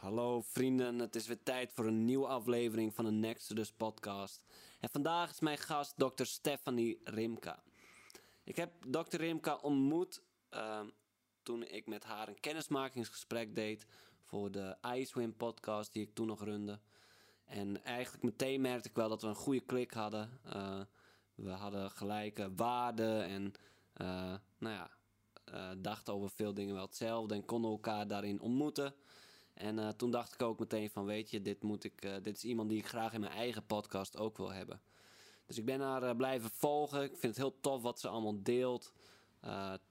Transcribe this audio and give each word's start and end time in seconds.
Hallo 0.00 0.40
vrienden, 0.40 0.98
het 0.98 1.14
is 1.14 1.26
weer 1.26 1.42
tijd 1.42 1.72
voor 1.72 1.86
een 1.86 2.04
nieuwe 2.04 2.26
aflevering 2.26 2.94
van 2.94 3.04
de 3.04 3.10
Nexus 3.10 3.72
podcast. 3.72 4.44
En 4.80 4.88
vandaag 4.88 5.30
is 5.30 5.40
mijn 5.40 5.58
gast 5.58 5.94
Dr. 5.96 6.24
Stephanie 6.24 7.00
Rimka. 7.04 7.62
Ik 8.44 8.56
heb 8.56 8.72
Dr. 8.90 9.16
Rimka 9.16 9.56
ontmoet 9.56 10.22
uh, 10.54 10.80
toen 11.42 11.62
ik 11.62 11.86
met 11.86 12.04
haar 12.04 12.28
een 12.28 12.40
kennismakingsgesprek 12.40 13.54
deed 13.54 13.86
voor 14.22 14.50
de 14.50 14.76
Icewin 14.94 15.36
podcast 15.36 15.92
die 15.92 16.02
ik 16.02 16.14
toen 16.14 16.26
nog 16.26 16.44
runde. 16.44 16.80
En 17.44 17.84
eigenlijk 17.84 18.24
meteen 18.24 18.60
merkte 18.60 18.88
ik 18.88 18.94
wel 18.94 19.08
dat 19.08 19.22
we 19.22 19.28
een 19.28 19.34
goede 19.34 19.60
klik 19.60 19.92
hadden. 19.92 20.40
Uh, 20.46 20.80
we 21.34 21.50
hadden 21.50 21.90
gelijke 21.90 22.54
waarden 22.54 23.24
en 23.24 23.52
uh, 23.96 24.34
nou 24.58 24.74
ja, 24.74 24.90
uh, 25.54 25.70
dachten 25.78 26.14
over 26.14 26.30
veel 26.30 26.54
dingen 26.54 26.74
wel 26.74 26.86
hetzelfde 26.86 27.34
en 27.34 27.44
konden 27.44 27.70
elkaar 27.70 28.06
daarin 28.06 28.40
ontmoeten. 28.40 28.94
En 29.60 29.78
uh, 29.78 29.88
toen 29.88 30.10
dacht 30.10 30.34
ik 30.34 30.42
ook 30.42 30.58
meteen 30.58 30.90
van, 30.90 31.04
weet 31.04 31.30
je, 31.30 31.42
dit, 31.42 31.62
moet 31.62 31.84
ik, 31.84 32.04
uh, 32.04 32.14
dit 32.22 32.36
is 32.36 32.44
iemand 32.44 32.68
die 32.68 32.78
ik 32.78 32.86
graag 32.86 33.12
in 33.12 33.20
mijn 33.20 33.32
eigen 33.32 33.66
podcast 33.66 34.18
ook 34.18 34.36
wil 34.36 34.52
hebben. 34.52 34.80
Dus 35.46 35.58
ik 35.58 35.64
ben 35.64 35.80
haar 35.80 36.02
uh, 36.02 36.16
blijven 36.16 36.50
volgen. 36.50 37.02
Ik 37.02 37.10
vind 37.10 37.22
het 37.22 37.36
heel 37.36 37.60
tof 37.60 37.82
wat 37.82 38.00
ze 38.00 38.08
allemaal 38.08 38.42
deelt. 38.42 38.92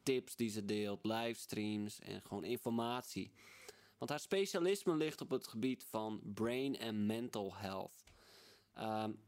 tips 0.04 0.36
die 0.36 0.50
ze 0.50 0.66
deelt, 0.66 1.06
livestreams 1.06 2.00
en 2.00 2.22
gewoon 2.22 2.44
informatie. 2.44 3.32
Want 3.98 4.12
haar 4.12 4.20
specialisme 4.20 4.96
ligt 4.96 5.22
op 5.22 5.30
het 5.30 5.48
gebied 5.48 5.86
van 5.90 6.22
brain 6.34 6.78
en 6.78 7.06
mental 7.06 7.56
health. 7.56 8.04
Um, 8.78 9.20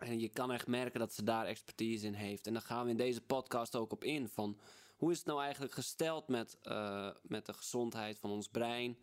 en 0.00 0.20
je 0.20 0.28
kan 0.28 0.52
echt 0.52 0.66
merken 0.66 1.00
dat 1.00 1.14
ze 1.14 1.24
daar 1.24 1.46
expertise 1.46 2.06
in 2.06 2.14
heeft. 2.14 2.46
En 2.46 2.52
daar 2.52 2.62
gaan 2.62 2.84
we 2.84 2.90
in 2.90 2.96
deze 2.96 3.20
podcast 3.20 3.76
ook 3.76 3.92
op 3.92 4.04
in. 4.04 4.28
Van 4.28 4.58
hoe 5.00 5.10
is 5.10 5.18
het 5.18 5.26
nou 5.26 5.40
eigenlijk 5.42 5.72
gesteld 5.72 6.28
met, 6.28 6.58
uh, 6.62 7.10
met 7.22 7.46
de 7.46 7.52
gezondheid 7.52 8.18
van 8.18 8.30
ons 8.30 8.48
brein. 8.48 8.98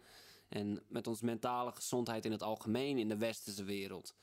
En 0.49 0.83
met 0.87 1.07
onze 1.07 1.25
mentale 1.25 1.71
gezondheid 1.71 2.25
in 2.25 2.31
het 2.31 2.43
algemeen 2.43 2.97
in 2.97 3.07
de 3.07 3.17
westerse 3.17 3.63
wereld. 3.63 4.15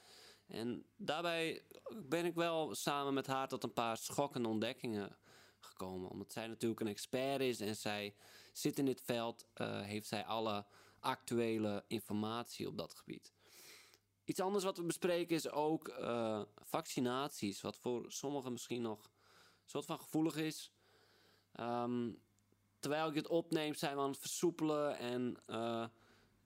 En 0.47 0.87
daarbij 0.97 1.63
ben 2.03 2.25
ik 2.25 2.35
wel 2.35 2.75
samen 2.75 3.15
met 3.15 3.27
haar 3.27 3.49
tot 3.49 3.63
een 3.63 3.73
paar 3.73 3.97
schokkende 3.97 4.49
ontdekkingen 4.49 5.17
gekomen. 5.61 6.11
Omdat 6.11 6.33
zij 6.33 6.47
natuurlijk 6.47 6.81
een 6.81 6.87
expert 6.87 7.41
is 7.41 7.61
en 7.61 7.77
zij 7.77 8.15
zit 8.53 8.79
in 8.79 8.85
dit 8.85 9.01
veld, 9.01 9.47
uh, 9.57 9.81
heeft 9.81 10.09
zij 10.09 10.25
alle 10.25 10.67
actuele 11.01 11.85
informatie 11.89 12.69
op 12.69 12.79
dat 12.79 12.95
gebied. 12.95 13.33
Iets 14.25 14.41
anders 14.41 14.65
wat 14.65 14.77
we 14.77 14.85
bespreken 14.85 15.37
is 15.37 15.51
ook 15.51 15.89
uh, 15.89 16.43
vaccinaties, 16.55 17.61
wat 17.61 17.79
voor 17.79 18.13
sommigen 18.13 18.53
misschien 18.53 18.83
nog 18.83 19.05
een 19.05 19.71
soort 19.71 19.85
van 19.85 20.01
gevoelig 20.01 20.37
is. 20.37 20.74
Um, 21.61 22.19
terwijl 22.79 23.09
ik 23.09 23.15
het 23.15 23.29
opneem, 23.29 23.75
zijn 23.75 23.97
we 23.97 24.03
aan 24.03 24.11
het 24.11 24.19
versoepelen 24.19 24.99
en 24.99 25.37
uh, 25.47 25.87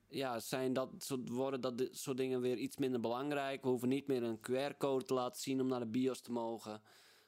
ja, 0.07 0.39
zijn 0.39 0.73
dat, 0.73 1.15
worden 1.25 1.61
dat 1.61 1.87
soort 1.91 2.17
dingen 2.17 2.41
weer 2.41 2.57
iets 2.57 2.77
minder 2.77 2.99
belangrijk. 2.99 3.61
We 3.61 3.69
hoeven 3.69 3.89
niet 3.89 4.07
meer 4.07 4.23
een 4.23 4.39
QR-code 4.39 5.05
te 5.05 5.13
laten 5.13 5.41
zien 5.41 5.61
om 5.61 5.67
naar 5.67 5.79
de 5.79 5.85
bios 5.85 6.21
te 6.21 6.31
mogen 6.31 6.81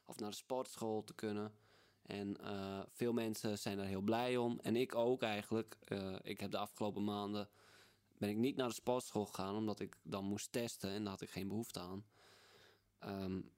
of 0.05 0.19
naar 0.19 0.29
de 0.29 0.35
sportschool 0.35 1.03
te 1.03 1.13
kunnen. 1.13 1.53
En 2.01 2.37
uh, 2.41 2.79
veel 2.89 3.13
mensen 3.13 3.57
zijn 3.57 3.79
er 3.79 3.85
heel 3.85 4.01
blij 4.01 4.37
om. 4.37 4.59
En 4.61 4.75
ik 4.75 4.95
ook 4.95 5.21
eigenlijk. 5.21 5.77
Uh, 5.87 6.15
ik 6.21 6.39
heb 6.39 6.51
de 6.51 6.57
afgelopen 6.57 7.03
maanden 7.03 7.49
ben 8.21 8.29
ik 8.29 8.37
niet 8.37 8.55
naar 8.55 8.67
de 8.67 8.73
sportschool 8.73 9.25
gegaan 9.25 9.55
omdat 9.55 9.79
ik 9.79 9.97
dan 10.03 10.25
moest 10.25 10.51
testen 10.51 10.89
en 10.89 11.01
daar 11.01 11.11
had 11.11 11.21
ik 11.21 11.29
geen 11.29 11.47
behoefte 11.47 11.79
aan. 11.79 12.05
Um, 13.05 13.51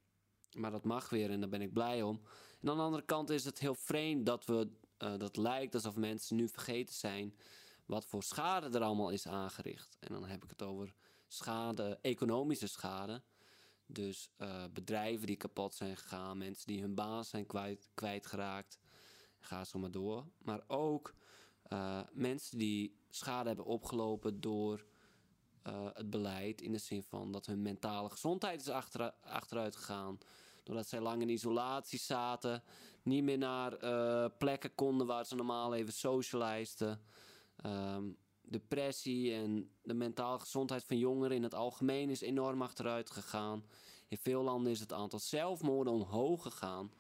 maar 0.54 0.72
dat 0.72 0.84
mag 0.84 1.10
weer 1.10 1.30
en 1.30 1.40
daar 1.40 1.50
ben 1.50 1.62
ik 1.62 1.74
blij 1.74 2.02
om. 2.02 2.22
En 2.64 2.70
aan 2.70 2.78
de 2.78 2.84
andere 2.84 3.06
kant 3.06 3.30
is 3.30 3.46
het 3.46 3.60
heel 3.60 3.76
vreemd 3.76 4.26
dat 4.26 4.46
we 4.46 4.70
uh, 5.04 5.18
dat 5.18 5.38
lijkt 5.38 5.74
alsof 5.74 5.96
mensen 5.96 6.36
nu 6.36 6.48
vergeten 6.48 6.96
zijn 6.96 7.36
wat 7.86 8.06
voor 8.06 8.24
schade 8.24 8.78
er 8.78 8.84
allemaal 8.84 9.10
is 9.10 9.28
aangericht. 9.28 9.98
En 10.00 10.14
dan 10.14 10.26
heb 10.26 10.44
ik 10.44 10.50
het 10.50 10.62
over 10.62 10.94
schade, 11.28 12.00
economische 12.02 12.68
schade. 12.68 13.24
Dus 13.86 14.30
uh, 14.38 14.64
bedrijven 14.74 15.28
die 15.28 15.36
kapot 15.36 15.74
zijn 15.74 15.98
gegaan, 15.98 16.38
mensen 16.38 16.68
die 16.68 16.82
hun 16.82 16.96
baan 16.96 17.26
zijn 17.26 17.46
kwijt, 17.46 17.90
kwijtgeraakt. 17.94 18.80
Ga 19.40 19.64
zo 19.64 19.80
maar 19.80 19.92
door. 19.92 20.28
Maar 20.38 20.64
ook 20.68 21.14
uh, 21.68 22.02
mensen 22.12 22.58
die 22.58 22.98
schade 23.10 23.48
hebben 23.48 23.66
opgelopen 23.66 24.42
door 24.42 24.86
het 25.94 26.10
beleid. 26.10 26.62
In 26.62 26.72
de 26.72 26.78
zin 26.78 27.04
van 27.04 27.32
dat 27.32 27.46
hun 27.46 27.62
mentale 27.62 28.10
gezondheid 28.10 28.62
is 28.62 28.70
achter, 28.70 29.12
achteruit 29.22 29.76
gegaan. 29.76 30.18
Doordat 30.64 30.88
zij 30.88 31.00
lang 31.00 31.22
in 31.22 31.30
isolatie 31.30 32.00
zaten. 32.00 32.64
Niet 33.04 33.24
meer 33.24 33.38
naar 33.38 33.84
uh, 33.84 34.26
plekken 34.38 34.76
konden 34.76 35.08
waar 35.08 35.26
ze 35.26 35.36
normaal 35.36 35.74
even 35.74 35.94
socializeden. 35.94 37.02
Um, 37.66 38.18
depressie 38.42 39.34
en 39.34 39.70
de 39.82 39.94
mentale 39.94 40.40
gezondheid 40.40 40.84
van 40.84 40.98
jongeren 40.98 41.36
in 41.36 41.44
het 41.44 41.54
algemeen 41.54 42.10
is 42.10 42.22
enorm 42.22 42.62
achteruit 42.62 43.10
gegaan. 43.10 43.64
In 44.08 44.18
veel 44.18 44.44
landen 44.44 44.72
is 44.72 44.80
het 44.80 44.94
aantal 44.94 45.20
zelfmoorden 45.20 45.94
omhoog 45.94 46.42
gegaan. 46.42 46.92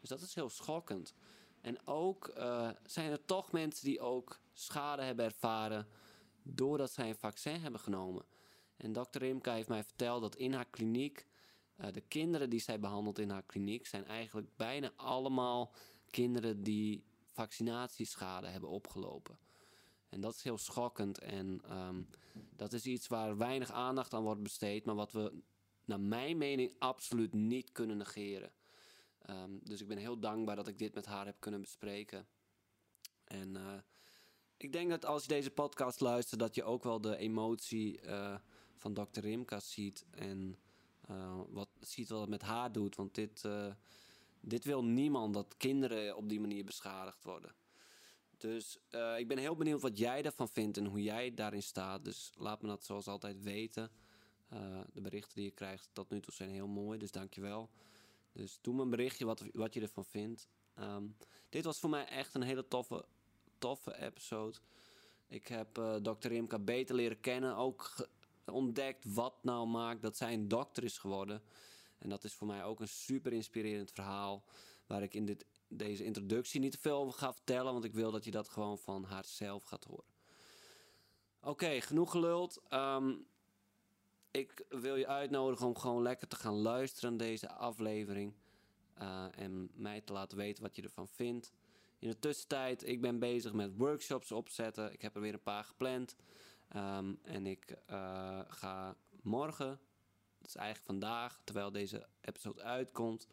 Dus 0.00 0.08
dat 0.08 0.20
is 0.20 0.34
heel 0.34 0.48
schokkend. 0.48 1.14
En 1.60 1.86
ook 1.86 2.32
uh, 2.36 2.68
zijn 2.84 3.10
er 3.10 3.24
toch 3.24 3.52
mensen 3.52 3.84
die 3.84 4.00
ook 4.00 4.40
schade 4.52 5.02
hebben 5.02 5.24
ervaren 5.24 5.88
doordat 6.42 6.92
zij 6.92 7.08
een 7.08 7.16
vaccin 7.16 7.60
hebben 7.60 7.80
genomen. 7.80 8.24
En 8.76 8.92
dokter 8.92 9.20
Rimka 9.20 9.54
heeft 9.54 9.68
mij 9.68 9.84
verteld 9.84 10.22
dat 10.22 10.36
in 10.36 10.52
haar 10.52 10.70
kliniek, 10.70 11.26
uh, 11.80 11.92
de 11.92 12.00
kinderen 12.00 12.50
die 12.50 12.60
zij 12.60 12.80
behandelt 12.80 13.18
in 13.18 13.30
haar 13.30 13.42
kliniek, 13.42 13.86
zijn 13.86 14.04
eigenlijk 14.04 14.56
bijna 14.56 14.92
allemaal 14.96 15.72
kinderen 16.10 16.62
die 16.62 17.04
vaccinatieschade 17.30 18.46
hebben 18.46 18.70
opgelopen. 18.70 19.38
En 20.08 20.20
dat 20.20 20.34
is 20.34 20.42
heel 20.42 20.58
schokkend 20.58 21.18
en 21.18 21.76
um, 21.78 22.08
dat 22.56 22.72
is 22.72 22.84
iets 22.84 23.06
waar 23.06 23.36
weinig 23.36 23.70
aandacht 23.70 24.14
aan 24.14 24.22
wordt 24.22 24.42
besteed, 24.42 24.84
maar 24.84 24.94
wat 24.94 25.12
we 25.12 25.42
naar 25.84 26.00
mijn 26.00 26.38
mening 26.38 26.74
absoluut 26.78 27.32
niet 27.32 27.72
kunnen 27.72 27.96
negeren. 27.96 28.52
Um, 29.30 29.60
dus 29.62 29.80
ik 29.80 29.88
ben 29.88 29.98
heel 29.98 30.18
dankbaar 30.18 30.56
dat 30.56 30.68
ik 30.68 30.78
dit 30.78 30.94
met 30.94 31.06
haar 31.06 31.26
heb 31.26 31.36
kunnen 31.40 31.60
bespreken. 31.60 32.26
En 33.24 33.54
uh, 33.54 33.72
ik 34.56 34.72
denk 34.72 34.90
dat 34.90 35.04
als 35.04 35.22
je 35.22 35.28
deze 35.28 35.50
podcast 35.50 36.00
luistert, 36.00 36.40
dat 36.40 36.54
je 36.54 36.64
ook 36.64 36.82
wel 36.82 37.00
de 37.00 37.16
emotie 37.16 38.02
uh, 38.02 38.38
van 38.76 38.94
Dr. 38.94 39.20
Rimka 39.20 39.60
ziet. 39.60 40.06
En 40.10 40.58
wat, 41.48 41.68
ziet 41.80 42.08
wat 42.08 42.20
het 42.20 42.28
met 42.28 42.42
haar 42.42 42.72
doet. 42.72 42.96
Want 42.96 43.14
dit, 43.14 43.42
uh, 43.46 43.72
dit 44.40 44.64
wil 44.64 44.84
niemand 44.84 45.34
dat 45.34 45.56
kinderen 45.56 46.16
op 46.16 46.28
die 46.28 46.40
manier 46.40 46.64
beschadigd 46.64 47.24
worden. 47.24 47.54
Dus 48.36 48.78
ik 49.16 49.28
ben 49.28 49.38
heel 49.38 49.56
benieuwd 49.56 49.80
wat 49.80 49.98
jij 49.98 50.22
daarvan 50.22 50.48
vindt 50.48 50.76
en 50.76 50.86
hoe 50.86 51.02
jij 51.02 51.34
daarin 51.34 51.62
staat. 51.62 52.04
Dus 52.04 52.32
laat 52.36 52.62
me 52.62 52.68
dat 52.68 52.84
zoals 52.84 53.06
altijd 53.06 53.42
weten. 53.42 53.90
de 54.92 55.00
berichten 55.00 55.34
die 55.34 55.44
je 55.44 55.50
krijgt 55.50 55.88
tot 55.92 56.10
nu 56.10 56.20
toe 56.20 56.34
zijn 56.34 56.50
heel 56.50 56.66
mooi, 56.66 56.98
dus 56.98 57.10
dankjewel. 57.10 57.70
Dus 58.32 58.58
doe 58.60 58.74
me 58.74 58.82
een 58.82 58.90
berichtje 58.90 59.24
wat, 59.24 59.44
wat 59.52 59.74
je 59.74 59.80
ervan 59.80 60.04
vindt. 60.04 60.48
Um, 60.78 61.16
dit 61.48 61.64
was 61.64 61.78
voor 61.78 61.90
mij 61.90 62.06
echt 62.06 62.34
een 62.34 62.42
hele 62.42 62.68
toffe 62.68 63.04
toffe 63.58 64.00
episode. 64.00 64.56
Ik 65.28 65.46
heb 65.46 65.78
uh, 65.78 65.94
Dr. 65.94 66.28
Rimka 66.28 66.58
beter 66.58 66.94
leren 66.94 67.20
kennen. 67.20 67.56
Ook 67.56 68.08
ontdekt 68.50 69.14
wat 69.14 69.34
nou 69.42 69.66
maakt 69.66 70.02
dat 70.02 70.16
zij 70.16 70.32
een 70.32 70.48
dokter 70.48 70.84
is 70.84 70.98
geworden. 70.98 71.42
En 71.98 72.08
dat 72.08 72.24
is 72.24 72.34
voor 72.34 72.46
mij 72.46 72.64
ook 72.64 72.80
een 72.80 72.88
super 72.88 73.32
inspirerend 73.32 73.90
verhaal. 73.90 74.44
Waar 74.86 75.02
ik 75.02 75.14
in 75.14 75.24
dit, 75.24 75.44
deze 75.68 76.04
introductie 76.04 76.60
niet 76.60 76.72
te 76.72 76.78
veel 76.78 76.96
over 76.96 77.18
ga 77.18 77.32
vertellen. 77.32 77.72
Want 77.72 77.84
ik 77.84 77.94
wil 77.94 78.10
dat 78.10 78.24
je 78.24 78.30
dat 78.30 78.48
gewoon 78.48 78.78
van 78.78 79.04
haar 79.04 79.24
zelf 79.24 79.64
gaat 79.64 79.84
horen. 79.84 80.16
Oké, 81.40 81.80
genoeg 81.80 82.10
geluld. 82.10 82.62
Um, 82.70 83.26
ik 84.30 84.64
wil 84.68 84.96
je 84.96 85.06
uitnodigen 85.06 85.66
om 85.66 85.76
gewoon 85.76 86.02
lekker 86.02 86.28
te 86.28 86.36
gaan 86.36 86.54
luisteren 86.54 87.16
naar 87.16 87.26
deze 87.26 87.52
aflevering. 87.52 88.34
Uh, 89.00 89.24
en 89.30 89.70
mij 89.74 90.00
te 90.00 90.12
laten 90.12 90.38
weten 90.38 90.62
wat 90.62 90.76
je 90.76 90.82
ervan 90.82 91.08
vindt. 91.08 91.52
In 91.98 92.08
de 92.08 92.18
tussentijd, 92.18 92.86
ik 92.86 93.00
ben 93.00 93.18
bezig 93.18 93.52
met 93.52 93.76
workshops 93.76 94.32
opzetten. 94.32 94.92
Ik 94.92 95.02
heb 95.02 95.14
er 95.14 95.20
weer 95.20 95.32
een 95.32 95.42
paar 95.42 95.64
gepland. 95.64 96.16
Um, 96.76 97.18
en 97.22 97.46
ik 97.46 97.76
uh, 97.90 98.40
ga 98.48 98.96
morgen, 99.22 99.80
dat 100.38 100.48
is 100.48 100.54
eigenlijk 100.54 100.86
vandaag, 100.86 101.40
terwijl 101.44 101.72
deze 101.72 102.06
episode 102.20 102.62
uitkomt, 102.62 103.26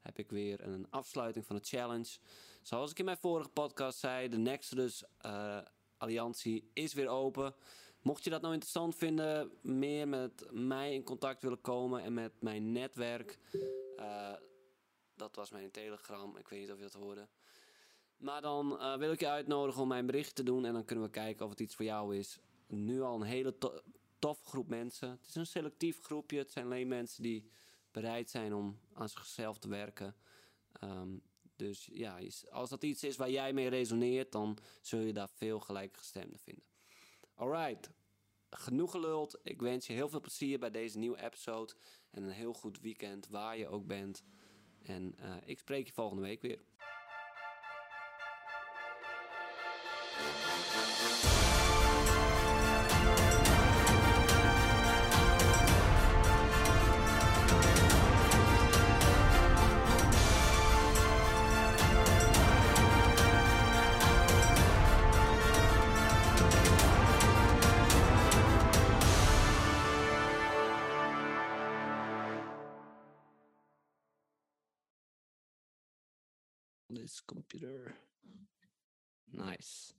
heb 0.00 0.18
ik 0.18 0.30
weer 0.30 0.60
een 0.60 0.86
afsluiting 0.90 1.46
van 1.46 1.56
de 1.56 1.62
challenge. 1.64 2.18
Zoals 2.62 2.90
ik 2.90 2.98
in 2.98 3.04
mijn 3.04 3.16
vorige 3.16 3.48
podcast 3.48 3.98
zei, 3.98 4.28
de 4.28 4.36
Nexus 4.36 5.04
uh, 5.26 5.58
Alliantie 5.96 6.70
is 6.72 6.94
weer 6.94 7.08
open. 7.08 7.54
Mocht 8.02 8.24
je 8.24 8.30
dat 8.30 8.40
nou 8.40 8.52
interessant 8.52 8.96
vinden, 8.96 9.50
meer 9.62 10.08
met 10.08 10.46
mij 10.50 10.94
in 10.94 11.02
contact 11.02 11.42
willen 11.42 11.60
komen 11.60 12.02
en 12.02 12.14
met 12.14 12.32
mijn 12.42 12.72
netwerk. 12.72 13.38
Uh, 13.96 14.32
dat 15.14 15.36
was 15.36 15.50
mijn 15.50 15.70
Telegram. 15.70 16.36
Ik 16.36 16.48
weet 16.48 16.60
niet 16.60 16.70
of 16.70 16.76
je 16.76 16.82
dat 16.82 16.92
hoorde. 16.92 17.28
Maar 18.16 18.40
dan 18.40 18.68
wil 18.98 19.12
ik 19.12 19.20
je 19.20 19.28
uitnodigen 19.28 19.82
om 19.82 19.88
mijn 19.88 20.06
bericht 20.06 20.34
te 20.34 20.42
doen. 20.42 20.64
En 20.64 20.72
dan 20.72 20.84
kunnen 20.84 21.04
we 21.04 21.10
kijken 21.10 21.44
of 21.44 21.50
het 21.50 21.60
iets 21.60 21.74
voor 21.74 21.84
jou 21.84 22.16
is. 22.16 22.40
Nu 22.66 23.02
al 23.02 23.14
een 23.14 23.26
hele 23.26 23.58
to 23.58 23.80
toffe 24.18 24.48
groep 24.48 24.68
mensen. 24.68 25.10
Het 25.10 25.26
is 25.28 25.34
een 25.34 25.46
selectief 25.46 26.02
groepje. 26.02 26.38
Het 26.38 26.50
zijn 26.50 26.64
alleen 26.64 26.88
mensen 26.88 27.22
die 27.22 27.50
bereid 27.90 28.30
zijn 28.30 28.54
om 28.54 28.80
aan 28.92 29.08
zichzelf 29.08 29.58
te 29.58 29.68
werken. 29.68 30.16
Um, 30.82 31.22
dus 31.56 31.88
ja, 31.92 32.18
als 32.50 32.70
dat 32.70 32.82
iets 32.82 33.02
is 33.02 33.16
waar 33.16 33.30
jij 33.30 33.52
mee 33.52 33.68
resoneert, 33.68 34.32
dan 34.32 34.58
zul 34.80 35.00
je 35.00 35.12
daar 35.12 35.28
veel 35.28 35.60
gelijkgestemden 35.60 36.38
vinden. 36.38 36.64
Alright, 37.34 37.90
genoeg 38.50 38.90
geluld. 38.90 39.38
Ik 39.42 39.60
wens 39.60 39.86
je 39.86 39.92
heel 39.92 40.08
veel 40.08 40.20
plezier 40.20 40.58
bij 40.58 40.70
deze 40.70 40.98
nieuwe 40.98 41.22
episode. 41.24 41.74
En 42.10 42.22
een 42.22 42.30
heel 42.30 42.52
goed 42.52 42.80
weekend 42.80 43.28
waar 43.28 43.58
je 43.58 43.68
ook 43.68 43.86
bent. 43.86 44.24
En 44.82 45.14
uh, 45.20 45.36
ik 45.44 45.58
spreek 45.58 45.86
je 45.86 45.92
volgende 45.92 46.22
week 46.22 46.40
weer. 46.40 46.60
This 77.06 77.20
computer. 77.20 77.94
Nice. 79.32 79.92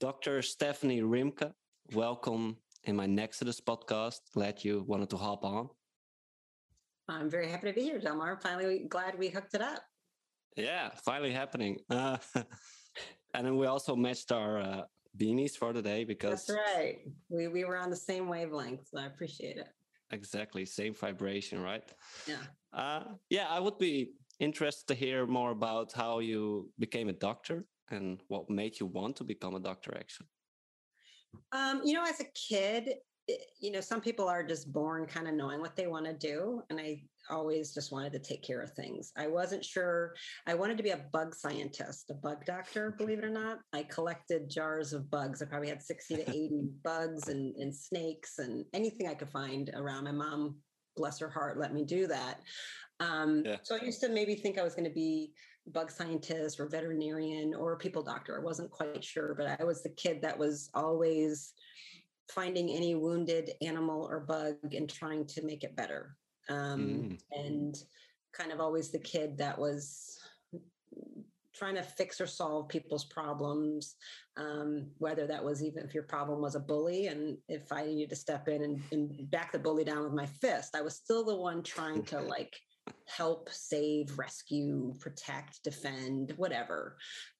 Dr. 0.00 0.40
Stephanie 0.40 1.02
Rimka, 1.02 1.52
welcome 1.92 2.56
in 2.84 2.96
my 2.96 3.04
Nexodus 3.04 3.60
podcast. 3.60 4.20
Glad 4.32 4.64
you 4.64 4.84
wanted 4.88 5.10
to 5.10 5.18
hop 5.18 5.44
on. 5.44 5.68
I'm 7.10 7.28
very 7.28 7.46
happy 7.50 7.66
to 7.66 7.74
be 7.74 7.82
here, 7.82 8.00
Jelmar. 8.00 8.40
Finally, 8.40 8.86
glad 8.88 9.18
we 9.18 9.28
hooked 9.28 9.52
it 9.52 9.60
up. 9.60 9.82
Yeah, 10.56 10.88
finally 11.04 11.30
happening. 11.30 11.76
Uh, 11.90 12.16
and 13.34 13.46
then 13.46 13.58
we 13.58 13.66
also 13.66 13.94
matched 13.94 14.32
our 14.32 14.60
uh, 14.60 14.82
beanies 15.14 15.58
for 15.58 15.74
the 15.74 15.82
day 15.82 16.04
because 16.04 16.46
that's 16.46 16.58
right. 16.74 17.00
We 17.28 17.48
we 17.48 17.66
were 17.66 17.76
on 17.76 17.90
the 17.90 18.02
same 18.10 18.28
wavelength. 18.28 18.88
So 18.88 18.98
I 18.98 19.04
appreciate 19.04 19.58
it. 19.58 19.68
Exactly, 20.10 20.64
same 20.64 20.94
vibration, 20.94 21.60
right? 21.60 21.84
Yeah. 22.26 22.44
Uh, 22.72 23.04
yeah, 23.28 23.48
I 23.50 23.60
would 23.60 23.76
be 23.76 24.12
interested 24.40 24.86
to 24.88 24.94
hear 24.94 25.26
more 25.26 25.50
about 25.50 25.92
how 25.92 26.20
you 26.20 26.70
became 26.78 27.08
a 27.08 27.12
doctor 27.12 27.64
and 27.90 28.20
what 28.28 28.48
made 28.50 28.78
you 28.80 28.86
want 28.86 29.16
to 29.16 29.24
become 29.24 29.54
a 29.54 29.60
doctor 29.60 29.96
actually? 29.96 30.28
Um, 31.52 31.82
you 31.84 31.94
know 31.94 32.04
as 32.04 32.20
a 32.20 32.26
kid 32.34 32.94
it, 33.26 33.40
you 33.60 33.70
know 33.70 33.80
some 33.80 34.00
people 34.00 34.28
are 34.28 34.42
just 34.42 34.72
born 34.72 35.06
kind 35.06 35.28
of 35.28 35.34
knowing 35.34 35.60
what 35.60 35.76
they 35.76 35.86
want 35.86 36.06
to 36.06 36.14
do 36.14 36.62
and 36.70 36.80
i 36.80 37.02
always 37.30 37.74
just 37.74 37.92
wanted 37.92 38.10
to 38.12 38.18
take 38.18 38.42
care 38.42 38.62
of 38.62 38.72
things. 38.72 39.12
I 39.16 39.26
wasn't 39.26 39.64
sure 39.64 40.14
i 40.46 40.54
wanted 40.54 40.78
to 40.78 40.82
be 40.82 40.90
a 40.90 41.04
bug 41.12 41.34
scientist 41.34 42.10
a 42.10 42.14
bug 42.14 42.44
doctor 42.46 42.90
believe 42.98 43.18
it 43.18 43.24
or 43.24 43.30
not. 43.30 43.58
I 43.72 43.82
collected 43.82 44.48
jars 44.48 44.92
of 44.92 45.10
bugs. 45.10 45.42
I 45.42 45.46
probably 45.46 45.68
had 45.68 45.82
60 45.82 46.16
to 46.16 46.30
80 46.30 46.50
bugs 46.84 47.28
and, 47.28 47.54
and 47.56 47.74
snakes 47.74 48.38
and 48.38 48.64
anything 48.72 49.08
i 49.08 49.14
could 49.14 49.30
find 49.30 49.70
around. 49.74 50.04
My 50.04 50.12
mom 50.12 50.56
bless 50.98 51.18
her 51.18 51.30
heart 51.30 51.58
let 51.58 51.72
me 51.72 51.84
do 51.84 52.06
that 52.06 52.40
um, 53.00 53.42
yeah. 53.44 53.56
So 53.62 53.76
I 53.76 53.84
used 53.84 54.00
to 54.00 54.08
maybe 54.08 54.34
think 54.34 54.58
I 54.58 54.62
was 54.62 54.74
going 54.74 54.88
to 54.88 54.94
be 54.94 55.32
bug 55.72 55.90
scientist 55.90 56.58
or 56.58 56.68
veterinarian 56.68 57.54
or 57.54 57.76
people 57.76 58.02
doctor. 58.02 58.38
I 58.38 58.42
wasn't 58.42 58.70
quite 58.70 59.04
sure, 59.04 59.34
but 59.34 59.60
I 59.60 59.64
was 59.64 59.82
the 59.82 59.90
kid 59.90 60.20
that 60.22 60.38
was 60.38 60.70
always 60.74 61.52
finding 62.30 62.70
any 62.70 62.94
wounded 62.94 63.52
animal 63.62 64.06
or 64.08 64.20
bug 64.20 64.56
and 64.74 64.88
trying 64.88 65.26
to 65.26 65.42
make 65.44 65.64
it 65.64 65.76
better. 65.76 66.16
Um, 66.48 66.80
mm. 66.80 67.18
And 67.32 67.76
kind 68.32 68.52
of 68.52 68.60
always 68.60 68.90
the 68.90 68.98
kid 68.98 69.38
that 69.38 69.58
was 69.58 70.18
trying 71.58 71.74
to 71.74 71.82
fix 71.82 72.20
or 72.20 72.26
solve 72.26 72.68
people's 72.68 73.04
problems, 73.04 73.96
um, 74.36 74.86
whether 74.98 75.26
that 75.26 75.44
was 75.44 75.62
even 75.62 75.84
if 75.84 75.94
your 75.94 76.04
problem 76.04 76.40
was 76.40 76.54
a 76.54 76.60
bully, 76.60 77.08
and 77.08 77.36
if 77.48 77.72
I 77.72 77.84
needed 77.86 78.10
to 78.10 78.16
step 78.16 78.48
in 78.48 78.62
and, 78.62 78.80
and 78.92 79.30
back 79.30 79.52
the 79.52 79.58
bully 79.58 79.84
down 79.84 80.04
with 80.04 80.12
my 80.12 80.26
fist, 80.26 80.76
I 80.76 80.82
was 80.82 80.96
still 80.96 81.24
the 81.24 81.36
one 81.36 81.62
trying 81.62 82.04
to 82.04 82.20
like 82.36 82.54
help, 83.06 83.48
save, 83.50 84.18
rescue, 84.18 84.94
protect, 85.00 85.62
defend, 85.64 86.32
whatever. 86.36 86.96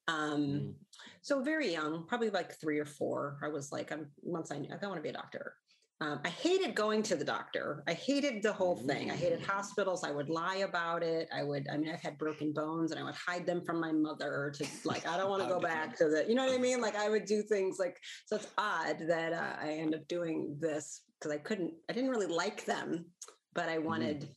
Um, 0.08 0.40
mm. 0.40 0.74
So 1.22 1.42
very 1.42 1.72
young, 1.72 2.06
probably 2.06 2.30
like 2.30 2.58
three 2.60 2.78
or 2.78 2.86
four. 2.86 3.38
I 3.42 3.48
was 3.48 3.70
like, 3.70 3.92
I'm 3.92 4.08
once 4.22 4.50
I 4.50 4.58
knew 4.58 4.70
I 4.70 4.86
want 4.86 4.96
to 4.96 5.02
be 5.02 5.10
a 5.10 5.12
doctor. 5.12 5.54
Um, 6.00 6.20
I 6.24 6.28
hated 6.28 6.76
going 6.76 7.02
to 7.04 7.16
the 7.16 7.24
doctor. 7.24 7.82
I 7.88 7.92
hated 7.92 8.40
the 8.40 8.52
whole 8.52 8.76
thing. 8.76 9.10
I 9.10 9.16
hated 9.16 9.44
hospitals. 9.44 10.04
I 10.04 10.12
would 10.12 10.28
lie 10.28 10.58
about 10.58 11.02
it. 11.02 11.28
I 11.34 11.42
would, 11.42 11.66
I 11.68 11.76
mean, 11.76 11.92
I've 11.92 12.00
had 12.00 12.16
broken 12.18 12.52
bones 12.52 12.92
and 12.92 13.00
I 13.00 13.02
would 13.02 13.16
hide 13.16 13.44
them 13.46 13.62
from 13.66 13.80
my 13.80 13.90
mother 13.90 14.52
to 14.58 14.66
like, 14.84 15.08
I 15.08 15.16
don't 15.16 15.28
want 15.28 15.42
to 15.42 15.48
go 15.48 15.58
back 15.58 15.96
to 15.98 16.08
the, 16.08 16.24
you 16.28 16.36
know 16.36 16.46
what 16.46 16.54
I 16.54 16.58
mean? 16.58 16.80
Like 16.80 16.94
I 16.94 17.08
would 17.08 17.24
do 17.24 17.42
things 17.42 17.78
like, 17.80 17.98
so 18.26 18.36
it's 18.36 18.46
odd 18.56 18.98
that 19.08 19.32
uh, 19.32 19.56
I 19.60 19.72
end 19.72 19.92
up 19.92 20.06
doing 20.06 20.56
this 20.60 21.02
because 21.18 21.32
I 21.32 21.38
couldn't, 21.38 21.72
I 21.90 21.94
didn't 21.94 22.10
really 22.10 22.32
like 22.32 22.64
them, 22.64 23.06
but 23.54 23.68
I 23.68 23.78
wanted, 23.78 24.20
mm. 24.20 24.28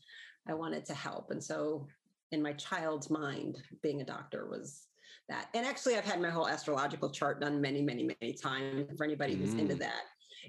I 0.47 0.55
wanted 0.55 0.83
to 0.85 0.95
help. 0.95 1.29
And 1.29 1.43
so 1.43 1.85
in 2.31 2.41
my 2.41 2.53
child's 2.53 3.11
mind, 3.11 3.59
being 3.83 4.01
a 4.01 4.05
doctor 4.05 4.47
was 4.49 4.87
that. 5.29 5.49
And 5.53 5.65
actually, 5.65 5.95
I've 5.95 6.05
had 6.05 6.19
my 6.19 6.31
whole 6.31 6.47
astrological 6.47 7.11
chart 7.11 7.39
done 7.39 7.61
many, 7.61 7.83
many, 7.83 8.09
many 8.19 8.33
times. 8.33 8.87
For 8.97 9.03
anybody 9.03 9.35
who's 9.35 9.53
mm. 9.53 9.59
into 9.59 9.75
that, 9.75 10.01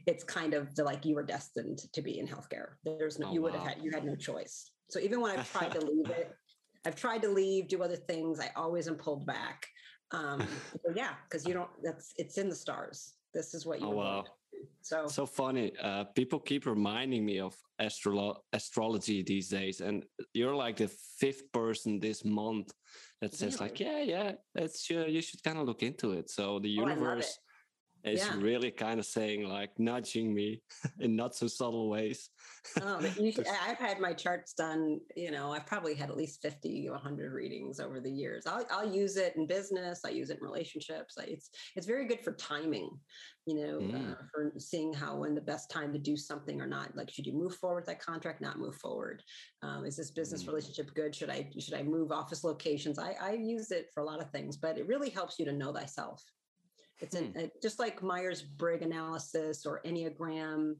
it's 0.06 0.24
kind 0.24 0.54
of 0.54 0.74
the, 0.74 0.84
like 0.84 1.04
you 1.04 1.14
were 1.14 1.22
destined 1.22 1.80
to 1.92 2.02
be 2.02 2.18
in 2.18 2.26
healthcare. 2.26 2.74
There's 2.84 3.18
no, 3.18 3.28
oh, 3.28 3.32
you 3.32 3.42
would 3.42 3.54
have 3.54 3.66
had, 3.66 3.76
you 3.82 3.90
had 3.92 4.04
no 4.04 4.16
choice. 4.16 4.70
So 4.90 4.98
even 5.00 5.20
when 5.20 5.38
I've 5.38 5.50
tried 5.50 5.72
to 5.72 5.80
leave 5.86 6.10
it, 6.10 6.34
I've 6.84 6.96
tried 6.96 7.22
to 7.22 7.28
leave, 7.28 7.68
do 7.68 7.82
other 7.82 7.96
things. 7.96 8.40
I 8.40 8.50
always 8.56 8.88
am 8.88 8.96
pulled 8.96 9.26
back. 9.26 9.66
Um, 10.10 10.46
yeah, 10.94 11.14
because 11.24 11.46
you 11.46 11.54
don't. 11.54 11.70
That's 11.82 12.12
it's 12.16 12.38
in 12.38 12.48
the 12.48 12.54
stars. 12.54 13.14
This 13.32 13.54
is 13.54 13.64
what 13.64 13.80
you. 13.80 13.86
Oh 13.86 13.90
wow. 13.90 14.24
So 14.82 15.06
so 15.06 15.26
funny. 15.26 15.72
Uh, 15.80 16.04
people 16.04 16.38
keep 16.38 16.66
reminding 16.66 17.24
me 17.24 17.40
of 17.40 17.56
astro- 17.78 18.42
astrology 18.52 19.22
these 19.22 19.48
days, 19.48 19.80
and 19.80 20.04
you're 20.34 20.54
like 20.54 20.76
the 20.76 20.90
fifth 21.18 21.50
person 21.52 22.00
this 22.00 22.24
month 22.24 22.72
that 23.20 23.34
says 23.34 23.54
really? 23.54 23.70
like, 23.70 23.80
yeah, 23.80 24.02
yeah, 24.02 24.32
that's 24.54 24.90
uh, 24.90 25.06
you 25.06 25.22
should 25.22 25.42
kind 25.42 25.58
of 25.58 25.66
look 25.66 25.82
into 25.82 26.12
it. 26.12 26.30
So 26.30 26.58
the 26.58 26.78
oh, 26.80 27.20
is 28.04 28.20
yeah. 28.26 28.36
really 28.38 28.70
kind 28.70 28.98
of 28.98 29.06
saying 29.06 29.44
like 29.44 29.70
nudging 29.78 30.34
me 30.34 30.60
in 31.00 31.14
not 31.14 31.34
so 31.34 31.46
subtle 31.46 31.88
ways. 31.88 32.30
oh, 32.80 33.00
should, 33.14 33.46
I've 33.46 33.78
had 33.78 34.00
my 34.00 34.12
charts 34.12 34.54
done. 34.54 35.00
You 35.16 35.30
know, 35.30 35.52
I've 35.52 35.66
probably 35.66 35.94
had 35.94 36.10
at 36.10 36.16
least 36.16 36.42
fifty 36.42 36.88
or 36.88 36.96
hundred 36.96 37.32
readings 37.32 37.80
over 37.80 38.00
the 38.00 38.10
years. 38.10 38.46
I'll, 38.46 38.66
I'll 38.70 38.92
use 38.92 39.16
it 39.16 39.36
in 39.36 39.46
business. 39.46 40.00
I 40.04 40.10
use 40.10 40.30
it 40.30 40.38
in 40.38 40.44
relationships. 40.44 41.16
I, 41.18 41.24
it's 41.24 41.50
it's 41.76 41.86
very 41.86 42.06
good 42.06 42.20
for 42.20 42.32
timing. 42.32 42.90
You 43.46 43.56
know, 43.56 43.78
mm. 43.78 44.12
uh, 44.12 44.14
for 44.32 44.52
seeing 44.58 44.92
how 44.92 45.16
when 45.16 45.34
the 45.34 45.40
best 45.40 45.70
time 45.70 45.92
to 45.92 45.98
do 45.98 46.16
something 46.16 46.60
or 46.60 46.66
not. 46.66 46.96
Like, 46.96 47.10
should 47.10 47.26
you 47.26 47.32
move 47.32 47.56
forward 47.56 47.76
with 47.76 47.86
that 47.86 48.00
contract? 48.00 48.40
Not 48.40 48.58
move 48.58 48.76
forward. 48.76 49.22
Um, 49.62 49.84
is 49.84 49.96
this 49.96 50.10
business 50.10 50.44
mm. 50.44 50.48
relationship 50.48 50.94
good? 50.94 51.14
Should 51.14 51.30
I 51.30 51.50
should 51.58 51.74
I 51.74 51.82
move 51.82 52.10
office 52.10 52.44
locations? 52.44 52.98
I, 52.98 53.16
I 53.20 53.32
use 53.32 53.70
it 53.70 53.90
for 53.94 54.02
a 54.02 54.06
lot 54.06 54.20
of 54.20 54.30
things, 54.30 54.56
but 54.56 54.78
it 54.78 54.86
really 54.86 55.10
helps 55.10 55.38
you 55.38 55.44
to 55.44 55.52
know 55.52 55.72
thyself 55.72 56.22
it's 57.02 57.14
an, 57.14 57.32
hmm. 57.36 57.44
just 57.62 57.78
like 57.78 58.02
Myers 58.02 58.42
Briggs 58.42 58.84
analysis 58.84 59.66
or 59.66 59.82
Enneagram. 59.84 60.74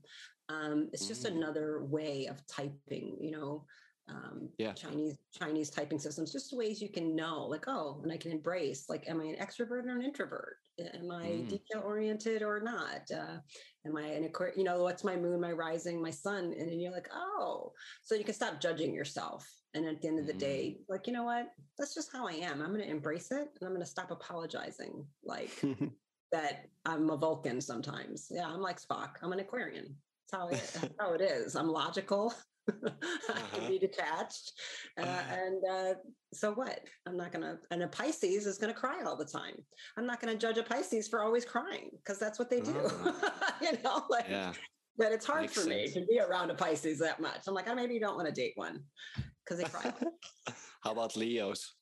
Um, 0.48 0.88
it's 0.92 1.06
just 1.06 1.24
mm. 1.24 1.36
another 1.36 1.84
way 1.84 2.26
of 2.26 2.46
typing, 2.46 3.16
you 3.20 3.30
know, 3.30 3.64
um, 4.08 4.48
yeah. 4.58 4.72
Chinese 4.72 5.16
Chinese 5.32 5.70
typing 5.70 5.98
systems, 5.98 6.32
just 6.32 6.56
ways 6.56 6.82
you 6.82 6.88
can 6.88 7.14
know, 7.14 7.46
like, 7.46 7.64
oh, 7.68 8.00
and 8.02 8.12
I 8.12 8.16
can 8.16 8.32
embrace, 8.32 8.86
like, 8.88 9.08
am 9.08 9.20
I 9.20 9.24
an 9.24 9.36
extrovert 9.36 9.86
or 9.86 9.96
an 9.96 10.02
introvert? 10.02 10.56
Am 10.78 11.10
I 11.10 11.24
mm. 11.24 11.48
detail 11.48 11.82
oriented 11.84 12.42
or 12.42 12.60
not? 12.60 13.10
Uh, 13.14 13.38
am 13.86 13.96
I 13.96 14.02
an 14.02 14.28
you 14.56 14.64
know, 14.64 14.82
what's 14.82 15.04
my 15.04 15.16
moon, 15.16 15.40
my 15.40 15.52
rising, 15.52 16.02
my 16.02 16.10
sun? 16.10 16.54
And 16.58 16.68
then 16.68 16.80
you're 16.80 16.92
like, 16.92 17.08
oh, 17.14 17.72
so 18.02 18.14
you 18.14 18.24
can 18.24 18.34
stop 18.34 18.60
judging 18.60 18.94
yourself. 18.94 19.48
And 19.74 19.86
at 19.86 20.02
the 20.02 20.08
end 20.08 20.18
of 20.18 20.26
the 20.26 20.32
day, 20.34 20.76
mm. 20.78 20.84
like, 20.88 21.06
you 21.06 21.12
know 21.12 21.24
what? 21.24 21.46
That's 21.78 21.94
just 21.94 22.12
how 22.12 22.26
I 22.26 22.32
am. 22.32 22.60
I'm 22.60 22.74
going 22.74 22.80
to 22.80 22.90
embrace 22.90 23.30
it 23.30 23.48
and 23.60 23.62
I'm 23.62 23.70
going 23.70 23.80
to 23.80 23.86
stop 23.86 24.10
apologizing. 24.10 25.06
Like, 25.24 25.50
that 26.32 26.66
I'm 26.84 27.10
a 27.10 27.16
Vulcan 27.16 27.60
sometimes. 27.60 28.26
Yeah, 28.30 28.46
I'm 28.46 28.60
like 28.60 28.80
Spock. 28.80 29.10
I'm 29.22 29.32
an 29.32 29.40
Aquarian. 29.40 29.94
That's 30.30 30.42
how 30.42 30.48
it, 30.48 30.70
that's 30.80 30.94
how 31.00 31.12
it 31.12 31.20
is. 31.20 31.54
I'm 31.54 31.68
logical. 31.68 32.34
uh-huh. 32.68 32.90
I 33.34 33.56
can 33.56 33.68
be 33.68 33.78
detached. 33.78 34.52
Uh, 34.98 35.02
uh-huh. 35.02 35.34
and 35.34 35.62
uh, 35.70 35.94
so 36.32 36.52
what? 36.52 36.80
I'm 37.06 37.16
not 37.16 37.32
going 37.32 37.42
to, 37.42 37.58
and 37.70 37.82
a 37.82 37.88
Pisces 37.88 38.46
is 38.46 38.58
going 38.58 38.72
to 38.72 38.78
cry 38.78 39.02
all 39.04 39.16
the 39.16 39.24
time. 39.24 39.54
I'm 39.96 40.06
not 40.06 40.20
going 40.20 40.32
to 40.32 40.38
judge 40.38 40.58
a 40.58 40.62
Pisces 40.62 41.08
for 41.08 41.22
always 41.22 41.44
crying 41.44 41.90
because 41.96 42.18
that's 42.18 42.38
what 42.38 42.50
they 42.50 42.60
do. 42.60 42.78
Uh-huh. 42.78 43.30
you 43.62 43.72
know, 43.84 44.04
like, 44.08 44.26
yeah. 44.28 44.52
but 44.96 45.12
it's 45.12 45.26
hard 45.26 45.42
Makes 45.42 45.54
for 45.54 45.60
sense. 45.60 45.94
me 45.94 46.00
to 46.00 46.06
be 46.06 46.20
around 46.20 46.50
a 46.50 46.54
Pisces 46.54 46.98
that 47.00 47.20
much. 47.20 47.40
I'm 47.46 47.54
like, 47.54 47.68
I 47.68 47.74
maybe 47.74 47.98
don't 47.98 48.16
want 48.16 48.28
to 48.28 48.34
date 48.34 48.52
one 48.54 48.80
because 49.44 49.62
they 49.62 49.68
cry. 49.68 49.92
How 50.82 50.92
about 50.92 51.16
Leos? 51.16 51.74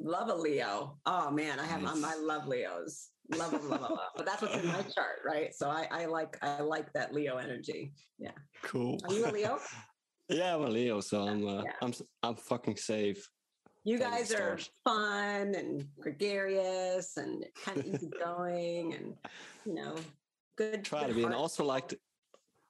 Love 0.00 0.28
a 0.28 0.34
Leo. 0.34 0.98
Oh 1.06 1.30
man, 1.30 1.58
I 1.58 1.64
have 1.64 1.82
nice. 1.82 2.04
I 2.04 2.16
love 2.16 2.46
Leos 2.46 3.08
love 3.36 3.50
them, 3.50 3.68
love, 3.68 3.80
love, 3.80 3.98
But 4.16 4.26
that's 4.26 4.42
what's 4.42 4.56
in 4.56 4.66
my 4.66 4.82
chart, 4.94 5.20
right? 5.26 5.54
So 5.54 5.68
I, 5.68 5.86
I 5.90 6.06
like 6.06 6.38
I 6.42 6.60
like 6.60 6.92
that 6.94 7.14
Leo 7.14 7.36
energy. 7.36 7.92
Yeah. 8.18 8.32
Cool. 8.62 8.98
Are 9.08 9.12
you 9.12 9.26
a 9.26 9.30
Leo? 9.30 9.58
yeah, 10.28 10.54
I'm 10.54 10.62
a 10.62 10.68
Leo, 10.68 11.00
so 11.00 11.22
I'm 11.22 11.46
uh, 11.46 11.62
yeah. 11.62 11.72
I'm 11.82 11.92
I'm 12.22 12.36
fucking 12.36 12.76
safe. 12.76 13.28
You 13.84 13.98
guys 13.98 14.32
are 14.34 14.58
fun 14.84 15.54
and 15.54 15.86
gregarious 16.00 17.16
and 17.16 17.44
kind 17.64 17.78
of 17.78 17.86
easygoing 17.86 18.94
and 18.94 19.14
you 19.64 19.74
know 19.74 19.96
good. 20.56 20.84
Try 20.84 21.02
good 21.02 21.08
to 21.08 21.14
be, 21.14 21.24
and 21.24 21.34
also 21.34 21.64
like 21.64 21.88
to 21.88 21.98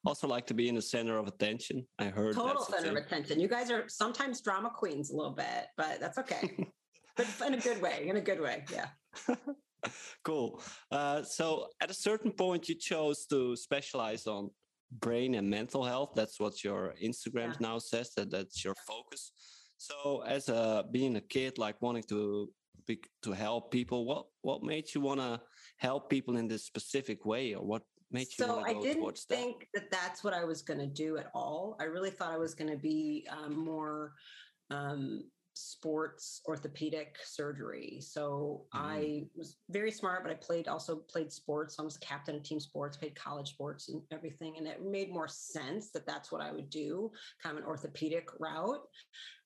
also 0.07 0.29
like 0.29 0.47
to 0.47 0.55
be 0.55 0.69
in 0.69 0.75
the 0.75 0.83
center 0.83 1.19
of 1.19 1.27
attention. 1.27 1.87
I 1.99 2.05
heard 2.05 2.35
total 2.35 2.62
center 2.62 2.91
of 2.91 2.97
attention. 2.97 3.41
You 3.41 3.49
guys 3.49 3.71
are 3.71 3.85
sometimes 3.88 4.41
drama 4.41 4.71
queens 4.71 5.11
a 5.11 5.17
little 5.17 5.33
bit, 5.33 5.67
but 5.77 5.99
that's 6.00 6.19
okay. 6.19 6.67
but 7.17 7.27
in 7.47 7.55
a 7.55 7.61
good 7.61 7.83
way. 7.83 8.07
In 8.09 8.17
a 8.17 8.21
good 8.21 8.41
way. 8.41 8.65
Yeah. 8.73 8.87
cool. 10.25 10.62
Uh, 10.90 11.23
so 11.23 11.68
at 11.80 11.90
a 11.90 11.94
certain 11.94 12.32
point, 12.32 12.68
you 12.68 12.75
chose 12.75 13.26
to 13.26 13.56
specialize 13.56 14.26
on 14.26 14.50
brain 14.90 15.35
and 15.35 15.49
mental 15.49 15.85
health. 15.85 16.12
That's 16.14 16.40
what 16.40 16.64
your 16.64 16.94
Instagram 17.02 17.52
Yeah. 17.52 17.56
now 17.61 17.78
says. 17.78 18.14
That 18.14 18.30
that's 18.30 18.64
your 18.64 18.75
focus. 18.87 19.32
So 19.76 20.23
as 20.23 20.49
a 20.49 20.85
being 20.90 21.16
a 21.16 21.20
kid, 21.20 21.58
like 21.58 21.80
wanting 21.80 22.04
to 22.04 22.52
be, 22.87 23.00
to 23.23 23.32
help 23.32 23.70
people, 23.70 24.04
what 24.06 24.26
what 24.42 24.62
made 24.62 24.92
you 24.94 25.00
want 25.00 25.20
to 25.20 25.40
help 25.76 26.11
people 26.11 26.37
in 26.37 26.49
this 26.49 26.64
specific 26.64 27.25
way, 27.25 27.54
or 27.54 27.64
what 27.64 27.82
made 28.11 28.26
you 28.38 28.44
So 28.47 28.56
want 28.56 28.66
I 28.66 28.73
didn't 28.73 29.02
towards 29.02 29.26
that? 29.26 29.37
think 29.37 29.68
that 29.75 29.90
that's 29.90 30.25
what 30.25 30.35
I 30.35 30.44
was 30.44 30.62
going 30.62 30.80
to 30.80 30.87
do 30.87 31.18
at 31.18 31.30
all. 31.35 31.76
I 31.78 31.85
really 31.85 32.11
thought 32.11 32.32
I 32.32 32.38
was 32.38 32.54
going 32.54 32.70
to 32.70 32.78
be 32.78 33.26
um, 33.30 33.54
more 33.56 34.14
um, 34.70 35.30
sports 35.59 36.41
orthopedic 36.47 37.19
surgery. 37.25 38.00
So 38.00 38.69
Mhm. 38.73 38.81
I 38.81 39.31
was 39.35 39.59
very 39.69 39.91
smart, 39.91 40.23
but 40.23 40.31
I 40.31 40.37
played 40.37 40.69
also 40.69 40.97
played 40.97 41.33
sports. 41.33 41.79
I 41.79 41.83
was 41.83 41.97
captain 41.99 42.37
of 42.37 42.43
team 42.43 42.61
sports, 42.61 42.97
played 42.97 43.17
college 43.17 43.50
sports 43.50 43.88
and 43.88 44.03
everything, 44.11 44.57
and 44.57 44.67
it 44.67 44.83
made 44.83 45.11
more 45.11 45.29
sense 45.29 45.91
that 45.93 46.07
that's 46.07 46.31
what 46.31 46.41
I 46.41 46.53
would 46.53 46.71
do, 46.71 47.11
kind 47.43 47.57
of 47.57 47.62
an 47.62 47.69
orthopedic 47.69 48.29
route. 48.38 48.87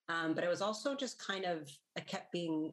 Um, 0.09 0.35
but 0.35 0.45
I 0.45 0.49
was 0.49 0.63
also 0.63 0.95
just 0.95 1.19
kind 1.19 1.45
of 1.45 1.71
I 1.97 2.01
kept 2.01 2.33
being 2.33 2.73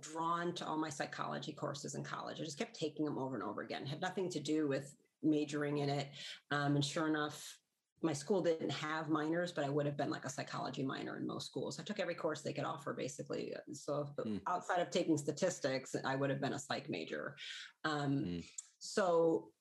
drawn 0.00 0.54
to 0.54 0.66
all 0.66 0.78
my 0.78 0.88
psychology 0.88 1.52
courses 1.52 1.94
in 1.94 2.02
college. 2.02 2.40
I 2.40 2.44
just 2.44 2.58
kept 2.58 2.74
taking 2.74 3.04
them 3.04 3.18
over 3.18 3.34
and 3.34 3.44
over 3.44 3.62
again. 3.62 3.86
Had 3.86 4.00
nothing 4.00 4.28
to 4.30 4.40
do 4.40 4.66
with 4.66 4.96
majoring 5.22 5.78
in 5.78 5.88
it. 5.88 6.08
Um, 6.50 6.74
and 6.74 6.84
sure 6.84 7.06
enough, 7.06 7.58
my 8.02 8.12
school 8.12 8.42
didn't 8.42 8.70
have 8.70 9.08
minors, 9.08 9.52
but 9.52 9.64
I 9.64 9.68
would 9.68 9.86
have 9.86 9.96
been 9.96 10.10
like 10.10 10.24
a 10.24 10.30
psychology 10.30 10.82
minor 10.82 11.16
in 11.16 11.26
most 11.26 11.46
schools. 11.46 11.78
I 11.78 11.84
took 11.84 12.00
every 12.00 12.14
course 12.14 12.42
they 12.42 12.52
could 12.52 12.64
offer, 12.64 12.92
basically. 12.92 13.54
So 13.72 14.00
if- 14.02 14.24
Hmm. 14.24 14.38
outside 14.46 14.80
of 14.80 14.90
taking 14.90 15.16
statistics, 15.16 15.94
I 16.04 16.16
would 16.16 16.30
have 16.30 16.40
been 16.40 16.54
a 16.54 16.58
psych 16.58 16.88
major. 16.88 17.36
Um, 17.84 18.24
Hmm. 18.24 18.40
So 18.78 19.52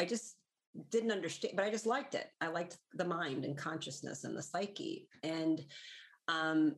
I 0.00 0.04
just 0.04 0.36
didn't 0.90 1.12
understand, 1.12 1.54
but 1.56 1.64
I 1.64 1.70
just 1.70 1.86
liked 1.86 2.16
it. 2.16 2.28
I 2.40 2.48
liked 2.48 2.78
the 2.94 3.04
mind 3.04 3.44
and 3.44 3.56
consciousness 3.56 4.24
and 4.24 4.36
the 4.36 4.42
psyche. 4.42 5.08
And 5.22 5.64
um, 6.26 6.74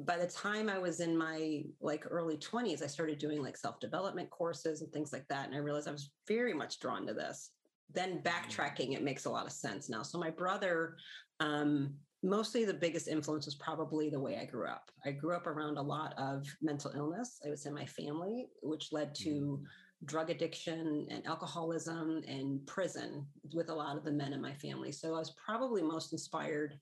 by 0.00 0.18
the 0.18 0.26
time 0.26 0.68
I 0.68 0.78
was 0.78 0.98
in 0.98 1.16
my 1.16 1.64
like 1.80 2.04
early 2.10 2.36
20s, 2.36 2.82
I 2.82 2.88
started 2.88 3.18
doing 3.20 3.40
like 3.40 3.56
self-development 3.56 4.30
courses 4.30 4.82
and 4.82 4.92
things 4.92 5.12
like 5.12 5.28
that. 5.28 5.46
And 5.46 5.54
I 5.54 5.58
realized 5.58 5.86
I 5.86 5.92
was 5.92 6.10
very 6.26 6.52
much 6.52 6.80
drawn 6.80 7.06
to 7.06 7.14
this. 7.14 7.52
Then 7.92 8.22
backtracking, 8.22 8.94
it 8.94 9.02
makes 9.02 9.24
a 9.24 9.30
lot 9.30 9.46
of 9.46 9.52
sense 9.52 9.88
now. 9.88 10.02
So 10.02 10.18
my 10.18 10.30
brother, 10.30 10.96
um, 11.40 11.94
mostly 12.22 12.64
the 12.64 12.74
biggest 12.74 13.08
influence 13.08 13.44
was 13.44 13.54
probably 13.54 14.10
the 14.10 14.20
way 14.20 14.38
I 14.38 14.46
grew 14.46 14.66
up. 14.66 14.90
I 15.04 15.12
grew 15.12 15.34
up 15.34 15.46
around 15.46 15.76
a 15.76 15.82
lot 15.82 16.14
of 16.16 16.46
mental 16.62 16.92
illness. 16.96 17.40
I 17.46 17.50
was 17.50 17.66
in 17.66 17.74
my 17.74 17.86
family, 17.86 18.46
which 18.62 18.92
led 18.92 19.14
to 19.16 19.62
drug 20.06 20.30
addiction 20.30 21.06
and 21.10 21.26
alcoholism 21.26 22.22
and 22.26 22.66
prison 22.66 23.26
with 23.54 23.68
a 23.70 23.74
lot 23.74 23.96
of 23.96 24.04
the 24.04 24.12
men 24.12 24.32
in 24.32 24.40
my 24.40 24.54
family. 24.54 24.92
So 24.92 25.14
I 25.14 25.18
was 25.18 25.34
probably 25.44 25.82
most 25.82 26.12
inspired 26.12 26.78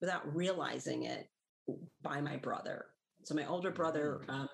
without 0.00 0.34
realizing 0.34 1.04
it 1.04 1.28
by 2.02 2.20
my 2.20 2.36
brother. 2.36 2.86
So 3.24 3.34
my 3.34 3.46
older 3.46 3.70
brother, 3.70 4.22
um, 4.28 4.48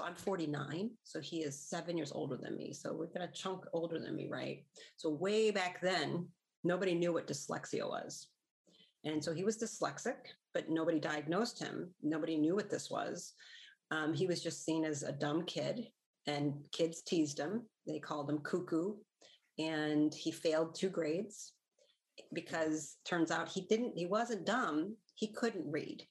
so 0.00 0.06
I'm 0.06 0.14
49, 0.14 0.90
so 1.04 1.20
he 1.20 1.42
is 1.42 1.60
seven 1.60 1.94
years 1.98 2.10
older 2.10 2.38
than 2.38 2.56
me. 2.56 2.72
So 2.72 2.94
we've 2.94 3.12
got 3.12 3.22
a 3.22 3.32
chunk 3.32 3.64
older 3.74 3.98
than 3.98 4.16
me, 4.16 4.28
right? 4.30 4.64
So 4.96 5.10
way 5.10 5.50
back 5.50 5.78
then, 5.82 6.26
nobody 6.64 6.94
knew 6.94 7.12
what 7.12 7.26
dyslexia 7.26 7.86
was. 7.86 8.28
And 9.04 9.22
so 9.22 9.34
he 9.34 9.44
was 9.44 9.58
dyslexic, 9.58 10.16
but 10.54 10.70
nobody 10.70 11.00
diagnosed 11.00 11.58
him. 11.58 11.90
Nobody 12.02 12.38
knew 12.38 12.54
what 12.54 12.70
this 12.70 12.90
was. 12.90 13.34
Um, 13.90 14.14
he 14.14 14.26
was 14.26 14.42
just 14.42 14.64
seen 14.64 14.86
as 14.86 15.02
a 15.02 15.12
dumb 15.12 15.44
kid, 15.44 15.88
and 16.26 16.54
kids 16.72 17.02
teased 17.02 17.38
him. 17.38 17.62
They 17.86 17.98
called 17.98 18.30
him 18.30 18.38
cuckoo, 18.38 18.94
and 19.58 20.14
he 20.14 20.30
failed 20.30 20.74
two 20.74 20.88
grades 20.88 21.52
because 22.32 22.96
turns 23.04 23.30
out 23.30 23.48
he 23.50 23.62
didn't. 23.62 23.98
He 23.98 24.06
wasn't 24.06 24.46
dumb. 24.46 24.96
He 25.14 25.26
couldn't 25.26 25.70
read. 25.70 26.06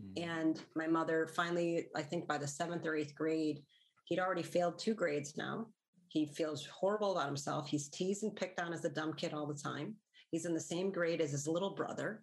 Mm. 0.00 0.22
And 0.22 0.62
my 0.76 0.86
mother 0.86 1.28
finally, 1.34 1.86
I 1.96 2.02
think 2.02 2.26
by 2.26 2.38
the 2.38 2.46
seventh 2.46 2.86
or 2.86 2.94
eighth 2.94 3.14
grade, 3.14 3.60
he'd 4.04 4.18
already 4.18 4.42
failed 4.42 4.78
two 4.78 4.94
grades 4.94 5.36
now. 5.36 5.66
He 6.08 6.26
feels 6.26 6.66
horrible 6.66 7.12
about 7.12 7.26
himself. 7.26 7.68
He's 7.68 7.88
teased 7.88 8.24
and 8.24 8.34
picked 8.34 8.60
on 8.60 8.72
as 8.72 8.84
a 8.84 8.88
dumb 8.88 9.14
kid 9.14 9.32
all 9.32 9.46
the 9.46 9.54
time. 9.54 9.94
He's 10.30 10.44
in 10.44 10.54
the 10.54 10.60
same 10.60 10.90
grade 10.90 11.20
as 11.20 11.30
his 11.30 11.46
little 11.46 11.74
brother. 11.74 12.22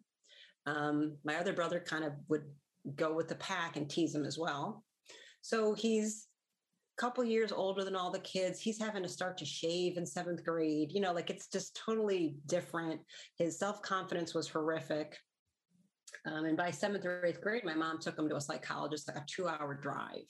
Um, 0.66 1.18
my 1.24 1.36
other 1.36 1.54
brother 1.54 1.80
kind 1.80 2.04
of 2.04 2.14
would 2.28 2.44
go 2.96 3.14
with 3.14 3.28
the 3.28 3.36
pack 3.36 3.78
and 3.78 3.90
tease 3.90 4.14
him 4.14 4.26
as 4.26 4.38
well. 4.38 4.84
So 5.42 5.74
he's 5.74 6.28
a 6.98 7.02
couple 7.02 7.24
years 7.24 7.54
older 7.54 7.86
than 7.86 7.96
all 7.96 8.12
the 8.12 8.20
kids. 8.20 8.60
He's 8.60 8.80
having 8.80 9.04
to 9.04 9.10
start 9.10 9.38
to 9.38 9.46
shave 9.46 9.98
in 9.98 10.06
seventh 10.06 10.44
grade. 10.44 10.92
You 10.92 11.00
know, 11.00 11.14
like 11.14 11.30
it's 11.30 11.48
just 11.48 11.80
totally 11.86 12.36
different. 12.48 13.00
His 13.38 13.58
self 13.58 13.82
confidence 13.82 14.34
was 14.34 14.50
horrific. 14.50 15.18
Um, 16.26 16.46
and 16.46 16.58
by 16.58 16.72
seventh 16.72 17.06
or 17.06 17.26
eighth 17.26 17.42
grade, 17.42 17.64
my 17.64 17.74
mom 17.74 18.00
took 18.00 18.18
him 18.18 18.28
to 18.30 18.36
a 18.36 18.42
psychologist, 18.42 19.08
like 19.08 19.18
a 19.18 19.26
two-hour 19.28 19.76
drive. 19.82 20.26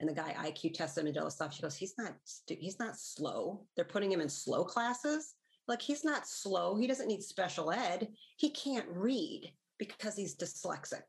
And 0.00 0.08
the 0.08 0.14
guy 0.14 0.34
IQ 0.38 0.74
tested 0.74 1.02
him 1.02 1.06
and 1.06 1.14
did 1.14 1.20
all 1.20 1.26
this 1.26 1.34
stuff. 1.36 1.54
She 1.54 1.62
goes, 1.62 1.76
"He's 1.76 1.94
not. 1.98 2.14
He's 2.46 2.78
not 2.78 2.96
slow. 2.98 3.64
They're 3.76 3.84
putting 3.84 4.10
him 4.10 4.20
in 4.20 4.28
slow 4.28 4.64
classes. 4.64 5.34
Like 5.68 5.80
he's 5.80 6.04
not 6.04 6.26
slow. 6.26 6.76
He 6.76 6.86
doesn't 6.86 7.06
need 7.06 7.22
special 7.22 7.70
ed. 7.70 8.08
He 8.36 8.50
can't 8.50 8.86
read 8.90 9.52
because 9.78 10.16
he's 10.16 10.36
dyslexic. 10.36 11.02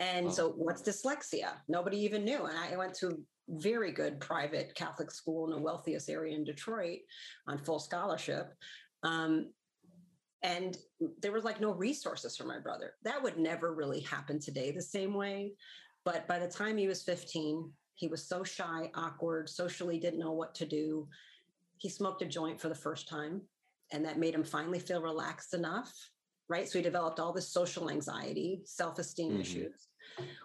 And 0.00 0.28
Oh. 0.28 0.30
so, 0.30 0.48
what's 0.50 0.82
dyslexia? 0.82 1.52
Nobody 1.68 1.98
even 1.98 2.24
knew. 2.24 2.46
And 2.46 2.56
I 2.58 2.76
went 2.76 2.94
to 2.96 3.22
very 3.48 3.92
good 3.92 4.18
private 4.20 4.74
Catholic 4.74 5.10
school 5.10 5.44
in 5.46 5.50
the 5.54 5.60
wealthiest 5.62 6.08
area 6.08 6.34
in 6.34 6.44
Detroit 6.44 7.00
on 7.46 7.58
full 7.58 7.78
scholarship. 7.78 8.54
Um, 9.02 9.52
and 10.42 10.78
there 11.20 11.32
was 11.32 11.44
like 11.44 11.60
no 11.60 11.72
resources 11.72 12.36
for 12.36 12.44
my 12.44 12.58
brother. 12.58 12.94
That 13.02 13.22
would 13.22 13.38
never 13.38 13.74
really 13.74 14.00
happen 14.00 14.38
today 14.38 14.70
the 14.70 14.82
same 14.82 15.14
way. 15.14 15.54
But 16.04 16.26
by 16.26 16.38
the 16.38 16.48
time 16.48 16.76
he 16.78 16.86
was 16.88 17.02
15, 17.02 17.70
he 17.94 18.08
was 18.08 18.26
so 18.26 18.42
shy, 18.42 18.90
awkward, 18.94 19.48
socially 19.50 19.98
didn't 19.98 20.20
know 20.20 20.32
what 20.32 20.54
to 20.56 20.66
do. 20.66 21.08
He 21.76 21.90
smoked 21.90 22.22
a 22.22 22.26
joint 22.26 22.58
for 22.60 22.68
the 22.70 22.74
first 22.74 23.06
time, 23.08 23.42
and 23.92 24.04
that 24.04 24.18
made 24.18 24.34
him 24.34 24.44
finally 24.44 24.78
feel 24.78 25.02
relaxed 25.02 25.52
enough. 25.52 25.92
Right. 26.48 26.68
So 26.68 26.78
he 26.78 26.82
developed 26.82 27.20
all 27.20 27.32
this 27.32 27.48
social 27.52 27.90
anxiety, 27.90 28.62
self 28.64 28.98
esteem 28.98 29.34
Mhm. 29.34 29.40
issues. 29.40 29.88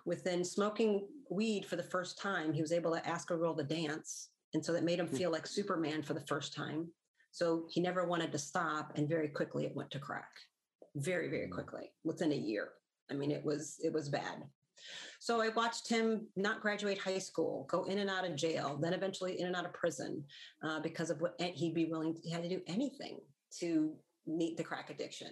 Within 0.06 0.44
smoking 0.44 1.08
weed 1.30 1.66
for 1.66 1.78
the 1.78 1.84
first 1.84 2.18
time, 2.20 2.54
he 2.54 2.62
was 2.62 2.72
able 2.72 2.92
to 2.92 3.08
ask 3.08 3.32
a 3.32 3.38
girl 3.38 3.56
to 3.56 3.64
dance. 3.64 4.30
And 4.54 4.64
so 4.64 4.72
that 4.74 4.84
made 4.84 5.00
him 5.00 5.08
Hmm. 5.08 5.16
feel 5.16 5.32
like 5.32 5.48
Superman 5.48 6.04
for 6.04 6.14
the 6.14 6.26
first 6.28 6.54
time. 6.54 6.94
So 7.36 7.68
he 7.70 7.82
never 7.82 8.06
wanted 8.08 8.32
to 8.32 8.38
stop, 8.38 8.94
and 8.96 9.10
very 9.10 9.28
quickly 9.28 9.66
it 9.66 9.76
went 9.76 9.92
to 9.92 10.00
crack. 10.00 10.32
Very, 10.96 11.28
very 11.28 11.48
Mm. 11.48 11.52
quickly, 11.52 11.92
within 12.06 12.32
a 12.32 12.36
year. 12.36 12.72
I 13.12 13.14
mean, 13.14 13.30
it 13.30 13.44
was 13.44 13.78
it 13.84 13.92
was 13.92 14.08
bad. 14.08 14.50
So 15.20 15.42
I 15.42 15.50
watched 15.50 15.90
him 15.90 16.30
not 16.38 16.62
graduate 16.62 16.98
high 16.98 17.20
school, 17.20 17.66
go 17.70 17.84
in 17.84 17.98
and 18.00 18.10
out 18.10 18.24
of 18.24 18.38
jail, 18.38 18.78
then 18.82 18.94
eventually 18.94 19.38
in 19.38 19.48
and 19.48 19.56
out 19.56 19.66
of 19.66 19.74
prison 19.74 20.26
uh, 20.64 20.80
because 20.80 21.10
of 21.10 21.20
what 21.20 21.36
he'd 21.42 21.74
be 21.74 21.86
willing. 21.92 22.16
He 22.24 22.32
had 22.32 22.44
to 22.44 22.50
do 22.50 22.62
anything 22.68 23.20
to 23.60 23.98
meet 24.26 24.56
the 24.56 24.64
crack 24.64 24.90
addiction. 24.90 25.32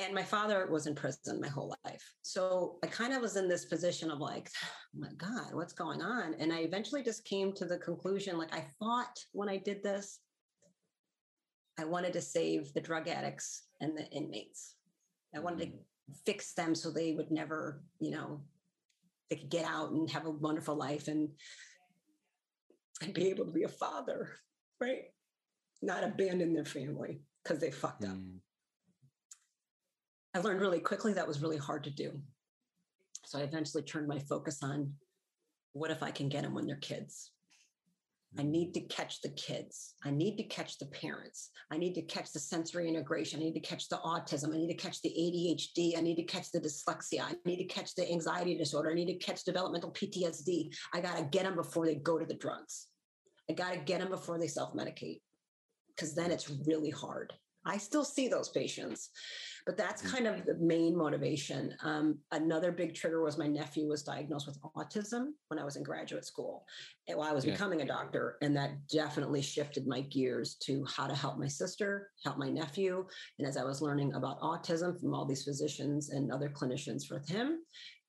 And 0.00 0.14
my 0.14 0.22
father 0.22 0.68
was 0.70 0.86
in 0.86 0.94
prison 0.94 1.40
my 1.40 1.48
whole 1.48 1.74
life. 1.84 2.14
So 2.22 2.78
I 2.84 2.86
kind 2.86 3.12
of 3.12 3.20
was 3.20 3.36
in 3.36 3.48
this 3.48 3.64
position 3.64 4.10
of 4.10 4.20
like, 4.20 4.48
oh 4.64 4.68
my 5.00 5.12
God, 5.16 5.52
what's 5.52 5.72
going 5.72 6.02
on? 6.02 6.34
And 6.38 6.52
I 6.52 6.58
eventually 6.60 7.02
just 7.02 7.24
came 7.24 7.52
to 7.54 7.64
the 7.64 7.78
conclusion 7.78 8.38
like, 8.38 8.54
I 8.54 8.66
thought 8.78 9.18
when 9.32 9.48
I 9.48 9.56
did 9.56 9.82
this, 9.82 10.20
I 11.78 11.84
wanted 11.84 12.12
to 12.14 12.20
save 12.20 12.72
the 12.74 12.80
drug 12.80 13.08
addicts 13.08 13.64
and 13.80 13.96
the 13.96 14.06
inmates. 14.10 14.74
I 15.34 15.40
wanted 15.40 15.72
to 15.72 15.78
fix 16.24 16.54
them 16.54 16.74
so 16.74 16.90
they 16.90 17.12
would 17.12 17.30
never, 17.30 17.82
you 18.00 18.10
know, 18.10 18.40
they 19.30 19.36
could 19.36 19.50
get 19.50 19.64
out 19.64 19.90
and 19.90 20.10
have 20.10 20.26
a 20.26 20.30
wonderful 20.30 20.74
life 20.74 21.08
and 21.08 21.28
and 23.00 23.14
be 23.14 23.28
able 23.28 23.44
to 23.44 23.52
be 23.52 23.62
a 23.62 23.68
father, 23.68 24.30
right? 24.80 25.04
Not 25.82 26.02
abandon 26.02 26.52
their 26.52 26.64
family 26.64 27.20
because 27.42 27.60
they 27.60 27.70
fucked 27.70 28.04
up. 28.04 28.10
Mm. 28.10 28.38
I 30.34 30.40
learned 30.40 30.60
really 30.60 30.80
quickly 30.80 31.12
that 31.14 31.26
was 31.26 31.42
really 31.42 31.56
hard 31.56 31.84
to 31.84 31.90
do. 31.90 32.20
So 33.24 33.38
I 33.38 33.42
eventually 33.42 33.82
turned 33.82 34.08
my 34.08 34.18
focus 34.18 34.62
on 34.62 34.92
what 35.72 35.90
if 35.90 36.02
I 36.02 36.10
can 36.10 36.28
get 36.28 36.42
them 36.42 36.54
when 36.54 36.66
they're 36.66 36.76
kids? 36.76 37.30
I 38.36 38.42
mm-hmm. 38.42 38.50
need 38.50 38.74
to 38.74 38.80
catch 38.80 39.20
the 39.22 39.30
kids. 39.30 39.94
I 40.04 40.10
need 40.10 40.36
to 40.36 40.42
catch 40.44 40.78
the 40.78 40.86
parents. 40.86 41.50
I 41.70 41.78
need 41.78 41.94
to 41.94 42.02
catch 42.02 42.32
the 42.32 42.38
sensory 42.38 42.88
integration. 42.88 43.40
I 43.40 43.44
need 43.44 43.54
to 43.54 43.60
catch 43.60 43.88
the 43.88 43.96
autism. 43.96 44.52
I 44.52 44.58
need 44.58 44.68
to 44.68 44.74
catch 44.74 45.00
the 45.00 45.10
ADHD. 45.10 45.96
I 45.96 46.02
need 46.02 46.16
to 46.16 46.24
catch 46.24 46.50
the 46.52 46.60
dyslexia. 46.60 47.22
I 47.22 47.34
need 47.44 47.58
to 47.58 47.64
catch 47.64 47.94
the 47.94 48.10
anxiety 48.10 48.56
disorder. 48.56 48.90
I 48.90 48.94
need 48.94 49.06
to 49.06 49.24
catch 49.24 49.44
developmental 49.44 49.92
PTSD. 49.92 50.74
I 50.92 51.00
got 51.00 51.16
to 51.16 51.24
get 51.24 51.44
them 51.44 51.56
before 51.56 51.86
they 51.86 51.94
go 51.94 52.18
to 52.18 52.26
the 52.26 52.34
drugs. 52.34 52.88
I 53.50 53.54
got 53.54 53.72
to 53.72 53.78
get 53.78 54.00
them 54.00 54.10
before 54.10 54.38
they 54.38 54.48
self 54.48 54.74
medicate 54.74 55.20
because 55.88 56.14
then 56.14 56.30
it's 56.30 56.50
really 56.66 56.90
hard. 56.90 57.32
I 57.64 57.76
still 57.76 58.04
see 58.04 58.28
those 58.28 58.48
patients, 58.48 59.10
but 59.66 59.76
that's 59.76 60.02
mm. 60.02 60.12
kind 60.12 60.26
of 60.26 60.46
the 60.46 60.54
main 60.54 60.96
motivation. 60.96 61.74
Um, 61.82 62.18
another 62.32 62.72
big 62.72 62.94
trigger 62.94 63.22
was 63.22 63.36
my 63.36 63.46
nephew 63.46 63.88
was 63.88 64.02
diagnosed 64.02 64.46
with 64.46 64.58
autism 64.76 65.32
when 65.48 65.58
I 65.58 65.64
was 65.64 65.76
in 65.76 65.82
graduate 65.82 66.24
school 66.24 66.64
while 67.06 67.28
I 67.28 67.32
was 67.32 67.44
yeah. 67.44 67.52
becoming 67.52 67.82
a 67.82 67.86
doctor. 67.86 68.36
And 68.42 68.56
that 68.56 68.70
definitely 68.88 69.42
shifted 69.42 69.86
my 69.86 70.02
gears 70.02 70.56
to 70.62 70.84
how 70.84 71.06
to 71.06 71.14
help 71.14 71.38
my 71.38 71.48
sister, 71.48 72.10
help 72.24 72.38
my 72.38 72.48
nephew. 72.48 73.06
And 73.38 73.48
as 73.48 73.56
I 73.56 73.64
was 73.64 73.82
learning 73.82 74.14
about 74.14 74.40
autism 74.40 74.98
from 74.98 75.14
all 75.14 75.24
these 75.24 75.44
physicians 75.44 76.10
and 76.10 76.32
other 76.32 76.48
clinicians 76.48 77.10
with 77.10 77.28
him, 77.28 77.58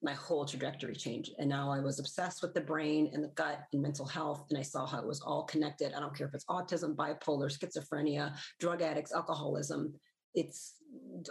my 0.01 0.13
whole 0.13 0.45
trajectory 0.45 0.95
changed. 0.95 1.33
And 1.39 1.49
now 1.49 1.71
I 1.71 1.79
was 1.79 1.99
obsessed 1.99 2.41
with 2.41 2.53
the 2.53 2.61
brain 2.61 3.09
and 3.13 3.23
the 3.23 3.29
gut 3.29 3.61
and 3.73 3.81
mental 3.81 4.05
health. 4.05 4.45
And 4.49 4.57
I 4.57 4.61
saw 4.61 4.85
how 4.85 4.99
it 4.99 5.07
was 5.07 5.21
all 5.21 5.43
connected. 5.43 5.93
I 5.93 5.99
don't 5.99 6.15
care 6.15 6.27
if 6.27 6.33
it's 6.33 6.45
autism, 6.45 6.95
bipolar, 6.95 7.49
schizophrenia, 7.51 8.33
drug 8.59 8.81
addicts, 8.81 9.13
alcoholism. 9.13 9.93
It's 10.35 10.75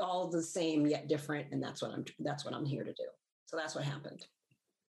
all 0.00 0.28
the 0.28 0.42
same 0.42 0.86
yet 0.86 1.08
different. 1.08 1.46
And 1.50 1.62
that's 1.62 1.80
what 1.82 1.92
I'm 1.92 2.04
that's 2.20 2.44
what 2.44 2.54
I'm 2.54 2.66
here 2.66 2.84
to 2.84 2.92
do. 2.92 3.06
So 3.46 3.56
that's 3.56 3.74
what 3.74 3.84
happened. 3.84 4.26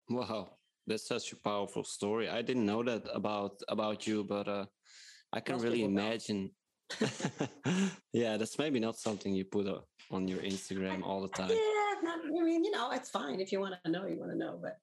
Wow. 0.09 0.50
That's 0.86 1.07
such 1.07 1.31
a 1.31 1.36
powerful 1.38 1.83
story. 1.83 2.27
I 2.27 2.41
didn't 2.41 2.65
know 2.65 2.83
that 2.83 3.03
about 3.13 3.62
about 3.69 4.07
you, 4.07 4.24
but 4.24 4.48
uh, 4.48 4.65
I 5.31 5.39
can 5.39 5.55
Most 5.55 5.63
really 5.63 5.83
imagine. 5.83 6.51
yeah, 8.13 8.36
that's 8.38 8.57
maybe 8.57 8.79
not 8.79 8.98
something 8.98 9.33
you 9.33 9.45
put 9.45 9.67
on 10.12 10.27
your 10.27 10.39
Instagram 10.39 11.03
all 11.03 11.21
the 11.21 11.29
time. 11.29 11.51
Yeah 11.51 11.78
I 12.38 12.43
mean, 12.43 12.63
you 12.63 12.71
know, 12.71 12.91
it's 12.91 13.09
fine 13.09 13.39
if 13.39 13.51
you 13.51 13.59
want 13.59 13.75
to 13.83 13.91
know, 13.91 14.05
you 14.05 14.19
want 14.19 14.31
to 14.31 14.38
know, 14.38 14.59
but. 14.62 14.77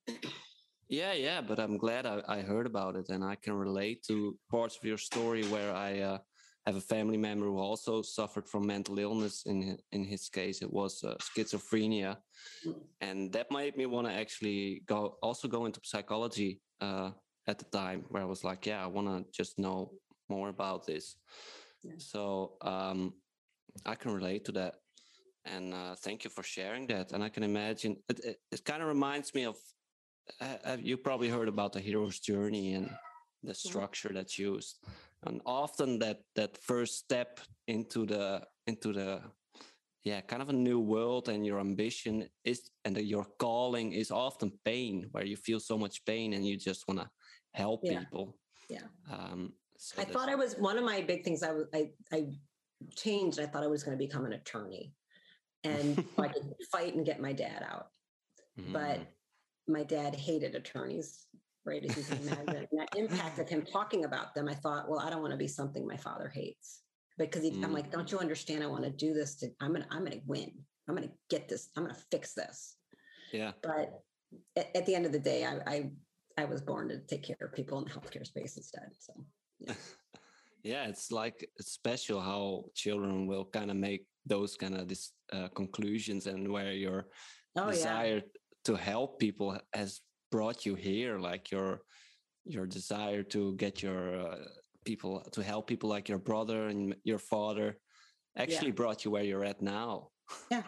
Yeah, 0.88 1.12
yeah, 1.14 1.40
but 1.40 1.58
I'm 1.58 1.78
glad 1.78 2.06
I, 2.06 2.22
I, 2.28 2.42
heard 2.42 2.66
about 2.66 2.94
it 2.94 3.08
and 3.08 3.24
I 3.24 3.34
can 3.34 3.54
relate 3.54 4.04
to 4.04 4.38
parts 4.50 4.76
of 4.76 4.84
your 4.84 4.98
story 4.98 5.42
where 5.44 5.74
I 5.74 5.98
uh, 5.98 6.18
have 6.64 6.76
a 6.76 6.80
family 6.80 7.16
member 7.16 7.46
who 7.46 7.58
also 7.58 8.02
suffered 8.02 8.48
from 8.48 8.66
mental 8.66 8.98
illness. 8.98 9.42
In 9.46 9.78
in 9.90 10.04
his 10.04 10.28
case, 10.28 10.62
it 10.62 10.72
was 10.72 11.02
uh, 11.02 11.14
schizophrenia, 11.20 12.18
mm. 12.64 12.74
and 13.00 13.32
that 13.32 13.50
made 13.50 13.76
me 13.76 13.86
want 13.86 14.06
to 14.06 14.12
actually 14.12 14.82
go 14.86 15.16
also 15.22 15.48
go 15.48 15.66
into 15.66 15.80
psychology 15.82 16.60
uh, 16.80 17.10
at 17.48 17.58
the 17.58 17.64
time, 17.66 18.04
where 18.08 18.22
I 18.22 18.26
was 18.26 18.44
like, 18.44 18.66
yeah, 18.66 18.82
I 18.82 18.86
want 18.86 19.08
to 19.08 19.24
just 19.32 19.58
know 19.58 19.92
more 20.28 20.48
about 20.48 20.86
this. 20.86 21.16
Yeah. 21.82 21.94
So 21.98 22.56
um, 22.62 23.14
I 23.84 23.94
can 23.94 24.12
relate 24.12 24.44
to 24.46 24.52
that 24.52 24.74
and 25.46 25.74
uh, 25.74 25.94
thank 25.96 26.24
you 26.24 26.30
for 26.30 26.42
sharing 26.42 26.86
that. 26.88 27.12
And 27.12 27.22
I 27.22 27.28
can 27.28 27.42
imagine 27.42 27.96
it, 28.08 28.20
it, 28.20 28.36
it 28.52 28.64
kind 28.64 28.82
of 28.82 28.88
reminds 28.88 29.34
me 29.34 29.44
of 29.44 29.56
uh, 30.40 30.76
you 30.80 30.96
probably 30.96 31.28
heard 31.28 31.48
about 31.48 31.72
the 31.72 31.80
hero's 31.80 32.18
journey 32.18 32.74
and 32.74 32.90
the 33.42 33.54
structure 33.54 34.10
that's 34.12 34.38
used. 34.38 34.76
And 35.24 35.40
often 35.46 35.98
that 36.00 36.20
that 36.34 36.58
first 36.58 36.98
step 36.98 37.40
into 37.66 38.06
the 38.06 38.42
into 38.66 38.92
the 38.92 39.22
yeah 40.04 40.20
kind 40.20 40.42
of 40.42 40.48
a 40.50 40.52
new 40.52 40.78
world 40.78 41.28
and 41.28 41.44
your 41.44 41.58
ambition 41.60 42.28
is 42.44 42.70
and 42.84 42.96
your 42.98 43.26
calling 43.38 43.92
is 43.92 44.10
often 44.10 44.52
pain 44.64 45.06
where 45.12 45.24
you 45.24 45.36
feel 45.36 45.60
so 45.60 45.78
much 45.78 46.04
pain 46.04 46.34
and 46.34 46.46
you 46.46 46.56
just 46.56 46.86
want 46.86 47.00
to 47.00 47.08
help 47.54 47.80
yeah. 47.82 48.00
people. 48.00 48.36
Yeah. 48.68 48.86
Um, 49.10 49.52
so 49.78 50.02
I 50.02 50.04
thought 50.04 50.28
I 50.28 50.34
was 50.34 50.54
one 50.54 50.78
of 50.78 50.84
my 50.84 51.00
big 51.00 51.24
things. 51.24 51.42
I 51.42 51.52
was 51.52 51.66
I 51.74 51.90
I 52.12 52.26
changed. 52.94 53.40
I 53.40 53.46
thought 53.46 53.64
I 53.64 53.68
was 53.68 53.82
going 53.82 53.96
to 53.96 54.04
become 54.04 54.26
an 54.26 54.34
attorney 54.34 54.92
and 55.64 56.04
I 56.18 56.28
could 56.32 56.54
fight 56.70 56.94
and 56.94 57.04
get 57.04 57.20
my 57.20 57.32
dad 57.32 57.64
out. 57.68 57.88
Mm. 58.58 58.72
But 58.72 59.00
my 59.68 59.82
dad 59.82 60.14
hated 60.14 60.54
attorneys, 60.54 61.26
right? 61.64 61.84
As 61.84 61.96
you 61.96 62.04
can 62.04 62.18
imagine. 62.26 62.66
and 62.70 62.80
that 62.80 62.96
impact 62.96 63.38
of 63.38 63.48
him 63.48 63.62
talking 63.62 64.04
about 64.04 64.34
them, 64.34 64.48
I 64.48 64.54
thought, 64.54 64.88
well, 64.88 65.00
I 65.00 65.10
don't 65.10 65.20
want 65.20 65.32
to 65.32 65.38
be 65.38 65.48
something 65.48 65.86
my 65.86 65.96
father 65.96 66.28
hates. 66.28 66.82
Because 67.18 67.42
he, 67.42 67.50
mm. 67.50 67.64
I'm 67.64 67.72
like, 67.72 67.90
don't 67.90 68.10
you 68.12 68.18
understand? 68.18 68.62
I 68.62 68.66
want 68.66 68.84
to 68.84 68.90
do 68.90 69.14
this 69.14 69.36
to 69.36 69.50
I'm 69.60 69.72
gonna 69.72 69.86
I'm 69.90 70.04
gonna 70.04 70.20
win. 70.26 70.52
I'm 70.88 70.94
gonna 70.94 71.12
get 71.30 71.48
this, 71.48 71.70
I'm 71.76 71.84
gonna 71.84 71.96
fix 72.10 72.34
this. 72.34 72.76
Yeah. 73.32 73.52
But 73.62 74.02
at, 74.54 74.76
at 74.76 74.86
the 74.86 74.94
end 74.94 75.06
of 75.06 75.12
the 75.12 75.18
day, 75.18 75.44
I, 75.44 75.58
I 75.66 75.90
I 76.36 76.44
was 76.44 76.60
born 76.60 76.88
to 76.88 76.98
take 76.98 77.22
care 77.22 77.36
of 77.40 77.54
people 77.54 77.78
in 77.78 77.84
the 77.84 77.90
healthcare 77.90 78.26
space 78.26 78.56
instead. 78.58 78.90
So 78.98 79.14
yeah. 79.60 79.74
yeah, 80.62 80.88
it's 80.88 81.10
like 81.10 81.48
it's 81.58 81.72
special 81.72 82.20
how 82.20 82.64
children 82.74 83.26
will 83.26 83.46
kind 83.46 83.70
of 83.70 83.76
make 83.76 84.06
those 84.26 84.56
kind 84.56 84.76
of 84.76 84.88
this 84.88 85.12
uh, 85.32 85.48
conclusions 85.48 86.26
and 86.26 86.48
where 86.48 86.72
your 86.72 87.06
oh, 87.56 87.70
desire 87.70 88.16
yeah. 88.16 88.40
to 88.64 88.74
help 88.74 89.18
people 89.18 89.58
has 89.72 90.00
brought 90.30 90.66
you 90.66 90.74
here 90.74 91.18
like 91.18 91.50
your 91.50 91.80
your 92.44 92.66
desire 92.66 93.22
to 93.22 93.54
get 93.56 93.82
your 93.82 94.20
uh, 94.20 94.36
people 94.84 95.20
to 95.32 95.42
help 95.42 95.66
people 95.66 95.88
like 95.88 96.08
your 96.08 96.18
brother 96.18 96.68
and 96.68 96.94
your 97.04 97.18
father 97.18 97.78
actually 98.38 98.68
yeah. 98.68 98.80
brought 98.80 99.04
you 99.04 99.10
where 99.10 99.24
you're 99.24 99.44
at 99.44 99.60
now. 99.62 100.08
Yeah, 100.50 100.62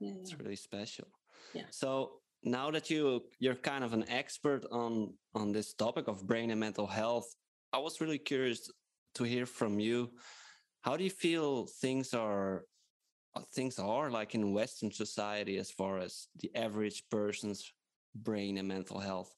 yeah 0.00 0.12
it's 0.20 0.38
really 0.38 0.56
special. 0.56 1.08
Yeah. 1.52 1.68
So 1.70 2.20
now 2.42 2.70
that 2.70 2.90
you 2.90 3.22
you're 3.38 3.54
kind 3.54 3.84
of 3.84 3.92
an 3.92 4.04
expert 4.08 4.64
on 4.72 5.14
on 5.34 5.52
this 5.52 5.74
topic 5.74 6.08
of 6.08 6.26
brain 6.26 6.50
and 6.50 6.60
mental 6.60 6.86
health 6.86 7.24
i 7.72 7.78
was 7.78 8.02
really 8.02 8.18
curious 8.18 8.70
to 9.14 9.24
hear 9.24 9.46
from 9.46 9.78
you. 9.78 10.10
How 10.82 10.96
do 10.96 11.04
you 11.04 11.10
feel 11.10 11.66
things 11.80 12.12
are 12.12 12.64
things 13.52 13.78
are 13.78 14.10
like 14.10 14.34
in 14.34 14.52
Western 14.52 14.90
society 14.90 15.58
as 15.58 15.70
far 15.70 15.98
as 15.98 16.28
the 16.40 16.54
average 16.54 17.04
person's 17.10 17.72
brain 18.14 18.58
and 18.58 18.68
mental 18.68 19.00
health? 19.00 19.34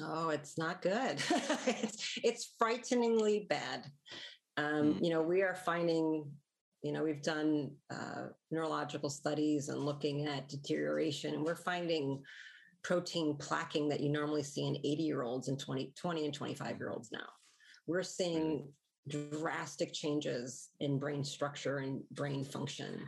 Oh, 0.00 0.30
it's 0.30 0.56
not 0.56 0.82
good. 0.82 1.22
it's, 1.66 2.18
it's 2.22 2.54
frighteningly 2.58 3.46
bad. 3.48 3.84
Um, 4.56 4.94
mm. 4.94 5.04
You 5.04 5.10
know, 5.10 5.22
we 5.22 5.42
are 5.42 5.54
finding, 5.54 6.30
you 6.82 6.92
know, 6.92 7.02
we've 7.02 7.22
done 7.22 7.72
uh, 7.90 8.28
neurological 8.50 9.10
studies 9.10 9.68
and 9.68 9.80
looking 9.80 10.26
at 10.26 10.48
deterioration, 10.48 11.34
and 11.34 11.44
we're 11.44 11.54
finding 11.54 12.22
protein 12.82 13.36
plaquing 13.36 13.90
that 13.90 14.00
you 14.00 14.08
normally 14.08 14.42
see 14.42 14.66
in 14.66 14.76
80 14.76 15.02
year 15.02 15.22
olds 15.22 15.48
and 15.48 15.58
20, 15.58 15.92
20 15.96 16.24
and 16.24 16.34
25 16.34 16.78
year 16.78 16.90
olds 16.90 17.10
now. 17.12 17.28
We're 17.86 18.02
seeing 18.02 18.68
drastic 19.08 19.92
changes 19.92 20.68
in 20.80 20.98
brain 20.98 21.24
structure 21.24 21.78
and 21.78 22.02
brain 22.10 22.44
function. 22.44 23.00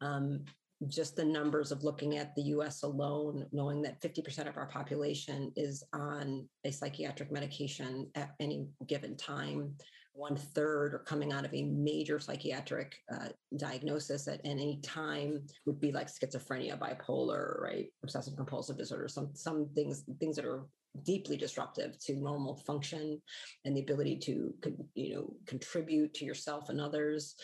Um, 0.00 0.44
just 0.88 1.16
the 1.16 1.24
numbers 1.24 1.72
of 1.72 1.84
looking 1.84 2.18
at 2.18 2.34
the 2.34 2.42
US 2.42 2.82
alone, 2.82 3.46
knowing 3.52 3.80
that 3.82 4.00
50% 4.02 4.46
of 4.46 4.58
our 4.58 4.66
population 4.66 5.50
is 5.56 5.82
on 5.94 6.46
a 6.64 6.70
psychiatric 6.70 7.32
medication 7.32 8.10
at 8.14 8.34
any 8.40 8.66
given 8.86 9.16
time. 9.16 9.74
One 10.16 10.36
third 10.36 10.94
are 10.94 11.00
coming 11.00 11.32
out 11.32 11.44
of 11.44 11.52
a 11.52 11.64
major 11.64 12.18
psychiatric 12.18 12.96
uh, 13.12 13.28
diagnosis 13.58 14.26
at 14.28 14.40
any 14.44 14.80
time 14.82 15.42
would 15.66 15.78
be 15.78 15.92
like 15.92 16.08
schizophrenia, 16.08 16.78
bipolar, 16.78 17.60
right? 17.60 17.88
Obsessive 18.02 18.34
compulsive 18.34 18.78
disorder, 18.78 19.08
some 19.08 19.30
some 19.34 19.68
things 19.74 20.04
things 20.18 20.36
that 20.36 20.46
are 20.46 20.64
deeply 21.04 21.36
disruptive 21.36 21.98
to 21.98 22.14
normal 22.16 22.56
function 22.56 23.20
and 23.64 23.76
the 23.76 23.80
ability 23.80 24.16
to 24.16 24.54
you 24.94 25.14
know 25.14 25.32
contribute 25.46 26.14
to 26.14 26.24
yourself 26.24 26.68
and 26.68 26.80
others 26.80 27.34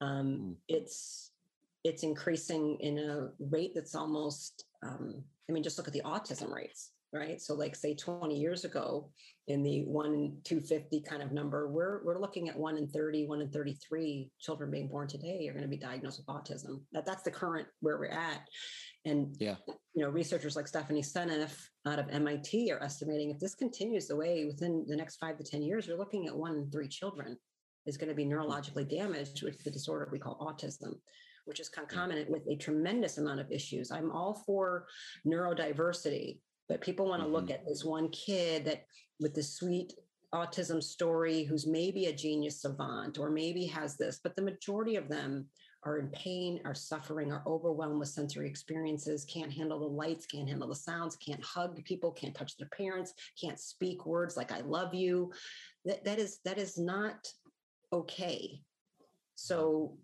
um, 0.00 0.26
mm. 0.26 0.54
it's 0.68 1.30
it's 1.84 2.02
increasing 2.02 2.76
in 2.80 2.98
a 2.98 3.28
rate 3.38 3.72
that's 3.74 3.94
almost 3.94 4.64
um, 4.82 5.22
i 5.48 5.52
mean 5.52 5.62
just 5.62 5.78
look 5.78 5.86
at 5.86 5.94
the 5.94 6.02
autism 6.02 6.52
rates 6.52 6.92
right 7.12 7.40
so 7.40 7.54
like 7.54 7.76
say 7.76 7.94
20 7.94 8.36
years 8.36 8.64
ago 8.64 9.08
in 9.48 9.62
the 9.62 9.84
1 9.84 10.06
in 10.14 10.36
250 10.44 11.00
kind 11.02 11.22
of 11.22 11.32
number. 11.32 11.68
We're 11.68 12.04
we're 12.04 12.20
looking 12.20 12.48
at 12.48 12.58
1 12.58 12.76
in 12.76 12.88
30 12.88 13.26
1 13.26 13.40
in 13.40 13.50
33 13.50 14.30
children 14.40 14.70
being 14.70 14.88
born 14.88 15.08
today 15.08 15.46
are 15.48 15.52
going 15.52 15.62
to 15.62 15.68
be 15.68 15.76
diagnosed 15.76 16.18
with 16.18 16.26
autism. 16.26 16.80
That 16.92 17.06
that's 17.06 17.22
the 17.22 17.30
current 17.30 17.68
where 17.80 17.98
we're 17.98 18.06
at. 18.06 18.42
And 19.04 19.36
yeah, 19.38 19.56
you 19.94 20.02
know, 20.02 20.10
researchers 20.10 20.56
like 20.56 20.66
Stephanie 20.66 21.02
Seneff 21.02 21.56
out 21.86 22.00
of 22.00 22.08
MIT 22.08 22.72
are 22.72 22.82
estimating 22.82 23.30
if 23.30 23.38
this 23.38 23.54
continues 23.54 24.08
the 24.08 24.16
way 24.16 24.44
within 24.44 24.84
the 24.88 24.96
next 24.96 25.16
five 25.16 25.38
to 25.38 25.44
10 25.44 25.62
years, 25.62 25.86
you're 25.86 25.98
looking 25.98 26.26
at 26.26 26.36
one 26.36 26.56
in 26.56 26.70
three 26.70 26.88
children 26.88 27.36
is 27.86 27.96
going 27.96 28.08
to 28.08 28.14
be 28.14 28.26
neurologically 28.26 28.88
damaged 28.88 29.42
with 29.42 29.62
the 29.62 29.70
disorder 29.70 30.08
we 30.10 30.18
call 30.18 30.38
autism, 30.38 30.94
which 31.44 31.60
is 31.60 31.68
concomitant 31.68 32.28
with 32.28 32.42
a 32.48 32.56
tremendous 32.56 33.18
amount 33.18 33.40
of 33.40 33.50
issues. 33.50 33.92
I'm 33.92 34.10
all 34.10 34.42
for 34.44 34.86
neurodiversity, 35.24 36.40
but 36.68 36.80
people 36.80 37.06
want 37.06 37.20
to 37.20 37.26
mm-hmm. 37.26 37.34
look 37.34 37.50
at 37.50 37.64
this 37.64 37.84
one 37.84 38.08
kid 38.10 38.64
that 38.64 38.82
with 39.20 39.34
the 39.34 39.42
sweet 39.42 39.94
autism 40.34 40.82
story 40.82 41.44
who's 41.44 41.66
maybe 41.66 42.06
a 42.06 42.12
genius 42.12 42.60
savant 42.60 43.18
or 43.18 43.30
maybe 43.30 43.64
has 43.66 43.96
this, 43.96 44.20
but 44.22 44.36
the 44.36 44.42
majority 44.42 44.96
of 44.96 45.08
them 45.08 45.46
are 45.84 45.98
in 45.98 46.08
pain, 46.08 46.60
are 46.64 46.74
suffering, 46.74 47.32
are 47.32 47.44
overwhelmed 47.46 47.98
with 47.98 48.08
sensory 48.08 48.48
experiences, 48.48 49.24
can't 49.24 49.52
handle 49.52 49.78
the 49.78 49.86
lights, 49.86 50.26
can't 50.26 50.48
handle 50.48 50.68
the 50.68 50.74
sounds, 50.74 51.16
can't 51.16 51.42
hug 51.44 51.82
people, 51.84 52.10
can't 52.10 52.34
touch 52.34 52.56
their 52.56 52.68
parents, 52.68 53.14
can't 53.40 53.60
speak 53.60 54.04
words 54.04 54.36
like 54.36 54.50
I 54.50 54.60
love 54.60 54.94
you. 54.94 55.32
That, 55.84 56.04
that 56.04 56.18
is 56.18 56.40
that 56.44 56.58
is 56.58 56.76
not 56.76 57.28
okay. 57.92 58.60
So 59.36 59.96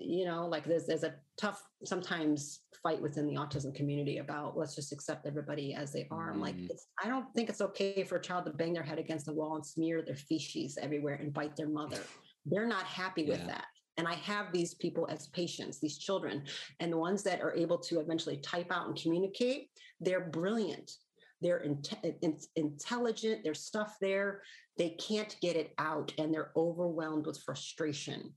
you 0.00 0.24
know, 0.24 0.46
like 0.46 0.64
there's 0.64 0.86
there's 0.86 1.04
a 1.04 1.14
tough 1.36 1.62
sometimes 1.84 2.60
fight 2.82 3.00
within 3.00 3.26
the 3.26 3.34
autism 3.34 3.74
community 3.74 4.18
about 4.18 4.56
let's 4.56 4.74
just 4.74 4.92
accept 4.92 5.26
everybody 5.26 5.74
as 5.74 5.92
they 5.92 6.06
are. 6.10 6.30
I'm 6.30 6.40
like, 6.40 6.56
Mm. 6.56 6.70
it's 6.70 6.86
I 7.02 7.08
don't 7.08 7.26
think 7.34 7.48
it's 7.48 7.60
okay 7.60 8.04
for 8.04 8.16
a 8.16 8.20
child 8.22 8.44
to 8.46 8.52
bang 8.52 8.72
their 8.72 8.82
head 8.82 8.98
against 8.98 9.26
the 9.26 9.32
wall 9.32 9.56
and 9.56 9.64
smear 9.66 10.02
their 10.02 10.16
feces 10.16 10.78
everywhere 10.80 11.14
and 11.14 11.32
bite 11.32 11.56
their 11.56 11.68
mother. 11.68 12.00
They're 12.46 12.66
not 12.66 12.84
happy 12.84 13.24
with 13.26 13.44
that. 13.46 13.66
And 13.98 14.06
I 14.06 14.14
have 14.14 14.52
these 14.52 14.74
people 14.74 15.06
as 15.10 15.26
patients, 15.28 15.80
these 15.80 15.98
children, 15.98 16.44
and 16.80 16.92
the 16.92 16.96
ones 16.96 17.22
that 17.24 17.40
are 17.40 17.52
able 17.54 17.78
to 17.78 17.98
eventually 18.00 18.36
type 18.38 18.70
out 18.70 18.86
and 18.86 18.96
communicate, 18.96 19.70
they're 20.00 20.28
brilliant. 20.30 20.92
They're 21.40 21.60
inte- 21.66 22.14
in- 22.22 22.38
intelligent. 22.56 23.42
There's 23.42 23.60
stuff 23.60 23.96
there. 24.00 24.42
They 24.76 24.90
can't 24.90 25.36
get 25.40 25.56
it 25.56 25.74
out, 25.78 26.12
and 26.16 26.32
they're 26.32 26.52
overwhelmed 26.56 27.26
with 27.26 27.38
frustration. 27.42 28.32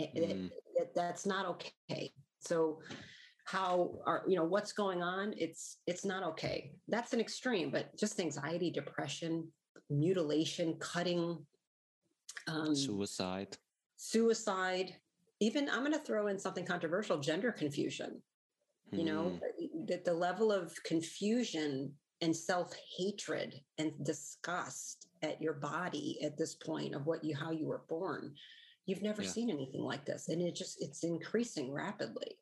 Mm. 0.00 0.50
That- 0.76 0.94
that's 0.94 1.26
not 1.26 1.46
okay. 1.46 2.12
So, 2.40 2.80
how 3.44 4.00
are 4.06 4.24
you 4.26 4.36
know 4.36 4.44
what's 4.44 4.72
going 4.72 5.02
on? 5.02 5.32
It's 5.36 5.78
it's 5.86 6.04
not 6.04 6.22
okay. 6.24 6.72
That's 6.88 7.12
an 7.12 7.20
extreme, 7.20 7.70
but 7.70 7.96
just 7.96 8.18
anxiety, 8.20 8.70
depression, 8.70 9.52
mutilation, 9.90 10.76
cutting, 10.78 11.46
um, 12.48 12.74
Suicide. 12.74 13.56
suicide 13.96 14.94
even 15.40 15.68
i'm 15.70 15.80
going 15.80 15.92
to 15.92 15.98
throw 16.00 16.26
in 16.26 16.38
something 16.38 16.64
controversial 16.66 17.18
gender 17.18 17.50
confusion 17.50 18.22
you 18.92 19.04
know 19.04 19.38
Mm. 19.40 19.86
that 19.88 20.04
the 20.04 20.12
level 20.12 20.52
of 20.52 20.74
confusion 20.84 21.96
and 22.20 22.36
self-hatred 22.36 23.54
and 23.78 23.92
disgust 24.04 25.08
at 25.22 25.40
your 25.40 25.54
body 25.54 26.18
at 26.22 26.36
this 26.36 26.54
point 26.54 26.94
of 26.94 27.06
what 27.06 27.24
you 27.24 27.34
how 27.34 27.50
you 27.52 27.66
were 27.66 27.84
born 27.88 28.34
you've 28.86 29.02
never 29.02 29.22
Yeah. 29.22 29.28
seen 29.30 29.50
anything 29.50 29.82
like 29.82 30.04
this 30.06 30.28
and 30.28 30.40
it 30.40 30.54
just 30.54 30.80
it's 30.82 31.04
increasing 31.04 31.72
rapidly 31.72 32.38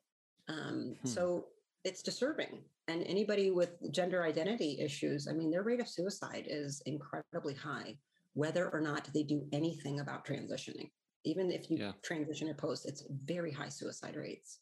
um, 0.47 0.95
Hmm. 1.01 1.07
so 1.07 1.47
it's 1.83 2.01
disturbing 2.03 2.63
and 2.87 3.03
anybody 3.03 3.51
with 3.51 3.71
gender 3.91 4.23
identity 4.23 4.79
issues 4.79 5.27
i 5.27 5.33
mean 5.33 5.51
their 5.51 5.63
rate 5.63 5.79
of 5.79 5.87
suicide 5.89 6.45
is 6.47 6.81
incredibly 6.85 7.53
high 7.55 7.97
whether 8.33 8.69
or 8.69 8.81
not 8.81 9.09
they 9.13 9.23
do 9.23 9.47
anything 9.51 9.99
about 9.99 10.25
transitioning 10.25 10.91
even 11.23 11.51
if 11.51 11.69
you 11.69 11.77
Yeah. 11.77 11.93
transition 12.03 12.47
or 12.49 12.53
post 12.53 12.85
it's 12.85 13.03
very 13.09 13.51
high 13.51 13.69
suicide 13.69 14.15
rates 14.15 14.59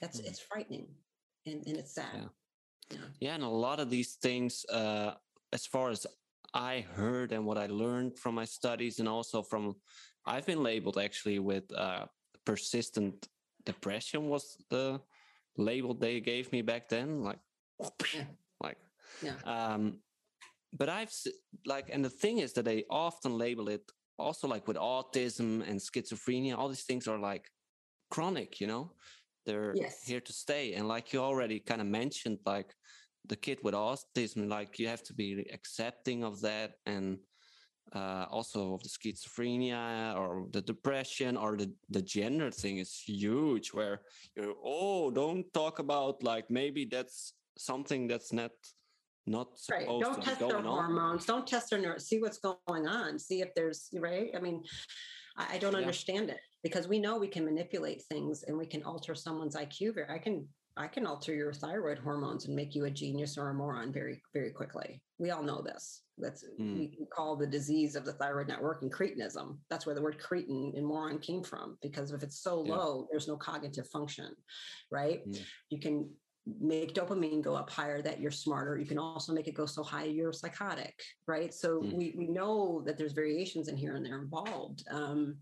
that's 0.00 0.18
Hmm. 0.20 0.26
it's 0.26 0.40
frightening 0.40 0.96
and, 1.46 1.66
and 1.66 1.76
it's 1.76 1.92
sad 1.92 2.14
Yeah. 2.14 2.28
yeah. 2.90 3.08
Yeah, 3.20 3.34
and 3.34 3.44
a 3.44 3.48
lot 3.48 3.78
of 3.80 3.88
these 3.90 4.14
things, 4.14 4.64
uh, 4.66 5.14
as 5.52 5.66
far 5.66 5.90
as 5.90 6.06
I 6.54 6.80
heard 6.80 7.32
and 7.32 7.46
what 7.46 7.58
I 7.58 7.66
learned 7.66 8.18
from 8.18 8.34
my 8.34 8.44
studies, 8.44 8.98
and 8.98 9.08
also 9.08 9.42
from, 9.42 9.74
I've 10.26 10.46
been 10.46 10.62
labeled 10.62 10.98
actually 10.98 11.38
with 11.38 11.72
uh, 11.72 12.06
persistent 12.44 13.28
depression 13.64 14.28
was 14.28 14.56
the 14.70 15.00
label 15.56 15.94
they 15.94 16.20
gave 16.20 16.50
me 16.52 16.62
back 16.62 16.88
then. 16.88 17.22
Like, 17.22 17.40
Yeah. 18.14 18.24
like, 18.62 18.78
Yeah. 19.22 19.36
Um, 19.44 20.02
but 20.72 20.88
I've 20.88 21.12
like, 21.66 21.90
and 21.92 22.04
the 22.04 22.10
thing 22.10 22.38
is 22.38 22.52
that 22.52 22.64
they 22.64 22.84
often 22.90 23.36
label 23.36 23.68
it 23.68 23.82
also 24.18 24.46
like 24.46 24.68
with 24.68 24.76
autism 24.76 25.66
and 25.68 25.80
schizophrenia. 25.80 26.56
All 26.56 26.68
these 26.68 26.84
things 26.84 27.08
are 27.08 27.18
like 27.18 27.50
chronic, 28.10 28.60
you 28.60 28.66
know. 28.66 28.92
They're 29.46 29.74
Yes. 29.74 30.04
here 30.04 30.20
to 30.20 30.32
stay, 30.32 30.74
and 30.74 30.86
like 30.86 31.12
you 31.12 31.20
already 31.20 31.60
kind 31.60 31.80
of 31.80 31.86
mentioned, 31.86 32.38
like 32.44 32.74
the 33.28 33.36
kid 33.36 33.58
with 33.62 33.74
autism, 33.74 34.48
like 34.48 34.78
you 34.78 34.88
have 34.88 35.02
to 35.04 35.14
be 35.14 35.46
accepting 35.52 36.24
of 36.24 36.40
that, 36.40 36.72
and 36.86 37.18
uh, 37.94 38.26
also 38.30 38.74
of 38.74 38.82
the 38.82 38.88
schizophrenia 38.88 40.16
or 40.16 40.46
the 40.52 40.62
depression 40.62 41.36
or 41.36 41.56
the 41.56 41.72
the 41.90 42.02
gender 42.02 42.50
thing 42.50 42.78
is 42.78 42.96
huge. 43.06 43.72
Where 43.72 44.02
you're 44.36 44.54
oh, 44.64 45.10
don't 45.10 45.52
talk 45.52 45.78
about 45.78 46.22
like 46.22 46.50
maybe 46.50 46.84
that's 46.84 47.34
something 47.58 48.06
that's 48.06 48.32
not 48.32 48.52
not 49.26 49.48
right 49.70 49.82
supposed 49.82 50.04
don't 50.04 50.14
to 50.14 50.20
test 50.22 50.40
their 50.40 50.48
going 50.48 50.66
on. 50.66 50.72
hormones 50.72 51.26
don't 51.26 51.46
test 51.46 51.70
their 51.70 51.78
nerves 51.78 52.06
see 52.06 52.18
what's 52.20 52.38
going 52.38 52.86
on 52.88 53.18
see 53.18 53.42
if 53.42 53.50
there's 53.54 53.90
right 53.98 54.30
i 54.34 54.40
mean 54.40 54.62
i, 55.36 55.54
I 55.54 55.58
don't 55.58 55.74
Yeah. 55.74 55.80
understand 55.80 56.30
it 56.30 56.40
because 56.62 56.88
we 56.88 56.98
know 56.98 57.18
we 57.18 57.28
can 57.28 57.44
manipulate 57.44 58.02
things 58.04 58.44
and 58.44 58.56
we 58.56 58.66
can 58.66 58.82
alter 58.82 59.14
someone's 59.14 59.56
iq 59.56 60.10
i 60.10 60.18
can 60.18 60.48
i 60.76 60.86
can 60.86 61.06
alter 61.06 61.34
your 61.34 61.52
thyroid 61.52 61.98
hormones 61.98 62.46
and 62.46 62.54
make 62.54 62.74
you 62.74 62.84
a 62.84 62.90
genius 62.90 63.36
or 63.36 63.50
a 63.50 63.54
moron 63.54 63.92
very 63.92 64.22
very 64.32 64.50
quickly 64.50 65.02
we 65.18 65.30
all 65.30 65.42
know 65.42 65.60
this 65.62 66.02
that's 66.18 66.44
Mm. 66.58 66.74
we 66.98 67.06
call 67.14 67.36
the 67.36 67.46
disease 67.46 67.96
of 67.96 68.04
the 68.04 68.12
thyroid 68.12 68.48
network 68.48 68.82
and 68.82 68.92
cretinism 68.92 69.58
that's 69.70 69.86
where 69.86 69.94
the 69.94 70.02
word 70.02 70.18
cretin 70.18 70.72
and 70.76 70.86
moron 70.86 71.18
came 71.18 71.42
from 71.42 71.78
because 71.82 72.12
if 72.12 72.22
it's 72.22 72.40
so 72.40 72.64
Yeah. 72.64 72.76
low 72.76 73.08
there's 73.10 73.28
no 73.28 73.36
cognitive 73.36 73.88
function 73.88 74.34
right 74.90 75.26
Mm. 75.26 75.42
you 75.70 75.78
can 75.80 76.10
make 76.60 76.94
dopamine 76.94 77.42
go 77.42 77.54
up 77.54 77.70
higher 77.70 78.00
that 78.02 78.18
you're 78.20 78.30
smarter 78.30 78.78
you 78.78 78.86
can 78.86 78.98
also 78.98 79.32
make 79.32 79.46
it 79.48 79.54
go 79.54 79.66
so 79.66 79.82
high 79.82 80.04
you're 80.04 80.32
psychotic 80.32 81.00
right 81.26 81.52
so 81.54 81.80
Mm. 81.82 81.92
we, 81.96 82.14
we 82.16 82.26
know 82.28 82.82
that 82.86 82.96
there's 82.98 83.12
variations 83.12 83.68
in 83.68 83.76
here 83.76 83.94
and 83.96 84.04
they're 84.04 84.20
involved 84.22 84.84
um, 84.90 85.36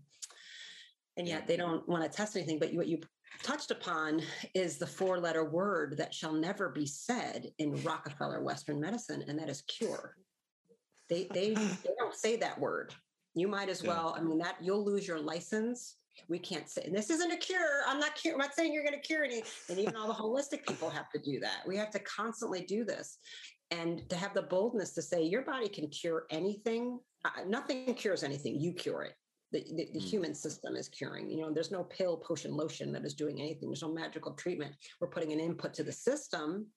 and 1.17 1.27
yet 1.27 1.47
they 1.47 1.57
don't 1.57 1.87
want 1.87 2.03
to 2.03 2.09
test 2.09 2.35
anything 2.35 2.59
but 2.59 2.71
you, 2.71 2.77
what 2.79 2.87
you 2.87 2.99
touched 3.43 3.71
upon 3.71 4.21
is 4.53 4.77
the 4.77 4.87
four 4.87 5.19
letter 5.19 5.45
word 5.45 5.97
that 5.97 6.13
shall 6.13 6.33
never 6.33 6.69
be 6.69 6.85
said 6.85 7.51
in 7.57 7.81
rockefeller 7.83 8.41
western 8.43 8.79
medicine 8.79 9.23
and 9.27 9.39
that 9.39 9.49
is 9.49 9.61
cure. 9.63 10.15
They 11.09 11.29
they, 11.33 11.53
they 11.83 11.91
don't 11.97 12.15
say 12.15 12.35
that 12.37 12.59
word. 12.59 12.93
You 13.35 13.47
might 13.47 13.69
as 13.69 13.81
Yeah. 13.81 13.89
well 13.89 14.15
i 14.17 14.21
mean 14.21 14.37
that 14.39 14.57
you'll 14.61 14.83
lose 14.83 15.07
your 15.07 15.19
license. 15.19 15.97
We 16.27 16.39
can't 16.39 16.69
say 16.69 16.83
and 16.83 16.95
this 16.95 17.09
isn't 17.09 17.31
a 17.31 17.37
cure. 17.37 17.83
I'm 17.87 17.99
not 17.99 18.15
cure, 18.15 18.33
i'm 18.33 18.39
not 18.39 18.53
saying 18.55 18.73
you're 18.73 18.83
going 18.83 18.99
to 18.99 19.07
cure 19.07 19.23
any 19.23 19.43
and 19.69 19.79
even 19.79 19.95
all 19.95 20.07
the 20.07 20.13
holistic 20.13 20.65
people 20.67 20.89
have 20.89 21.09
to 21.11 21.19
do 21.19 21.39
that. 21.39 21.61
We 21.67 21.77
have 21.77 21.91
to 21.91 21.99
constantly 21.99 22.61
do 22.65 22.83
this. 22.83 23.17
And 23.71 24.09
to 24.09 24.15
have 24.15 24.33
the 24.33 24.41
boldness 24.41 24.93
to 24.95 25.01
say 25.01 25.21
your 25.23 25.43
body 25.43 25.69
can 25.69 25.87
cure 25.89 26.25
anything 26.31 26.99
uh, 27.25 27.43
nothing 27.47 27.93
cures 27.95 28.23
anything. 28.23 28.59
You 28.59 28.73
cure 28.73 29.03
it 29.03 29.13
the, 29.51 29.63
the, 29.75 29.89
the 29.93 29.99
Mm. 29.99 30.09
human 30.09 30.35
system 30.35 30.75
is 30.75 30.87
curing 30.89 31.29
you 31.29 31.37
know 31.37 31.51
there's 31.51 31.71
no 31.71 31.83
pill 31.83 32.17
potion 32.17 32.55
lotion 32.55 32.91
that 32.91 33.05
is 33.05 33.13
doing 33.13 33.39
anything 33.39 33.69
there's 33.69 33.81
no 33.81 33.93
magical 33.93 34.33
treatment 34.33 34.75
we're 34.99 35.07
putting 35.07 35.33
an 35.33 35.39
input 35.39 35.73
to 35.73 35.83
the 35.83 35.91
system 35.91 36.67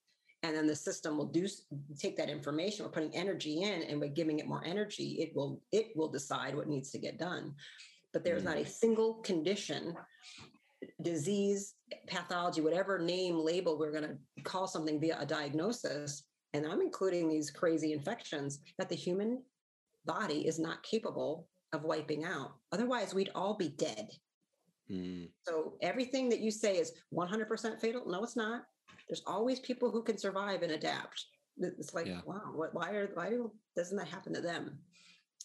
and 0.42 0.56
then 0.56 0.66
the 0.66 0.74
system 0.74 1.16
will 1.16 1.26
do 1.26 1.46
take 1.98 2.16
that 2.16 2.30
information 2.30 2.84
we're 2.84 2.90
putting 2.92 3.14
energy 3.14 3.62
in 3.62 3.82
and 3.82 4.00
we're 4.00 4.08
giving 4.08 4.38
it 4.38 4.46
more 4.48 4.64
energy 4.64 5.16
it 5.20 5.34
will 5.36 5.62
it 5.72 5.88
will 5.96 6.08
decide 6.08 6.54
what 6.54 6.68
needs 6.68 6.90
to 6.90 6.98
get 6.98 7.18
done 7.18 7.54
but 8.12 8.24
there's 8.24 8.42
Mm. 8.42 8.46
not 8.46 8.56
a 8.58 8.66
single 8.66 9.14
condition 9.22 9.94
disease 11.02 11.74
pathology 12.08 12.60
whatever 12.60 12.98
name 12.98 13.36
label 13.38 13.78
we're 13.78 13.92
going 13.92 14.02
to 14.08 14.42
call 14.42 14.66
something 14.66 14.98
via 15.00 15.16
a 15.20 15.26
diagnosis 15.26 16.24
and 16.54 16.66
i'm 16.66 16.80
including 16.80 17.28
these 17.28 17.50
crazy 17.50 17.92
infections 17.92 18.60
that 18.78 18.88
the 18.88 18.96
human 18.96 19.42
body 20.04 20.46
is 20.46 20.58
not 20.58 20.82
capable 20.82 21.46
of 21.72 21.84
wiping 21.84 22.24
out 22.24 22.52
otherwise 22.70 23.14
we'd 23.14 23.30
all 23.34 23.54
be 23.54 23.68
dead 23.70 24.08
Mm. 24.90 25.30
so 25.46 25.74
everything 25.80 26.28
that 26.30 26.40
you 26.40 26.50
say 26.50 26.76
is 26.76 26.92
100% 27.14 27.80
fatal 27.80 28.02
no 28.06 28.22
it's 28.24 28.34
not 28.36 28.64
there's 29.08 29.22
always 29.28 29.60
people 29.60 29.90
who 29.92 30.02
can 30.02 30.18
survive 30.18 30.62
and 30.62 30.72
adapt 30.72 31.24
it's 31.58 31.94
like 31.94 32.06
Yeah. 32.06 32.20
wow 32.26 32.50
what, 32.52 32.74
why 32.74 32.90
are 32.90 33.06
why 33.14 33.38
doesn't 33.76 33.96
that 33.96 34.08
happen 34.08 34.34
to 34.34 34.40
them 34.40 34.76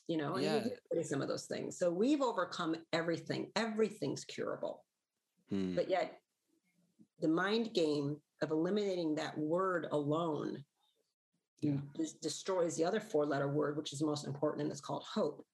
you 0.08 0.18
know 0.18 0.36
and 0.36 0.44
Yeah. 0.92 1.02
some 1.04 1.22
of 1.22 1.28
those 1.28 1.46
things 1.46 1.78
so 1.78 1.90
we've 1.92 2.22
overcome 2.22 2.76
everything 2.94 3.52
everything's 3.56 4.26
curable 4.26 4.84
Mm. 5.52 5.76
but 5.76 5.88
yet 5.88 6.20
the 7.22 7.28
mind 7.28 7.74
game 7.74 8.20
of 8.42 8.50
eliminating 8.52 9.14
that 9.16 9.38
word 9.38 9.88
alone 9.92 10.66
Yeah. 11.62 11.78
destroys 12.22 12.76
the 12.76 12.86
other 12.86 13.00
four 13.00 13.26
letter 13.28 13.48
word 13.48 13.78
which 13.78 13.94
is 13.94 14.02
most 14.02 14.26
important 14.26 14.64
and 14.64 14.72
it's 14.72 14.82
called 14.82 15.04
hope 15.04 15.46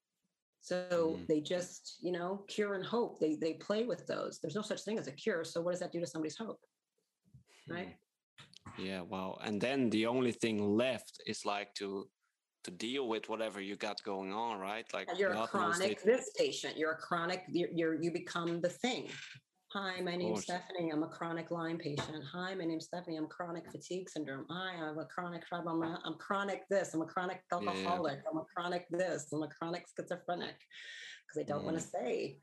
so 0.63 0.75
Mm. 1.19 1.27
they 1.27 1.41
just 1.41 1.97
you 2.05 2.13
know 2.17 2.31
cure 2.47 2.73
and 2.75 2.85
hope 2.85 3.19
they 3.19 3.35
they 3.35 3.53
play 3.67 3.83
with 3.91 4.07
those 4.07 4.39
there's 4.39 4.55
no 4.55 4.61
such 4.71 4.81
thing 4.83 4.97
as 4.97 5.07
a 5.07 5.11
cure 5.23 5.43
so 5.43 5.61
what 5.61 5.71
does 5.71 5.81
that 5.81 5.91
do 5.91 5.99
to 5.99 6.07
somebody's 6.07 6.37
hope 6.37 6.61
right 7.67 7.89
Mm. 7.89 7.97
Yeah, 8.77 9.01
wow. 9.01 9.37
And 9.45 9.61
then 9.61 9.89
the 9.89 10.05
only 10.07 10.31
thing 10.31 10.57
left 10.83 11.21
is 11.27 11.45
like 11.45 11.73
to 11.75 12.09
to 12.63 12.71
deal 12.71 13.07
with 13.07 13.27
whatever 13.27 13.59
you 13.61 13.75
got 13.75 14.01
going 14.03 14.31
on, 14.33 14.57
right? 14.57 14.87
Like 14.93 15.09
you're 15.19 15.33
a 15.33 15.47
chronic 15.47 16.01
this 16.01 16.31
patient 16.43 16.77
you're 16.77 16.93
a 16.99 17.01
chronic 17.07 17.43
you're, 17.49 17.69
you're 17.79 17.95
you 18.03 18.11
become 18.11 18.61
the 18.61 18.69
thing 18.69 19.03
hi 19.73 19.99
my 20.01 20.15
name's 20.15 20.43
stephanie 20.43 20.91
i'm 20.91 21.01
a 21.01 21.07
chronic 21.07 21.49
lyme 21.49 21.79
patient 21.79 22.23
hi 22.31 22.53
my 22.53 22.63
name's 22.63 22.85
stephanie 22.85 23.17
i'm 23.17 23.25
chronic 23.27 23.63
fatigue 23.71 24.07
syndrome 24.07 24.45
hi 24.47 24.75
i'm 24.75 24.99
a 24.99 25.05
chronic 25.05 25.43
problem. 25.47 25.81
i'm 25.81 26.13
chronic 26.19 26.61
this 26.69 26.93
i'm 26.93 27.01
a 27.01 27.05
chronic 27.05 27.41
Yeah, 27.51 27.59
yeah. 27.59 27.69
alcoholic 27.69 28.19
i'm 28.31 28.37
a 28.37 28.45
chronic 28.55 28.85
this 28.91 29.31
i'm 29.33 29.41
a 29.41 29.47
chronic 29.47 29.85
schizophrenic 29.97 30.55
because 30.55 31.35
they 31.35 31.43
don't 31.43 31.63
want 31.63 31.75
to 31.77 31.83
say 31.83 32.37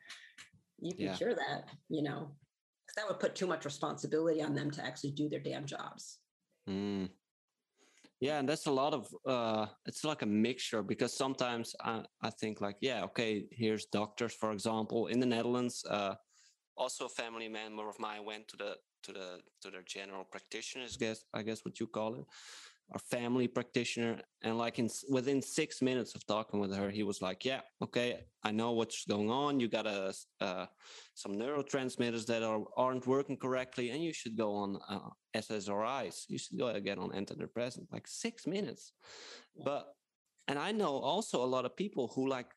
you 0.81 0.93
can 0.95 1.07
Mm. 1.07 1.11
Yeah. 1.11 1.17
cure 1.17 1.35
that 1.35 1.69
you 1.89 2.03
know 2.03 2.33
because 2.85 2.97
that 2.97 3.07
would 3.09 3.21
put 3.21 3.37
too 3.37 3.47
much 3.47 3.65
responsibility 3.65 4.43
on 4.43 4.55
them 4.55 4.71
to 4.73 4.85
actually 4.85 5.13
do 5.13 5.29
their 5.29 5.41
damn 5.41 5.67
jobs 5.67 6.19
Mm. 6.69 7.09
Yeah, 8.21 8.39
and 8.39 8.47
that's 8.49 8.67
a 8.67 8.71
lot 8.71 8.93
of 8.93 9.09
uh 9.27 9.67
it's 9.87 10.05
like 10.05 10.23
a 10.23 10.27
mixture 10.27 10.83
because 10.83 11.17
sometimes 11.17 11.75
I, 11.81 12.05
I 12.23 12.31
think 12.31 12.61
like, 12.61 12.77
yeah, 12.83 13.03
okay, 13.05 13.47
here's 13.51 13.87
doctors, 13.87 14.35
for 14.35 14.53
example, 14.53 15.07
in 15.07 15.21
the 15.21 15.27
Netherlands, 15.27 15.83
uh 15.89 16.15
also 16.77 17.07
a 17.07 17.09
family 17.09 17.49
member 17.49 17.89
of 17.89 17.99
mine 17.99 18.25
went 18.25 18.49
to 18.49 18.57
the 18.57 18.77
to 19.03 19.13
the 19.13 19.41
to 19.63 19.71
their 19.71 19.83
general 19.83 20.25
practitioners 20.25 20.97
guess 20.97 21.25
i 21.35 21.43
guess 21.43 21.65
what 21.65 21.81
you 21.81 21.87
call 21.87 22.15
it 22.15 22.25
our 22.93 22.99
family 22.99 23.47
practitioner. 23.47 24.21
And 24.43 24.59
like 24.59 24.79
in 24.79 24.89
within 25.11 25.43
six 25.43 25.83
minutes 25.83 26.15
of 26.15 26.27
talking 26.27 26.61
with 26.61 26.75
her 26.75 26.91
he 26.91 27.03
was 27.03 27.21
like 27.21 27.45
yeah 27.45 27.61
okay 27.83 28.25
i 28.43 28.51
know 28.51 28.73
what's 28.73 29.05
going 29.05 29.31
on. 29.31 29.61
You 29.61 29.69
got 29.69 29.87
a, 29.87 30.15
uh, 30.41 30.67
some 31.15 31.33
neurotransmitters 31.33 32.27
that 32.27 32.43
are, 32.43 32.63
aren't 32.77 33.07
working 33.07 33.37
correctly 33.37 33.91
and 33.91 34.03
you 34.03 34.13
should 34.13 34.37
go 34.37 34.55
on 34.55 34.79
uh, 34.89 35.11
ssris 35.37 36.25
you 36.29 36.39
should 36.39 36.59
go 36.59 36.79
get 36.81 36.99
on 36.99 37.11
antidepressant. 37.11 37.87
Like 37.93 38.07
six 38.07 38.47
minutes. 38.47 38.93
But 39.65 39.95
and 40.49 40.59
i 40.59 40.73
know 40.73 40.97
also 40.99 41.45
a 41.45 41.53
lot 41.55 41.65
of 41.65 41.77
people 41.77 42.11
who 42.15 42.29
like 42.29 42.51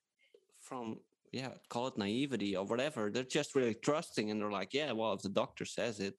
from 0.61 0.97
yeah 1.33 1.49
call 1.69 1.87
it 1.87 1.97
naivety 1.97 2.55
or 2.55 2.65
whatever. 2.65 3.09
They're 3.09 3.23
just 3.23 3.55
really 3.55 3.73
trusting 3.73 4.29
and 4.29 4.39
they're 4.39 4.51
like 4.51 4.73
yeah 4.73 4.91
well 4.93 5.13
if 5.13 5.21
the 5.21 5.29
doctor 5.29 5.65
says 5.65 5.99
it. 5.99 6.15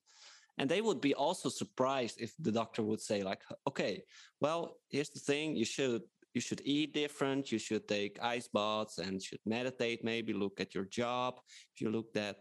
And 0.59 0.69
they 0.69 0.81
would 0.81 1.01
be 1.01 1.15
also 1.15 1.49
surprised 1.49 2.21
if 2.21 2.33
the 2.39 2.53
doctor 2.53 2.83
would 2.83 3.01
say 3.01 3.23
like 3.23 3.43
okay 3.67 4.03
well 4.41 4.77
here's 4.91 5.11
the 5.11 5.21
thing. 5.21 5.57
You 5.57 5.65
should 5.65 6.03
you 6.35 6.41
should 6.41 6.61
eat 6.65 6.93
different. 6.93 7.53
You 7.53 7.59
should 7.59 7.87
take 7.87 8.19
ice 8.21 8.49
baths 8.49 8.99
and 8.99 9.23
should 9.23 9.41
meditate 9.47 10.05
maybe 10.05 10.33
look 10.33 10.61
at 10.61 10.75
your 10.75 10.87
job 10.87 11.39
if 11.73 11.81
you 11.81 11.91
look 11.91 12.13
that 12.15 12.37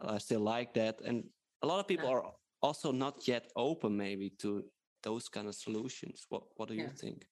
i 0.00 0.14
uh, 0.14 0.18
still 0.18 0.40
like 0.40 0.72
that. 0.74 1.00
And 1.04 1.24
a 1.62 1.66
lot 1.66 1.80
of 1.80 1.88
people 1.88 2.08
yeah. 2.08 2.16
are 2.16 2.24
also 2.62 2.92
not 2.92 3.26
yet 3.28 3.50
open 3.56 3.96
maybe 3.96 4.30
to 4.42 4.64
those 5.02 5.28
kind 5.28 5.48
of 5.48 5.54
solutions. 5.54 6.26
What 6.28 6.44
what 6.56 6.68
do 6.68 6.74
yeah. 6.74 6.84
you 6.84 6.90
think? 6.90 7.26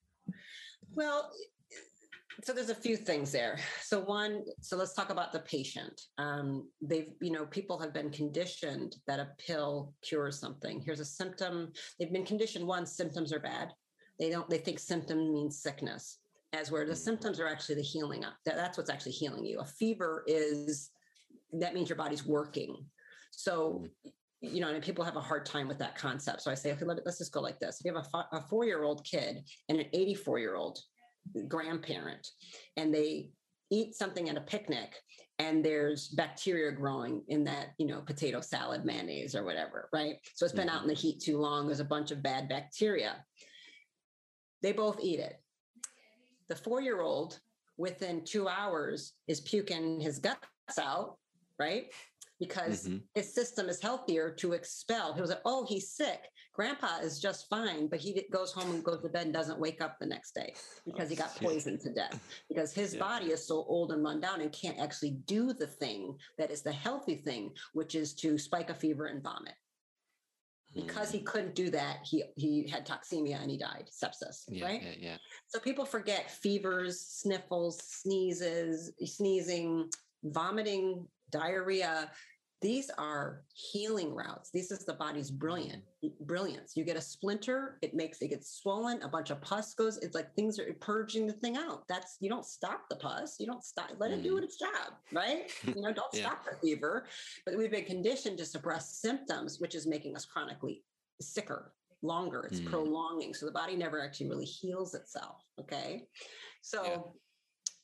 Well 0.94 1.30
so 2.42 2.52
there's 2.52 2.70
a 2.70 2.74
few 2.74 2.96
things 2.96 3.30
there. 3.32 3.58
So 3.82 4.00
one 4.00 4.44
so 4.60 4.76
let's 4.76 4.94
talk 4.94 5.10
about 5.10 5.32
the 5.32 5.40
patient. 5.40 6.00
Um, 6.18 6.68
they've 6.80 7.10
you 7.20 7.30
know 7.30 7.46
people 7.46 7.78
have 7.78 7.92
been 7.92 8.10
conditioned 8.10 8.96
that 9.06 9.20
a 9.20 9.30
pill 9.38 9.92
cures 10.02 10.38
something. 10.38 10.80
Here's 10.80 11.00
a 11.00 11.04
symptom. 11.04 11.72
They've 11.98 12.12
been 12.12 12.24
conditioned 12.24 12.66
one 12.66 12.86
symptoms 12.86 13.32
are 13.32 13.40
bad. 13.40 13.72
They 14.18 14.30
don't 14.30 14.48
they 14.48 14.58
think 14.58 14.78
symptom 14.78 15.32
means 15.32 15.62
sickness 15.62 16.18
as 16.52 16.70
where 16.70 16.86
the 16.86 16.96
symptoms 16.96 17.40
are 17.40 17.48
actually 17.48 17.76
the 17.76 17.82
healing 17.82 18.24
up. 18.24 18.34
That, 18.44 18.56
that's 18.56 18.76
what's 18.76 18.90
actually 18.90 19.12
healing 19.12 19.44
you. 19.44 19.60
A 19.60 19.64
fever 19.64 20.24
is 20.26 20.90
that 21.52 21.74
means 21.74 21.88
your 21.88 21.96
body's 21.96 22.26
working. 22.26 22.76
So 23.30 23.86
you 24.42 24.60
know, 24.60 24.68
and 24.68 24.82
people 24.82 25.04
have 25.04 25.16
a 25.16 25.20
hard 25.20 25.46
time 25.46 25.68
with 25.68 25.78
that 25.78 25.94
concept. 25.94 26.42
So 26.42 26.50
I 26.50 26.54
say, 26.54 26.72
okay, 26.72 26.84
let, 26.84 26.98
us 27.06 27.18
just 27.18 27.32
go 27.32 27.40
like 27.40 27.60
this. 27.60 27.78
If 27.78 27.86
you 27.86 27.94
have 27.94 28.06
a, 28.12 28.36
a 28.36 28.40
four 28.50 28.64
year 28.64 28.82
old 28.82 29.04
kid 29.04 29.44
and 29.68 29.78
an 29.78 29.86
84 29.92 30.40
year 30.40 30.56
old, 30.56 30.80
grandparent 31.48 32.28
and 32.76 32.92
they 32.92 33.30
eat 33.70 33.94
something 33.94 34.28
at 34.28 34.36
a 34.36 34.40
picnic 34.42 34.94
and 35.38 35.64
there's 35.64 36.08
bacteria 36.08 36.70
growing 36.70 37.22
in 37.28 37.44
that 37.44 37.68
you 37.78 37.86
know 37.86 38.00
potato 38.00 38.40
salad 38.40 38.84
mayonnaise 38.84 39.34
or 39.34 39.44
whatever 39.44 39.88
right 39.92 40.16
so 40.34 40.44
it's 40.44 40.54
been 40.54 40.66
mm-hmm. 40.66 40.76
out 40.76 40.82
in 40.82 40.88
the 40.88 40.94
heat 40.94 41.20
too 41.20 41.38
long 41.38 41.66
there's 41.66 41.80
a 41.80 41.84
bunch 41.84 42.10
of 42.10 42.22
bad 42.22 42.48
bacteria 42.48 43.24
they 44.62 44.72
both 44.72 44.98
eat 45.00 45.20
it 45.20 45.40
the 46.48 46.56
four 46.56 46.82
year 46.82 47.00
old 47.00 47.40
within 47.78 48.22
two 48.24 48.48
hours 48.48 49.14
is 49.26 49.40
puking 49.40 50.00
his 50.00 50.18
guts 50.18 50.46
out 50.78 51.16
right 51.58 51.86
because 52.42 52.88
mm-hmm. 52.88 52.98
his 53.14 53.32
system 53.32 53.68
is 53.68 53.80
healthier 53.80 54.28
to 54.28 54.52
expel. 54.52 55.14
He 55.14 55.20
was 55.20 55.30
like, 55.30 55.42
oh, 55.44 55.64
he's 55.68 55.92
sick. 55.92 56.18
Grandpa 56.54 56.98
is 57.02 57.18
just 57.18 57.48
fine, 57.48 57.86
but 57.86 57.98
he 57.98 58.26
goes 58.30 58.52
home 58.52 58.70
and 58.74 58.84
goes 58.84 59.00
to 59.00 59.08
bed 59.08 59.24
and 59.24 59.32
doesn't 59.32 59.58
wake 59.58 59.80
up 59.80 59.98
the 59.98 60.06
next 60.06 60.34
day 60.34 60.54
because 60.84 61.08
he 61.08 61.16
got 61.16 61.34
poisoned 61.36 61.80
to 61.80 61.92
death 61.92 62.20
because 62.48 62.72
his 62.74 62.94
yeah. 62.94 63.00
body 63.00 63.26
is 63.26 63.46
so 63.46 63.64
old 63.68 63.90
and 63.92 64.04
run 64.04 64.20
down 64.20 64.40
and 64.42 64.52
can't 64.52 64.78
actually 64.78 65.12
do 65.26 65.54
the 65.54 65.66
thing 65.66 66.14
that 66.36 66.50
is 66.50 66.62
the 66.62 66.72
healthy 66.72 67.16
thing, 67.16 67.50
which 67.72 67.94
is 67.94 68.12
to 68.14 68.36
spike 68.36 68.68
a 68.68 68.74
fever 68.74 69.06
and 69.06 69.22
vomit. 69.22 69.54
Because 70.74 71.10
he 71.10 71.18
hmm. 71.18 71.26
couldn't 71.26 71.54
do 71.54 71.68
that, 71.70 71.98
he 72.02 72.24
he 72.34 72.66
had 72.66 72.86
toxemia 72.86 73.40
and 73.40 73.50
he 73.50 73.58
died, 73.58 73.90
sepsis, 73.90 74.44
yeah, 74.48 74.64
right? 74.64 74.82
Yeah, 74.82 74.94
yeah. 74.98 75.16
So 75.48 75.58
people 75.58 75.84
forget 75.84 76.30
fevers, 76.30 76.98
sniffles, 76.98 77.82
sneezes, 77.82 78.90
sneezing, 79.04 79.90
vomiting, 80.24 81.06
diarrhea 81.30 82.10
these 82.62 82.90
are 82.96 83.42
healing 83.54 84.14
routes. 84.14 84.50
This 84.50 84.70
is 84.70 84.84
the 84.84 84.94
body's 84.94 85.30
brilliant 85.30 85.82
brilliance. 86.20 86.76
You 86.76 86.84
get 86.84 86.96
a 86.96 87.00
splinter, 87.00 87.78
it 87.82 87.94
makes 87.94 88.22
it 88.22 88.28
gets 88.28 88.60
swollen, 88.60 89.02
a 89.02 89.08
bunch 89.08 89.30
of 89.30 89.40
pus 89.40 89.74
goes. 89.74 89.98
It's 89.98 90.14
like 90.14 90.34
things 90.34 90.58
are 90.58 90.72
purging 90.80 91.26
the 91.26 91.32
thing 91.32 91.56
out. 91.56 91.86
That's 91.88 92.16
you 92.20 92.28
don't 92.28 92.44
stop 92.44 92.88
the 92.88 92.96
pus. 92.96 93.36
You 93.38 93.46
don't 93.46 93.64
stop. 93.64 93.90
Let 93.98 94.10
mm. 94.10 94.14
it 94.14 94.22
do 94.22 94.36
mm. 94.36 94.42
its 94.42 94.56
job, 94.56 94.94
right? 95.12 95.50
You 95.64 95.82
know, 95.82 95.92
don't 95.92 96.06
yeah. 96.12 96.22
stop 96.22 96.44
the 96.44 96.56
fever. 96.56 97.06
But 97.44 97.56
we've 97.56 97.70
been 97.70 97.84
conditioned 97.84 98.38
to 98.38 98.44
suppress 98.44 98.96
symptoms, 99.00 99.60
which 99.60 99.74
is 99.74 99.86
making 99.86 100.16
us 100.16 100.24
chronically 100.24 100.82
sicker 101.20 101.72
longer. 102.02 102.48
It's 102.50 102.60
mm. 102.60 102.66
prolonging. 102.66 103.34
So 103.34 103.46
the 103.46 103.52
body 103.52 103.76
never 103.76 104.02
actually 104.02 104.28
really 104.28 104.46
heals 104.46 104.94
itself. 104.94 105.42
Okay. 105.60 106.06
So 106.62 106.84
yeah 106.84 106.96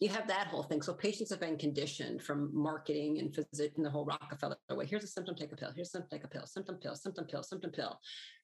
you 0.00 0.08
have 0.08 0.28
that 0.28 0.46
whole 0.46 0.62
thing. 0.62 0.80
So 0.80 0.92
patients 0.94 1.30
have 1.30 1.40
been 1.40 1.58
conditioned 1.58 2.22
from 2.22 2.50
marketing 2.54 3.18
and 3.18 3.34
physician, 3.34 3.82
the 3.82 3.90
whole 3.90 4.04
Rockefeller 4.04 4.56
way. 4.70 4.86
Here's 4.86 5.04
a 5.04 5.08
symptom, 5.08 5.34
take 5.34 5.52
a 5.52 5.56
pill. 5.56 5.72
Here's 5.74 5.88
a 5.88 5.90
symptom, 5.90 6.10
take 6.18 6.24
a 6.24 6.28
pill. 6.28 6.46
Symptom 6.46 6.76
pill, 6.76 6.94
symptom 6.94 7.24
pill, 7.24 7.42
symptom 7.42 7.70
pill. 7.70 7.98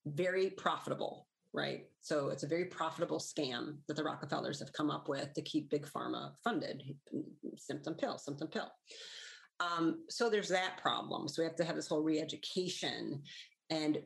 Very 0.05 0.51
profitable, 0.51 1.29
right? 1.53 1.87
So 2.01 2.29
it's 2.29 2.43
a 2.43 2.49
very 2.49 2.65
profitable 2.65 3.19
scam 3.19 3.77
that 3.87 3.97
the 3.97 4.03
Rockefellers 4.03 4.59
have 4.59 4.73
come 4.73 4.91
up 4.91 5.09
with 5.09 5.33
to 5.35 5.43
keep 5.43 5.71
big 5.71 5.87
pharma 5.87 6.33
funded. 6.43 6.83
Symptom 7.57 7.95
pill, 7.95 8.19
symptom 8.19 8.49
pill. 8.49 8.71
Um, 9.61 10.01
so 10.09 10.29
there's 10.29 10.49
that 10.49 10.79
problem. 10.83 11.29
So 11.29 11.41
we 11.41 11.47
have 11.47 11.57
to 11.57 11.65
have 11.65 11.77
this 11.77 11.87
whole 11.87 12.03
re-education 12.03 13.23
and 13.71 13.99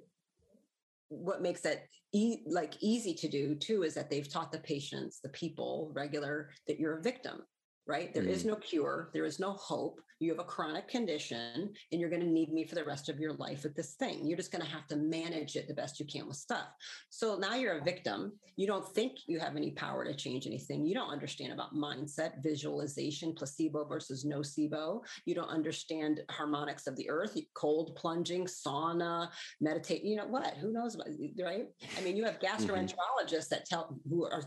what 1.08 1.42
makes 1.42 1.60
that 1.62 1.84
e- 2.12 2.42
like 2.46 2.74
easy 2.80 3.14
to 3.14 3.28
do 3.28 3.54
too 3.54 3.82
is 3.82 3.94
that 3.94 4.10
they've 4.10 4.30
taught 4.30 4.52
the 4.52 4.58
patients 4.58 5.20
the 5.20 5.28
people 5.30 5.90
regular 5.94 6.50
that 6.66 6.78
you're 6.78 6.98
a 6.98 7.02
victim 7.02 7.42
right 7.88 8.12
There 8.14 8.22
mm. 8.22 8.29
is 8.29 8.44
no 8.44 8.57
cure 8.57 9.11
there 9.12 9.24
is 9.24 9.40
no 9.40 9.53
hope 9.53 10.01
you 10.20 10.31
have 10.31 10.40
a 10.40 10.44
chronic 10.44 10.88
condition 10.88 11.72
and 11.92 12.01
you're 12.01 12.11
going 12.11 12.22
to 12.22 12.29
need 12.29 12.53
me 12.53 12.64
for 12.64 12.74
the 12.74 12.85
rest 12.85 13.09
of 13.09 13.20
your 13.20 13.35
life 13.35 13.62
with 13.62 13.77
this 13.77 13.94
thing. 13.94 14.27
You're 14.27 14.37
just 14.37 14.51
going 14.51 14.64
to 14.64 14.70
have 14.70 14.87
to 14.88 14.96
manage 14.96 15.55
it 15.55 15.68
the 15.68 15.74
best 15.74 16.01
you 16.01 16.07
can 16.07 16.27
with 16.27 16.37
stuff. 16.37 16.66
So 17.11 17.38
now 17.38 17.55
you're 17.55 17.79
a 17.79 17.85
victim. 17.85 18.33
You 18.57 18.66
don't 18.66 18.87
think 18.94 19.12
you 19.27 19.38
have 19.38 19.57
any 19.57 19.70
power 19.70 20.05
to 20.05 20.14
change 20.14 20.46
anything. 20.46 20.85
You 20.85 20.94
don't 20.94 21.11
understand 21.11 21.53
about 21.53 21.74
mindset, 21.74 22.42
visualization, 22.42 23.33
placebo 23.33 23.85
versus 23.85 24.24
nocebo. 24.24 25.01
You 25.24 25.37
don't 25.37 25.48
understand 25.48 26.20
harmonics 26.31 26.88
of 26.88 26.96
the 26.96 27.09
earth, 27.09 27.37
cold 27.55 27.94
plunging, 27.94 28.46
sauna, 28.46 29.29
meditate. 29.61 30.03
You 30.03 30.16
know 30.16 30.27
what? 30.27 30.55
Who 30.55 30.72
knows 30.72 30.96
about 30.96 31.09
right? 31.44 31.66
I 31.96 32.01
mean, 32.03 32.16
you 32.16 32.24
have 32.24 32.40
mm-hmm. 32.40 32.64
gastroenterologists 32.64 33.48
that 33.51 33.66
tell 33.66 33.96
who 34.09 34.24
are 34.24 34.42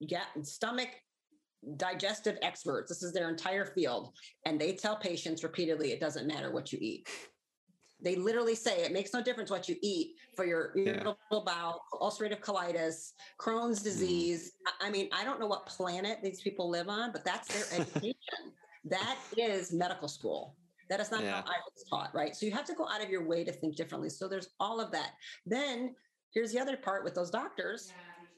yeah, 0.00 0.24
stomach 0.42 0.88
digestive 1.76 2.38
experts. 2.42 2.88
This 2.88 3.02
is 3.02 3.12
their 3.12 3.28
entire 3.28 3.66
field. 3.66 4.12
And 4.46 4.60
they 4.60 4.72
tell 4.72 4.96
patients 4.96 5.42
repeatedly 5.42 5.92
it 5.92 6.00
doesn't 6.00 6.26
matter 6.26 6.50
what 6.52 6.72
you 6.72 6.78
eat. 6.80 7.08
They 8.00 8.14
literally 8.14 8.54
say 8.54 8.84
it 8.84 8.92
makes 8.92 9.12
no 9.12 9.20
difference 9.20 9.50
what 9.50 9.68
you 9.68 9.76
eat 9.82 10.14
for 10.36 10.44
your 10.44 10.72
irritable 10.76 11.18
yeah. 11.32 11.38
bowel, 11.44 11.82
ulcerative 11.94 12.40
colitis, 12.40 13.12
Crohn's 13.40 13.80
mm. 13.80 13.84
disease. 13.84 14.52
Mm. 14.66 14.86
I 14.86 14.90
mean, 14.90 15.08
I 15.12 15.24
don't 15.24 15.40
know 15.40 15.48
what 15.48 15.66
planet 15.66 16.18
these 16.22 16.40
people 16.40 16.70
live 16.70 16.88
on, 16.88 17.10
but 17.10 17.24
that's 17.24 17.48
their 17.48 17.80
education. 17.80 18.52
that 18.84 19.16
is 19.36 19.72
medical 19.72 20.06
school. 20.06 20.54
That 20.88 21.00
is 21.00 21.10
not 21.10 21.22
yeah. 21.22 21.32
how 21.32 21.38
I 21.40 21.58
was 21.66 21.84
taught, 21.90 22.14
right? 22.14 22.34
So 22.34 22.46
you 22.46 22.52
have 22.52 22.64
to 22.66 22.74
go 22.74 22.88
out 22.88 23.02
of 23.02 23.10
your 23.10 23.26
way 23.26 23.44
to 23.44 23.52
think 23.52 23.76
differently. 23.76 24.08
So 24.08 24.28
there's 24.28 24.50
all 24.60 24.80
of 24.80 24.90
that. 24.92 25.10
Then 25.44 25.94
here's 26.32 26.52
the 26.52 26.60
other 26.60 26.76
part 26.76 27.04
with 27.04 27.14
those 27.14 27.30
doctors. 27.30 27.92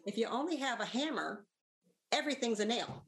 If 0.07 0.17
you 0.17 0.27
only 0.27 0.57
have 0.57 0.81
a 0.81 0.85
hammer, 0.87 1.45
everything's 2.13 2.61
a 2.61 2.65
nail. 2.65 3.05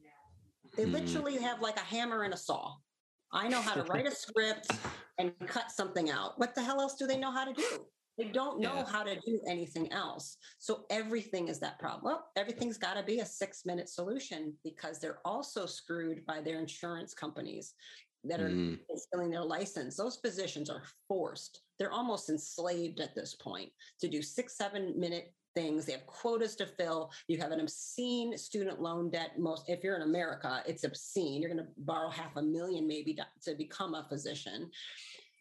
They 0.75 0.85
mm. 0.85 0.93
literally 0.93 1.37
have 1.37 1.61
like 1.61 1.77
a 1.77 1.83
hammer 1.83 2.23
and 2.23 2.33
a 2.33 2.37
saw. 2.37 2.75
I 3.31 3.47
know 3.47 3.61
how 3.61 3.73
to 3.73 3.83
write 3.83 4.07
a 4.07 4.11
script 4.15 4.71
and 5.17 5.33
cut 5.47 5.71
something 5.71 6.09
out. 6.09 6.39
What 6.39 6.55
the 6.55 6.63
hell 6.63 6.81
else 6.81 6.95
do 6.95 7.07
they 7.07 7.17
know 7.17 7.31
how 7.31 7.45
to 7.45 7.53
do? 7.53 7.85
They 8.17 8.25
don't 8.25 8.59
know 8.59 8.75
yeah. 8.75 8.85
how 8.85 9.03
to 9.03 9.15
do 9.15 9.39
anything 9.47 9.91
else. 9.91 10.37
So 10.59 10.85
everything 10.91 11.47
is 11.47 11.59
that 11.61 11.79
problem. 11.79 12.03
Well, 12.03 12.27
everything's 12.35 12.77
got 12.77 12.93
to 12.93 13.03
be 13.03 13.19
a 13.19 13.25
six 13.25 13.65
minute 13.65 13.89
solution 13.89 14.53
because 14.63 14.99
they're 14.99 15.19
also 15.25 15.65
screwed 15.65 16.25
by 16.27 16.41
their 16.41 16.59
insurance 16.59 17.15
companies 17.15 17.73
that 18.23 18.39
are 18.39 18.49
mm. 18.49 18.77
their 19.31 19.43
license. 19.43 19.97
Those 19.97 20.17
physicians 20.17 20.69
are 20.69 20.83
forced. 21.07 21.61
They're 21.79 21.91
almost 21.91 22.29
enslaved 22.29 22.99
at 22.99 23.15
this 23.15 23.35
point 23.35 23.71
to 23.99 24.07
do 24.07 24.21
six, 24.21 24.55
seven 24.57 24.97
minute 24.97 25.33
things. 25.55 25.85
They 25.85 25.93
have 25.93 26.05
quotas 26.07 26.55
to 26.57 26.65
fill. 26.65 27.11
You 27.27 27.37
have 27.39 27.51
an 27.51 27.59
obscene 27.59 28.37
student 28.37 28.81
loan 28.81 29.09
debt. 29.09 29.39
Most, 29.39 29.69
if 29.69 29.83
you're 29.83 29.95
in 29.95 30.03
America, 30.03 30.63
it's 30.65 30.83
obscene. 30.83 31.41
You're 31.41 31.53
going 31.53 31.65
to 31.65 31.71
borrow 31.77 32.09
half 32.09 32.35
a 32.35 32.41
million 32.41 32.87
maybe 32.87 33.13
to, 33.15 33.25
to 33.43 33.55
become 33.55 33.93
a 33.95 34.05
physician. 34.09 34.69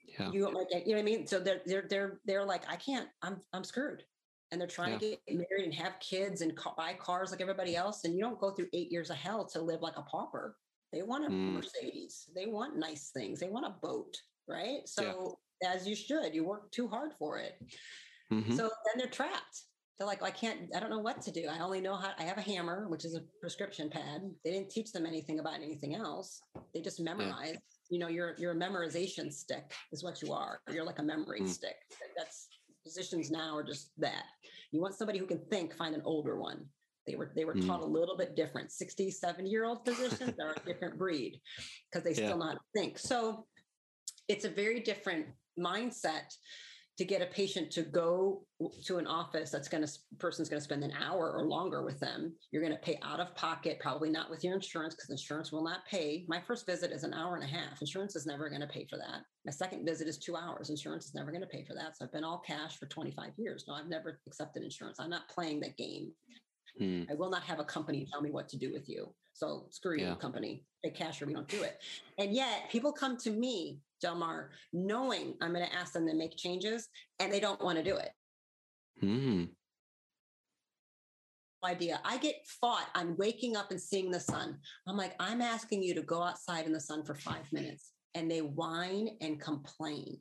Yeah. 0.07 0.31
You 0.31 0.51
like 0.53 0.69
you 0.73 0.93
know 0.93 0.93
what 0.95 0.99
I 0.99 1.03
mean? 1.03 1.27
So 1.27 1.39
they're 1.41 1.63
they're 1.65 1.87
they're 1.89 2.21
they're 2.27 2.45
like, 2.45 2.63
I 2.69 2.77
can't. 2.77 3.09
I'm 3.23 3.41
I'm 3.53 3.65
screwed. 3.65 4.05
And 4.51 4.61
they're 4.61 4.69
trying 4.69 4.93
yeah. 4.93 4.99
to 4.99 5.09
get 5.09 5.21
married 5.29 5.65
and 5.65 5.75
have 5.75 5.99
kids 6.01 6.43
and 6.43 6.53
buy 6.77 6.93
cars 6.93 7.31
like 7.31 7.41
everybody 7.41 7.75
else. 7.75 8.05
And 8.05 8.15
you 8.15 8.21
don't 8.21 8.39
go 8.39 8.51
through 8.51 8.69
eight 8.75 8.93
years 8.93 9.09
of 9.09 9.17
hell 9.17 9.47
to 9.47 9.63
live 9.63 9.81
like 9.81 9.97
a 9.97 10.03
pauper. 10.03 10.59
They 10.93 11.03
want 11.03 11.25
a 11.25 11.29
Mm. 11.29 11.55
Mercedes. 11.55 12.29
They 12.35 12.45
want 12.45 12.77
nice 12.77 13.11
things. 13.11 13.41
They 13.41 13.49
want 13.49 13.65
a 13.65 13.71
boat, 13.81 14.15
right? 14.47 14.87
So 14.87 15.39
as 15.65 15.89
you 15.89 15.97
should, 15.97 16.35
you 16.35 16.45
work 16.45 16.71
too 16.71 16.87
hard 16.87 17.13
for 17.19 17.39
it. 17.39 17.55
Mhm. 18.31 18.55
So 18.55 18.65
then 18.65 18.99
they're 18.99 19.07
trapped. 19.07 19.63
They're 20.03 20.09
like, 20.09 20.25
I 20.25 20.33
can't, 20.33 20.63
I 20.75 20.81
don't 20.81 20.91
know 20.91 20.99
what 20.99 21.23
to 21.23 21.31
do. 21.31 21.47
I 21.49 21.61
only 21.61 21.81
know 21.81 21.95
how 21.95 22.11
I 22.19 22.25
have 22.25 22.37
a 22.37 22.41
hammer, 22.41 22.89
which 22.89 23.05
is 23.05 23.15
a 23.15 23.21
prescription 23.41 23.89
pad. 23.89 24.23
They 24.45 24.51
didn't 24.51 24.69
teach 24.69 24.91
them 24.91 25.07
anything 25.07 25.39
about 25.39 25.55
anything 25.63 25.95
else. 25.95 26.43
They 26.75 26.81
just 26.81 26.99
memorize. 26.99 27.55
You 27.89 28.01
know, 28.01 28.09
you're 28.09 28.35
you're 28.37 28.51
a 28.51 28.57
memorization 28.57 29.33
stick 29.33 29.73
is 29.93 30.03
what 30.03 30.21
you 30.21 30.33
are. 30.33 30.61
You're 30.73 30.85
like 30.85 30.99
a 30.99 31.05
memory 31.05 31.43
Mm. 31.43 31.49
stick. 31.49 31.77
That's 32.17 32.49
physicians 32.83 33.31
now 33.31 33.57
are 33.57 33.63
just 33.63 33.93
that. 33.99 34.25
You 34.73 34.81
want 34.81 34.97
somebody 34.97 35.21
who 35.21 35.27
can 35.27 35.39
think, 35.53 35.73
find 35.77 35.95
an 35.95 36.03
older 36.05 36.37
one. 36.37 36.67
They 37.07 37.15
were 37.15 37.31
they 37.37 37.45
were 37.45 37.55
Mm. 37.55 37.69
taught 37.69 37.83
a 37.83 37.87
little 37.87 38.17
bit 38.17 38.35
different. 38.35 38.73
60, 38.73 39.09
70 39.09 39.49
year 39.49 39.65
old 39.67 39.85
physicians 39.87 40.35
are 40.41 40.57
a 40.61 40.67
different 40.67 40.99
breed 40.99 41.41
because 41.89 42.03
they 42.03 42.11
Yeah. 42.21 42.27
still 42.27 42.39
not 42.39 42.59
think. 42.75 42.99
So 42.99 43.47
it's 44.27 44.45
a 44.45 44.51
very 44.51 44.81
different 44.81 45.27
mindset 45.57 46.35
to 46.99 47.05
get 47.05 47.23
a 47.23 47.27
patient 47.27 47.71
to 47.71 47.83
go 47.83 48.43
to 48.85 48.99
an 48.99 49.07
office 49.07 49.51
that's 49.51 49.69
going 49.69 49.85
to 49.85 49.91
person's 50.19 50.49
going 50.49 50.61
to 50.61 50.65
spend 50.65 50.85
an 50.85 50.93
hour 50.93 51.33
or 51.33 51.45
longer 51.47 51.83
with 51.83 51.99
them. 51.99 52.35
You're 52.51 52.63
going 52.63 52.75
to 52.75 52.83
pay 52.83 52.99
out 53.03 53.19
of 53.19 53.35
pocket 53.35 53.79
probably 53.81 54.11
not 54.11 54.29
with 54.29 54.45
your 54.45 54.55
insurance 54.55 54.95
because 54.95 55.09
insurance 55.09 55.51
will 55.51 55.65
not 55.65 55.87
pay. 55.91 56.27
My 56.29 56.41
first 56.41 56.67
visit 56.67 56.93
is 56.93 57.03
an 57.03 57.15
hour 57.15 57.35
and 57.35 57.45
a 57.45 57.47
half. 57.47 57.81
Insurance 57.81 58.15
is 58.15 58.27
never 58.27 58.51
going 58.51 58.61
to 58.61 58.67
pay 58.67 58.87
for 58.91 58.97
that. 58.99 59.23
My 59.47 59.53
second 59.53 59.87
visit 59.87 60.07
is 60.07 60.19
two 60.19 60.37
hours. 60.37 60.69
Insurance 60.69 61.07
is 61.07 61.15
never 61.15 61.31
going 61.31 61.43
to 61.43 61.49
pay 61.49 61.65
for 61.65 61.75
that. 61.75 61.97
So 61.97 62.05
i've 62.05 62.13
been 62.13 62.25
all 62.25 62.43
cash 62.47 62.79
for 62.79 62.87
25 62.87 63.31
years. 63.39 63.65
No 63.67 63.75
i've 63.75 63.89
never 63.89 64.21
accepted 64.27 64.63
insurance. 64.63 65.01
I'm 65.01 65.11
not 65.11 65.29
playing 65.29 65.61
that 65.61 65.79
game. 65.79 66.13
Mm. 66.81 67.11
I 67.11 67.15
will 67.15 67.31
not 67.31 67.43
have 67.43 67.59
a 67.59 67.65
company 67.65 68.07
tell 68.11 68.21
me 68.21 68.31
what 68.31 68.49
to 68.51 68.59
do 68.59 68.73
with 68.73 68.89
you. 68.89 69.13
So 69.35 69.67
screw 69.71 69.99
you, 69.99 70.15
company. 70.17 70.65
Pay 70.85 70.91
cash 70.91 71.23
or 71.23 71.27
we 71.27 71.35
don't 71.35 71.49
do 71.49 71.63
it. 71.63 71.81
And 72.19 72.35
yet 72.35 72.71
people 72.71 72.93
come 72.93 73.17
to 73.19 73.31
me, 73.31 73.79
Jelmar, 74.03 74.49
knowing 74.73 75.35
I'm 75.41 75.53
going 75.53 75.67
to 75.67 75.75
ask 75.75 75.93
them 75.93 76.07
to 76.07 76.15
make 76.15 76.37
changes 76.37 76.89
and 77.21 77.33
they 77.33 77.41
don't 77.41 77.63
want 77.63 77.79
to 77.79 77.85
do 77.85 77.97
it. 77.97 78.11
Mm. 79.03 79.49
Idea. 81.65 82.01
I 82.05 82.19
get 82.19 82.37
fought. 82.61 82.89
I'm 82.95 83.17
waking 83.17 83.57
up 83.57 83.71
and 83.71 83.81
seeing 83.81 84.11
the 84.11 84.19
sun. 84.19 84.59
I'm 84.89 84.97
like, 84.97 85.15
I'm 85.21 85.41
asking 85.41 85.83
you 85.83 85.95
to 85.95 86.03
go 86.03 86.23
outside 86.23 86.67
in 86.67 86.73
the 86.73 86.81
sun 86.81 87.05
for 87.05 87.15
five 87.15 87.53
minutes. 87.53 87.93
And 88.15 88.31
they 88.31 88.43
whine 88.43 89.17
and 89.23 89.41
complain. 89.41 90.19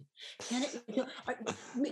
Can 0.48 0.64
it, 0.64 0.82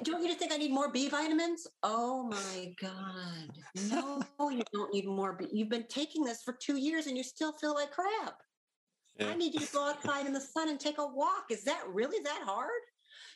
don't 0.03 0.21
you 0.21 0.27
just 0.27 0.39
think 0.39 0.53
I 0.53 0.57
need 0.57 0.71
more 0.71 0.89
B 0.91 1.09
vitamins? 1.09 1.67
Oh 1.83 2.23
my 2.23 2.73
God. 2.81 3.51
No, 3.89 4.49
you 4.49 4.63
don't 4.71 4.93
need 4.93 5.07
more. 5.07 5.33
B. 5.33 5.47
You've 5.51 5.67
been 5.67 5.87
taking 5.89 6.23
this 6.23 6.41
for 6.41 6.53
two 6.53 6.77
years 6.77 7.07
and 7.07 7.17
you 7.17 7.23
still 7.23 7.51
feel 7.51 7.73
like 7.73 7.91
crap. 7.91 8.35
Yeah. 9.19 9.27
I 9.29 9.35
need 9.35 9.53
you 9.53 9.59
to 9.59 9.73
go 9.73 9.89
outside 9.89 10.25
in 10.25 10.33
the 10.33 10.41
sun 10.41 10.69
and 10.69 10.79
take 10.79 10.97
a 10.97 11.05
walk. 11.05 11.45
Is 11.51 11.63
that 11.65 11.83
really 11.91 12.23
that 12.23 12.41
hard? 12.45 12.69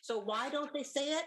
So 0.02 0.19
why 0.19 0.50
don't 0.50 0.74
they 0.74 0.84
say 0.84 1.12
it? 1.12 1.26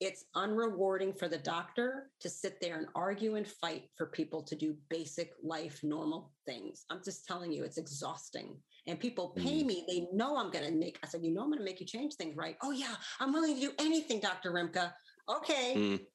It's 0.00 0.24
unrewarding 0.34 1.16
for 1.16 1.28
the 1.28 1.38
doctor 1.38 2.10
to 2.20 2.28
sit 2.28 2.60
there 2.60 2.76
and 2.78 2.88
argue 2.96 3.36
and 3.36 3.46
fight 3.46 3.84
for 3.96 4.06
people 4.06 4.42
to 4.42 4.56
do 4.56 4.76
basic 4.90 5.30
life 5.44 5.78
normal 5.84 6.32
things. 6.44 6.84
I'm 6.90 7.02
just 7.04 7.24
telling 7.24 7.52
you, 7.52 7.62
it's 7.62 7.78
exhausting. 7.78 8.56
And 8.88 8.98
people 8.98 9.28
pay 9.36 9.62
Mm. 9.62 9.66
me, 9.66 9.84
they 9.88 10.08
know 10.12 10.36
I'm 10.36 10.50
going 10.50 10.64
to 10.64 10.72
make, 10.72 10.98
I 11.04 11.06
said, 11.06 11.22
you 11.24 11.30
know, 11.32 11.42
I'm 11.42 11.48
going 11.50 11.60
to 11.60 11.64
make 11.64 11.78
you 11.78 11.86
change 11.86 12.14
things, 12.14 12.36
right? 12.36 12.56
Oh, 12.62 12.72
yeah, 12.72 12.96
I'm 13.20 13.32
willing 13.32 13.54
to 13.54 13.60
do 13.60 13.72
anything, 13.78 14.18
Dr. 14.18 14.50
Rimka. 14.50 14.92
Okay, 15.28 15.74
Mm. 15.76 16.06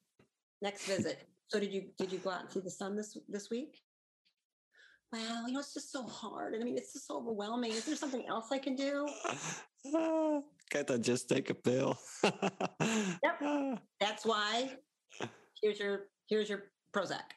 next 0.60 0.84
visit. 0.84 1.26
So 1.46 1.58
did 1.58 1.72
you 1.72 1.88
did 1.96 2.12
you 2.12 2.18
go 2.18 2.28
out 2.28 2.42
and 2.42 2.50
see 2.50 2.60
the 2.60 2.70
sun 2.70 2.94
this 2.94 3.16
this 3.26 3.48
week? 3.48 3.80
Well, 5.12 5.46
you 5.48 5.54
know, 5.54 5.60
it's 5.60 5.72
just 5.74 5.90
so 5.90 6.02
hard. 6.02 6.54
And 6.54 6.62
I 6.62 6.64
mean, 6.66 6.76
it's 6.76 6.92
just 6.92 7.06
so 7.06 7.16
overwhelming. 7.18 7.72
Is 7.72 7.84
there 7.86 7.96
something 7.96 8.26
else 8.28 8.52
I 8.52 8.58
can 8.58 8.74
do? 8.76 9.08
Ah, 9.94 10.40
Can't 10.70 10.90
I 10.90 10.98
just 10.98 11.28
take 11.28 11.48
a 11.50 11.54
pill? 11.54 11.96
Yep. 12.22 13.80
That's 14.00 14.26
why 14.26 14.72
here's 15.62 15.78
your 15.78 16.08
here's 16.28 16.48
your 16.48 16.64
Prozac. 16.92 17.32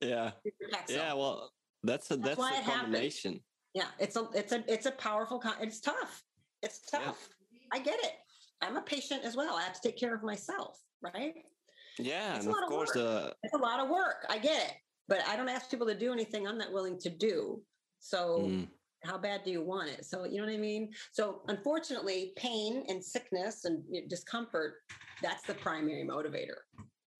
Yeah. 0.00 0.32
Your 0.44 0.70
Yeah. 0.88 1.12
Well, 1.14 1.50
that's 1.82 2.10
a 2.10 2.16
That's 2.16 2.28
that's, 2.28 2.38
why 2.38 2.50
a 2.54 2.58
it 2.58 2.64
happens. 2.64 2.82
combination. 2.82 3.40
Yeah, 3.74 3.88
it's 3.98 4.16
a 4.16 4.28
it's 4.34 4.52
a 4.52 4.64
it's 4.72 4.86
a 4.86 4.92
powerful 4.92 5.38
con- 5.38 5.56
it's 5.60 5.80
tough. 5.80 6.22
It's 6.62 6.80
Yeah. 6.92 7.00
tough. 7.00 7.28
I 7.72 7.78
get 7.80 7.98
it. 7.98 8.12
I'm 8.62 8.76
a 8.76 8.82
patient 8.82 9.24
as 9.24 9.36
well. 9.36 9.56
I 9.56 9.62
have 9.62 9.74
to 9.74 9.80
take 9.88 9.98
care 9.98 10.14
of 10.14 10.22
myself, 10.22 10.80
right? 11.02 11.34
Yeah, 11.98 12.36
It's 12.36 12.44
and 12.46 12.48
a 12.48 12.50
of 12.50 12.54
lot 12.56 12.62
of 12.64 12.70
course 12.70 12.88
work. 12.94 12.96
the 12.96 13.34
It's 13.42 13.54
a 13.54 13.58
lot 13.58 13.80
of 13.80 13.88
work. 13.90 14.24
I 14.28 14.38
get 14.38 14.70
it. 14.70 14.74
But 15.08 15.26
I 15.26 15.36
don't 15.36 15.48
ask 15.48 15.70
people 15.70 15.86
to 15.86 15.98
do 15.98 16.12
anything 16.12 16.46
I'm 16.46 16.58
not 16.58 16.72
willing 16.72 16.98
to 17.00 17.10
do. 17.10 17.62
So 17.98 18.40
Mm, 18.48 18.68
how 19.04 19.18
bad 19.18 19.44
do 19.44 19.50
you 19.50 19.62
want 19.62 19.90
it? 19.90 20.04
So 20.04 20.24
you 20.24 20.38
know 20.38 20.46
what 20.46 20.54
I 20.54 20.58
mean? 20.58 20.92
So 21.12 21.42
unfortunately, 21.48 22.32
pain 22.36 22.84
and 22.88 23.04
sickness 23.04 23.64
and 23.64 23.84
discomfort, 24.08 24.82
that's 25.22 25.44
the 25.44 25.54
primary 25.54 26.04
motivator. 26.04 26.58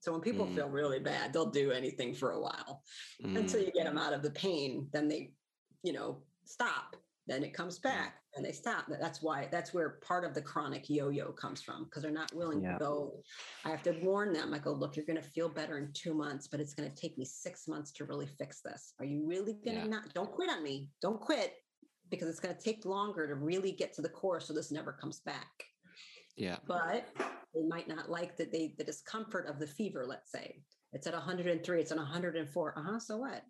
So 0.01 0.13
when 0.13 0.21
people 0.21 0.47
Mm. 0.47 0.55
feel 0.55 0.69
really 0.69 1.01
bad, 1.01 1.33
they'll 1.33 1.51
do 1.51 1.73
anything 1.73 2.15
for 2.15 2.33
a 2.33 2.41
while 2.41 2.83
mm, 3.23 3.37
until 3.37 3.61
you 3.61 3.73
get 3.73 3.85
them 3.85 3.99
out 3.99 4.13
of 4.13 4.23
the 4.23 4.31
pain. 4.31 4.89
Then 4.93 5.09
they, 5.09 5.35
you 5.83 5.93
know, 5.93 6.23
stop. 6.45 6.97
Then 7.27 7.43
it 7.43 7.53
comes 7.55 7.79
back 7.79 8.17
and 8.37 8.45
they 8.45 8.53
stop. 8.53 8.87
That's 8.89 9.21
why, 9.21 9.49
that's 9.51 9.75
where 9.75 9.99
part 10.07 10.25
of 10.25 10.33
the 10.35 10.43
chronic 10.43 10.89
yo 10.89 11.09
yo 11.09 11.33
comes 11.33 11.61
from 11.61 11.85
because 11.85 12.03
they're 12.03 12.13
not 12.13 12.33
willing 12.35 12.63
Yeah. 12.63 12.75
to 12.75 12.79
go. 12.79 13.21
I 13.65 13.71
have 13.71 13.83
to 13.85 13.93
warn 14.03 14.33
them. 14.33 14.55
I 14.55 14.59
go, 14.59 14.73
look, 14.73 14.97
you're 14.97 15.07
going 15.07 15.21
to 15.21 15.29
feel 15.29 15.49
better 15.49 15.79
in 15.79 15.93
two 15.93 16.15
months, 16.15 16.47
but 16.47 16.61
it's 16.61 16.75
going 16.75 16.89
to 16.89 16.95
take 16.95 17.19
me 17.19 17.25
six 17.25 17.67
months 17.67 17.91
to 17.93 18.05
really 18.05 18.27
fix 18.27 18.61
this. 18.63 18.95
Are 19.01 19.05
you 19.05 19.27
really 19.27 19.55
going 19.55 19.77
to 19.77 19.83
Yeah. 19.83 19.89
not? 19.89 20.15
Don't 20.15 20.31
quit 20.31 20.51
on 20.51 20.63
me. 20.63 20.91
Don't 21.03 21.21
quit 21.21 21.55
because 22.11 22.29
it's 22.29 22.41
going 22.41 22.55
to 22.55 22.61
take 22.61 22.85
longer 22.85 23.27
to 23.27 23.35
really 23.35 23.73
get 23.73 23.93
to 23.95 24.03
the 24.03 24.09
core 24.09 24.41
so 24.41 24.53
this 24.53 24.71
never 24.71 24.93
comes 24.93 25.21
back 25.21 25.65
yeah. 26.37 26.57
but 26.67 27.09
they 27.55 27.63
might 27.63 27.89
not 27.89 28.11
like 28.11 28.37
that 28.37 28.53
they 28.53 28.75
the 28.79 28.85
discomfort 28.85 29.47
of 29.49 29.59
the 29.59 29.67
fever 29.67 30.05
let's 30.07 30.31
say 30.31 30.63
it's 30.93 31.07
at 31.07 31.15
103 31.15 31.81
it's 31.81 31.91
at 31.91 31.99
104 31.99 32.79
uh-huh 32.79 32.99
so 33.01 33.17
what 33.17 33.43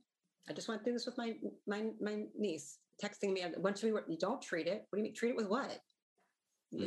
i 0.49 0.53
just 0.53 0.69
went 0.69 0.83
through 0.83 0.93
this 0.93 1.07
with 1.07 1.19
my 1.19 1.35
my 1.67 1.91
my 2.01 2.25
niece 2.39 2.79
texting 3.03 3.33
me 3.33 3.43
should 3.43 3.83
we 3.85 3.93
work 3.93 4.07
you 4.09 4.19
don't 4.19 4.41
treat 4.43 4.67
it. 4.67 4.87
What 4.89 4.97
do 4.97 4.99
you 4.99 5.03
mean 5.05 5.15
treat 5.15 5.31
it 5.31 5.37
with 5.37 5.49
what? 5.49 5.79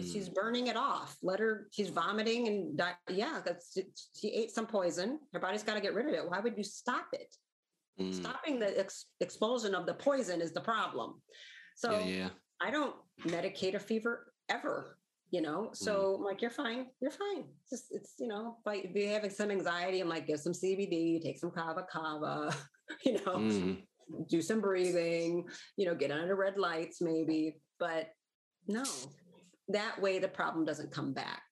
She's 0.04 0.30
burning 0.30 0.68
it 0.68 0.76
off. 0.76 1.18
Let 1.24 1.40
her 1.40 1.68
she's 1.72 1.90
vomiting 1.90 2.48
and 2.48 2.78
di- 2.78 2.98
yeah 3.10 3.40
that's 3.44 3.78
she 4.16 4.28
ate 4.30 4.52
some 4.52 4.68
poison. 4.68 5.20
Her 5.34 5.40
body's 5.40 5.64
got 5.64 5.76
to 5.76 5.82
get 5.82 5.94
rid 5.94 6.08
of 6.08 6.14
it. 6.14 6.30
Why 6.30 6.40
would 6.40 6.58
you 6.58 6.64
stop 6.64 7.08
it? 7.14 7.34
Mm, 8.00 8.14
stopping 8.14 8.60
the 8.60 8.78
ex- 8.80 9.06
explosion 9.20 9.74
of 9.76 9.86
the 9.86 9.94
poison 9.94 10.42
is 10.42 10.54
the 10.54 10.62
problem. 10.62 11.22
So 11.76 11.92
yeah, 11.92 12.06
yeah. 12.06 12.30
I 12.62 12.72
don't 12.72 12.96
medicate 13.26 13.76
a 13.76 13.80
fever 13.80 14.32
ever, 14.50 14.98
you 15.32 15.42
know. 15.42 15.70
So 15.74 16.16
I'm 16.16 16.24
like, 16.24 16.42
you're 16.42 16.52
fine, 16.52 16.88
you're 17.02 17.12
fine. 17.12 17.46
It's 17.62 17.70
just 17.70 17.86
it's 17.92 18.14
you 18.20 18.28
know, 18.28 18.58
if, 18.68 18.86
if 18.86 18.96
you're 18.96 19.12
having 19.14 19.30
some 19.32 19.50
anxiety, 19.50 20.02
I'm 20.02 20.10
like, 20.10 20.28
give 20.28 20.40
some 20.40 20.54
CBD, 20.54 21.22
take 21.22 21.40
some 21.40 21.52
kava 21.52 21.86
kava, 21.92 22.54
you 23.06 23.14
know, 23.14 23.38
Mm, 23.38 23.84
do 24.28 24.42
some 24.42 24.62
breathing, 24.62 25.48
you 25.78 25.86
know, 25.86 25.96
get 25.96 26.12
under 26.12 26.36
red 26.36 26.58
lights 26.58 27.02
maybe. 27.02 27.60
But 27.80 28.10
no, 28.68 28.84
that 29.70 30.00
way 30.02 30.20
the 30.20 30.28
problem 30.28 30.66
doesn't 30.66 30.92
come 30.92 31.14
back. 31.14 31.44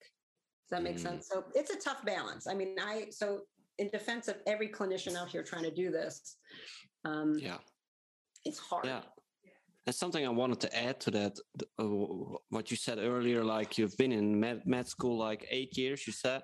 Does 0.70 0.72
that 0.72 0.84
make 0.84 0.98
Mm. 0.98 1.02
sense? 1.08 1.28
So 1.30 1.46
it's 1.56 1.72
a 1.72 1.78
tough 1.78 2.04
balance. 2.06 2.48
I 2.48 2.54
mean, 2.54 2.76
I 2.80 3.10
so 3.12 3.48
in 3.78 3.90
defense 3.90 4.28
of 4.28 4.38
every 4.48 4.70
clinician 4.70 5.16
out 5.16 5.30
here 5.30 5.44
trying 5.44 5.64
to 5.64 5.72
do 5.72 5.92
this, 5.92 6.38
um, 7.06 7.36
yeah. 7.40 7.60
it's 8.44 8.58
hard. 8.60 8.86
Yeah. 8.86 9.04
And 9.86 9.96
something 9.96 10.26
I 10.26 10.30
wanted 10.30 10.60
to 10.62 10.78
add 10.78 11.00
to 11.02 11.12
that, 11.12 11.40
uh, 11.80 11.86
what 12.50 12.70
you 12.72 12.76
said 12.76 12.98
earlier, 12.98 13.44
like 13.44 13.78
you've 13.78 13.96
been 13.96 14.12
in 14.12 14.38
med, 14.38 14.64
med 14.66 14.88
school 14.88 15.18
like 15.18 15.48
eight 15.50 15.78
years, 15.78 16.06
you 16.06 16.12
said. 16.12 16.42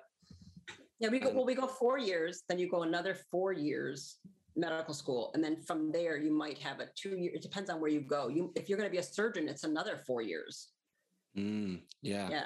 Yeah, 1.00 1.10
we 1.10 1.18
go 1.18 1.28
And- 1.28 1.36
well, 1.36 1.44
we 1.44 1.54
go 1.54 1.66
four 1.66 1.98
years, 1.98 2.44
then 2.48 2.58
you 2.58 2.70
go 2.70 2.82
another 2.84 3.14
four 3.30 3.52
years 3.52 4.18
medical 4.56 4.94
school, 4.94 5.30
and 5.34 5.42
then 5.42 5.56
from 5.56 5.90
there 5.90 6.16
you 6.16 6.30
might 6.30 6.58
have 6.58 6.80
a 6.80 6.88
two 6.94 7.16
year. 7.16 7.32
It 7.34 7.42
depends 7.42 7.70
on 7.70 7.80
where 7.80 7.90
you 7.90 8.00
go. 8.00 8.28
You 8.28 8.52
if 8.54 8.68
you're 8.68 8.78
going 8.78 8.88
to 8.88 8.92
be 8.92 8.98
a 8.98 9.02
surgeon, 9.02 9.48
it's 9.48 9.64
another 9.64 9.96
four 10.06 10.22
years. 10.22 10.68
Mm, 11.36 11.80
yeah. 12.02 12.28
Yeah, 12.30 12.44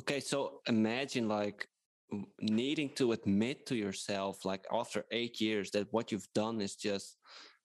Okay, 0.00 0.20
so 0.20 0.60
imagine 0.66 1.28
like 1.28 1.68
needing 2.40 2.90
to 2.96 3.12
admit 3.12 3.66
to 3.66 3.76
yourself, 3.76 4.44
like 4.44 4.64
after 4.72 5.04
eight 5.10 5.40
years, 5.40 5.70
that 5.72 5.92
what 5.92 6.10
you've 6.10 6.32
done 6.34 6.60
is 6.60 6.74
just, 6.74 7.18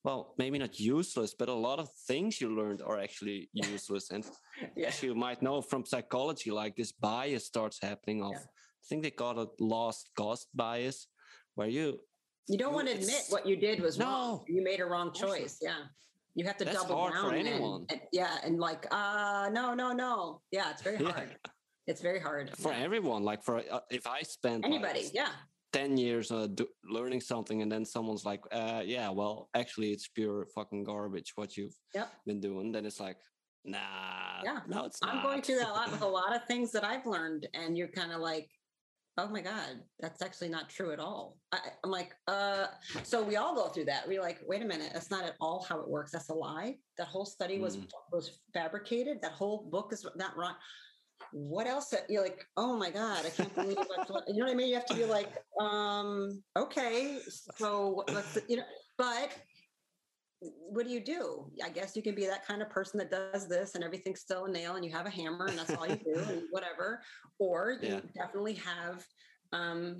well, 0.03 0.35
maybe 0.37 0.59
not 0.59 0.79
useless, 0.79 1.33
but 1.33 1.49
a 1.49 1.53
lot 1.53 1.79
of 1.79 1.89
things 2.07 2.39
you 2.41 2.55
learned 2.55 2.81
are 2.81 2.99
actually 2.99 3.49
useless. 3.53 4.11
And 4.11 4.25
yeah, 4.75 4.87
as 4.89 5.01
you 5.01 5.15
might 5.15 5.41
know 5.41 5.61
from 5.61 5.85
psychology, 5.85 6.51
like 6.51 6.75
this 6.75 6.91
bias 6.91 7.45
starts 7.45 7.79
happening 7.81 8.21
of, 8.21 8.33
Yeah. 8.33 8.39
I 8.39 8.87
think 8.87 9.01
they 9.01 9.11
call 9.11 9.39
it 9.39 9.49
lost 9.59 10.09
cost 10.15 10.47
bias, 10.53 11.07
where 11.55 11.67
you, 11.69 11.99
you 12.47 12.57
don't 12.57 12.69
You- 12.71 12.75
want 12.75 12.87
to 12.89 12.93
admit 12.93 13.23
what 13.29 13.45
you 13.45 13.55
did 13.55 13.79
was 13.79 13.99
wrong. 13.99 14.43
You 14.47 14.63
made 14.63 14.79
a 14.79 14.85
wrong 14.85 15.07
Of 15.09 15.13
course 15.15 15.21
not. 15.31 15.37
choice. 15.39 15.57
Yeah, 15.61 15.83
you 16.35 16.45
have 16.45 16.57
to 16.57 16.65
That's 16.65 16.81
double 16.81 16.95
hard 16.97 17.13
down. 17.13 17.29
for 17.29 17.35
and- 17.35 17.47
anyone. 17.47 17.85
and- 17.89 18.01
yeah, 18.11 18.37
and 18.43 18.59
like, 18.59 18.85
uh, 18.91 19.49
no, 19.51 19.73
no, 19.73 19.91
no. 19.93 20.41
Yeah, 20.51 20.71
it's 20.71 20.81
very 20.81 20.97
Yeah. 21.03 21.11
hard. 21.11 21.37
It's 21.87 22.01
very 22.01 22.19
hard. 22.19 22.55
for 22.57 22.71
Yeah. 22.71 22.79
everyone, 22.79 23.23
like 23.23 23.43
for, 23.43 23.57
uh, 23.71 23.79
if 23.89 24.07
I 24.07 24.21
spend 24.23 24.63
like, 24.63 24.71
anybody. 24.71 25.09
Yeah, 25.13 25.31
10 25.73 25.97
years 25.97 26.31
uh, 26.31 26.47
do, 26.47 26.67
learning 26.89 27.21
something 27.21 27.61
and 27.61 27.71
then 27.71 27.83
someone's 27.85 28.23
like 28.23 28.39
uh, 28.53 28.81
yeah 28.85 29.09
well 29.09 29.49
actually 29.55 29.91
it's 29.91 30.07
pure 30.07 30.45
fucking 30.55 30.85
garbage 30.85 31.33
what 31.35 31.57
you've 31.57 31.75
yep. 31.93 32.09
been 32.25 32.39
doing 32.39 32.71
then 32.71 32.85
it's 32.85 33.01
like 33.01 33.17
nah 33.65 34.41
yeah 34.45 34.61
no 34.67 34.85
it's 34.85 35.01
not 35.01 35.13
i'm 35.15 35.21
going 35.21 35.41
through 35.41 35.57
that 35.57 35.67
a 35.67 35.73
lot 35.73 35.91
with 35.95 36.01
a 36.01 36.07
lot 36.07 36.33
of 36.33 36.45
things 36.45 36.71
that 36.71 36.85
i've 36.85 37.05
learned 37.05 37.45
and 37.53 37.77
you're 37.77 37.89
kind 37.89 38.13
of 38.13 38.21
like 38.21 38.49
oh 39.17 39.27
my 39.27 39.41
god 39.41 39.81
that's 39.99 40.21
actually 40.21 40.49
not 40.49 40.69
true 40.69 40.91
at 40.91 40.99
all. 40.99 41.37
I, 41.51 41.59
am 41.83 41.91
like 41.91 42.13
uh 42.27 42.67
so 43.03 43.23
we 43.23 43.35
all 43.35 43.55
go 43.55 43.67
through 43.67 43.85
that. 43.85 44.07
We're 44.07 44.21
like 44.21 44.39
wait 44.45 44.61
a 44.61 44.65
minute 44.65 44.91
that's 44.93 45.11
not 45.11 45.25
at 45.25 45.35
all 45.39 45.65
how 45.67 45.79
it 45.79 45.87
works. 45.87 46.11
That's 46.11 46.29
a 46.29 46.33
lie. 46.33 46.77
That 46.97 47.07
whole 47.07 47.25
study 47.25 47.59
was 47.59 47.77
mm. 47.77 47.87
was 48.11 48.39
fabricated. 48.53 49.21
That 49.21 49.31
whole 49.31 49.67
book 49.71 49.91
is 49.93 50.05
not 50.15 50.37
right 50.37 50.55
what 51.31 51.67
else? 51.67 51.93
You're 52.09 52.23
like 52.23 52.45
oh 52.57 52.77
my 52.77 52.89
god 52.89 53.25
i 53.25 53.29
can't 53.29 53.53
believe 53.55 53.77
you 54.27 54.35
know 54.35 54.45
what 54.45 54.51
i 54.51 54.53
mean? 54.53 54.67
You 54.67 54.75
have 54.75 54.85
to 54.87 54.95
be 54.95 55.05
like 55.05 55.31
um 55.59 56.41
okay 56.57 57.19
so 57.25 58.03
let's 58.13 58.37
you 58.47 58.57
know 58.57 58.63
but 58.97 59.31
what 60.69 60.85
do 60.85 60.91
you 60.91 60.99
do? 60.99 61.51
I 61.63 61.69
guess 61.69 61.95
you 61.95 62.01
can 62.01 62.15
be 62.15 62.25
that 62.25 62.45
kind 62.45 62.61
of 62.61 62.69
person 62.69 62.97
that 62.99 63.11
does 63.11 63.47
this 63.47 63.75
and 63.75 63.83
everything's 63.83 64.21
still 64.21 64.45
a 64.45 64.51
nail 64.51 64.75
and 64.75 64.85
you 64.85 64.91
have 64.91 65.05
a 65.05 65.09
hammer 65.09 65.45
and 65.45 65.57
that's 65.57 65.73
all 65.73 65.87
you 65.87 65.95
do 65.95 66.19
and 66.29 66.43
whatever. 66.51 67.01
Or 67.39 67.77
you 67.81 67.89
yeah. 67.89 67.99
definitely 68.15 68.55
have 68.55 69.05
um, 69.53 69.97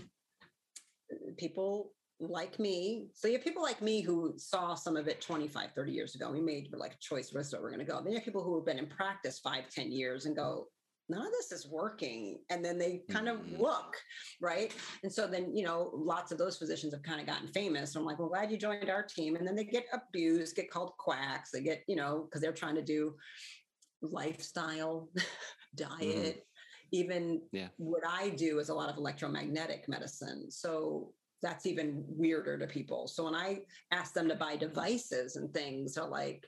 people 1.38 1.92
like 2.20 2.60
me. 2.60 3.08
So 3.14 3.28
you 3.28 3.36
have 3.36 3.44
people 3.44 3.64
like 3.64 3.82
me 3.82 4.02
who 4.02 4.34
saw 4.38 4.76
some 4.76 4.96
of 4.96 5.08
it 5.08 5.22
25, 5.22 5.72
30 5.76 5.92
years 5.92 6.16
ago. 6.16 6.32
We 6.32 6.42
made 6.42 6.70
like 6.74 6.94
a 6.94 7.00
choice, 7.00 7.32
where's 7.32 7.52
where 7.52 7.62
we're 7.62 7.72
going 7.72 7.86
to 7.86 7.92
go. 7.92 8.02
Then 8.02 8.14
you 8.14 8.20
have 8.20 8.26
people 8.26 8.44
who 8.44 8.56
have 8.56 8.66
been 8.66 8.80
in 8.80 8.88
practice 8.88 9.40
five, 9.40 9.70
10 9.70 9.92
years 9.92 10.26
and 10.26 10.36
go, 10.36 10.68
none 11.10 11.26
of 11.26 11.32
this 11.32 11.52
is 11.52 11.68
working 11.68 12.40
and 12.50 12.64
then 12.66 12.78
they 12.78 13.02
kind 13.10 13.28
of 13.28 13.38
mm-hmm. 13.38 13.62
look 13.62 13.96
right 14.42 14.74
and 15.04 15.12
so 15.12 15.28
then 15.28 15.56
you 15.56 15.64
know 15.64 15.92
lots 15.94 16.32
of 16.32 16.38
those 16.38 16.58
physicians 16.58 16.94
have 16.94 17.04
kind 17.04 17.20
of 17.20 17.28
gotten 17.28 17.48
famous 17.50 17.94
so 17.94 18.00
i'm 18.00 18.06
like 18.06 18.18
well 18.20 18.30
glad 18.30 18.52
you 18.52 18.58
joined 18.58 18.90
our 18.90 19.04
team 19.04 19.36
and 19.36 19.48
then 19.48 19.56
they 19.56 19.64
get 19.64 19.86
abused 19.94 20.56
get 20.56 20.70
called 20.70 20.94
quacks 20.98 21.52
they 21.52 21.62
get 21.62 21.84
you 21.88 21.96
know 21.96 22.26
because 22.26 22.42
they're 22.42 22.52
trying 22.52 22.76
to 22.76 22.82
do 22.82 23.14
lifestyle 24.02 25.10
mm-hmm. 25.18 25.76
diet 25.76 26.36
mm-hmm. 26.36 26.40
even 26.92 27.42
yeah. 27.52 27.68
what 27.78 28.04
i 28.08 28.30
do 28.30 28.60
is 28.60 28.70
a 28.70 28.74
lot 28.74 28.90
of 28.90 28.98
electromagnetic 28.98 29.88
medicine 29.88 30.50
so 30.50 31.14
that's 31.42 31.68
even 31.68 32.04
weirder 32.08 32.58
to 32.58 32.66
people 32.66 33.08
so 33.08 33.26
when 33.26 33.36
i 33.36 33.60
ask 33.92 34.14
them 34.14 34.28
to 34.28 34.36
buy 34.36 34.56
devices 34.56 35.36
and 35.36 35.54
things 35.54 35.94
they're 35.94 36.06
like 36.06 36.48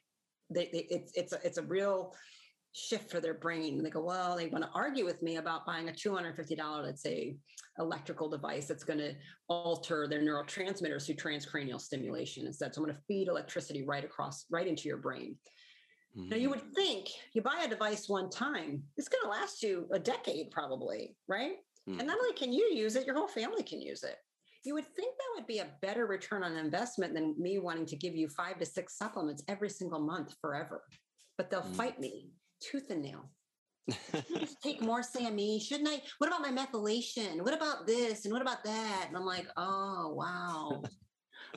they, 0.49 0.69
they 0.71 0.87
it's 0.89 1.11
it's 1.13 1.33
a, 1.33 1.39
it's 1.45 1.57
a 1.57 1.63
real 1.63 2.13
shift 2.77 3.09
for 3.09 3.19
their 3.19 3.33
brain. 3.33 3.75
And 3.75 3.85
they 3.85 3.89
go, 3.89 4.03
well, 4.03 4.37
they 4.37 4.47
want 4.47 4.63
to 4.63 4.69
argue 4.73 5.05
with 5.05 5.21
me 5.23 5.37
about 5.37 5.65
buying 5.65 5.89
a 5.89 5.91
$250, 5.91 6.83
let's 6.83 7.01
say, 7.01 7.35
electrical 7.79 8.29
device 8.29 8.67
that's 8.67 8.83
going 8.83 8.99
to 8.99 9.13
alter 9.49 10.07
their 10.07 10.21
neurotransmitters 10.21 11.05
through 11.05 11.15
transcranial 11.15 11.81
stimulation 11.81 12.45
instead. 12.45 12.73
So 12.73 12.81
I'm 12.81 12.85
going 12.85 12.95
to 12.95 13.03
feed 13.07 13.27
electricity 13.27 13.83
right 13.83 14.03
across, 14.03 14.45
right 14.51 14.67
into 14.67 14.87
your 14.87 14.97
brain. 14.97 15.35
Mm-hmm. 16.17 16.29
Now, 16.29 16.37
you 16.37 16.49
would 16.49 16.61
mm. 16.63 16.73
think 16.75 17.07
you 17.33 17.41
buy 17.41 17.63
a 17.63 17.67
device 17.67 18.07
one 18.07 18.29
time, 18.29 18.83
it's 18.95 19.09
going 19.09 19.23
to 19.23 19.29
last 19.29 19.63
you 19.63 19.87
a 19.91 19.99
decade 19.99 20.51
probably, 20.51 21.15
right? 21.27 21.53
Mm-hmm. 21.89 21.99
And 21.99 22.07
not 22.07 22.17
only 22.17 22.33
can 22.33 22.53
you 22.53 22.71
use 22.73 22.95
it, 22.95 23.05
your 23.05 23.15
whole 23.15 23.27
family 23.27 23.63
can 23.63 23.81
use 23.81 24.03
it. 24.03 24.15
You 24.63 24.73
would 24.73 24.87
think 24.95 25.15
that 25.15 25.39
would 25.39 25.47
be 25.47 25.59
a 25.59 25.69
better 25.81 26.05
return 26.05 26.43
on 26.43 26.57
investment 26.57 27.13
than 27.13 27.35
me 27.37 27.57
wanting 27.57 27.85
to 27.85 27.95
give 27.95 28.15
you 28.15 28.27
five 28.27 28.59
to 28.59 28.65
six 28.65 28.97
supplements 28.97 29.43
every 29.47 29.69
single 29.69 29.99
month 29.99 30.35
forever. 30.41 30.81
But 31.37 31.49
they'll 31.49 31.61
mm-hmm. 31.61 31.73
fight 31.73 31.99
me 31.99 32.31
tooth 32.61 32.89
and 32.89 33.01
nail. 33.01 33.29
take 34.63 34.81
more 34.81 35.01
SAMe? 35.01 35.59
Shouldn't 35.59 35.89
I? 35.89 36.01
What 36.17 36.27
about 36.27 36.41
my 36.41 36.51
methylation? 36.51 37.41
What 37.41 37.53
about 37.53 37.87
this? 37.87 38.25
And 38.25 38.33
what 38.33 38.41
about 38.41 38.63
that? 38.63 39.05
And 39.07 39.15
I'm 39.15 39.25
like, 39.25 39.47
oh, 39.55 40.13
wow. 40.13 40.83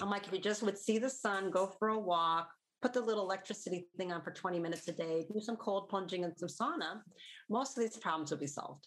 I'm 0.01 0.11
like, 0.11 0.27
if 0.27 0.33
you 0.33 0.39
just 0.39 0.63
would 0.63 0.79
see 0.79 0.99
the 0.99 1.11
sun, 1.11 1.51
go 1.51 1.67
for 1.67 1.89
a 1.89 1.99
walk, 1.99 2.49
put 2.83 2.93
the 2.93 3.01
little 3.01 3.25
electricity 3.25 3.87
thing 3.97 4.13
on 4.13 4.23
for 4.23 4.31
20 4.31 4.59
minutes 4.59 4.89
a 4.89 4.93
day, 4.93 5.27
do 5.33 5.41
some 5.41 5.57
cold 5.57 5.89
plunging 5.89 6.25
and 6.25 6.33
some 6.37 6.49
sauna, 6.49 7.01
most 7.49 7.77
of 7.77 7.83
these 7.83 7.97
problems 7.97 8.31
will 8.31 8.39
be 8.39 8.47
solved. 8.47 8.87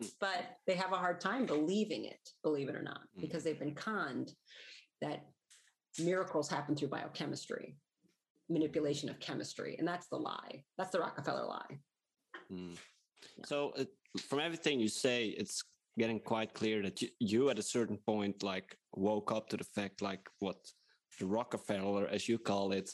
Hmm. 0.00 0.08
But 0.20 0.56
they 0.66 0.74
have 0.74 0.92
a 0.92 0.96
hard 0.96 1.20
time 1.20 1.46
believing 1.46 2.04
it, 2.04 2.20
believe 2.42 2.68
it 2.68 2.76
or 2.76 2.82
not, 2.82 3.00
hmm. 3.14 3.22
because 3.22 3.42
they've 3.42 3.58
been 3.58 3.74
conned 3.74 4.32
that 5.00 5.24
miracles 5.98 6.48
happen 6.48 6.76
through 6.76 6.88
biochemistry 6.88 7.76
manipulation 8.50 9.08
of 9.08 9.18
chemistry. 9.20 9.76
And 9.78 9.86
that's 9.86 10.08
the 10.08 10.16
lie. 10.16 10.64
That's 10.76 10.90
the 10.90 11.00
Rockefeller 11.00 11.46
lie. 11.46 11.78
Mm. 12.52 12.76
Yeah. 13.38 13.44
So, 13.46 13.72
uh, 13.78 13.84
from 14.28 14.40
everything 14.40 14.80
you 14.80 14.88
say, 14.88 15.26
it's 15.26 15.62
getting 15.98 16.20
quite 16.20 16.52
clear 16.54 16.82
that 16.82 17.00
you, 17.00 17.08
you, 17.20 17.50
at 17.50 17.58
a 17.58 17.62
certain 17.62 17.98
point, 17.98 18.42
like, 18.42 18.76
woke 18.94 19.30
up 19.32 19.48
to 19.50 19.56
the 19.56 19.64
fact, 19.64 20.02
like, 20.02 20.28
what 20.40 20.56
the 21.18 21.26
Rockefeller, 21.26 22.08
as 22.08 22.28
you 22.28 22.38
call 22.38 22.72
it, 22.72 22.90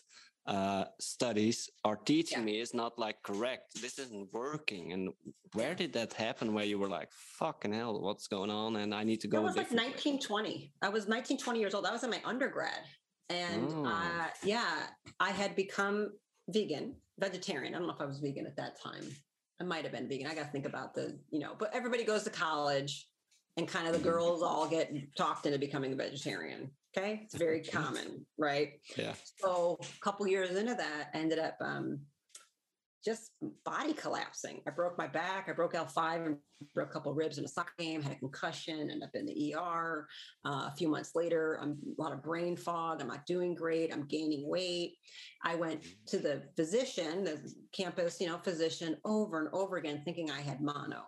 uh, 0.47 0.85
studies 1.01 1.69
are 1.85 1.97
teaching 1.97 2.39
yeah. 2.39 2.45
me 2.45 2.61
is 2.61 2.73
not 2.73 2.99
like 2.99 3.21
correct. 3.23 3.81
This 3.83 3.99
isn't 3.99 4.29
working. 4.33 4.93
And 4.93 5.11
where 5.55 5.75
did 5.75 5.93
that 5.95 6.13
happen 6.13 6.55
where 6.55 6.65
you 6.65 6.79
were 6.79 6.89
like, 6.89 7.09
fucking 7.13 7.73
hell, 7.73 8.01
what's 8.01 8.29
going 8.29 8.51
on? 8.51 8.77
And 8.77 8.95
I 8.95 9.03
need 9.03 9.21
to 9.23 9.29
go. 9.29 9.39
I 9.39 9.41
was 9.41 9.57
like 9.57 9.73
1920. 9.73 10.73
I 10.83 10.89
was 10.89 11.09
19, 11.09 11.39
20 11.39 11.59
years 11.59 11.75
old. 11.75 11.85
I 11.85 11.91
was 11.91 12.05
in 12.05 12.11
my 12.11 12.21
undergrad. 12.25 12.81
And 13.29 13.73
oh. 13.73 13.87
uh, 13.87 14.29
yeah, 14.45 14.87
I 15.19 15.31
had 15.31 15.57
become 15.57 16.13
vegan, 16.49 16.95
vegetarian. 17.19 17.75
I 17.75 17.79
don't 17.79 17.87
know 17.87 17.95
if 17.95 18.01
I 18.01 18.07
was 18.07 18.19
vegan 18.19 18.47
at 18.47 18.57
that 18.57 18.81
time. 18.81 19.05
I 19.61 19.65
might 19.65 19.85
have 19.85 19.93
been 19.93 20.09
vegan. 20.09 20.27
I 20.27 20.35
got 20.35 20.45
to 20.45 20.51
think 20.51 20.67
about 20.67 20.95
the, 20.95 21.19
you 21.31 21.41
know, 21.41 21.55
but 21.59 21.75
everybody 21.75 22.05
goes 22.05 22.25
to 22.25 22.31
college 22.31 23.09
and 23.57 23.67
kind 23.67 23.89
of 23.89 23.95
the 23.95 23.99
girls 23.99 24.43
all 24.43 24.69
get 24.69 24.93
talked 25.17 25.47
into 25.47 25.59
becoming 25.59 25.93
a 25.93 25.97
vegetarian. 25.97 26.71
Okay. 26.97 27.23
It's 27.25 27.35
very 27.35 27.63
common, 27.73 28.27
right? 28.39 28.75
Yeah. 28.97 29.15
So 29.39 29.79
a 29.81 30.05
couple 30.05 30.27
years 30.27 30.57
into 30.57 30.75
that, 30.75 31.11
I 31.15 31.19
ended 31.19 31.39
up 31.39 31.57
um, 31.61 32.01
just 33.05 33.33
body 33.65 33.93
collapsing. 33.93 34.61
I 34.67 34.71
broke 34.71 34.99
my 34.99 35.07
back. 35.07 35.49
I 35.49 35.53
broke 35.53 35.75
L5 35.75 36.27
and 36.27 36.37
broke 36.75 36.91
a 36.91 36.93
couple 36.93 37.15
ribs 37.15 37.39
in 37.39 37.45
a 37.45 37.49
soccer 37.49 37.73
game, 37.79 38.03
had 38.03 38.13
a 38.13 38.17
concussion, 38.17 38.91
ended 38.91 39.03
up 39.03 39.11
in 39.15 39.27
the 39.27 39.55
ER. 39.55 40.09
Uh, 40.45 40.69
a 40.73 40.75
few 40.77 40.89
months 40.89 41.13
later, 41.15 41.59
I'm 41.61 41.79
a 41.99 42.03
lot 42.03 42.13
of 42.13 42.23
brain 42.23 42.57
fog. 42.57 43.01
I'm 43.01 43.09
not 43.09 43.27
doing 43.27 43.55
great. 43.55 43.93
I'm 43.93 44.07
gaining 44.07 44.49
weight. 44.49 44.97
I 45.45 45.55
went 45.55 45.85
to 46.07 46.19
the 46.19 46.43
physician, 46.57 47.25
the 47.25 47.53
campus, 47.73 48.21
you 48.21 48.27
know, 48.27 48.39
physician 48.39 48.97
over 49.05 49.41
and 49.41 49.49
over 49.53 49.77
again, 49.77 50.03
thinking 50.05 50.31
I 50.31 50.41
had 50.41 50.61
mono. 50.61 51.05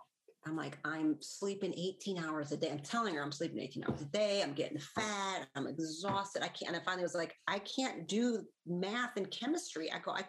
I'm 0.46 0.56
like, 0.56 0.78
I'm 0.84 1.16
sleeping 1.20 1.74
18 1.76 2.18
hours 2.24 2.52
a 2.52 2.56
day. 2.56 2.70
I'm 2.70 2.78
telling 2.78 3.14
her 3.14 3.22
I'm 3.22 3.32
sleeping 3.32 3.58
18 3.58 3.84
hours 3.88 4.00
a 4.00 4.06
day. 4.06 4.42
I'm 4.42 4.54
getting 4.54 4.78
fat. 4.78 5.46
I'm 5.54 5.66
exhausted. 5.66 6.42
I 6.42 6.48
can't. 6.48 6.72
And 6.72 6.76
I 6.76 6.84
finally 6.84 7.02
was 7.02 7.14
like, 7.14 7.34
I 7.46 7.58
can't 7.58 8.08
do 8.08 8.42
math 8.66 9.16
and 9.16 9.30
chemistry. 9.30 9.92
I 9.92 9.98
go, 9.98 10.12
I, 10.12 10.22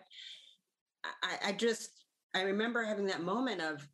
I, 1.04 1.50
I 1.50 1.52
just 1.54 2.06
I 2.36 2.42
remember 2.42 2.84
having 2.84 3.06
that 3.08 3.24
moment 3.24 3.62
of 3.62 3.88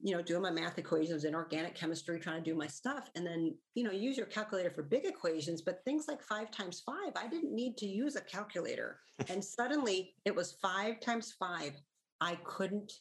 you 0.00 0.14
know 0.14 0.22
doing 0.22 0.42
my 0.42 0.50
math 0.50 0.78
equations 0.78 1.24
in 1.24 1.34
organic 1.34 1.74
chemistry 1.74 2.20
trying 2.20 2.42
to 2.42 2.50
do 2.50 2.56
my 2.56 2.66
stuff 2.66 3.10
and 3.16 3.26
then 3.26 3.54
you 3.74 3.82
know 3.82 3.90
use 3.90 4.16
your 4.16 4.26
calculator 4.26 4.70
for 4.70 4.82
big 4.82 5.04
equations 5.04 5.60
but 5.60 5.82
things 5.84 6.06
like 6.06 6.22
five 6.22 6.50
times 6.50 6.82
five 6.86 7.12
i 7.16 7.26
didn't 7.26 7.54
need 7.54 7.76
to 7.76 7.86
use 7.86 8.16
a 8.16 8.20
calculator. 8.20 9.00
And 9.28 9.44
suddenly 9.44 10.14
it 10.24 10.34
was 10.34 10.52
five 10.62 11.00
times 11.00 11.34
five 11.36 11.72
i 12.20 12.38
couldn't 12.44 12.92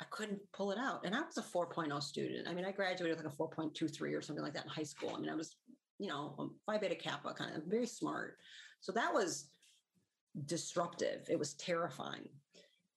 i 0.00 0.04
couldn't 0.10 0.40
pull 0.52 0.72
it 0.72 0.78
out 0.78 1.04
and 1.04 1.14
i 1.14 1.20
was 1.20 1.38
a 1.38 1.42
4.0 1.42 2.02
student. 2.02 2.48
I 2.48 2.54
mean 2.54 2.64
i 2.64 2.72
graduated 2.72 3.16
with 3.16 3.24
like 3.24 3.32
a 3.32 3.36
4.23 3.36 4.16
or 4.18 4.20
something 4.20 4.44
like 4.44 4.54
that 4.54 4.64
in 4.64 4.70
high 4.70 4.82
school. 4.82 5.14
I 5.16 5.20
mean 5.20 5.30
i 5.30 5.36
was 5.36 5.54
you 6.00 6.08
know 6.08 6.34
um, 6.40 6.56
phi 6.66 6.78
beta 6.78 6.96
kappa 6.96 7.32
kind 7.34 7.54
of 7.56 7.62
very 7.64 7.86
smart. 7.86 8.38
So 8.80 8.90
that 8.92 9.14
was 9.14 9.50
disruptive. 10.44 11.28
It 11.30 11.38
was 11.38 11.54
terrifying 11.54 12.28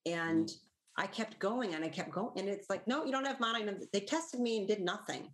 and 0.06 0.46
mm. 0.46 0.56
I 0.96 1.06
kept 1.06 1.38
going 1.38 1.74
and 1.74 1.84
I 1.84 1.88
kept 1.88 2.10
going. 2.10 2.38
And 2.38 2.48
it's 2.48 2.68
like, 2.68 2.86
no, 2.86 3.04
you 3.04 3.12
don't 3.12 3.26
have 3.26 3.40
mono. 3.40 3.76
They 3.92 4.00
tested 4.00 4.40
me 4.40 4.58
and 4.58 4.68
did 4.68 4.80
nothing. 4.80 5.28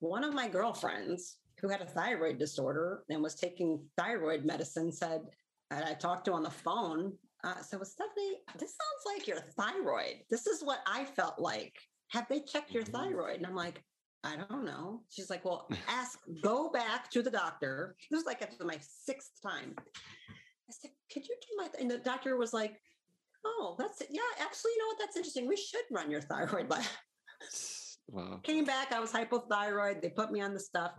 One 0.00 0.24
of 0.24 0.34
my 0.34 0.48
girlfriends 0.48 1.38
who 1.60 1.68
had 1.68 1.80
a 1.80 1.86
thyroid 1.86 2.38
disorder 2.38 3.04
and 3.08 3.22
was 3.22 3.34
taking 3.34 3.80
thyroid 3.96 4.44
medicine 4.44 4.92
said, 4.92 5.22
and 5.70 5.84
I 5.84 5.94
talked 5.94 6.26
to 6.26 6.32
on 6.32 6.42
the 6.42 6.50
phone. 6.50 7.12
Uh, 7.42 7.60
so, 7.60 7.78
well, 7.78 7.84
Stephanie, 7.84 8.38
this 8.58 8.70
sounds 8.70 9.16
like 9.16 9.26
your 9.26 9.40
thyroid. 9.56 10.16
This 10.30 10.46
is 10.46 10.62
what 10.62 10.80
I 10.86 11.04
felt 11.04 11.38
like. 11.38 11.74
Have 12.08 12.28
they 12.28 12.40
checked 12.40 12.72
your 12.72 12.84
mm-hmm. 12.84 12.92
thyroid? 12.92 13.36
And 13.38 13.46
I'm 13.46 13.54
like, 13.54 13.82
I 14.22 14.36
don't 14.36 14.64
know. 14.64 15.02
She's 15.10 15.28
like, 15.28 15.44
well, 15.44 15.68
ask, 15.88 16.18
go 16.42 16.70
back 16.70 17.10
to 17.10 17.22
the 17.22 17.30
doctor. 17.30 17.96
This 18.10 18.18
was 18.18 18.26
like 18.26 18.40
after 18.42 18.64
my 18.64 18.78
sixth 18.80 19.32
time. 19.42 19.74
I 19.78 20.72
said, 20.72 20.92
could 21.12 21.28
you 21.28 21.36
do 21.40 21.56
my, 21.56 21.64
th-? 21.64 21.80
and 21.80 21.90
the 21.90 21.98
doctor 21.98 22.36
was 22.36 22.54
like, 22.54 22.80
Oh, 23.44 23.76
that's. 23.78 24.02
Yeah, 24.10 24.20
actually, 24.40 24.72
you 24.72 24.78
know 24.78 24.86
what? 24.88 24.98
That's 25.00 25.16
interesting. 25.16 25.46
We 25.48 25.56
should 25.56 25.84
run 25.90 26.10
your 26.10 26.20
thyroid 26.22 26.70
lab. 26.70 26.84
Wow. 28.08 28.38
Came 28.42 28.66
back, 28.66 28.92
I 28.92 29.00
was 29.00 29.12
hypothyroid. 29.12 30.02
They 30.02 30.10
put 30.10 30.30
me 30.30 30.42
on 30.42 30.52
the 30.52 30.60
stuff, 30.60 30.92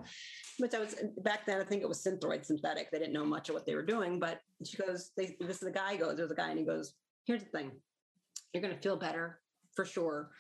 which 0.57 0.73
I 0.73 0.79
was 0.79 0.95
back 1.19 1.45
then. 1.45 1.61
I 1.61 1.63
think 1.63 1.83
it 1.83 1.87
was 1.87 2.03
Synthroid 2.03 2.43
synthetic. 2.43 2.89
They 2.89 2.97
didn't 2.97 3.13
know 3.13 3.23
much 3.23 3.47
of 3.47 3.53
what 3.53 3.67
they 3.67 3.75
were 3.75 3.85
doing, 3.85 4.19
but 4.19 4.39
she 4.65 4.77
goes, 4.77 5.11
they, 5.15 5.37
"This 5.39 5.57
is 5.57 5.59
the 5.59 5.71
guy." 5.71 5.97
Goes, 5.97 6.17
"There's 6.17 6.31
a 6.31 6.35
guy," 6.35 6.49
and 6.49 6.57
he 6.57 6.65
goes, 6.65 6.95
"Here's 7.25 7.43
the 7.43 7.49
thing. 7.49 7.71
You're 8.53 8.63
going 8.63 8.73
to 8.73 8.81
feel 8.81 8.97
better 8.97 9.39
for 9.75 9.85
sure. 9.85 10.31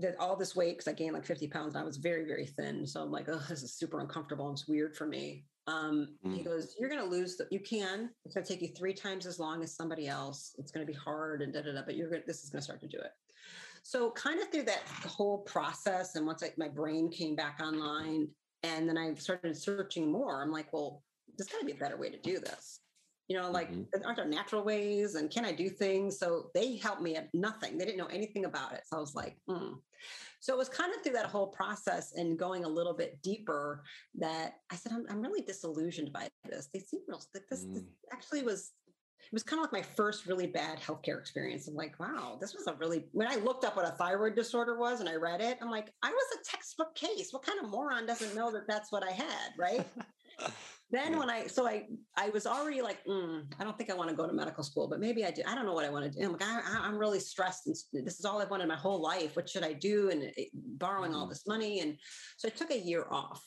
that 0.00 0.16
all 0.18 0.36
this 0.36 0.56
weight 0.56 0.78
because 0.78 0.88
I 0.88 0.94
gained 0.94 1.14
like 1.14 1.26
50 1.26 1.48
pounds 1.48 1.74
and 1.74 1.82
I 1.82 1.86
was 1.86 1.98
very, 1.98 2.24
very 2.24 2.46
thin. 2.46 2.86
So 2.86 3.02
I'm 3.02 3.10
like, 3.10 3.28
oh, 3.28 3.42
this 3.48 3.62
is 3.62 3.74
super 3.74 4.00
uncomfortable. 4.00 4.50
It's 4.52 4.68
weird 4.68 4.96
for 4.96 5.06
me. 5.06 5.44
Um, 5.66 6.16
mm. 6.24 6.36
He 6.36 6.42
goes, 6.42 6.76
You're 6.78 6.88
going 6.88 7.02
to 7.02 7.08
lose, 7.08 7.36
the, 7.36 7.46
you 7.50 7.60
can. 7.60 8.10
It's 8.24 8.34
going 8.34 8.44
to 8.44 8.52
take 8.52 8.62
you 8.62 8.68
three 8.68 8.94
times 8.94 9.26
as 9.26 9.38
long 9.38 9.62
as 9.62 9.74
somebody 9.74 10.08
else. 10.08 10.54
It's 10.58 10.72
going 10.72 10.86
to 10.86 10.92
be 10.92 10.98
hard 10.98 11.42
and 11.42 11.52
da 11.52 11.62
da 11.62 11.72
da, 11.72 11.82
but 11.84 11.96
you're 11.96 12.08
going 12.08 12.22
to, 12.22 12.26
this 12.26 12.42
is 12.42 12.50
going 12.50 12.60
to 12.60 12.64
start 12.64 12.80
to 12.80 12.88
do 12.88 12.98
it. 12.98 13.12
So, 13.82 14.10
kind 14.12 14.40
of 14.40 14.50
through 14.50 14.64
that 14.64 14.82
whole 15.06 15.38
process, 15.38 16.16
and 16.16 16.26
once 16.26 16.42
I, 16.42 16.52
my 16.56 16.68
brain 16.68 17.10
came 17.10 17.36
back 17.36 17.60
online, 17.62 18.28
and 18.62 18.88
then 18.88 18.96
I 18.96 19.14
started 19.14 19.56
searching 19.56 20.10
more, 20.10 20.42
I'm 20.42 20.52
like, 20.52 20.72
Well, 20.72 21.02
there's 21.36 21.48
got 21.48 21.60
to 21.60 21.66
be 21.66 21.72
a 21.72 21.76
better 21.76 21.96
way 21.96 22.10
to 22.10 22.18
do 22.18 22.38
this 22.38 22.80
you 23.28 23.38
know 23.38 23.50
like 23.50 23.72
mm-hmm. 23.72 24.04
aren't 24.04 24.16
there 24.16 24.26
natural 24.26 24.62
ways 24.62 25.14
and 25.14 25.30
can 25.30 25.44
i 25.44 25.52
do 25.52 25.68
things 25.68 26.18
so 26.18 26.50
they 26.54 26.76
helped 26.76 27.00
me 27.00 27.16
at 27.16 27.28
nothing 27.32 27.78
they 27.78 27.84
didn't 27.84 27.98
know 27.98 28.06
anything 28.06 28.44
about 28.44 28.72
it 28.72 28.82
so 28.86 28.96
i 28.96 29.00
was 29.00 29.14
like 29.14 29.36
hmm. 29.48 29.74
So 30.42 30.52
it 30.52 30.58
was 30.58 30.68
kind 30.68 30.92
of 30.92 31.00
through 31.02 31.12
that 31.12 31.26
whole 31.26 31.46
process 31.46 32.12
and 32.16 32.36
going 32.36 32.64
a 32.64 32.68
little 32.68 32.94
bit 32.94 33.22
deeper 33.22 33.84
that 34.14 34.54
i 34.70 34.76
said 34.76 34.92
i'm, 34.92 35.06
I'm 35.08 35.22
really 35.22 35.42
disillusioned 35.42 36.12
by 36.12 36.28
this 36.44 36.68
they 36.72 36.80
seem 36.80 37.00
real 37.06 37.22
this, 37.32 37.64
mm. 37.64 37.74
this 37.74 37.84
actually 38.12 38.42
was 38.42 38.72
it 39.24 39.32
was 39.32 39.42
kind 39.42 39.60
of 39.60 39.62
like 39.62 39.72
my 39.72 39.94
first 39.94 40.26
really 40.26 40.46
bad 40.46 40.78
healthcare 40.78 41.18
experience. 41.18 41.68
I'm 41.68 41.74
like, 41.74 41.98
wow, 41.98 42.36
this 42.40 42.54
was 42.54 42.66
a 42.66 42.74
really, 42.74 43.06
when 43.12 43.28
I 43.28 43.36
looked 43.36 43.64
up 43.64 43.76
what 43.76 43.86
a 43.86 43.92
thyroid 43.92 44.34
disorder 44.34 44.76
was 44.78 45.00
and 45.00 45.08
I 45.08 45.14
read 45.14 45.40
it, 45.40 45.58
I'm 45.62 45.70
like, 45.70 45.92
I 46.02 46.10
was 46.10 46.38
a 46.38 46.50
textbook 46.50 46.94
case. 46.94 47.32
What 47.32 47.42
kind 47.42 47.58
of 47.60 47.70
moron 47.70 48.04
doesn't 48.04 48.34
know 48.34 48.50
that 48.50 48.66
that's 48.66 48.90
what 48.90 49.02
I 49.02 49.12
had? 49.12 49.52
Right. 49.56 49.86
then 50.92 51.18
when 51.18 51.30
I 51.30 51.46
so 51.46 51.66
I 51.66 51.86
I 52.16 52.28
was 52.28 52.46
already 52.46 52.82
like 52.82 53.04
mm, 53.06 53.44
I 53.58 53.64
don't 53.64 53.76
think 53.78 53.90
I 53.90 53.94
want 53.94 54.10
to 54.10 54.14
go 54.14 54.26
to 54.26 54.32
medical 54.32 54.62
school, 54.62 54.86
but 54.86 55.00
maybe 55.00 55.24
I 55.24 55.30
do. 55.30 55.42
I 55.48 55.54
don't 55.54 55.64
know 55.64 55.72
what 55.72 55.86
I 55.86 55.90
want 55.90 56.04
to 56.04 56.10
do. 56.10 56.24
I'm 56.24 56.32
like 56.32 56.42
I, 56.42 56.86
am 56.86 56.98
really 56.98 57.18
stressed, 57.18 57.66
and 57.66 58.06
this 58.06 58.18
is 58.18 58.26
all 58.26 58.42
I've 58.42 58.50
wanted 58.50 58.68
my 58.68 58.76
whole 58.76 59.00
life. 59.00 59.34
What 59.34 59.48
should 59.48 59.64
I 59.64 59.72
do? 59.72 60.10
And 60.10 60.24
it, 60.36 60.50
borrowing 60.52 61.14
all 61.14 61.22
mm-hmm. 61.22 61.30
this 61.30 61.46
money, 61.46 61.80
and 61.80 61.96
so 62.36 62.46
I 62.46 62.50
took 62.50 62.70
a 62.70 62.78
year 62.78 63.06
off 63.10 63.42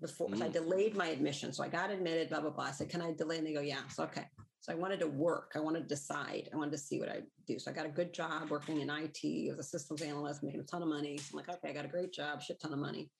before. 0.00 0.28
Mm. 0.28 0.38
So 0.38 0.44
I 0.44 0.48
delayed 0.48 0.96
my 0.96 1.08
admission. 1.08 1.52
So 1.52 1.64
I 1.64 1.68
got 1.68 1.90
admitted. 1.90 2.28
Blah 2.28 2.40
blah 2.40 2.50
blah. 2.50 2.66
I 2.66 2.70
said, 2.70 2.88
"Can 2.88 3.02
I 3.02 3.12
delay?" 3.12 3.38
And 3.38 3.46
they 3.46 3.52
go, 3.52 3.60
"Yeah." 3.60 3.80
So 3.88 4.04
okay. 4.04 4.24
So 4.60 4.72
I 4.72 4.76
wanted 4.76 5.00
to 5.00 5.08
work. 5.08 5.52
I 5.56 5.58
wanted 5.58 5.80
to 5.80 5.88
decide. 5.88 6.48
I 6.52 6.56
wanted 6.56 6.72
to 6.72 6.78
see 6.78 7.00
what 7.00 7.08
I 7.08 7.22
do. 7.48 7.58
So 7.58 7.70
I 7.70 7.74
got 7.74 7.86
a 7.86 7.90
good 7.90 8.14
job 8.14 8.48
working 8.48 8.80
in 8.80 8.90
IT 8.90 9.50
as 9.50 9.58
a 9.58 9.62
systems 9.62 10.02
analyst, 10.02 10.44
making 10.44 10.60
a 10.60 10.64
ton 10.64 10.82
of 10.82 10.88
money. 10.88 11.18
So 11.18 11.30
I'm 11.32 11.44
like, 11.44 11.48
okay, 11.56 11.70
I 11.70 11.72
got 11.72 11.84
a 11.84 11.88
great 11.88 12.12
job, 12.12 12.42
shit 12.42 12.60
ton 12.60 12.72
of 12.72 12.78
money, 12.78 13.10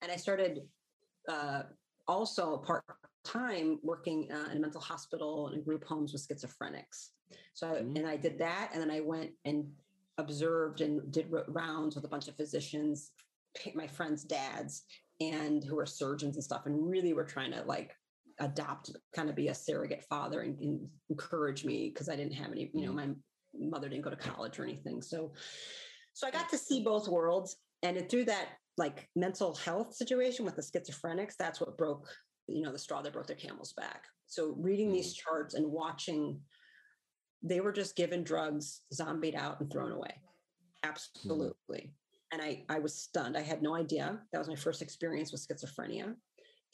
and 0.00 0.12
I 0.12 0.16
started. 0.16 0.60
Uh, 1.28 1.62
also 2.06 2.58
part 2.58 2.84
time 3.24 3.78
working 3.82 4.28
uh, 4.30 4.50
in 4.50 4.58
a 4.58 4.60
mental 4.60 4.80
hospital 4.80 5.48
and 5.48 5.64
group 5.64 5.84
homes 5.84 6.12
with 6.12 6.26
schizophrenics. 6.28 7.10
So, 7.54 7.68
mm-hmm. 7.68 7.96
and 7.96 8.06
I 8.06 8.16
did 8.16 8.38
that. 8.38 8.70
And 8.72 8.82
then 8.82 8.90
I 8.90 9.00
went 9.00 9.30
and 9.44 9.66
observed 10.18 10.80
and 10.80 11.10
did 11.10 11.26
rounds 11.48 11.94
with 11.94 12.04
a 12.04 12.08
bunch 12.08 12.28
of 12.28 12.36
physicians, 12.36 13.10
my 13.74 13.86
friends' 13.86 14.24
dads, 14.24 14.82
and 15.20 15.64
who 15.64 15.76
were 15.76 15.86
surgeons 15.86 16.36
and 16.36 16.44
stuff, 16.44 16.66
and 16.66 16.88
really 16.88 17.12
were 17.12 17.24
trying 17.24 17.52
to 17.52 17.62
like 17.62 17.96
adopt, 18.40 18.90
kind 19.14 19.30
of 19.30 19.36
be 19.36 19.48
a 19.48 19.54
surrogate 19.54 20.04
father 20.04 20.40
and, 20.40 20.58
and 20.60 20.88
encourage 21.08 21.64
me 21.64 21.88
because 21.88 22.08
I 22.08 22.16
didn't 22.16 22.34
have 22.34 22.52
any, 22.52 22.70
you 22.74 22.84
know, 22.84 22.92
mm-hmm. 22.92 23.12
my 23.58 23.68
mother 23.70 23.88
didn't 23.88 24.04
go 24.04 24.10
to 24.10 24.16
college 24.16 24.58
or 24.58 24.64
anything. 24.64 25.02
So, 25.02 25.32
so 26.12 26.26
I 26.26 26.30
got 26.30 26.48
to 26.50 26.58
see 26.58 26.82
both 26.82 27.08
worlds. 27.08 27.56
And 27.82 28.08
through 28.08 28.24
that 28.24 28.48
like 28.76 29.08
mental 29.14 29.54
health 29.54 29.94
situation 29.94 30.44
with 30.44 30.56
the 30.56 30.62
schizophrenics, 30.62 31.36
that's 31.38 31.60
what 31.60 31.78
broke, 31.78 32.08
you 32.48 32.62
know, 32.62 32.72
the 32.72 32.78
straw 32.78 33.02
that 33.02 33.12
broke 33.12 33.26
their 33.26 33.36
camel's 33.36 33.72
back. 33.72 34.04
So 34.26 34.54
reading 34.58 34.90
mm. 34.90 34.94
these 34.94 35.14
charts 35.14 35.54
and 35.54 35.70
watching, 35.70 36.40
they 37.42 37.60
were 37.60 37.72
just 37.72 37.96
given 37.96 38.24
drugs, 38.24 38.80
zombied 38.92 39.34
out 39.34 39.60
and 39.60 39.70
thrown 39.70 39.92
away. 39.92 40.08
Mm. 40.08 40.88
Absolutely. 40.88 41.54
Mm. 41.78 41.90
And 42.32 42.42
I, 42.42 42.64
I 42.68 42.80
was 42.80 42.94
stunned. 42.94 43.36
I 43.36 43.42
had 43.42 43.62
no 43.62 43.74
idea. 43.74 44.18
That 44.32 44.38
was 44.38 44.48
my 44.48 44.56
first 44.56 44.82
experience 44.82 45.30
with 45.30 45.46
schizophrenia. 45.46 46.14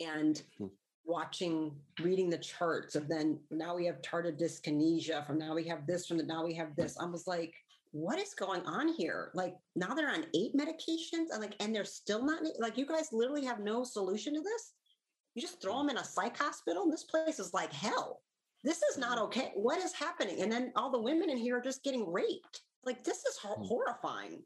And 0.00 0.42
mm. 0.58 0.70
watching, 1.04 1.72
reading 2.00 2.30
the 2.30 2.38
charts 2.38 2.94
of 2.94 3.08
then 3.08 3.40
now 3.50 3.76
we 3.76 3.84
have 3.84 4.00
tardive 4.00 4.40
dyskinesia 4.40 5.26
from 5.26 5.38
now 5.38 5.54
we 5.54 5.64
have 5.64 5.86
this 5.86 6.06
from 6.06 6.16
the 6.16 6.24
now 6.24 6.44
we 6.44 6.54
have 6.54 6.74
this. 6.76 6.96
I 6.98 7.04
was 7.04 7.26
like, 7.26 7.52
what 7.92 8.18
is 8.18 8.34
going 8.34 8.62
on 8.66 8.88
here? 8.88 9.30
Like 9.34 9.54
now 9.74 9.94
they're 9.94 10.10
on 10.10 10.26
eight 10.34 10.54
medications 10.54 11.30
and 11.32 11.40
like, 11.40 11.56
and 11.60 11.74
they're 11.74 11.84
still 11.84 12.24
not 12.24 12.42
like, 12.58 12.78
you 12.78 12.86
guys 12.86 13.08
literally 13.12 13.44
have 13.44 13.60
no 13.60 13.82
solution 13.84 14.34
to 14.34 14.40
this. 14.40 14.72
You 15.34 15.42
just 15.42 15.60
throw 15.60 15.78
them 15.78 15.90
in 15.90 15.98
a 15.98 16.04
psych 16.04 16.38
hospital. 16.38 16.84
And 16.84 16.92
this 16.92 17.04
place 17.04 17.38
is 17.38 17.52
like 17.52 17.72
hell. 17.72 18.20
This 18.62 18.82
is 18.82 18.98
not 18.98 19.16
mm-hmm. 19.16 19.24
okay. 19.26 19.52
What 19.54 19.78
is 19.78 19.92
happening? 19.92 20.42
And 20.42 20.50
then 20.50 20.72
all 20.76 20.90
the 20.90 21.00
women 21.00 21.30
in 21.30 21.38
here 21.38 21.58
are 21.58 21.62
just 21.62 21.82
getting 21.82 22.10
raped. 22.10 22.60
Like 22.84 23.02
this 23.04 23.18
is 23.18 23.38
mm. 23.44 23.66
horrifying. 23.66 24.42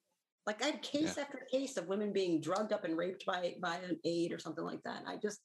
Like 0.47 0.63
I 0.63 0.67
had 0.67 0.83
case 0.83 1.15
yeah. 1.17 1.25
after 1.25 1.47
case 1.51 1.77
of 1.77 1.89
women 1.89 2.13
being 2.13 2.41
drugged 2.41 2.73
up 2.73 2.85
and 2.85 2.97
raped 2.97 3.25
by 3.27 3.55
by 3.61 3.77
an 3.77 3.99
aide 4.05 4.33
or 4.33 4.39
something 4.39 4.65
like 4.65 4.83
that. 4.85 5.03
I 5.07 5.17
just, 5.17 5.41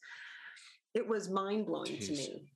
it 0.93 1.07
was 1.07 1.29
mind 1.29 1.65
blowing 1.65 1.99
to 1.99 2.11
me. 2.11 2.51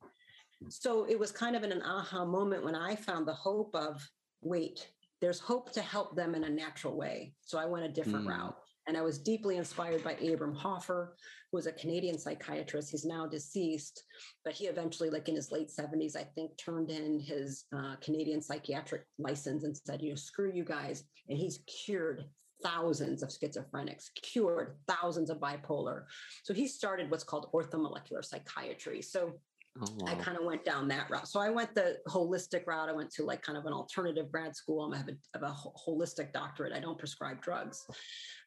So 0.68 1.04
it 1.04 1.18
was 1.18 1.32
kind 1.32 1.56
of 1.56 1.62
in 1.62 1.72
an 1.72 1.82
aha 1.82 2.24
moment 2.24 2.64
when 2.64 2.74
I 2.74 2.96
found 2.96 3.26
the 3.26 3.34
hope 3.34 3.74
of 3.74 4.06
wait, 4.42 4.88
there's 5.24 5.40
hope 5.40 5.72
to 5.72 5.80
help 5.80 6.14
them 6.14 6.34
in 6.34 6.44
a 6.44 6.50
natural 6.50 6.94
way. 6.94 7.32
So 7.40 7.56
I 7.56 7.64
went 7.64 7.86
a 7.86 7.88
different 7.88 8.26
mm. 8.26 8.28
route. 8.28 8.54
And 8.86 8.94
I 8.94 9.00
was 9.00 9.18
deeply 9.18 9.56
inspired 9.56 10.04
by 10.04 10.12
Abram 10.12 10.54
Hoffer, 10.54 11.16
who 11.50 11.56
was 11.56 11.66
a 11.66 11.72
Canadian 11.72 12.18
psychiatrist. 12.18 12.90
He's 12.90 13.06
now 13.06 13.26
deceased, 13.26 14.04
but 14.44 14.52
he 14.52 14.66
eventually, 14.66 15.08
like 15.08 15.26
in 15.30 15.34
his 15.34 15.50
late 15.50 15.70
70s, 15.70 16.14
I 16.14 16.24
think, 16.34 16.50
turned 16.58 16.90
in 16.90 17.18
his 17.18 17.64
uh, 17.74 17.96
Canadian 18.02 18.42
psychiatric 18.42 19.06
license 19.18 19.64
and 19.64 19.74
said, 19.74 20.02
you 20.02 20.10
know, 20.10 20.16
screw 20.16 20.52
you 20.52 20.62
guys. 20.62 21.04
And 21.30 21.38
he's 21.38 21.60
cured 21.86 22.26
thousands 22.62 23.22
of 23.22 23.30
schizophrenics, 23.30 24.10
cured 24.20 24.76
thousands 24.86 25.30
of 25.30 25.38
bipolar. 25.38 26.02
So 26.42 26.52
he 26.52 26.68
started 26.68 27.10
what's 27.10 27.24
called 27.24 27.48
orthomolecular 27.54 28.22
psychiatry. 28.22 29.00
So 29.00 29.32
Oh, 29.80 29.86
wow. 29.98 30.12
I 30.12 30.14
kind 30.14 30.38
of 30.38 30.44
went 30.44 30.64
down 30.64 30.86
that 30.88 31.10
route. 31.10 31.26
So 31.26 31.40
I 31.40 31.50
went 31.50 31.74
the 31.74 31.98
holistic 32.08 32.66
route. 32.66 32.88
I 32.88 32.92
went 32.92 33.10
to 33.14 33.24
like 33.24 33.42
kind 33.42 33.58
of 33.58 33.66
an 33.66 33.72
alternative 33.72 34.30
grad 34.30 34.54
school. 34.54 34.92
I 34.94 34.96
have 34.98 35.08
a, 35.08 35.16
have 35.34 35.42
a 35.42 35.54
holistic 35.88 36.32
doctorate. 36.32 36.72
I 36.72 36.78
don't 36.78 36.98
prescribe 36.98 37.42
drugs 37.42 37.84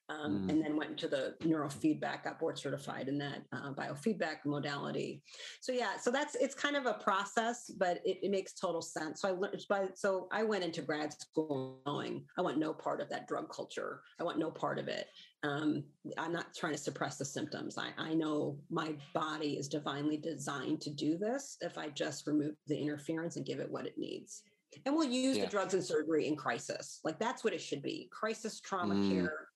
um, 0.10 0.46
mm. 0.46 0.50
and 0.50 0.64
then 0.64 0.78
went 0.78 0.92
into 0.92 1.08
the 1.08 1.36
neurofeedback, 1.44 2.24
got 2.24 2.40
board 2.40 2.58
certified 2.58 3.08
in 3.08 3.18
that 3.18 3.44
uh, 3.52 3.74
biofeedback 3.74 4.38
modality. 4.46 5.22
So 5.62 5.72
yeah, 5.72 5.98
so 6.00 6.12
that's 6.12 6.36
it's 6.36 6.56
kind 6.56 6.76
of 6.76 6.86
a 6.86 6.94
process, 6.94 7.70
but 7.78 8.00
it, 8.06 8.20
it 8.22 8.32
makes 8.32 8.54
total 8.54 8.82
sense. 8.82 9.22
So 9.22 9.30
I 9.30 9.32
learned, 9.32 9.92
so 9.96 10.28
I 10.32 10.44
went 10.44 10.64
into 10.64 10.82
grad 10.82 11.14
school 11.14 11.82
knowing 11.86 12.24
I 12.38 12.42
want 12.42 12.58
no 12.58 12.74
part 12.74 13.02
of 13.02 13.10
that 13.10 13.28
drug 13.28 13.52
culture. 13.52 14.02
I 14.20 14.24
want 14.24 14.40
no 14.40 14.50
part 14.50 14.80
of 14.80 14.88
it. 14.88 15.08
Um, 15.44 15.84
I'm 16.18 16.34
not 16.34 16.56
trying 16.56 16.74
to 16.74 16.80
suppress 16.80 17.18
the 17.18 17.26
symptoms. 17.26 17.78
I, 17.78 17.90
I 17.98 18.14
know 18.14 18.58
my 18.70 18.96
body 19.14 19.54
is 19.54 19.68
divinely 19.68 20.18
designed 20.18 20.82
to 20.82 20.90
do 20.90 21.18
this 21.18 21.58
if 21.62 21.78
I 21.78 21.90
just 21.90 22.28
remove 22.28 22.56
the 22.68 22.78
interference 22.78 23.36
and 23.36 23.46
give 23.46 23.60
it 23.60 23.70
what 23.70 23.86
it 23.86 23.98
needs 23.98 24.44
and 24.86 24.96
we'll 24.96 25.08
use 25.08 25.38
yeah. 25.38 25.46
the 25.46 25.50
drugs 25.50 25.74
and 25.74 25.84
surgery 25.84 26.28
in 26.28 26.36
crisis 26.36 27.00
like 27.04 27.18
that's 27.20 27.44
what 27.44 27.54
it 27.54 27.62
should 27.62 27.82
be 27.82 28.10
crisis 28.12 28.60
trauma 28.60 28.94
mm. 28.94 29.10
care 29.10 29.47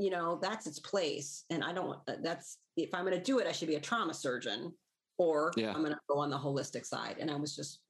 you 0.00 0.10
know 0.10 0.38
that's 0.40 0.66
its 0.66 0.78
place 0.78 1.44
and 1.50 1.62
i 1.62 1.72
don't 1.72 1.98
uh, 2.08 2.14
that's 2.22 2.58
if 2.76 2.92
i'm 2.94 3.04
going 3.04 3.16
to 3.16 3.22
do 3.22 3.38
it 3.38 3.46
i 3.46 3.52
should 3.52 3.68
be 3.68 3.74
a 3.74 3.80
trauma 3.80 4.14
surgeon 4.14 4.72
or 5.18 5.52
yeah. 5.56 5.72
i'm 5.72 5.82
going 5.82 5.92
to 5.92 5.98
go 6.08 6.18
on 6.18 6.30
the 6.30 6.38
holistic 6.38 6.86
side 6.86 7.16
and 7.20 7.30
i 7.30 7.36
was 7.36 7.54
just 7.54 7.80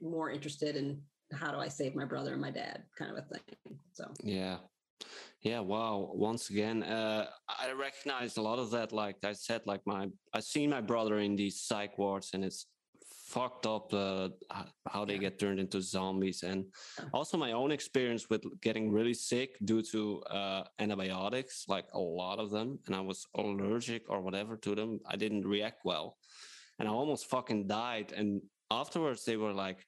more 0.00 0.30
interested 0.30 0.76
in 0.76 0.98
how 1.32 1.50
do 1.50 1.58
i 1.58 1.68
save 1.68 1.94
my 1.94 2.04
brother 2.04 2.32
and 2.32 2.40
my 2.40 2.50
dad 2.50 2.82
kind 2.98 3.10
of 3.10 3.18
a 3.18 3.22
thing 3.22 3.78
so 3.92 4.10
yeah 4.22 4.56
yeah 5.42 5.60
wow 5.60 6.10
once 6.14 6.48
again 6.48 6.82
uh, 6.82 7.26
i 7.48 7.70
recognize 7.72 8.38
a 8.38 8.42
lot 8.42 8.58
of 8.58 8.70
that 8.70 8.92
like 8.92 9.16
i 9.24 9.32
said 9.32 9.60
like 9.66 9.82
my 9.84 10.08
i've 10.32 10.44
seen 10.44 10.70
my 10.70 10.80
brother 10.80 11.18
in 11.18 11.36
these 11.36 11.60
psych 11.60 11.98
wards 11.98 12.30
and 12.32 12.44
it's 12.44 12.66
fucked 13.26 13.66
up 13.66 13.92
uh, 13.92 14.28
how 14.88 15.04
they 15.04 15.18
get 15.18 15.38
turned 15.38 15.58
into 15.58 15.82
zombies. 15.82 16.44
And 16.44 16.64
also 17.12 17.36
my 17.36 17.52
own 17.52 17.72
experience 17.72 18.30
with 18.30 18.42
getting 18.62 18.92
really 18.92 19.14
sick 19.14 19.56
due 19.64 19.82
to 19.82 20.22
uh, 20.30 20.62
antibiotics 20.78 21.64
like 21.68 21.86
a 21.92 21.98
lot 21.98 22.38
of 22.38 22.50
them 22.50 22.78
and 22.86 22.94
i 22.94 23.00
was 23.00 23.26
allergic 23.34 24.02
or 24.08 24.20
whatever 24.20 24.56
to 24.56 24.74
them 24.74 25.00
i 25.06 25.16
didn't 25.16 25.46
react 25.46 25.80
well. 25.84 26.16
And 26.78 26.88
i 26.88 26.92
almost 26.92 27.28
fucking 27.28 27.66
died. 27.66 28.12
And 28.12 28.40
afterwards 28.70 29.24
they 29.24 29.36
were 29.36 29.52
like 29.52 29.84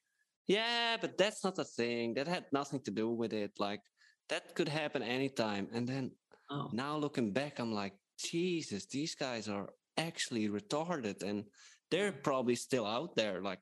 yeah 0.49 0.97
but 1.01 1.17
that's 1.17 1.45
not 1.45 1.59
a 1.59 1.65
thing. 1.65 2.15
That 2.15 2.27
had 2.27 2.47
nothing 2.53 2.81
to 2.83 2.91
do 2.91 3.09
with 3.11 3.33
it. 3.33 3.53
Like 3.59 3.83
that 4.31 4.55
could 4.57 4.69
happen 4.69 5.03
anytime. 5.03 5.69
And 5.73 5.87
then 5.87 6.11
oh. 6.51 6.71
now 6.73 6.97
looking 6.97 7.33
back 7.33 7.61
i'm 7.61 7.73
like 7.73 7.95
jesus 8.19 8.87
these 8.87 9.15
guys 9.15 9.49
are 9.49 9.69
actually 9.97 10.49
retarded. 10.49 11.23
And 11.23 11.45
they're 11.91 12.13
probably 12.13 12.55
still 12.55 12.87
out 12.87 13.17
there 13.17 13.41
like 13.41 13.61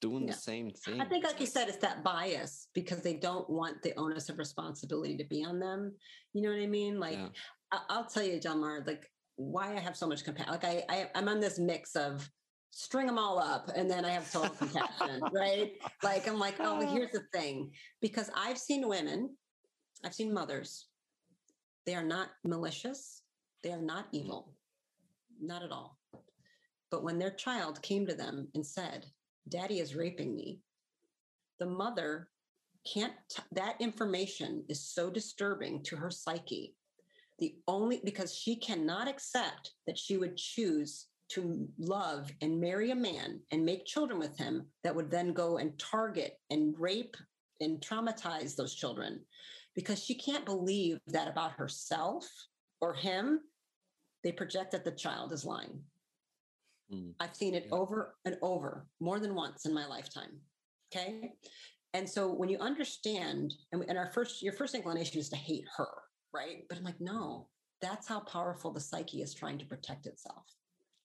doing 0.00 0.26
the 0.26 0.32
same 0.32 0.70
thing. 0.70 1.00
I 1.00 1.06
think, 1.06 1.24
like 1.24 1.40
you 1.40 1.46
said, 1.46 1.68
it's 1.68 1.78
that 1.78 2.04
bias 2.04 2.68
because 2.74 3.00
they 3.00 3.14
don't 3.14 3.48
want 3.48 3.82
the 3.82 3.94
onus 3.96 4.28
of 4.28 4.38
responsibility 4.38 5.16
to 5.16 5.24
be 5.24 5.44
on 5.44 5.58
them. 5.58 5.94
You 6.34 6.42
know 6.42 6.50
what 6.50 6.62
I 6.62 6.66
mean? 6.66 7.00
Like, 7.00 7.18
yeah. 7.18 7.28
I- 7.72 7.96
will 7.96 8.04
tell 8.04 8.22
you, 8.22 8.38
Jelmar, 8.38 8.86
like 8.86 9.10
why 9.36 9.74
I 9.74 9.80
have 9.80 9.96
so 9.96 10.06
much 10.06 10.24
compassion. 10.24 10.52
Like 10.52 10.64
I, 10.64 10.84
I, 10.88 11.10
I'm 11.14 11.28
on 11.28 11.40
this 11.40 11.58
mix 11.58 11.96
of 11.96 12.28
string 12.70 13.06
them 13.06 13.18
all 13.18 13.38
up 13.38 13.70
and 13.74 13.90
then 13.90 14.04
I 14.04 14.10
have 14.10 14.30
total 14.30 14.50
compassion, 14.58 15.22
right? 15.32 15.72
Like 16.02 16.28
I'm 16.28 16.38
like, 16.38 16.56
oh, 16.60 16.80
oh, 16.82 16.86
here's 16.86 17.12
the 17.12 17.22
thing, 17.32 17.70
because 18.00 18.30
I've 18.36 18.58
seen 18.58 18.88
women, 18.88 19.36
I've 20.04 20.14
seen 20.14 20.34
mothers 20.34 20.86
They 21.86 21.94
are 21.94 22.02
not 22.02 22.28
malicious. 22.44 23.22
They 23.62 23.72
are 23.72 23.80
not 23.80 24.06
mm. 24.12 24.20
evil. 24.20 24.54
Not 25.40 25.62
at 25.62 25.72
all. 25.72 25.98
But 26.94 27.02
when 27.02 27.18
their 27.18 27.32
child 27.32 27.82
came 27.82 28.06
to 28.06 28.14
them 28.14 28.46
and 28.54 28.64
said, 28.64 29.06
Daddy 29.48 29.80
is 29.80 29.96
raping 29.96 30.36
me, 30.36 30.60
the 31.58 31.66
mother 31.66 32.28
can't, 32.86 33.14
t- 33.28 33.42
that 33.50 33.80
information 33.80 34.64
is 34.68 34.78
so 34.80 35.10
disturbing 35.10 35.82
to 35.86 35.96
her 35.96 36.08
psyche. 36.08 36.76
The 37.40 37.56
only, 37.66 38.00
because 38.04 38.32
she 38.32 38.54
cannot 38.54 39.08
accept 39.08 39.72
that 39.88 39.98
she 39.98 40.18
would 40.18 40.36
choose 40.36 41.08
to 41.30 41.66
love 41.80 42.30
and 42.40 42.60
marry 42.60 42.92
a 42.92 42.94
man 42.94 43.40
and 43.50 43.64
make 43.64 43.86
children 43.86 44.20
with 44.20 44.38
him 44.38 44.66
that 44.84 44.94
would 44.94 45.10
then 45.10 45.32
go 45.32 45.56
and 45.58 45.76
target 45.80 46.38
and 46.50 46.78
rape 46.78 47.16
and 47.60 47.80
traumatize 47.80 48.54
those 48.54 48.72
children 48.72 49.18
because 49.74 50.00
she 50.00 50.14
can't 50.14 50.44
believe 50.44 51.00
that 51.08 51.26
about 51.26 51.54
herself 51.54 52.30
or 52.80 52.94
him. 52.94 53.40
They 54.22 54.30
project 54.30 54.70
that 54.70 54.84
the 54.84 54.92
child 54.92 55.32
is 55.32 55.44
lying. 55.44 55.82
Mm. 56.94 57.14
I've 57.20 57.34
seen 57.34 57.54
it 57.54 57.66
yeah. 57.68 57.74
over 57.74 58.14
and 58.24 58.36
over 58.42 58.86
more 59.00 59.18
than 59.18 59.34
once 59.34 59.66
in 59.66 59.74
my 59.74 59.86
lifetime. 59.86 60.40
Okay. 60.94 61.32
And 61.92 62.08
so 62.08 62.32
when 62.32 62.48
you 62.48 62.58
understand, 62.58 63.54
and, 63.72 63.84
and 63.88 63.98
our 63.98 64.10
first, 64.12 64.42
your 64.42 64.52
first 64.52 64.74
inclination 64.74 65.20
is 65.20 65.28
to 65.30 65.36
hate 65.36 65.64
her, 65.76 65.88
right? 66.32 66.64
But 66.68 66.78
I'm 66.78 66.84
like, 66.84 67.00
no, 67.00 67.48
that's 67.80 68.08
how 68.08 68.20
powerful 68.20 68.72
the 68.72 68.80
psyche 68.80 69.22
is 69.22 69.34
trying 69.34 69.58
to 69.58 69.66
protect 69.66 70.06
itself. 70.06 70.44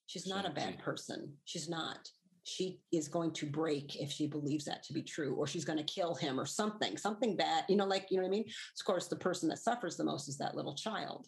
She's 0.07 0.27
not 0.27 0.47
a 0.47 0.51
bad 0.51 0.79
person. 0.79 1.33
She's 1.45 1.69
not. 1.69 2.09
She 2.43 2.79
is 2.91 3.07
going 3.07 3.31
to 3.33 3.45
break 3.45 3.95
if 3.97 4.11
she 4.11 4.25
believes 4.25 4.65
that 4.65 4.81
to 4.83 4.93
be 4.93 5.03
true, 5.03 5.35
or 5.35 5.45
she's 5.45 5.65
going 5.65 5.77
to 5.77 5.83
kill 5.83 6.15
him 6.15 6.39
or 6.39 6.47
something, 6.47 6.97
something 6.97 7.35
bad. 7.35 7.65
You 7.69 7.75
know, 7.75 7.85
like, 7.85 8.07
you 8.09 8.17
know 8.17 8.23
what 8.23 8.29
I 8.29 8.31
mean? 8.31 8.45
Of 8.47 8.85
course, 8.85 9.07
the 9.07 9.15
person 9.15 9.49
that 9.49 9.59
suffers 9.59 9.97
the 9.97 10.03
most 10.03 10.27
is 10.27 10.37
that 10.39 10.55
little 10.55 10.73
child. 10.73 11.27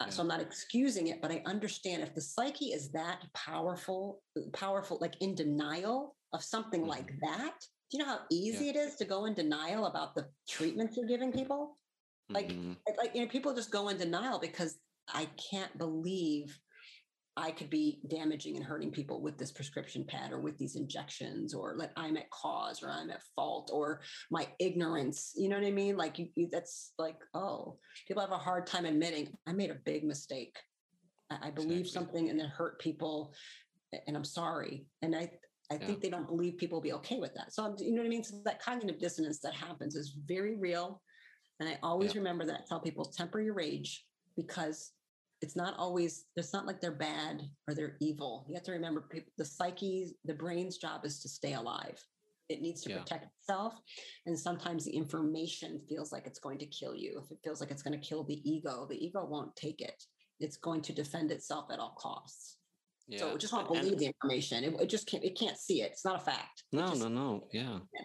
Yeah. 0.00 0.08
So 0.10 0.22
I'm 0.22 0.28
not 0.28 0.40
excusing 0.40 1.08
it, 1.08 1.22
but 1.22 1.30
I 1.30 1.42
understand 1.46 2.02
if 2.02 2.14
the 2.14 2.20
psyche 2.20 2.66
is 2.66 2.90
that 2.92 3.22
powerful, 3.34 4.20
powerful, 4.52 4.98
like 5.00 5.14
in 5.20 5.34
denial 5.34 6.16
of 6.32 6.42
something 6.42 6.82
mm-hmm. 6.82 6.90
like 6.90 7.12
that. 7.22 7.54
Do 7.90 7.98
you 7.98 8.04
know 8.04 8.10
how 8.10 8.20
easy 8.30 8.66
yeah. 8.66 8.70
it 8.72 8.76
is 8.76 8.96
to 8.96 9.04
go 9.04 9.26
in 9.26 9.34
denial 9.34 9.86
about 9.86 10.14
the 10.14 10.26
treatments 10.48 10.96
you're 10.96 11.06
giving 11.06 11.32
people? 11.32 11.76
Like, 12.28 12.48
mm-hmm. 12.48 12.72
like 12.98 13.14
you 13.14 13.22
know, 13.22 13.28
people 13.28 13.54
just 13.54 13.70
go 13.70 13.88
in 13.88 13.96
denial 13.96 14.40
because 14.40 14.76
I 15.08 15.28
can't 15.50 15.76
believe 15.78 16.58
I 17.38 17.50
could 17.50 17.68
be 17.68 18.00
damaging 18.08 18.56
and 18.56 18.64
hurting 18.64 18.90
people 18.90 19.20
with 19.20 19.36
this 19.36 19.52
prescription 19.52 20.04
pad 20.04 20.32
or 20.32 20.40
with 20.40 20.56
these 20.56 20.74
injections, 20.74 21.52
or 21.52 21.74
like 21.76 21.90
I'm 21.96 22.16
at 22.16 22.30
cause 22.30 22.82
or 22.82 22.90
I'm 22.90 23.10
at 23.10 23.22
fault 23.34 23.70
or 23.72 24.00
my 24.30 24.48
ignorance. 24.58 25.32
You 25.36 25.50
know 25.50 25.58
what 25.58 25.66
I 25.66 25.70
mean? 25.70 25.98
Like 25.98 26.18
you, 26.18 26.28
you 26.34 26.48
that's 26.50 26.92
like, 26.98 27.18
oh, 27.34 27.76
people 28.08 28.22
have 28.22 28.32
a 28.32 28.38
hard 28.38 28.66
time 28.66 28.86
admitting 28.86 29.36
I 29.46 29.52
made 29.52 29.70
a 29.70 29.76
big 29.84 30.02
mistake. 30.02 30.56
I, 31.30 31.48
I 31.48 31.50
believe 31.50 31.80
exactly. 31.80 31.90
something 31.90 32.30
and 32.30 32.40
it 32.40 32.48
hurt 32.48 32.80
people, 32.80 33.34
and 34.06 34.16
I'm 34.16 34.24
sorry. 34.24 34.86
And 35.02 35.14
I, 35.14 35.30
I 35.70 35.74
yeah. 35.74 35.86
think 35.86 36.00
they 36.00 36.10
don't 36.10 36.28
believe 36.28 36.56
people 36.56 36.76
will 36.76 36.82
be 36.82 36.94
okay 36.94 37.18
with 37.18 37.34
that. 37.34 37.52
So 37.52 37.76
you 37.78 37.92
know 37.92 38.00
what 38.00 38.06
I 38.06 38.10
mean? 38.10 38.24
So 38.24 38.36
that 38.46 38.62
cognitive 38.62 38.98
dissonance 38.98 39.40
that 39.40 39.54
happens 39.54 39.94
is 39.94 40.16
very 40.26 40.56
real. 40.56 41.02
And 41.60 41.68
I 41.68 41.78
always 41.82 42.14
yeah. 42.14 42.18
remember 42.20 42.46
that. 42.46 42.66
Tell 42.66 42.80
people 42.80 43.04
temper 43.04 43.40
your 43.40 43.54
rage 43.54 44.06
because 44.36 44.92
it's 45.42 45.56
not 45.56 45.74
always 45.78 46.24
it's 46.36 46.52
not 46.52 46.66
like 46.66 46.80
they're 46.80 46.92
bad 46.92 47.42
or 47.68 47.74
they're 47.74 47.96
evil 48.00 48.46
you 48.48 48.54
have 48.54 48.64
to 48.64 48.72
remember 48.72 49.02
people, 49.10 49.32
the 49.36 49.44
psyche 49.44 50.16
the 50.24 50.34
brain's 50.34 50.78
job 50.78 51.04
is 51.04 51.20
to 51.20 51.28
stay 51.28 51.54
alive 51.54 52.02
it 52.48 52.62
needs 52.62 52.82
to 52.82 52.90
yeah. 52.90 52.98
protect 52.98 53.26
itself 53.40 53.74
and 54.26 54.38
sometimes 54.38 54.84
the 54.84 54.96
information 54.96 55.80
feels 55.88 56.12
like 56.12 56.26
it's 56.26 56.38
going 56.38 56.58
to 56.58 56.66
kill 56.66 56.94
you 56.94 57.20
if 57.22 57.30
it 57.30 57.38
feels 57.42 57.60
like 57.60 57.70
it's 57.70 57.82
going 57.82 57.98
to 57.98 58.06
kill 58.06 58.24
the 58.24 58.40
ego 58.48 58.86
the 58.88 59.04
ego 59.04 59.26
won't 59.28 59.54
take 59.56 59.80
it 59.80 60.02
it's 60.40 60.56
going 60.56 60.80
to 60.80 60.92
defend 60.92 61.30
itself 61.30 61.66
at 61.72 61.78
all 61.78 61.94
costs 61.98 62.56
yeah. 63.08 63.18
so 63.18 63.34
it 63.34 63.40
just 63.40 63.52
won't 63.52 63.68
believe 63.68 63.92
and, 63.92 63.98
the 63.98 64.06
information 64.06 64.64
it, 64.64 64.74
it, 64.80 64.88
just 64.88 65.06
can't 65.06 65.24
it 65.24 65.38
can't 65.38 65.58
see 65.58 65.82
it 65.82 65.90
it's 65.92 66.04
not 66.04 66.16
a 66.16 66.24
fact 66.24 66.62
no 66.72 66.88
just, 66.88 67.00
no 67.00 67.08
no 67.08 67.48
yeah. 67.52 67.78
yeah. 67.94 68.04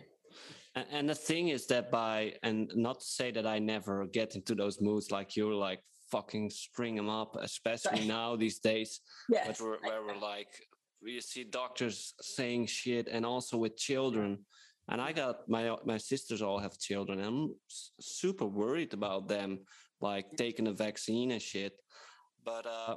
And, 0.76 0.86
and 0.92 1.10
the 1.10 1.16
thing 1.16 1.50
is 1.50 1.68
that 1.68 1.92
by 1.92 2.34
and 2.44 2.72
not 2.76 3.00
to 3.00 3.06
say 3.06 3.32
that 3.32 3.46
I 3.46 3.60
never 3.60 4.06
get 4.06 4.36
into 4.36 4.56
those 4.56 4.80
moods 4.80 5.12
like 5.12 5.36
you're 5.36 5.54
like 5.54 5.82
fucking 6.12 6.50
string 6.50 6.96
them 6.96 7.10
up, 7.10 7.38
especially 7.40 8.06
now 8.08 8.36
these 8.36 8.60
days. 8.60 9.02
Yes. 9.30 9.62
Where, 9.62 9.78
where 9.82 10.04
we're 10.06 10.20
like, 10.20 10.54
we 11.02 11.20
see 11.22 11.44
doctors 11.44 12.14
saying 12.22 12.68
shit, 12.68 13.08
and 13.08 13.26
also 13.26 13.58
with 13.58 13.78
children. 13.78 14.46
And 14.90 15.02
I 15.02 15.14
got 15.14 15.48
my 15.48 15.76
my 15.86 15.98
sisters 15.98 16.42
all 16.42 16.60
have 16.60 16.78
children. 16.78 17.20
I'm 17.20 17.56
super 18.00 18.46
worried 18.46 18.94
about 18.94 19.28
them, 19.28 19.60
like 20.02 20.26
taking 20.38 20.68
a 20.68 20.74
vaccine 20.74 21.32
and 21.32 21.42
shit. 21.42 21.74
But 22.44 22.66
uh, 22.66 22.96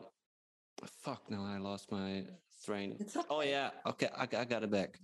fuck, 1.03 1.31
now 1.31 1.45
I 1.45 1.59
lost 1.59 1.93
my 1.93 2.25
train. 2.65 2.97
Okay. 3.01 3.21
Oh 3.31 3.43
yeah, 3.43 3.71
okay, 3.87 4.09
I, 4.17 4.23
I 4.23 4.45
got 4.45 4.65
it 4.65 4.71
back. 4.71 4.99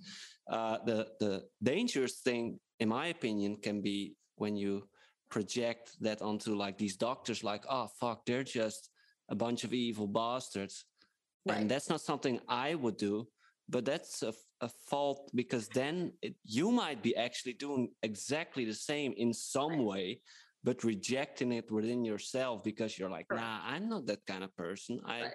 Uh, 0.51 0.79
the 0.85 1.07
the 1.21 1.45
dangerous 1.63 2.21
thing, 2.21 2.59
in 2.81 2.89
my 2.89 3.07
opinion, 3.09 3.59
can 3.63 3.83
be 3.83 4.17
when 4.37 4.57
you 4.57 4.89
project 5.31 5.93
that 6.01 6.21
onto 6.21 6.55
like 6.55 6.77
these 6.77 6.97
doctors 6.97 7.43
like 7.45 7.65
oh 7.69 7.89
fuck 8.01 8.27
they're 8.27 8.43
just 8.45 8.91
a 9.29 9.35
bunch 9.35 9.65
of 9.65 9.73
evil 9.73 10.07
bastards 10.07 10.85
right. 11.49 11.59
and 11.59 11.71
that's 11.71 11.89
not 11.89 12.01
something 12.01 12.41
i 12.49 12.75
would 12.75 12.97
do 12.97 13.27
but 13.69 13.85
that's 13.85 14.23
a, 14.25 14.35
a 14.61 14.69
fault 14.89 15.31
because 15.35 15.69
then 15.69 16.13
it, 16.23 16.35
you 16.45 16.73
might 16.73 17.01
be 17.03 17.15
actually 17.17 17.53
doing 17.53 17.89
exactly 18.03 18.65
the 18.65 18.75
same 18.75 19.15
in 19.17 19.33
some 19.33 19.73
right. 19.73 19.85
way 19.85 20.21
but 20.65 20.85
rejecting 20.85 21.53
it 21.53 21.71
within 21.71 22.05
yourself 22.05 22.63
because 22.65 22.99
you're 22.99 23.11
like 23.11 23.27
right. 23.31 23.41
nah 23.41 23.61
i'm 23.65 23.89
not 23.89 24.07
that 24.07 24.27
kind 24.27 24.43
of 24.43 24.55
person 24.57 25.01
i 25.07 25.31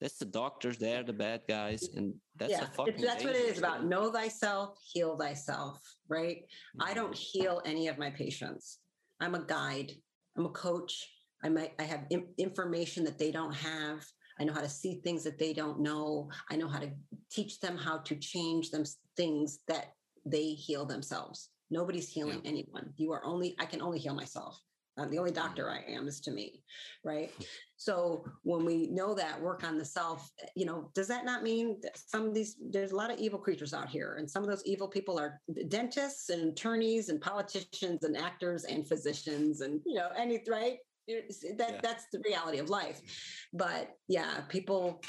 that's 0.00 0.18
the 0.18 0.24
doctors 0.24 0.78
they're 0.78 1.04
the 1.04 1.12
bad 1.12 1.42
guys 1.48 1.88
and 1.94 2.14
that's 2.36 2.50
yeah, 2.50 2.60
that's 2.60 3.24
what 3.24 3.36
it 3.36 3.44
is 3.52 3.58
about 3.58 3.84
know 3.84 4.10
thyself 4.10 4.78
heal 4.92 5.16
thyself 5.16 5.78
right 6.08 6.38
mm-hmm. 6.38 6.90
i 6.90 6.94
don't 6.94 7.14
heal 7.14 7.60
any 7.64 7.88
of 7.88 7.98
my 7.98 8.10
patients 8.10 8.78
I'm 9.20 9.34
a 9.34 9.44
guide. 9.44 9.92
I'm 10.36 10.46
a 10.46 10.50
coach. 10.50 11.08
I 11.42 11.48
might 11.48 11.72
I 11.78 11.82
have 11.82 12.06
information 12.38 13.04
that 13.04 13.18
they 13.18 13.30
don't 13.30 13.54
have. 13.54 14.04
I 14.38 14.44
know 14.44 14.52
how 14.52 14.60
to 14.60 14.68
see 14.68 15.00
things 15.04 15.22
that 15.24 15.38
they 15.38 15.52
don't 15.52 15.80
know. 15.80 16.28
I 16.50 16.56
know 16.56 16.68
how 16.68 16.80
to 16.80 16.90
teach 17.30 17.60
them 17.60 17.76
how 17.76 17.98
to 17.98 18.16
change 18.16 18.70
them 18.70 18.84
things 19.16 19.60
that 19.68 19.92
they 20.26 20.48
heal 20.48 20.84
themselves. 20.86 21.50
Nobody's 21.70 22.08
healing 22.08 22.40
yeah. 22.42 22.50
anyone. 22.50 22.92
You 22.96 23.12
are 23.12 23.24
only 23.24 23.54
I 23.58 23.66
can 23.66 23.82
only 23.82 23.98
heal 23.98 24.14
myself. 24.14 24.58
Um, 24.96 25.10
the 25.10 25.18
only 25.18 25.32
doctor 25.32 25.68
I 25.70 25.80
am 25.90 26.06
is 26.06 26.20
to 26.20 26.30
me, 26.30 26.62
right? 27.04 27.32
So 27.76 28.24
when 28.44 28.64
we 28.64 28.86
know 28.86 29.12
that, 29.14 29.40
work 29.40 29.64
on 29.64 29.76
the 29.76 29.84
self, 29.84 30.30
eh, 30.40 30.46
you 30.54 30.66
know, 30.66 30.90
does 30.94 31.08
that 31.08 31.24
not 31.24 31.42
mean 31.42 31.78
that 31.82 31.98
some 31.98 32.26
of 32.26 32.34
these, 32.34 32.56
there's 32.70 32.92
a 32.92 32.96
lot 32.96 33.10
of 33.10 33.18
evil 33.18 33.38
creatures 33.38 33.74
out 33.74 33.88
here, 33.88 34.16
and 34.18 34.30
some 34.30 34.44
of 34.44 34.48
those 34.48 34.64
evil 34.64 34.86
people 34.86 35.18
are 35.18 35.40
dentists 35.68 36.30
and 36.30 36.52
attorneys 36.52 37.08
and 37.08 37.20
politicians 37.20 38.04
and 38.04 38.16
actors 38.16 38.64
and 38.64 38.86
physicians 38.86 39.62
and, 39.62 39.80
you 39.84 39.94
know, 39.94 40.10
any, 40.16 40.40
right? 40.48 40.78
That 41.06 41.70
yeah. 41.70 41.80
that's 41.82 42.06
the 42.12 42.22
reality 42.24 42.58
of 42.58 42.70
life. 42.70 43.02
But 43.52 43.90
yeah, 44.08 44.40
people, 44.48 45.02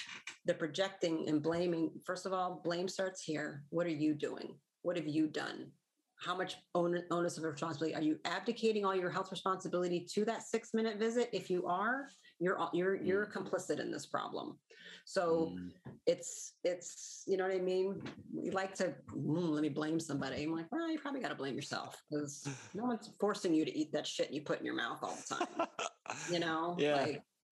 they're 0.45 0.55
projecting 0.55 1.29
and 1.29 1.41
blaming. 1.41 1.91
First 2.03 2.25
of 2.25 2.33
all, 2.33 2.59
blame 2.65 2.89
starts 2.89 3.23
here. 3.23 3.63
What 3.69 3.85
are 3.87 3.91
you 3.91 4.13
doing? 4.13 4.55
What 4.81 4.97
have 4.97 5.07
you 5.07 5.27
done? 5.27 5.71
How 6.17 6.35
much 6.35 6.57
onus 6.73 7.37
of 7.37 7.43
responsibility 7.43 7.95
are 7.95 8.01
you 8.01 8.19
abdicating 8.25 8.85
all 8.85 8.95
your 8.95 9.09
health 9.09 9.31
responsibility 9.31 9.99
to 9.99 10.25
that 10.25 10.43
six 10.43 10.73
minute 10.73 10.97
visit? 10.97 11.29
If 11.33 11.49
you 11.49 11.65
are 11.67 12.09
you're 12.39 12.57
you're 12.73 12.95
you're 12.95 13.25
mm. 13.25 13.33
complicit 13.33 13.79
in 13.79 13.91
this 13.91 14.05
problem. 14.05 14.57
So 15.05 15.53
mm. 15.55 15.71
it's 16.05 16.53
it's 16.63 17.23
you 17.27 17.37
know 17.37 17.45
what 17.45 17.55
i 17.55 17.59
mean? 17.59 18.01
We 18.33 18.51
like 18.51 18.73
to 18.75 18.93
mm, 19.15 19.49
let 19.49 19.61
me 19.61 19.69
blame 19.69 19.99
somebody. 19.99 20.43
I'm 20.43 20.51
like 20.51 20.71
well 20.71 20.89
you 20.89 20.99
probably 20.99 21.21
got 21.21 21.29
to 21.29 21.35
blame 21.35 21.55
yourself 21.55 22.01
because 22.09 22.47
no 22.73 22.85
one's 22.85 23.09
forcing 23.19 23.53
you 23.53 23.65
to 23.65 23.77
eat 23.77 23.91
that 23.93 24.07
shit 24.07 24.31
you 24.31 24.41
put 24.41 24.59
in 24.59 24.65
your 24.65 24.75
mouth 24.75 24.99
all 25.01 25.15
the 25.15 25.35
time. 25.35 25.67
You 26.31 26.39
know? 26.39 26.75
Yeah. 26.77 27.03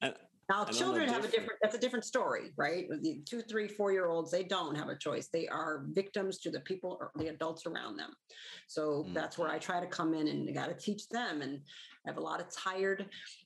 Like, 0.02 0.16
now, 0.50 0.66
children 0.66 1.08
have 1.08 1.24
a 1.24 1.28
different, 1.28 1.60
that's 1.62 1.76
a 1.76 1.80
different 1.80 2.04
story, 2.04 2.52
right? 2.58 2.86
The 3.02 3.22
two, 3.26 3.42
three, 3.42 3.68
four 3.68 3.92
year 3.92 4.10
olds, 4.10 4.30
they 4.30 4.44
don't 4.44 4.76
have 4.76 4.90
a 4.90 4.98
choice. 4.98 5.30
They 5.32 5.48
are 5.48 5.86
victims 5.92 6.40
to 6.40 6.52
the 6.52 6.60
people 6.62 6.98
or 7.00 7.12
the 7.16 7.30
adults 7.30 7.66
around 7.66 7.98
them. 7.98 8.12
So 8.68 9.06
mm. 9.08 9.14
that's 9.14 9.38
where 9.38 9.50
I 9.50 9.58
try 9.58 9.80
to 9.80 9.88
come 9.88 10.14
in 10.14 10.28
and 10.28 10.54
got 10.54 10.68
to 10.68 10.74
teach 10.74 11.08
them. 11.10 11.42
And 11.42 11.62
I 12.06 12.10
have 12.10 12.18
a 12.18 12.22
lot 12.22 12.42
of 12.42 12.50
tired, 12.54 13.06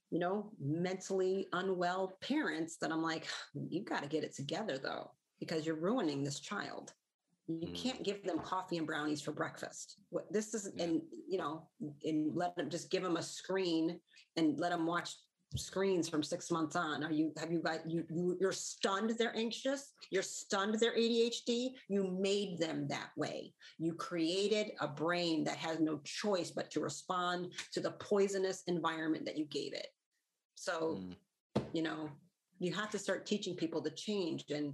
you 0.10 0.20
know, 0.20 0.52
mentally 0.60 1.48
unwell 1.54 2.18
parents 2.22 2.78
that 2.78 2.92
I'm 2.92 3.04
like, 3.04 3.28
you 3.70 3.84
got 3.84 4.02
to 4.02 4.10
get 4.10 4.24
it 4.24 4.36
together 4.36 4.80
though, 4.80 5.12
because 5.40 5.66
you're 5.66 5.76
ruining 5.76 6.24
this 6.24 6.40
child. 6.40 6.94
You 7.48 7.68
mm. 7.68 7.76
can't 7.76 8.04
give 8.04 8.24
them 8.24 8.40
coffee 8.40 8.78
and 8.78 8.88
brownies 8.88 9.22
for 9.22 9.32
breakfast. 9.32 9.98
What 10.10 10.32
this 10.34 10.54
is, 10.56 10.72
yeah. 10.76 10.86
and 10.86 11.02
you 11.30 11.38
know, 11.38 11.68
and 12.04 12.36
let 12.36 12.56
them 12.58 12.70
just 12.70 12.90
give 12.90 13.04
them 13.04 13.18
a 13.18 13.24
screen 13.24 14.00
and 14.36 14.60
let 14.60 14.72
them 14.72 14.86
watch 14.86 15.16
screens 15.56 16.10
from 16.10 16.24
six 16.24 16.52
months 16.52 16.76
on? 16.76 17.04
Are 17.04 17.12
you 17.12 17.32
have 17.38 17.52
you 17.52 17.60
got 17.60 17.90
you, 17.90 18.06
you 18.10 18.38
you're 18.40 18.52
stunned 18.52 19.12
they're 19.18 19.36
anxious? 19.36 19.94
You're 20.12 20.24
stunned 20.24 20.76
they're 20.80 20.96
adhd 20.96 21.70
you 21.88 22.18
made 22.20 22.60
them 22.60 22.88
that 22.90 23.10
way. 23.16 23.54
You 23.78 23.94
created 23.94 24.72
a 24.82 24.88
brain 24.88 25.44
that 25.46 25.58
has 25.58 25.80
no 25.80 26.00
choice 26.04 26.52
but 26.52 26.70
to 26.72 26.80
respond 26.80 27.54
to 27.74 27.80
the 27.80 27.92
poisonous 27.92 28.64
environment 28.68 29.26
that 29.26 29.38
you 29.38 29.46
gave 29.46 29.74
it. 29.74 29.88
So, 30.56 31.00
mm. 31.00 31.62
you 31.74 31.82
know, 31.82 32.10
you 32.60 32.74
have 32.74 32.90
to 32.92 33.00
start 33.00 33.26
teaching 33.26 33.56
people 33.56 33.82
to 33.84 33.92
change 33.92 34.46
and 34.50 34.74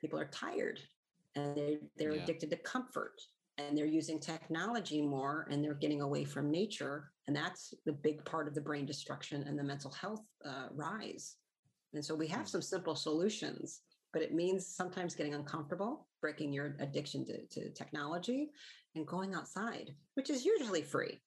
people 0.00 0.18
are 0.18 0.30
tired 0.32 0.80
and 1.36 1.56
they're, 1.56 1.78
they're 1.96 2.14
yeah. 2.14 2.22
addicted 2.22 2.50
to 2.50 2.56
comfort 2.56 3.20
and 3.58 3.76
they're 3.76 3.86
using 3.86 4.18
technology 4.18 5.02
more 5.02 5.46
and 5.50 5.62
they're 5.62 5.74
getting 5.74 6.00
away 6.00 6.24
from 6.24 6.50
nature 6.50 7.10
and 7.26 7.36
that's 7.36 7.74
the 7.84 7.92
big 7.92 8.24
part 8.24 8.48
of 8.48 8.54
the 8.54 8.60
brain 8.60 8.86
destruction 8.86 9.42
and 9.42 9.58
the 9.58 9.62
mental 9.62 9.90
health 9.90 10.24
uh, 10.44 10.66
rise 10.74 11.36
and 11.94 12.04
so 12.04 12.14
we 12.14 12.26
have 12.26 12.46
mm. 12.46 12.48
some 12.48 12.62
simple 12.62 12.94
solutions 12.94 13.82
but 14.12 14.22
it 14.22 14.34
means 14.34 14.66
sometimes 14.66 15.14
getting 15.14 15.34
uncomfortable 15.34 16.06
breaking 16.20 16.52
your 16.52 16.76
addiction 16.80 17.24
to, 17.24 17.44
to 17.46 17.70
technology 17.70 18.50
and 18.94 19.06
going 19.06 19.34
outside 19.34 19.90
which 20.14 20.30
is 20.30 20.44
usually 20.44 20.82
free 20.82 21.20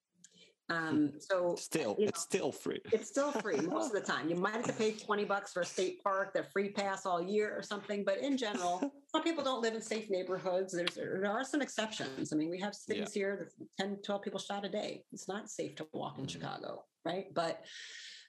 um, 0.69 1.11
so 1.19 1.55
still, 1.55 1.95
you 1.99 2.05
know, 2.05 2.09
it's 2.09 2.21
still 2.21 2.51
free. 2.51 2.79
It's 2.91 3.07
still 3.07 3.31
free 3.31 3.57
most 3.61 3.87
of 3.87 3.91
the 3.93 4.01
time. 4.01 4.29
You 4.29 4.35
might 4.35 4.53
have 4.53 4.65
to 4.65 4.73
pay 4.73 4.93
20 4.93 5.23
bucks 5.25 5.53
for 5.53 5.61
a 5.61 5.65
state 5.65 6.03
park, 6.03 6.33
the 6.33 6.43
free 6.51 6.69
pass 6.69 7.05
all 7.05 7.21
year 7.21 7.55
or 7.55 7.61
something. 7.61 8.03
But 8.03 8.17
in 8.19 8.35
general, 8.35 8.79
some 9.11 9.23
people 9.23 9.43
don't 9.43 9.61
live 9.61 9.75
in 9.75 9.81
safe 9.81 10.09
neighborhoods. 10.09 10.73
There's, 10.73 10.95
there 10.95 11.31
are 11.31 11.43
some 11.43 11.61
exceptions. 11.61 12.33
I 12.33 12.35
mean, 12.35 12.49
we 12.49 12.59
have 12.59 12.73
cities 12.73 13.11
yeah. 13.15 13.21
here 13.21 13.51
that 13.77 13.85
10, 13.85 13.99
12 14.03 14.21
people 14.23 14.39
shot 14.39 14.65
a 14.65 14.69
day. 14.69 15.03
It's 15.11 15.27
not 15.27 15.49
safe 15.49 15.75
to 15.75 15.87
walk 15.93 16.17
in 16.17 16.25
mm-hmm. 16.25 16.31
Chicago, 16.31 16.85
right? 17.05 17.25
But 17.33 17.63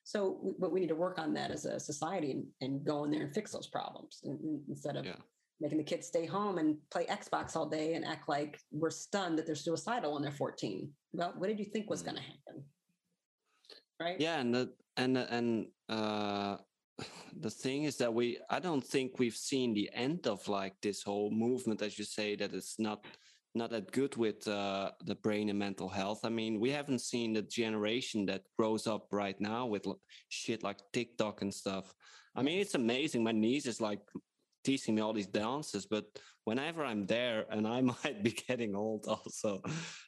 so, 0.05 0.55
but 0.61 0.73
we 0.73 0.81
need 0.81 0.89
to 0.89 0.95
work 0.95 1.19
on 1.19 1.33
that 1.35 1.51
as 1.51 1.65
a 1.65 1.81
society 1.81 2.33
and, 2.33 2.45
and 2.61 2.85
go 2.85 3.05
in 3.05 3.11
there 3.11 3.23
and 3.23 3.35
fix 3.35 3.51
those 3.51 3.67
problems 3.67 4.23
instead 4.69 4.97
of 4.97 5.05
yeah 5.05 5.17
making 5.61 5.79
the 5.79 5.85
kids 5.85 6.07
stay 6.07 6.27
home 6.27 6.59
and 6.59 6.77
play 6.91 7.07
Xbox 7.07 7.57
all 7.57 7.69
day 7.69 7.95
and 7.95 8.05
act 8.05 8.29
like 8.29 8.59
we're 8.71 8.91
stunned 8.91 9.39
that 9.39 9.47
they're 9.47 9.55
suicidal 9.55 10.15
when 10.15 10.23
they're 10.23 10.33
14. 10.33 10.91
Well, 11.13 11.35
what 11.37 11.49
did 11.49 11.59
you 11.59 11.65
think 11.65 11.89
was 11.89 12.03
mm. 12.03 12.07
going 12.07 12.17
to 12.17 12.23
happen? 12.23 12.65
Right? 14.01 14.21
Yeah, 14.21 14.41
and 14.41 14.55
the, 14.55 14.73
and 14.99 15.17
and 15.17 15.67
uh, 15.89 16.57
the 17.41 17.51
thing 17.51 17.85
is 17.85 17.97
that 17.97 18.13
we 18.13 18.39
I 18.51 18.61
don't 18.61 18.85
think 18.85 19.19
we've 19.19 19.37
seen 19.37 19.73
the 19.73 19.91
end 19.95 20.27
of 20.27 20.47
like 20.49 20.75
this 20.83 21.03
whole 21.03 21.31
movement, 21.31 21.83
as 21.83 21.99
you 21.99 22.05
say, 22.05 22.37
that 22.37 22.53
it's 22.53 22.79
not 22.79 23.07
not 23.55 23.71
that 23.71 23.91
good 23.91 24.17
with 24.17 24.47
uh, 24.47 24.91
the 25.07 25.15
brain 25.15 25.49
and 25.49 25.59
mental 25.59 25.89
health. 25.89 26.21
I 26.25 26.29
mean, 26.29 26.61
we 26.61 26.71
haven't 26.71 27.01
seen 27.01 27.33
the 27.33 27.43
generation 27.43 28.27
that 28.27 28.43
grows 28.59 28.87
up 28.87 29.07
right 29.13 29.41
now 29.41 29.65
with 29.65 29.87
shit 30.29 30.63
like 30.63 30.79
TikTok 30.93 31.41
and 31.41 31.53
stuff. 31.53 31.95
I 32.35 32.43
mean, 32.43 32.59
it's 32.59 32.75
amazing. 32.75 33.25
My 33.25 33.33
niece 33.33 33.65
is 33.65 33.81
like 33.81 34.01
teaching 34.67 34.97
me 34.97 35.01
all 35.01 35.13
these 35.13 35.29
dances 35.29 35.87
but 35.87 36.05
whenever 36.45 36.85
i'm 36.85 37.07
there 37.07 37.47
and 37.51 37.67
i 37.69 37.81
might 37.95 38.21
be 38.25 38.33
getting 38.49 38.75
old 38.75 39.05
also 39.07 39.63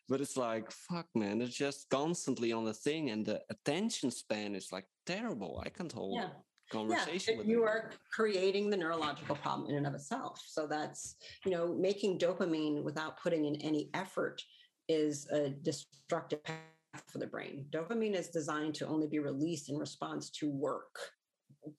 but 0.09 0.21
it's 0.21 0.37
like 0.37 0.71
fuck 0.73 1.07
man 1.15 1.41
it's 1.41 1.55
just 1.55 1.89
constantly 1.91 2.51
on 2.53 2.65
the 2.65 2.75
thing 2.75 3.11
and 3.11 3.25
the 3.25 3.41
attention 3.51 4.11
span 4.11 4.57
is 4.57 4.73
like 4.73 4.87
terrible 5.07 5.63
i 5.65 5.69
can't 5.69 5.93
hold 5.93 6.17
yeah. 6.17 6.31
conversation 6.73 7.35
yeah, 7.35 7.39
with 7.39 7.47
you 7.47 7.61
them. 7.61 7.69
are 7.69 7.91
creating 8.13 8.69
the 8.69 8.77
neurological 8.77 9.37
problem 9.37 9.71
in 9.71 9.77
and 9.77 9.87
of 9.87 9.95
itself 9.95 10.43
so 10.45 10.67
that's 10.67 11.15
you 11.45 11.53
know 11.53 11.73
making 11.89 12.19
dopamine 12.19 12.83
without 12.83 13.17
putting 13.23 13.45
in 13.45 13.55
any 13.61 13.89
effort 13.95 14.43
is 14.89 15.29
a 15.31 15.51
destructive 15.51 16.43
path 16.43 17.05
for 17.13 17.19
the 17.19 17.27
brain 17.27 17.65
dopamine 17.71 18.15
is 18.15 18.29
designed 18.29 18.75
to 18.75 18.89
only 18.89 19.07
be 19.07 19.21
released 19.21 19.71
in 19.71 19.77
response 19.77 20.31
to 20.31 20.51
work 20.51 20.99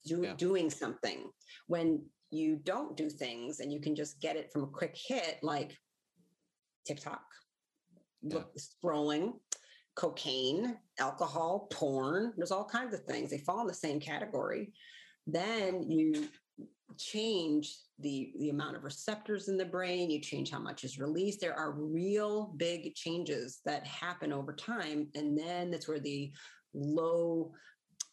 do, 0.04 0.22
yeah. 0.22 0.34
doing 0.36 0.70
something 0.70 1.30
when 1.66 2.02
you 2.30 2.56
don't 2.56 2.96
do 2.96 3.10
things 3.10 3.60
and 3.60 3.72
you 3.72 3.80
can 3.80 3.94
just 3.94 4.20
get 4.20 4.36
it 4.36 4.52
from 4.52 4.62
a 4.62 4.68
quick 4.68 4.96
hit 4.96 5.38
like 5.42 5.76
TikTok, 6.86 7.22
yeah. 8.22 8.40
scrolling, 8.58 9.34
cocaine, 9.96 10.76
alcohol, 10.98 11.68
porn. 11.72 12.32
There's 12.36 12.52
all 12.52 12.64
kinds 12.64 12.94
of 12.94 13.04
things. 13.04 13.30
They 13.30 13.38
fall 13.38 13.60
in 13.60 13.66
the 13.66 13.74
same 13.74 14.00
category. 14.00 14.72
Then 15.26 15.90
you 15.90 16.28
change 16.96 17.76
the 18.00 18.32
the 18.38 18.50
amount 18.50 18.76
of 18.76 18.84
receptors 18.84 19.48
in 19.48 19.56
the 19.56 19.64
brain 19.64 20.10
you 20.10 20.20
change 20.20 20.50
how 20.50 20.58
much 20.58 20.82
is 20.82 20.98
released 20.98 21.40
there 21.40 21.54
are 21.54 21.72
real 21.72 22.52
big 22.56 22.94
changes 22.94 23.60
that 23.64 23.86
happen 23.86 24.32
over 24.32 24.52
time 24.52 25.06
and 25.14 25.38
then 25.38 25.70
that's 25.70 25.86
where 25.86 26.00
the 26.00 26.32
low 26.74 27.52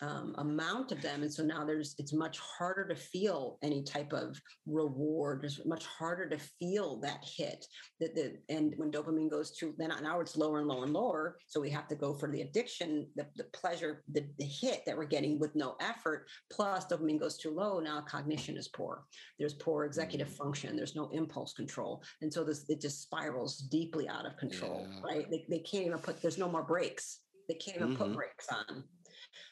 um, 0.01 0.35
amount 0.37 0.91
of 0.91 1.01
them. 1.01 1.23
And 1.23 1.33
so 1.33 1.43
now 1.43 1.65
there's 1.65 1.95
it's 1.97 2.13
much 2.13 2.39
harder 2.39 2.87
to 2.87 2.95
feel 2.95 3.57
any 3.63 3.83
type 3.83 4.13
of 4.13 4.39
reward. 4.65 5.43
It's 5.43 5.65
much 5.65 5.85
harder 5.85 6.29
to 6.29 6.37
feel 6.37 6.99
that 7.01 7.23
hit 7.23 7.65
that 7.99 8.13
the 8.15 8.37
and 8.49 8.73
when 8.77 8.91
dopamine 8.91 9.29
goes 9.29 9.51
to 9.57 9.73
then 9.77 9.91
now 10.01 10.19
it's 10.19 10.37
lower 10.37 10.59
and 10.59 10.67
lower 10.67 10.83
and 10.83 10.93
lower. 10.93 11.37
So 11.47 11.59
we 11.59 11.69
have 11.71 11.87
to 11.87 11.95
go 11.95 12.13
for 12.13 12.29
the 12.29 12.41
addiction 12.41 13.07
the, 13.15 13.25
the 13.35 13.45
pleasure 13.45 14.03
the, 14.11 14.25
the 14.37 14.45
hit 14.45 14.83
that 14.85 14.97
we're 14.97 15.05
getting 15.05 15.39
with 15.39 15.55
no 15.55 15.75
effort. 15.79 16.27
Plus 16.51 16.85
dopamine 16.85 17.19
goes 17.19 17.37
too 17.37 17.51
low. 17.51 17.79
Now 17.79 18.01
cognition 18.01 18.57
is 18.57 18.67
poor. 18.67 19.03
There's 19.39 19.55
poor 19.55 19.85
executive 19.85 20.27
mm-hmm. 20.27 20.43
function. 20.43 20.75
There's 20.75 20.95
no 20.95 21.09
impulse 21.11 21.53
control. 21.53 22.03
And 22.21 22.31
so 22.31 22.43
this 22.43 22.65
it 22.69 22.81
just 22.81 23.01
spirals 23.01 23.57
deeply 23.57 24.07
out 24.07 24.25
of 24.25 24.37
control 24.37 24.87
yeah. 24.89 25.01
right? 25.03 25.31
They, 25.31 25.45
they 25.49 25.59
can't 25.59 25.85
even 25.85 25.99
put 25.99 26.21
there's 26.21 26.37
no 26.37 26.49
more 26.49 26.63
brakes 26.63 27.21
they 27.47 27.55
can't 27.55 27.77
even 27.77 27.89
mm-hmm. 27.89 28.03
put 28.03 28.13
brakes 28.13 28.47
on 28.51 28.83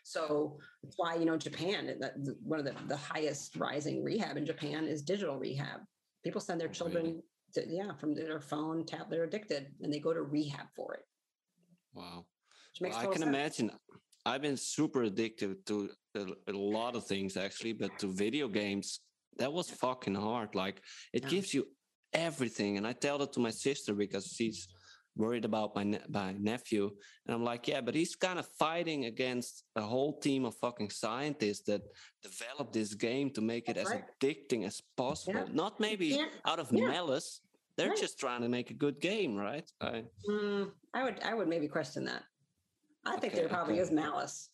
so 0.04 0.58
that's 0.84 0.96
why, 0.98 1.16
you 1.16 1.26
know, 1.26 1.38
Japan, 1.38 1.96
that 2.00 2.14
one 2.44 2.60
of 2.60 2.66
the, 2.66 2.76
the 2.88 2.98
highest 2.98 3.56
rising 3.56 4.04
rehab 4.04 4.38
in 4.38 4.46
Japan 4.46 4.88
is 4.88 5.02
digital 5.02 5.38
rehab. 5.38 5.82
People 6.24 6.42
send 6.42 6.60
their 6.60 6.70
oh, 6.70 6.74
children 6.74 7.22
to, 7.54 7.66
yeah, 7.68 7.94
from 7.94 8.14
their 8.14 8.40
phone, 8.40 8.86
tab, 8.86 9.10
they're 9.10 9.24
addicted 9.24 9.68
and 9.82 9.94
they 9.94 10.00
go 10.00 10.14
to 10.14 10.22
rehab 10.22 10.68
for 10.76 10.94
it. 10.94 11.06
Wow. 11.94 12.26
Well, 12.82 12.96
I 12.96 13.04
can 13.04 13.14
sense. 13.14 13.24
imagine. 13.24 13.72
I've 14.26 14.42
been 14.42 14.58
super 14.58 15.04
addicted 15.04 15.66
to 15.68 15.90
a, 16.16 16.26
a, 16.50 16.54
lot 16.54 16.96
of 16.96 17.06
things 17.06 17.38
actually, 17.38 17.74
but 17.74 17.98
to 18.00 18.08
video 18.08 18.48
games, 18.48 19.00
that 19.38 19.52
was 19.52 19.70
fucking 19.70 20.16
hard. 20.16 20.56
Like 20.56 20.82
it 21.14 21.24
yeah. 21.24 21.30
gives 21.30 21.54
you 21.54 21.68
everything. 22.14 22.78
And 22.78 22.88
I 22.88 22.94
tell 22.94 23.18
that 23.20 23.34
to 23.34 23.40
my 23.40 23.52
sister 23.52 23.94
because 23.94 24.28
she's 24.28 24.68
worried 25.16 25.46
about 25.46 25.76
my 25.76 25.84
ne- 25.84 26.02
my 26.10 26.34
nephew 26.34 26.90
and 27.26 27.36
i'm 27.36 27.44
like 27.44 27.68
yeah 27.68 27.82
but 27.82 27.96
he's 27.96 28.16
kind 28.16 28.38
of 28.38 28.48
fighting 28.60 29.06
against 29.06 29.64
a 29.76 29.82
whole 29.82 30.20
team 30.20 30.46
of 30.46 30.56
fucking 30.56 30.90
scientists 30.90 31.62
that 31.66 31.82
developed 32.22 32.74
this 32.74 32.94
game 32.94 33.30
to 33.30 33.42
make 33.42 33.70
it 33.70 33.76
That's 33.76 33.90
as 33.90 33.96
right. 33.96 34.04
addicting 34.22 34.66
as 34.66 34.82
possible 34.98 35.46
yeah. 35.48 35.54
not 35.54 35.80
maybe 35.80 36.22
out 36.46 36.60
of 36.60 36.70
yeah. 36.72 36.88
malice 36.88 37.42
they're 37.78 37.90
right. 37.90 37.98
just 37.98 38.20
trying 38.20 38.42
to 38.42 38.50
make 38.50 38.72
a 38.72 38.74
good 38.74 39.00
game 39.00 39.36
right 39.36 39.70
I, 39.82 40.04
mm, 40.30 40.72
I 40.94 41.04
would 41.04 41.22
i 41.24 41.34
would 41.34 41.48
maybe 41.48 41.68
question 41.68 42.06
that 42.06 42.24
i 43.06 43.14
okay, 43.14 43.22
think 43.22 43.34
there 43.36 43.48
probably 43.48 43.76
okay. 43.76 43.84
is 43.84 43.92
malice 43.92 44.50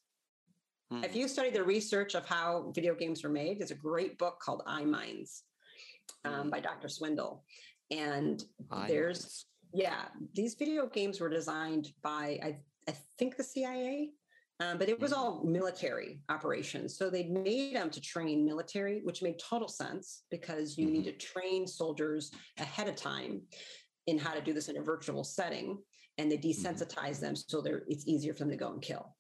hmm. 0.91 1.03
if 1.03 1.16
you 1.16 1.28
study 1.28 1.49
the 1.49 1.64
research 1.64 2.14
of 2.14 2.26
how 2.26 2.72
video 2.76 2.93
games 2.93 3.24
were 3.24 3.30
made 3.30 3.59
there's 3.59 3.72
a 3.72 3.76
great 3.76 4.18
book 4.20 4.39
called 4.39 4.62
iMinds 4.68 5.41
um, 6.26 6.43
hmm. 6.43 6.49
by 6.49 6.59
dr 6.59 6.88
Swingle 6.88 7.43
and 7.89 8.43
I 8.72 8.88
there's 8.88 9.45
yeah, 9.74 10.05
these 10.34 10.55
video 10.55 10.88
games 10.88 11.19
were 11.19 11.30
designed 11.30 11.91
by 12.01 12.39
I, 12.43 12.57
I 12.88 12.95
think 13.17 13.38
the 13.38 13.43
CIA, 13.43 14.11
um, 14.59 14.78
but 14.78 14.89
it 14.89 14.99
was 14.99 15.11
mm-hmm. 15.11 15.19
all 15.19 15.43
military 15.43 16.19
operations. 16.30 16.97
So 16.97 17.09
they 17.09 17.24
made 17.24 17.76
them 17.76 17.89
to 17.89 18.01
train 18.01 18.45
military, 18.45 19.01
which 19.03 19.22
made 19.22 19.39
total 19.39 19.67
sense 19.67 20.24
because 20.30 20.78
you 20.78 20.86
mm-hmm. 20.86 20.93
need 20.93 21.05
to 21.05 21.13
train 21.13 21.65
soldiers 21.65 22.32
ahead 22.59 22.88
of 22.88 22.95
time 22.95 23.41
in 24.07 24.17
how 24.17 24.34
to 24.34 24.41
do 24.41 24.53
this 24.53 24.67
in 24.67 24.78
a 24.78 24.82
virtual 24.82 25.24
setting, 25.24 25.78
and 26.17 26.32
they 26.32 26.38
mm-hmm. 26.38 26.49
desensitize 26.49 27.15
mm-hmm. 27.15 27.26
them 27.26 27.36
so 27.36 27.61
they're 27.61 27.84
it's 27.88 28.07
easier 28.07 28.34
for 28.34 28.39
them 28.39 28.51
to 28.51 28.57
go 28.57 28.72
and 28.72 28.82
kill. 28.82 29.15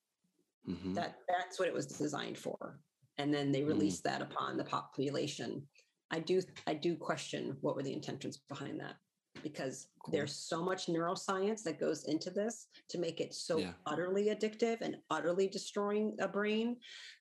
Mm-hmm. 0.69 0.93
That 0.93 1.15
that's 1.27 1.59
what 1.59 1.67
it 1.67 1.73
was 1.73 1.87
designed 1.87 2.37
for, 2.37 2.79
and 3.17 3.33
then 3.33 3.51
they 3.51 3.59
mm-hmm. 3.59 3.69
released 3.69 4.03
that 4.03 4.21
upon 4.21 4.57
the 4.57 4.65
population. 4.65 5.63
I 6.11 6.19
do 6.19 6.41
I 6.67 6.73
do 6.73 6.95
question 6.97 7.57
what 7.61 7.75
were 7.75 7.83
the 7.83 7.93
intentions 7.93 8.41
behind 8.49 8.79
that 8.81 8.95
because 9.43 9.87
cool. 10.03 10.11
there's 10.11 10.35
so 10.35 10.63
much 10.63 10.87
neuroscience 10.87 11.63
that 11.63 11.79
goes 11.79 12.05
into 12.05 12.29
this 12.29 12.67
to 12.89 12.97
make 12.97 13.19
it 13.19 13.33
so 13.33 13.57
yeah. 13.57 13.71
utterly 13.85 14.25
addictive 14.25 14.81
and 14.81 14.97
utterly 15.09 15.47
destroying 15.47 16.15
a 16.19 16.27
brain. 16.27 16.77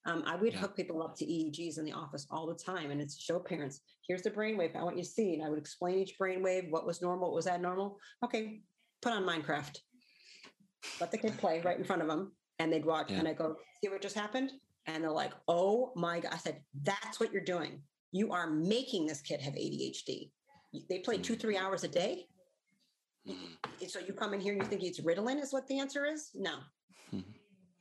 Um, 0.07 0.23
I 0.27 0.37
would 0.37 0.53
yeah. 0.53 0.61
hook 0.61 0.77
people 0.77 1.03
up 1.03 1.17
to 1.17 1.25
EEGs 1.25 1.79
in 1.79 1.85
the 1.85 1.93
office 1.93 2.27
all 2.31 2.47
the 2.47 2.55
time 2.55 2.91
and 2.91 3.01
it's 3.01 3.19
show 3.19 3.39
parents, 3.39 3.81
here's 4.07 4.23
the 4.23 4.31
brainwave 4.31 4.77
I 4.77 4.83
want 4.83 4.97
you 4.97 5.03
to 5.03 5.09
see. 5.09 5.35
And 5.35 5.45
I 5.45 5.49
would 5.49 5.59
explain 5.59 5.99
each 5.99 6.19
brainwave, 6.21 6.71
what 6.71 6.87
was 6.87 7.01
normal, 7.03 7.29
what 7.29 7.37
was 7.37 7.47
abnormal. 7.47 7.99
Okay, 8.25 8.61
put 9.03 9.13
on 9.13 9.25
Minecraft. 9.25 9.79
Let 11.01 11.11
the 11.11 11.19
kid 11.19 11.37
play 11.39 11.61
right 11.65 11.79
in 11.79 11.85
front 11.85 12.03
of 12.03 12.09
them. 12.09 12.33
And 12.59 12.73
they'd 12.73 12.85
watch 12.85 13.11
yeah. 13.11 13.19
and 13.19 13.29
I 13.29 13.33
go, 13.33 13.57
see 13.83 13.89
what 13.89 14.03
just 14.03 14.17
happened? 14.17 14.53
And 14.87 15.03
they're 15.03 15.11
like, 15.11 15.33
oh 15.49 15.93
my 15.95 16.21
God. 16.21 16.33
I 16.33 16.39
said, 16.39 16.61
that's 16.83 17.21
what 17.21 17.33
you're 17.33 17.43
doing. 17.43 17.81
You 18.13 18.33
are 18.33 18.51
making 18.51 19.07
this 19.07 19.23
kid 19.23 19.41
have 19.41 19.55
ADHD 19.55 20.31
they 20.89 20.99
play 21.01 21.19
two, 21.19 21.37
three 21.37 21.57
hours 21.57 21.85
a 21.85 21.89
day. 21.89 22.27
Mm-hmm. 23.29 23.87
So 23.87 23.99
you 24.01 24.13
come 24.13 24.35
in 24.35 24.41
here 24.41 24.53
and 24.53 24.63
you 24.63 24.69
think 24.69 24.83
it's 24.83 25.01
Ritalin 25.01 25.41
is 25.41 25.53
what 25.53 25.67
the 25.67 25.79
answer 25.79 26.07
is? 26.07 26.31
No. 26.35 26.57
Mm-hmm. 27.15 27.31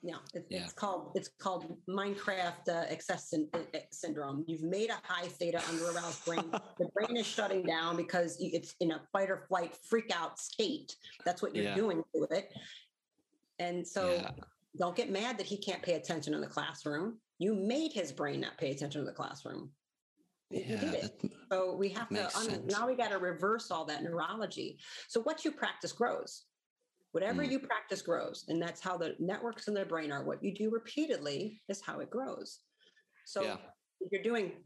No, 0.01 0.15
it, 0.33 0.45
yeah. 0.49 0.63
it's 0.63 0.71
called 0.71 1.11
it's 1.13 1.29
called 1.39 1.75
Minecraft 1.89 2.69
uh, 2.69 2.85
excess 2.87 3.33
uh, 3.33 3.57
uh, 3.57 3.79
syndrome. 3.91 4.45
You've 4.47 4.63
made 4.63 4.89
a 4.89 4.97
high 5.03 5.27
theta 5.27 5.61
under 5.69 5.91
aroused 5.91 6.23
brain. 6.25 6.49
the 6.79 6.87
brain 6.93 7.17
is 7.17 7.25
shutting 7.25 7.63
down 7.63 7.97
because 7.97 8.37
it's 8.39 8.75
in 8.79 8.91
a 8.91 9.01
fight 9.11 9.29
or 9.29 9.45
flight 9.49 9.75
freak 9.89 10.11
out 10.15 10.39
state. 10.39 10.95
That's 11.25 11.41
what 11.41 11.53
you're 11.53 11.65
yeah. 11.65 11.75
doing 11.75 12.01
to 12.15 12.27
it. 12.31 12.53
And 13.59 13.85
so, 13.85 14.13
yeah. 14.13 14.31
don't 14.77 14.95
get 14.95 15.11
mad 15.11 15.37
that 15.37 15.45
he 15.45 15.57
can't 15.57 15.81
pay 15.81 15.95
attention 15.95 16.33
in 16.33 16.39
the 16.39 16.47
classroom. 16.47 17.17
You 17.37 17.53
made 17.53 17.91
his 17.91 18.13
brain 18.13 18.39
not 18.39 18.57
pay 18.57 18.71
attention 18.71 19.01
in 19.01 19.05
the 19.05 19.13
classroom. 19.13 19.71
You 20.49 20.63
Yeah, 20.65 20.79
did 20.79 20.93
it. 20.95 21.19
that- 21.21 21.31
So 21.51 21.75
we 21.75 21.89
have 21.89 22.09
to 22.09 22.37
un- 22.37 22.65
now 22.67 22.87
we 22.87 22.95
got 22.95 23.09
to 23.09 23.17
reverse 23.17 23.71
all 23.71 23.85
that 23.85 24.03
neurology. 24.03 24.79
So 25.07 25.21
what 25.21 25.45
you 25.45 25.51
practice 25.51 25.91
grows. 25.91 26.45
Whatever 27.11 27.43
Mm. 27.43 27.51
you 27.51 27.59
practice 27.59 28.01
grows, 28.03 28.45
and 28.49 28.61
that's 28.61 28.81
how 28.81 28.95
the 28.97 29.15
networks 29.19 29.67
in 29.67 29.73
the 29.73 29.83
brain 29.85 30.11
are. 30.11 30.23
What 30.23 30.43
you 30.43 30.53
do 30.53 30.69
repeatedly 30.69 31.61
is 31.67 31.81
how 31.81 31.99
it 32.01 32.09
grows. 32.11 32.59
So 33.25 33.41
Yeah. 33.43 33.57
if 33.99 34.11
you're 34.11 34.21
doing 34.23 34.63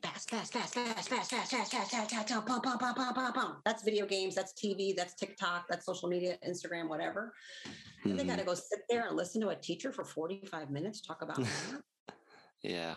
fast, 0.00 0.30
fast, 0.30 0.52
fast, 0.52 0.74
fast, 0.74 1.08
fast, 1.08 1.30
fast, 1.30 1.30
fast, 1.30 1.50
fast, 1.50 1.70
fast, 1.72 1.90
fast, 1.90 2.10
fast, 2.10 2.28
pum, 2.46 2.60
pum, 2.62 2.78
pum, 2.78 2.94
pum, 2.94 3.14
pum, 3.14 3.32
pum. 3.32 3.62
That's 3.64 3.82
video 3.82 4.06
games. 4.06 4.34
That's 4.36 4.52
TV. 4.52 4.92
That's 4.92 5.14
TikTok. 5.14 5.66
That's 5.68 5.84
social 5.84 6.08
media, 6.08 6.38
Instagram, 6.46 6.88
whatever. 6.88 7.34
And 8.04 8.18
they 8.18 8.24
Mhm. 8.24 8.28
got 8.28 8.38
to 8.38 8.44
go 8.44 8.54
sit 8.54 8.80
there 8.88 9.06
and 9.08 9.16
listen 9.16 9.40
to 9.42 9.48
a 9.48 9.56
teacher 9.56 9.92
for 9.92 10.04
45 10.04 10.70
minutes 10.70 11.00
talk 11.00 11.22
about. 11.22 11.38
Yeah. 12.62 12.94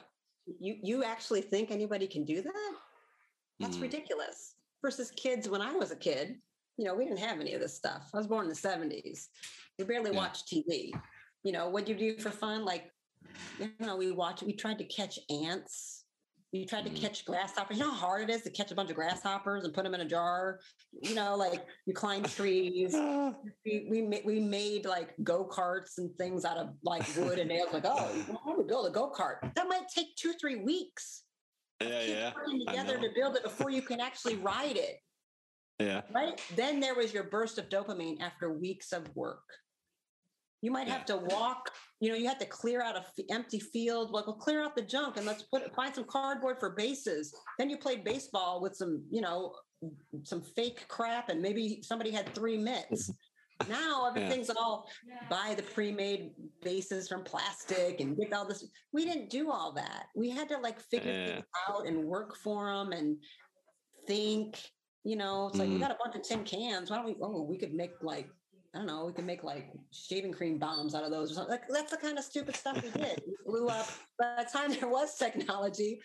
You 0.60 0.78
you 0.82 1.04
actually 1.04 1.42
think 1.42 1.72
anybody 1.72 2.08
can 2.08 2.24
do 2.24 2.42
that? 2.42 2.76
That's 3.60 3.78
Mhm. 3.78 3.82
ridiculous. 3.84 4.56
Versus 4.82 5.12
kids 5.12 5.50
when 5.50 5.62
I 5.62 5.74
was 5.74 5.92
a 5.92 5.96
kid, 5.96 6.42
you 6.78 6.86
know, 6.86 6.94
we 6.94 7.06
didn't 7.06 7.20
have 7.20 7.40
any 7.40 7.54
of 7.54 7.62
this 7.62 7.74
stuff. 7.76 8.10
I 8.14 8.18
was 8.18 8.28
born 8.28 8.44
in 8.44 8.50
the 8.50 8.56
70s. 8.56 9.30
We 9.80 9.86
barely 9.86 10.12
Yeah. 10.12 10.18
watched 10.18 10.48
TV. 10.48 10.94
You 11.44 11.52
know, 11.52 11.70
what'd 11.70 11.90
you 11.90 11.96
do 11.96 12.20
for 12.20 12.32
fun? 12.32 12.66
Like, 12.66 12.92
you 13.58 13.74
know, 13.80 13.96
we 13.98 14.12
watched, 14.12 14.44
we 14.44 14.54
tried 14.54 14.78
to 14.80 14.86
catch 14.86 15.20
ants. 15.30 16.05
We 16.54 16.66
tried 16.66 16.86
to 16.86 16.90
Mhm. 16.90 17.02
catch 17.02 17.26
grasshoppers. 17.26 17.78
You 17.78 17.84
know 17.84 17.92
how 17.92 18.08
hard 18.08 18.30
it 18.30 18.34
is 18.34 18.44
to 18.44 18.50
catch 18.50 18.72
a 18.72 18.76
bunch 18.76 18.90
of 18.90 18.96
grasshoppers 18.96 19.66
and 19.66 19.74
put 19.74 19.84
them 19.84 19.94
in 19.94 20.02
a 20.02 20.06
jar? 20.06 20.60
You 21.02 21.14
know, 21.16 21.36
like 21.36 21.68
you 21.86 21.94
climb 21.94 22.24
trees 22.24 22.94
we 23.66 23.88
we 23.90 24.22
we 24.24 24.40
made 24.40 24.86
like 24.86 25.14
go 25.24 25.46
karts 25.46 25.98
and 25.98 26.16
things 26.18 26.46
out 26.46 26.58
of 26.58 26.70
like 26.84 27.04
wood 27.18 27.40
and 27.40 27.50
nails. 27.50 27.74
Like, 27.74 27.84
oh, 27.86 28.14
you 28.16 28.40
want 28.46 28.60
to 28.60 28.64
build 28.64 28.88
a 28.88 28.92
go 28.92 29.12
kart? 29.12 29.54
That 29.56 29.68
might 29.68 29.88
take 29.90 30.16
two 30.16 30.34
three 30.34 30.56
weeks. 30.56 31.24
Yeah, 31.82 32.02
yeah. 32.04 32.34
working 32.34 32.64
I 32.68 32.72
together 32.72 33.00
to 33.00 33.10
build 33.14 33.36
it 33.36 33.44
before 33.44 33.70
you 33.70 33.82
can 33.82 34.00
actually 34.00 34.38
ride 34.38 34.78
it. 34.78 35.02
Yeah. 35.80 36.04
Right? 36.14 36.42
Then 36.56 36.80
there 36.80 36.96
was 36.96 37.14
your 37.14 37.24
burst 37.24 37.58
of 37.58 37.68
dopamine 37.68 38.22
after 38.22 38.50
weeks 38.54 38.94
of 38.94 39.14
work. 39.16 39.44
You 40.62 40.72
might 40.72 40.88
have 40.88 41.06
to 41.06 41.18
walk. 41.18 41.72
You 42.00 42.10
know, 42.10 42.16
you 42.16 42.28
have 42.28 42.40
to 42.40 42.46
clear 42.46 42.82
out 42.82 42.96
a 42.96 43.00
f- 43.00 43.14
empty 43.30 43.60
field. 43.60 44.12
Like, 44.12 44.26
well, 44.28 44.36
clear 44.36 44.64
out 44.64 44.76
the 44.76 44.82
junk 44.82 45.18
and 45.18 45.26
let's 45.26 45.44
put 45.44 45.74
find 45.76 45.94
some 45.94 46.06
cardboard 46.06 46.58
for 46.60 46.72
bases. 46.72 47.34
Then 47.60 47.70
you 47.70 47.78
played 47.78 48.04
baseball 48.04 48.62
with 48.62 48.76
some, 48.76 49.04
you 49.12 49.22
know, 49.22 49.54
some 50.24 50.42
fake 50.42 50.86
crap, 50.88 51.30
and 51.30 51.42
maybe 51.42 51.82
somebody 51.84 52.12
had 52.12 52.34
three 52.34 52.58
mitts. 52.58 53.12
Now 53.70 54.06
everything's 54.06 54.50
all 54.50 54.86
buy 55.30 55.54
the 55.56 55.64
pre-made 55.64 56.32
bases 56.62 57.08
from 57.08 57.24
plastic 57.24 58.02
and 58.02 58.18
get 58.18 58.34
all 58.34 58.46
this. 58.46 58.68
We 58.92 59.06
didn't 59.06 59.30
do 59.30 59.50
all 59.50 59.72
that. 59.76 60.08
We 60.14 60.30
had 60.30 60.50
to 60.50 60.58
like 60.58 60.78
figure 60.82 61.10
Yeah. 61.10 61.26
things 61.36 61.46
out 61.70 61.88
and 61.88 62.04
work 62.04 62.36
for 62.36 62.66
them 62.70 62.92
and 62.92 63.16
think. 64.08 64.60
You 65.06 65.16
know, 65.16 65.48
it's 65.48 65.58
like 65.58 65.70
we 65.70 65.76
Mm. 65.76 65.80
got 65.80 65.92
a 65.92 65.98
bunch 66.04 66.16
of 66.16 66.24
tin 66.24 66.44
cans. 66.44 66.90
Why 66.90 66.98
don't 66.98 67.06
we? 67.06 67.16
Oh, 67.22 67.44
we 67.44 67.58
could 67.58 67.74
make 67.74 67.92
like 68.02 68.28
I 68.76 68.80
don't 68.80 68.88
know. 68.88 69.06
We 69.06 69.14
can 69.14 69.26
make 69.26 69.42
like 69.42 69.72
shaving 69.92 70.34
cream 70.34 70.58
bombs 70.60 70.96
out 70.96 71.06
of 71.06 71.10
those 71.10 71.32
or 71.32 71.36
something. 71.36 71.52
Like, 71.52 71.70
that's 71.70 71.92
the 71.92 71.98
kind 71.98 72.18
of 72.18 72.26
stupid 72.26 72.58
stuff 72.58 72.84
we 72.84 72.90
did. 72.90 73.22
We 73.26 73.34
blew 73.46 73.68
up. 73.70 73.88
By 74.20 74.44
the 74.44 74.50
time 74.52 74.72
there 74.78 74.90
was 74.90 75.18
technology, 75.18 76.02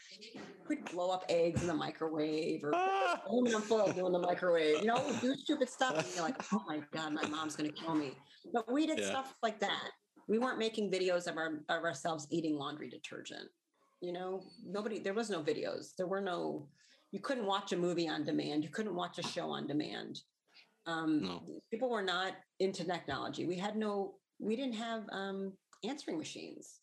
we'd 0.68 0.84
blow 0.92 1.10
up 1.10 1.24
eggs 1.28 1.62
in 1.62 1.66
the 1.66 1.74
microwave 1.74 2.62
or 2.62 2.72
Ah! 2.72 3.20
aluminum 3.26 3.62
foil 3.62 3.90
doing 3.90 4.12
the 4.12 4.20
microwave. 4.20 4.78
You 4.82 4.86
know, 4.86 5.02
we 5.04 5.16
do 5.18 5.34
stupid 5.34 5.68
stuff. 5.68 5.98
And 5.98 6.14
you're 6.14 6.22
like, 6.22 6.40
oh 6.52 6.62
my 6.68 6.80
God, 6.92 7.12
my 7.12 7.26
mom's 7.26 7.56
going 7.56 7.68
to 7.68 7.74
kill 7.76 7.96
me. 7.96 8.12
But 8.52 8.70
we 8.72 8.86
did 8.86 9.00
Yeah. 9.00 9.06
stuff 9.10 9.34
like 9.42 9.58
that. 9.60 9.90
We 10.28 10.38
weren't 10.38 10.58
making 10.60 10.92
videos 10.92 11.26
of, 11.26 11.36
our, 11.36 11.64
of 11.68 11.82
ourselves 11.82 12.28
eating 12.30 12.54
laundry 12.54 12.88
detergent. 12.88 13.48
You 14.00 14.12
know, 14.12 14.44
nobody, 14.64 15.00
there 15.00 15.14
was 15.14 15.28
no 15.28 15.42
videos. 15.42 15.96
There 15.96 16.06
were 16.06 16.20
no, 16.20 16.68
you 17.10 17.18
couldn't 17.18 17.46
watch 17.46 17.72
a 17.72 17.76
movie 17.76 18.08
on 18.08 18.24
demand. 18.24 18.62
You 18.62 18.70
couldn't 18.70 18.94
watch 18.94 19.18
a 19.18 19.24
show 19.24 19.50
on 19.50 19.66
demand. 19.66 20.20
Um, 20.86 21.20
No. 21.22 21.42
People 21.72 21.90
were 21.90 22.02
not 22.02 22.34
into 22.60 22.84
technology. 22.84 23.46
We 23.46 23.56
had 23.56 23.76
no, 23.76 24.14
we 24.38 24.54
didn't 24.54 24.74
have 24.74 25.04
um, 25.10 25.52
answering 25.82 26.18
machines. 26.18 26.80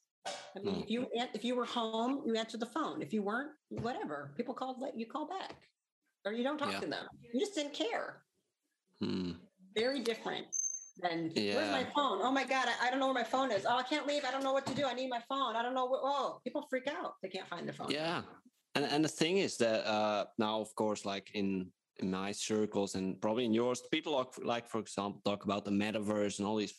I 0.56 0.60
mean, 0.60 0.82
if 0.84 0.90
you 0.90 1.08
if 1.14 1.46
you 1.46 1.56
were 1.56 1.64
home, 1.66 2.24
you 2.26 2.36
answered 2.36 2.60
the 2.60 2.66
phone. 2.66 3.02
If 3.02 3.14
you 3.14 3.22
weren't, 3.22 3.52
whatever. 3.70 4.34
People 4.36 4.54
called, 4.54 4.82
let 4.82 4.98
you 4.98 5.06
call 5.06 5.26
back, 5.26 5.56
or 6.26 6.34
you 6.34 6.44
don't 6.44 6.58
talk 6.58 6.74
Yeah. 6.74 6.82
to 6.82 6.88
them. 6.88 7.08
You 7.34 7.40
just 7.40 7.56
didn't 7.56 7.74
care. 7.74 8.24
Hmm. 9.00 9.32
Very 9.74 10.02
different 10.02 10.48
than 11.02 11.32
where's 11.34 11.72
my 11.72 11.86
phone? 11.96 12.20
Oh 12.22 12.32
my 12.32 12.44
god, 12.44 12.68
I, 12.68 12.88
I 12.88 12.90
don't 12.90 13.00
know 13.00 13.06
where 13.06 13.14
my 13.14 13.24
phone 13.24 13.52
is. 13.52 13.66
Oh, 13.66 13.78
I 13.78 13.84
can't 13.84 14.06
leave. 14.06 14.26
I 14.26 14.32
don't 14.32 14.44
know 14.44 14.52
what 14.52 14.66
to 14.66 14.74
do. 14.74 14.86
I 14.86 14.94
need 14.94 15.10
my 15.10 15.22
phone. 15.30 15.56
I 15.56 15.62
don't 15.62 15.76
know 15.76 15.86
what. 15.86 16.02
Oh, 16.04 16.42
people 16.44 16.68
freak 16.70 16.88
out. 16.88 17.14
They 17.22 17.30
can't 17.30 17.48
find 17.48 17.66
their 17.66 17.74
phone. 17.74 17.92
Yeah. 17.92 18.24
And 18.76 18.84
and 18.84 19.06
the 19.06 19.10
thing 19.10 19.38
is 19.38 19.58
that 19.58 19.88
uh 19.88 20.26
now 20.38 20.60
of 20.60 20.74
course 20.76 21.06
like 21.06 21.32
in 21.34 21.72
in 22.00 22.12
my 22.12 22.32
circles 22.32 22.96
and 22.96 23.20
probably 23.22 23.46
in 23.46 23.54
yours, 23.54 23.82
people 23.92 24.14
like, 24.14 24.28
like 24.44 24.68
for 24.70 24.80
example 24.80 25.22
talk 25.26 25.46
about 25.46 25.66
the 25.66 25.72
metaverse 25.72 26.40
and 26.40 26.48
all 26.48 26.56
these 26.56 26.74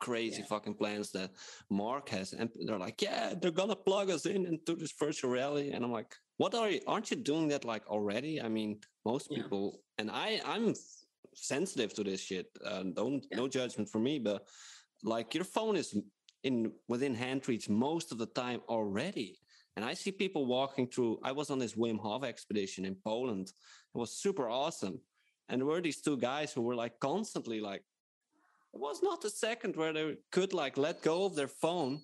crazy 0.00 0.40
Yeah. 0.40 0.46
fucking 0.46 0.74
plans 0.74 1.10
that 1.12 1.30
Mark 1.70 2.08
has, 2.10 2.32
and 2.32 2.50
they're 2.66 2.78
like, 2.78 3.00
yeah, 3.00 3.34
they're 3.40 3.50
gonna 3.50 3.76
plug 3.76 4.10
us 4.10 4.26
in 4.26 4.46
into 4.46 4.74
this 4.76 4.92
virtual 4.98 5.30
reality, 5.30 5.70
and 5.70 5.84
I'm 5.84 5.92
like, 5.92 6.14
what 6.36 6.54
are 6.54 6.68
you? 6.70 6.80
Aren't 6.86 7.10
you 7.10 7.16
doing 7.16 7.48
that 7.48 7.64
like 7.64 7.86
already? 7.86 8.40
I 8.40 8.48
mean, 8.48 8.80
most 9.04 9.28
Yeah. 9.30 9.42
people, 9.42 9.82
and 9.98 10.10
I 10.10 10.40
I'm 10.44 10.74
sensitive 11.34 11.92
to 11.94 12.04
this 12.04 12.20
shit. 12.20 12.46
Uh, 12.64 12.82
don't 12.82 13.24
Yeah. 13.30 13.36
no 13.38 13.48
judgment 13.48 13.88
for 13.88 13.98
me, 13.98 14.18
but 14.18 14.46
like 15.02 15.34
your 15.34 15.44
phone 15.44 15.76
is 15.76 15.96
in 16.42 16.72
within 16.88 17.14
hand 17.14 17.48
reach 17.48 17.68
most 17.68 18.12
of 18.12 18.18
the 18.18 18.26
time 18.26 18.60
already. 18.68 19.38
And 19.76 19.84
I 19.84 19.94
see 19.94 20.12
people 20.12 20.46
walking 20.46 20.86
through. 20.88 21.18
I 21.22 21.32
was 21.32 21.50
on 21.50 21.58
this 21.58 21.74
Wim 21.74 21.98
Hof 21.98 22.22
expedition 22.22 22.84
in 22.84 22.94
Poland. 22.94 23.52
It 23.94 23.98
was 23.98 24.10
super 24.10 24.48
awesome. 24.48 25.00
And 25.48 25.60
there 25.60 25.66
were 25.66 25.80
these 25.80 26.00
two 26.00 26.16
guys 26.16 26.52
who 26.52 26.62
were 26.62 26.74
like 26.74 26.98
constantly 27.00 27.60
like, 27.60 27.82
it 28.72 28.80
was 28.80 29.02
not 29.02 29.24
a 29.24 29.30
second 29.30 29.76
where 29.76 29.92
they 29.92 30.16
could 30.32 30.52
like 30.52 30.76
let 30.76 31.02
go 31.02 31.24
of 31.24 31.36
their 31.36 31.48
phone. 31.48 32.00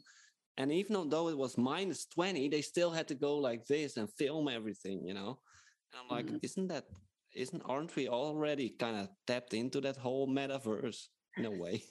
And 0.57 0.71
even 0.71 1.09
though 1.09 1.29
it 1.29 1.37
was 1.37 1.59
minus 1.59 2.07
20, 2.07 2.49
they 2.49 2.61
still 2.61 2.91
had 2.91 3.09
to 3.09 3.15
go 3.15 3.37
like 3.37 3.67
this 3.67 3.97
and 3.97 4.13
film 4.13 4.49
everything, 4.49 5.05
you 5.05 5.15
know? 5.15 5.41
And 5.93 6.01
I'm 6.01 6.09
like, 6.17 6.27
Mhm. 6.27 6.39
isn't 6.43 6.69
that, 6.69 6.85
isn't, 7.35 7.63
aren't 7.65 7.97
we 7.97 8.09
already 8.09 8.71
kind 8.71 8.97
of 8.97 9.09
tapped 9.27 9.55
into 9.55 9.81
that 9.81 9.97
whole 9.97 10.29
metaverse 10.29 11.09
in 11.39 11.47
a 11.47 11.51
way? 11.51 11.83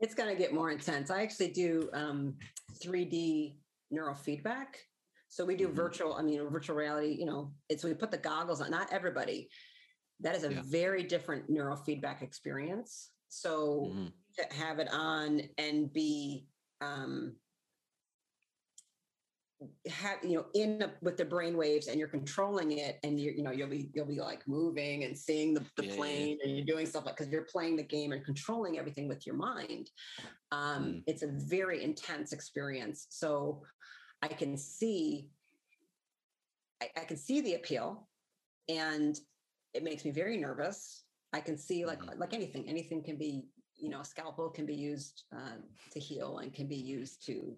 It's 0.00 0.14
going 0.14 0.30
to 0.30 0.36
get 0.36 0.54
more 0.54 0.70
intense. 0.70 1.10
I 1.10 1.22
actually 1.22 1.50
do 1.50 1.90
um, 1.92 2.38
3D 2.80 3.58
neurofeedback. 3.92 4.87
So 5.28 5.44
we 5.44 5.56
do 5.56 5.68
Mhm. 5.68 5.74
virtual, 5.74 6.14
I 6.14 6.22
mean, 6.22 6.48
virtual 6.48 6.76
reality, 6.76 7.16
you 7.18 7.26
know, 7.26 7.54
it's 7.68 7.84
we 7.84 7.94
put 7.94 8.10
the 8.10 8.18
goggles 8.18 8.60
on, 8.60 8.70
not 8.70 8.92
everybody. 8.92 9.50
That 10.20 10.34
is 10.34 10.44
a 10.44 10.50
Yeah. 10.50 10.62
very 10.62 11.02
different 11.04 11.50
neurofeedback 11.50 12.22
experience. 12.22 13.12
So 13.28 13.90
Mhm. 13.90 14.12
to 14.38 14.54
have 14.54 14.78
it 14.78 14.88
on 14.92 15.42
and 15.58 15.92
be, 15.92 16.48
um, 16.80 17.36
have 19.88 20.22
you 20.22 20.34
know 20.36 20.46
in 20.54 20.78
the, 20.78 20.94
with 21.02 21.16
the 21.16 21.24
brain 21.24 21.56
waves 21.56 21.88
and 21.88 21.98
you're 21.98 22.06
controlling 22.08 22.78
it 22.78 23.00
and 23.02 23.18
you're 23.20 23.34
you 23.34 23.42
know 23.42 23.50
you'll 23.50 23.68
be 23.68 23.90
you'll 23.92 24.06
be 24.06 24.20
like 24.20 24.46
moving 24.46 25.02
and 25.02 25.18
seeing 25.18 25.52
the, 25.52 25.66
the 25.76 25.82
Yeah, 25.82 25.94
yeah, 25.94 25.94
yeah. 25.96 25.96
plane 25.96 26.38
and 26.44 26.56
you're 26.56 26.64
doing 26.66 26.86
stuff 26.86 27.04
like 27.04 27.16
because 27.16 27.32
you're 27.32 27.44
playing 27.50 27.74
the 27.74 27.82
game 27.82 28.12
and 28.12 28.24
controlling 28.24 28.78
everything 28.78 29.08
with 29.08 29.26
your 29.26 29.34
mind 29.34 29.90
um 30.52 30.84
Mm. 30.84 31.02
it's 31.06 31.22
a 31.24 31.28
very 31.48 31.82
intense 31.82 32.32
experience 32.32 33.06
so 33.10 33.62
i 34.22 34.28
can 34.28 34.56
see 34.56 35.30
I, 36.82 36.90
I 36.96 37.04
can 37.04 37.16
see 37.16 37.40
the 37.40 37.54
appeal 37.54 38.08
and 38.68 39.18
it 39.74 39.82
makes 39.82 40.04
me 40.04 40.10
very 40.10 40.36
nervous 40.36 41.04
i 41.32 41.40
can 41.40 41.56
see 41.56 41.84
like 41.84 42.00
Mhm. 42.00 42.18
like 42.18 42.34
anything 42.34 42.68
anything 42.68 43.02
can 43.02 43.16
be 43.16 43.44
you 43.76 43.90
know 43.90 44.00
a 44.00 44.04
scalpel 44.04 44.50
can 44.50 44.66
be 44.66 44.74
used 44.74 45.24
uh, 45.36 45.56
to 45.92 46.00
heal 46.00 46.38
and 46.38 46.52
can 46.52 46.66
be 46.66 46.76
used 46.76 47.24
to 47.26 47.56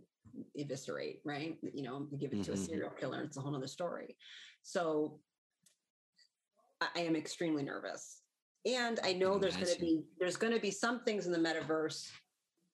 eviscerate 0.57 1.21
right 1.25 1.59
you 1.63 1.83
know 1.83 2.07
you 2.11 2.19
give 2.19 2.33
it 2.33 2.43
to 2.45 2.53
a 2.53 2.55
Mhm. 2.55 2.67
serial 2.67 2.91
killer 2.91 3.23
it's 3.23 3.37
a 3.37 3.41
whole 3.41 3.57
other 3.57 3.67
story 3.67 4.17
so 4.63 5.21
I, 6.81 6.89
I 6.97 7.01
am 7.01 7.17
extremely 7.17 7.63
nervous 7.63 8.23
and 8.67 9.01
i 9.03 9.13
know 9.15 9.39
there's 9.39 9.57
going 9.57 9.75
to 9.75 9.81
be 9.81 10.05
there's 10.19 10.37
going 10.37 10.53
to 10.53 10.61
be 10.61 10.71
some 10.71 11.03
things 11.05 11.27
in 11.27 11.33
the 11.33 11.39
metaverse 11.39 12.11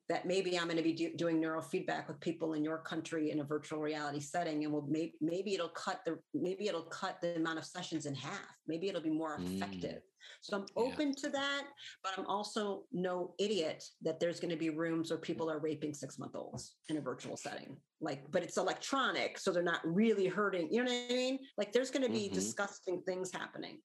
that 0.09 0.25
maybe 0.27 0.57
I'm 0.57 0.67
going 0.67 0.77
to 0.77 0.83
be 0.83 0.93
do, 0.93 1.13
doing 1.17 1.43
neurofeedback 1.43 2.07
with 2.07 2.21
people 2.21 2.53
in 2.55 2.63
your 2.63 2.79
country 2.79 3.31
in 3.33 3.41
a 3.41 3.45
virtual 3.45 3.81
reality 3.81 4.21
setting, 4.21 4.63
and 4.65 4.73
will 4.73 4.87
maybe 4.89 5.15
maybe 5.21 5.55
it'll 5.55 5.71
cut 5.71 6.01
the 6.07 6.19
maybe 6.33 6.69
it'll 6.69 6.83
cut 6.85 7.21
the 7.21 7.37
amount 7.37 7.59
of 7.59 7.65
sessions 7.65 8.07
in 8.07 8.15
half. 8.15 8.55
Maybe 8.69 8.89
it'll 8.89 9.01
be 9.03 9.11
more 9.11 9.39
Mm. 9.39 9.57
effective. 9.57 10.03
So 10.43 10.57
I'm 10.57 10.67
Yeah. 10.77 10.83
open 10.85 11.15
to 11.17 11.29
that, 11.31 11.67
but 12.03 12.13
I'm 12.17 12.27
also 12.27 12.87
no 12.93 13.35
idiot 13.39 13.85
that 14.03 14.21
there's 14.21 14.41
going 14.41 14.51
to 14.51 14.57
be 14.57 14.71
rooms 14.71 15.11
where 15.11 15.19
people 15.19 15.51
are 15.51 15.59
raping 15.59 15.95
six 15.95 16.19
month 16.19 16.35
olds 16.37 16.77
in 16.89 16.97
a 16.97 17.01
virtual 17.01 17.37
setting. 17.37 17.77
Like, 18.01 18.31
but 18.31 18.43
it's 18.43 18.57
electronic, 18.59 19.39
so 19.39 19.51
they're 19.53 19.63
not 19.63 19.81
really 19.85 20.27
hurting. 20.27 20.73
You 20.73 20.85
know 20.85 20.91
what 20.93 21.11
I 21.11 21.15
mean? 21.15 21.39
Like, 21.57 21.73
there's 21.73 21.91
going 21.91 22.07
to 22.07 22.13
be 22.13 22.29
Mhm. 22.29 22.35
disgusting 22.35 23.03
things 23.03 23.33
happening, 23.33 23.83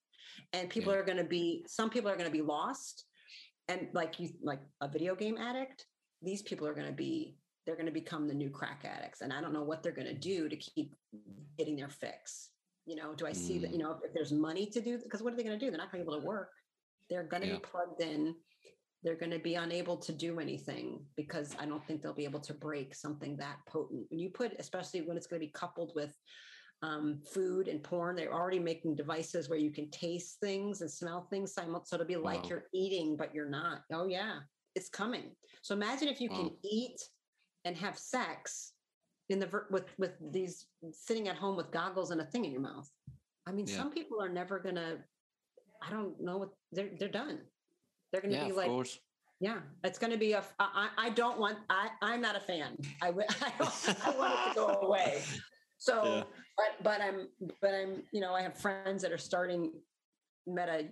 and 0.53 0.69
people 0.69 0.93
Yeah. 0.93 0.99
are 0.99 1.03
going 1.03 1.17
to 1.17 1.23
be 1.23 1.65
some 1.67 1.89
people 1.89 2.09
are 2.11 2.15
going 2.17 2.29
to 2.29 2.37
be 2.37 2.43
lost, 2.43 3.05
and 3.67 3.89
like 3.93 4.19
you 4.19 4.29
like 4.43 4.61
a 4.81 4.87
video 4.87 5.15
game 5.15 5.37
addict 5.37 5.87
these 6.21 6.41
people 6.41 6.67
are 6.67 6.73
going 6.73 6.87
to 6.87 6.93
be 6.93 7.37
they're 7.65 7.75
going 7.75 7.85
to 7.85 7.91
become 7.91 8.27
the 8.27 8.33
new 8.33 8.49
crack 8.49 8.83
addicts 8.85 9.21
and 9.21 9.31
i 9.31 9.39
don't 9.41 9.53
know 9.53 9.63
what 9.63 9.81
they're 9.83 9.91
going 9.91 10.07
to 10.07 10.13
do 10.13 10.49
to 10.49 10.55
keep 10.55 10.95
getting 11.57 11.75
their 11.75 11.89
fix. 11.89 12.49
You 12.85 12.95
know 12.95 13.13
do 13.13 13.27
i 13.27 13.31
see 13.33 13.59
that 13.59 13.71
you 13.71 13.77
Mm. 13.77 13.81
know 13.83 13.99
if 14.03 14.13
there's 14.13 14.31
money 14.31 14.65
to 14.67 14.81
do 14.81 14.97
because 14.97 15.21
what 15.21 15.33
are 15.33 15.35
they 15.37 15.43
going 15.43 15.57
to 15.59 15.63
do? 15.65 15.69
They're 15.69 15.77
not 15.77 15.91
going 15.91 16.03
to 16.03 16.09
be 16.09 16.11
able 16.11 16.21
to 16.21 16.27
work. 16.27 16.49
They're 17.09 17.23
going 17.23 17.43
to 17.43 17.47
Yeah. 17.49 17.55
be 17.57 17.61
plugged 17.61 18.01
in. 18.01 18.35
They're 19.03 19.15
going 19.23 19.31
to 19.31 19.39
be 19.39 19.55
unable 19.55 19.97
to 19.97 20.11
do 20.13 20.39
anything 20.39 21.05
because 21.15 21.55
i 21.59 21.65
don't 21.65 21.85
think 21.85 22.01
they'll 22.01 22.13
be 22.23 22.25
able 22.25 22.39
to 22.49 22.53
break 22.53 22.93
something 22.95 23.37
that 23.37 23.57
potent. 23.67 24.05
When 24.09 24.19
you 24.19 24.29
put 24.29 24.53
especially 24.59 25.01
when 25.01 25.17
it's 25.17 25.27
going 25.27 25.39
to 25.41 25.45
be 25.47 25.51
coupled 25.51 25.91
with 25.95 26.13
um, 26.83 27.21
food 27.33 27.67
and 27.67 27.83
porn 27.83 28.15
they're 28.15 28.33
already 28.33 28.59
making 28.59 28.95
devices 28.95 29.47
where 29.49 29.59
you 29.59 29.71
can 29.71 29.89
taste 29.91 30.39
things 30.39 30.81
and 30.81 30.89
smell 30.89 31.27
things 31.29 31.53
simul- 31.53 31.85
so 31.85 31.95
it'll 31.95 32.07
be 32.07 32.15
like 32.15 32.43
Wow. 32.43 32.49
you're 32.49 32.65
eating 32.73 33.15
but 33.15 33.33
you're 33.35 33.49
not. 33.49 33.83
Oh 33.93 34.07
yeah 34.07 34.39
it's 34.75 34.89
coming 34.89 35.31
so 35.61 35.75
imagine 35.75 36.07
if 36.07 36.19
you 36.21 36.29
can 36.29 36.51
eat 36.63 36.99
and 37.65 37.75
have 37.77 37.97
sex 37.97 38.73
in 39.29 39.39
the 39.39 39.49
with 39.69 39.85
with 39.97 40.13
these 40.31 40.65
sitting 40.91 41.27
at 41.27 41.35
home 41.35 41.55
with 41.55 41.71
goggles 41.71 42.11
and 42.11 42.19
a 42.19 42.25
thing 42.25 42.43
in 42.45 42.51
your 42.51 42.61
mouth. 42.61 42.89
I 43.47 43.51
mean, 43.51 43.65
Yeah. 43.67 43.77
some 43.77 43.91
people 43.91 44.21
are 44.21 44.27
never 44.29 44.59
gonna. 44.59 44.97
I 45.81 45.89
don't 45.89 46.19
know 46.19 46.37
what 46.37 46.49
they're 46.71 46.89
they're 46.99 47.07
done. 47.07 47.39
They're 48.11 48.21
gonna 48.21 48.33
Yeah, 48.33 48.45
be 48.45 48.49
of 48.51 48.57
like, 48.57 48.67
course. 48.67 48.99
yeah, 49.39 49.59
it's 49.83 49.97
gonna 49.99 50.17
be 50.17 50.33
a. 50.33 50.43
I 50.59 50.89
I 50.97 51.09
don't 51.11 51.39
want. 51.39 51.59
I 51.69 51.89
I'm 52.01 52.19
not 52.21 52.35
a 52.35 52.39
fan. 52.41 52.75
I 53.01 53.07
I, 53.09 53.11
don't- 53.59 54.05
I 54.07 54.09
want 54.17 54.33
it 54.33 54.49
to 54.49 54.55
go 54.55 54.67
away. 54.87 55.21
So, 55.77 56.03
Yeah. 56.03 56.23
but 56.57 56.83
but 56.83 57.01
I'm 57.01 57.29
but 57.61 57.73
I'm 57.73 58.03
you 58.11 58.19
know 58.19 58.33
I 58.33 58.41
have 58.41 58.57
friends 58.57 59.01
that 59.03 59.11
are 59.13 59.17
starting 59.17 59.71
meta 60.47 60.89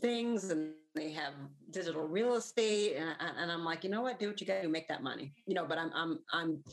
things 0.00 0.50
and 0.50 0.72
they 0.94 1.10
have 1.12 1.34
digital 1.70 2.06
real 2.06 2.34
estate 2.34 2.96
and, 2.96 3.14
and 3.38 3.50
I'm 3.50 3.64
like 3.64 3.84
you 3.84 3.90
know 3.90 4.02
what? 4.02 4.18
Do 4.18 4.28
what 4.28 4.40
you 4.40 4.46
got 4.46 4.62
to 4.62 4.68
make 4.68 4.88
that 4.88 5.02
money. 5.02 5.32
You 5.46 5.54
know 5.54 5.64
but 5.66 5.78
I'm 5.78 5.90
I'm 5.94 6.18
I'm 6.32 6.64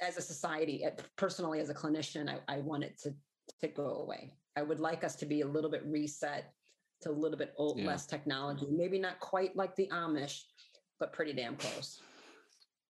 as 0.00 0.16
a 0.16 0.22
society 0.22 0.84
uh, 0.84 0.90
personally 1.16 1.60
as 1.60 1.70
a 1.70 1.74
clinician 1.74 2.28
I, 2.28 2.38
I 2.56 2.58
want 2.60 2.84
it 2.84 2.98
to 3.02 3.14
to 3.60 3.68
go 3.68 3.96
away. 3.96 4.32
I 4.56 4.62
would 4.62 4.80
like 4.80 5.04
us 5.04 5.16
to 5.16 5.26
be 5.26 5.40
a 5.40 5.46
little 5.46 5.70
bit 5.70 5.84
reset 5.86 6.52
to 7.02 7.10
a 7.10 7.12
little 7.12 7.38
bit 7.38 7.54
old, 7.56 7.78
Yeah. 7.78 7.86
less 7.86 8.06
technology. 8.06 8.66
Maybe 8.70 8.98
not 8.98 9.20
quite 9.20 9.56
like 9.56 9.74
the 9.76 9.88
Amish 9.92 10.42
but 11.00 11.12
pretty 11.12 11.32
damn 11.32 11.56
close 11.56 12.00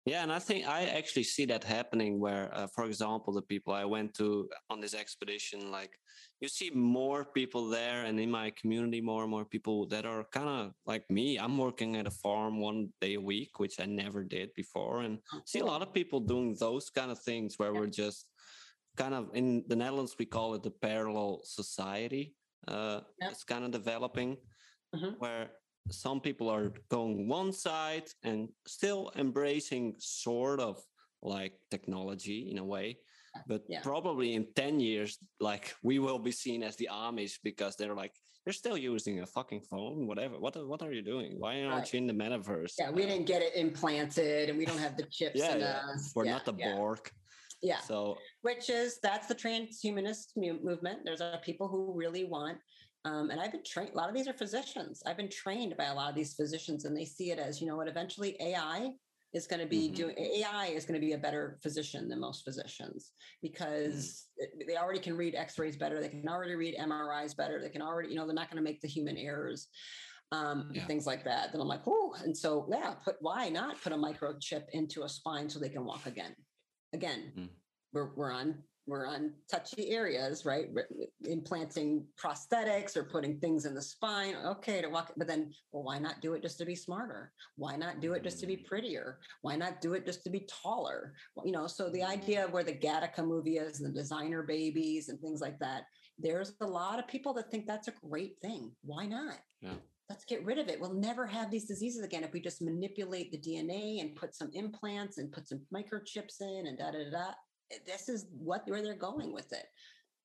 Yeah, 0.08 0.24
and 0.24 0.32
I 0.32 0.40
think 0.40 0.66
I 0.66 0.86
actually 0.86 1.24
see 1.24 1.44
that 1.46 1.66
happening 1.66 2.18
where, 2.18 2.50
uh, 2.56 2.68
for 2.68 2.86
example, 2.86 3.34
the 3.34 3.42
people 3.42 3.74
I 3.74 3.84
went 3.84 4.14
to 4.16 4.50
on 4.70 4.80
this 4.80 4.94
expedition, 4.94 5.70
like 5.70 6.00
you 6.40 6.48
see 6.48 6.70
more 6.70 7.26
people 7.26 7.68
there, 7.68 8.06
and 8.06 8.18
in 8.18 8.32
my 8.32 8.52
community, 8.52 9.02
more 9.02 9.24
and 9.24 9.32
more 9.32 9.44
people 9.44 9.86
that 9.88 10.06
are 10.06 10.24
kind 10.32 10.48
of 10.48 10.74
like 10.86 11.04
me. 11.10 11.38
I'm 11.38 11.58
working 11.58 11.98
at 11.98 12.08
a 12.08 12.12
farm 12.24 12.62
one 12.62 12.94
day 13.02 13.16
a 13.16 13.22
week, 13.22 13.60
which 13.60 13.82
I 13.82 13.86
never 13.86 14.24
did 14.24 14.54
before, 14.56 15.02
and 15.02 15.20
see 15.46 15.60
a 15.60 15.66
lot 15.66 15.82
of 15.82 15.94
people 15.94 16.22
doing 16.22 16.56
those 16.56 16.90
kind 16.90 17.12
of 17.12 17.20
things 17.20 17.60
where 17.60 17.74
Yeah. 17.74 17.80
we're 17.82 17.88
just 18.06 18.28
kind 18.96 19.14
of 19.14 19.36
in 19.36 19.66
the 19.68 19.76
Netherlands, 19.76 20.16
we 20.18 20.26
call 20.26 20.56
it 20.56 20.64
the 20.64 20.72
parallel 20.72 21.42
society. 21.44 22.34
Uh, 22.68 23.02
Yep. 23.22 23.32
It's 23.32 23.44
kind 23.44 23.66
of 23.66 23.72
developing 23.72 24.38
Mhm. 24.96 25.20
where 25.20 25.52
some 25.90 26.20
people 26.20 26.50
are 26.50 26.72
going 26.90 27.28
one 27.28 27.52
side 27.54 28.04
and 28.24 28.50
still 28.66 29.12
embracing 29.16 29.96
sort 30.00 30.60
of 30.60 30.82
like 31.22 31.54
technology 31.72 32.50
in 32.52 32.58
a 32.58 32.64
way 32.64 32.98
but 33.48 33.62
Yeah. 33.68 33.82
probably 33.82 34.34
in 34.34 34.48
10 34.56 34.80
years 34.80 35.18
like 35.40 35.74
we 35.84 36.00
will 36.00 36.20
be 36.20 36.32
seen 36.32 36.64
as 36.64 36.76
the 36.76 36.90
amish 36.92 37.36
because 37.44 37.76
they're 37.76 37.96
like 37.96 38.14
you're 38.46 38.54
still 38.54 38.78
using 38.78 39.20
a 39.22 39.26
fucking 39.26 39.62
phone 39.62 40.08
whatever 40.08 40.40
what, 40.40 40.56
what 40.68 40.82
are 40.82 40.94
you 40.94 41.02
doing 41.02 41.36
why 41.38 41.64
aren't 41.64 41.74
Right. 41.80 41.94
you 41.94 41.98
in 42.00 42.08
the 42.08 42.14
metaverse 42.14 42.74
yeah 42.80 42.90
we 42.92 43.04
didn't 43.06 43.26
get 43.26 43.42
it 43.42 43.54
implanted 43.56 44.50
and 44.50 44.58
we 44.58 44.66
don't 44.66 44.80
have 44.80 44.98
the 44.98 45.04
chips 45.04 45.40
yeah, 45.40 45.54
in 45.56 45.60
yeah. 45.60 45.82
us 45.94 46.12
we're 46.16 46.26
yeah, 46.26 46.32
not 46.32 46.46
the 46.46 46.54
borg 46.54 47.00
yeah 47.62 47.80
so 47.80 48.18
which 48.42 48.70
is 48.70 49.00
that's 49.02 49.28
the 49.28 49.36
transhumanist 49.36 50.28
mu- 50.36 50.60
movement. 50.64 51.00
There's 51.04 51.22
a 51.22 51.40
people 51.44 51.68
who 51.68 51.94
really 51.96 52.24
want, 52.24 52.58
um, 53.08 53.30
and 53.30 53.40
I've 53.40 53.52
been 53.54 53.64
trained. 53.64 53.92
A 53.94 53.98
lot 53.98 54.10
of 54.10 54.16
these 54.16 54.28
are 54.28 54.34
physicians. 54.34 55.02
I've 55.06 55.18
been 55.18 55.30
trained 55.30 55.76
by 55.78 55.86
a 55.86 55.94
lot 55.96 56.10
of 56.10 56.16
these 56.16 56.34
physicians, 56.34 56.84
and 56.86 56.96
they 56.96 57.06
see 57.06 57.32
it 57.32 57.40
as 57.40 57.62
you 57.62 57.68
know 57.68 57.78
what. 57.78 57.88
Eventually, 57.88 58.36
AI 58.42 58.92
is 59.34 59.48
going 59.48 59.62
to 59.62 59.66
be 59.66 59.90
Mhm. 59.90 59.96
doing. 59.96 60.18
AI 60.18 60.68
is 60.68 60.86
going 60.86 61.00
to 61.00 61.06
be 61.06 61.14
a 61.14 61.18
better 61.18 61.58
physician 61.64 62.10
than 62.10 62.20
most 62.20 62.44
physicians 62.44 63.14
because 63.42 64.28
it- 64.38 64.68
they 64.68 64.76
already 64.78 65.00
can 65.00 65.16
read 65.16 65.36
X-rays 65.36 65.78
better. 65.78 66.00
They 66.02 66.10
can 66.10 66.28
already 66.28 66.56
read 66.56 66.76
MRIs 66.76 67.34
better. 67.34 67.62
They 67.62 67.70
can 67.70 67.82
already, 67.82 68.10
you 68.10 68.16
know, 68.16 68.26
they're 68.26 68.36
not 68.36 68.50
going 68.50 68.62
to 68.64 68.70
make 68.70 68.82
the 68.82 68.88
human 68.88 69.18
errors. 69.18 69.70
Um, 70.34 70.70
Yeah. 70.74 70.86
things 70.88 71.08
like 71.08 71.24
that. 71.24 71.54
Then 71.54 71.62
I'm 71.62 71.70
like, 71.70 71.88
oh, 71.88 72.14
and 72.22 72.38
so 72.38 72.68
yeah, 72.70 72.96
put 72.96 73.16
why 73.22 73.48
not 73.48 73.82
put 73.82 73.94
a 73.94 73.96
microchip 73.96 74.66
into 74.74 75.04
a 75.04 75.10
spine 75.10 75.50
so 75.50 75.58
they 75.60 75.70
can 75.70 75.86
walk 75.86 76.06
again? 76.06 76.36
Again, 76.92 77.32
Mm. 77.38 77.50
we're, 77.94 78.14
we're 78.16 78.32
on 78.34 78.62
we're 78.88 79.06
on 79.06 79.34
touchy 79.52 79.92
areas, 79.92 80.46
right? 80.46 80.68
Implanting 81.26 82.06
prosthetics 82.18 82.96
or 82.96 83.04
putting 83.04 83.38
things 83.38 83.66
in 83.66 83.76
the 83.76 83.82
spine. 83.82 84.36
Okay, 84.46 84.82
to 84.82 84.88
walk, 84.88 85.12
but 85.18 85.28
then, 85.28 85.54
well, 85.72 85.84
why 85.84 86.00
not 86.00 86.22
do 86.22 86.34
it 86.34 86.42
just 86.42 86.58
to 86.60 86.66
be 86.66 86.76
smarter? 86.76 87.34
Why 87.58 87.76
not 87.76 88.00
do 88.00 88.14
it 88.14 88.24
just 88.24 88.40
to 88.40 88.48
be 88.48 88.56
mm. 88.56 88.66
prettier? 88.66 89.20
Why 89.42 89.58
not 89.58 89.82
do 89.82 89.94
it 89.94 90.06
just 90.06 90.24
to 90.24 90.30
be 90.30 90.48
taller? 90.50 91.14
You 91.44 91.52
know, 91.52 91.68
so 91.68 91.90
the 91.90 92.04
idea 92.04 92.46
of 92.46 92.54
where 92.54 92.64
the 92.64 92.74
Gattaca 92.74 93.28
movie 93.28 93.58
is, 93.58 93.82
and 93.82 93.94
the 93.94 94.00
designer 94.00 94.42
babies 94.42 95.10
and 95.10 95.20
things 95.20 95.42
like 95.42 95.60
that. 95.60 95.84
There's 96.18 96.54
a 96.62 96.66
lot 96.66 96.98
of 96.98 97.08
people 97.08 97.34
that 97.34 97.52
think 97.52 97.68
that's 97.68 97.90
a 97.90 97.94
great 98.10 98.38
thing. 98.42 98.72
Why 98.84 99.06
not? 99.06 99.36
Yeah. 99.62 99.74
Let's 100.10 100.24
get 100.24 100.46
rid 100.46 100.58
of 100.58 100.70
it. 100.70 100.80
We'll 100.80 100.94
never 100.94 101.28
have 101.28 101.52
these 101.52 101.66
diseases 101.66 102.04
again 102.04 102.24
if 102.24 102.32
we 102.32 102.40
just 102.40 102.62
manipulate 102.62 103.32
the 103.32 103.38
DNA 103.38 104.00
and 104.00 104.16
put 104.16 104.34
some 104.34 104.50
implants 104.54 105.18
and 105.18 105.32
put 105.32 105.48
some 105.48 105.60
microchips 105.76 106.40
in 106.40 106.68
and 106.68 106.78
da 106.78 106.92
da 106.92 107.10
da. 107.12 107.32
Da 107.70 107.78
this 107.86 108.10
is 108.10 108.28
what 108.38 108.68
where 108.68 108.82
they're 108.82 108.96
going 108.96 109.34
with 109.34 109.52
it. 109.54 109.66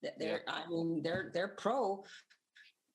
That 0.03 0.19
They're, 0.19 0.43
I 0.49 0.69
mean, 0.69 1.01
they're 1.03 1.31
they're 1.33 1.55
pro 1.59 2.05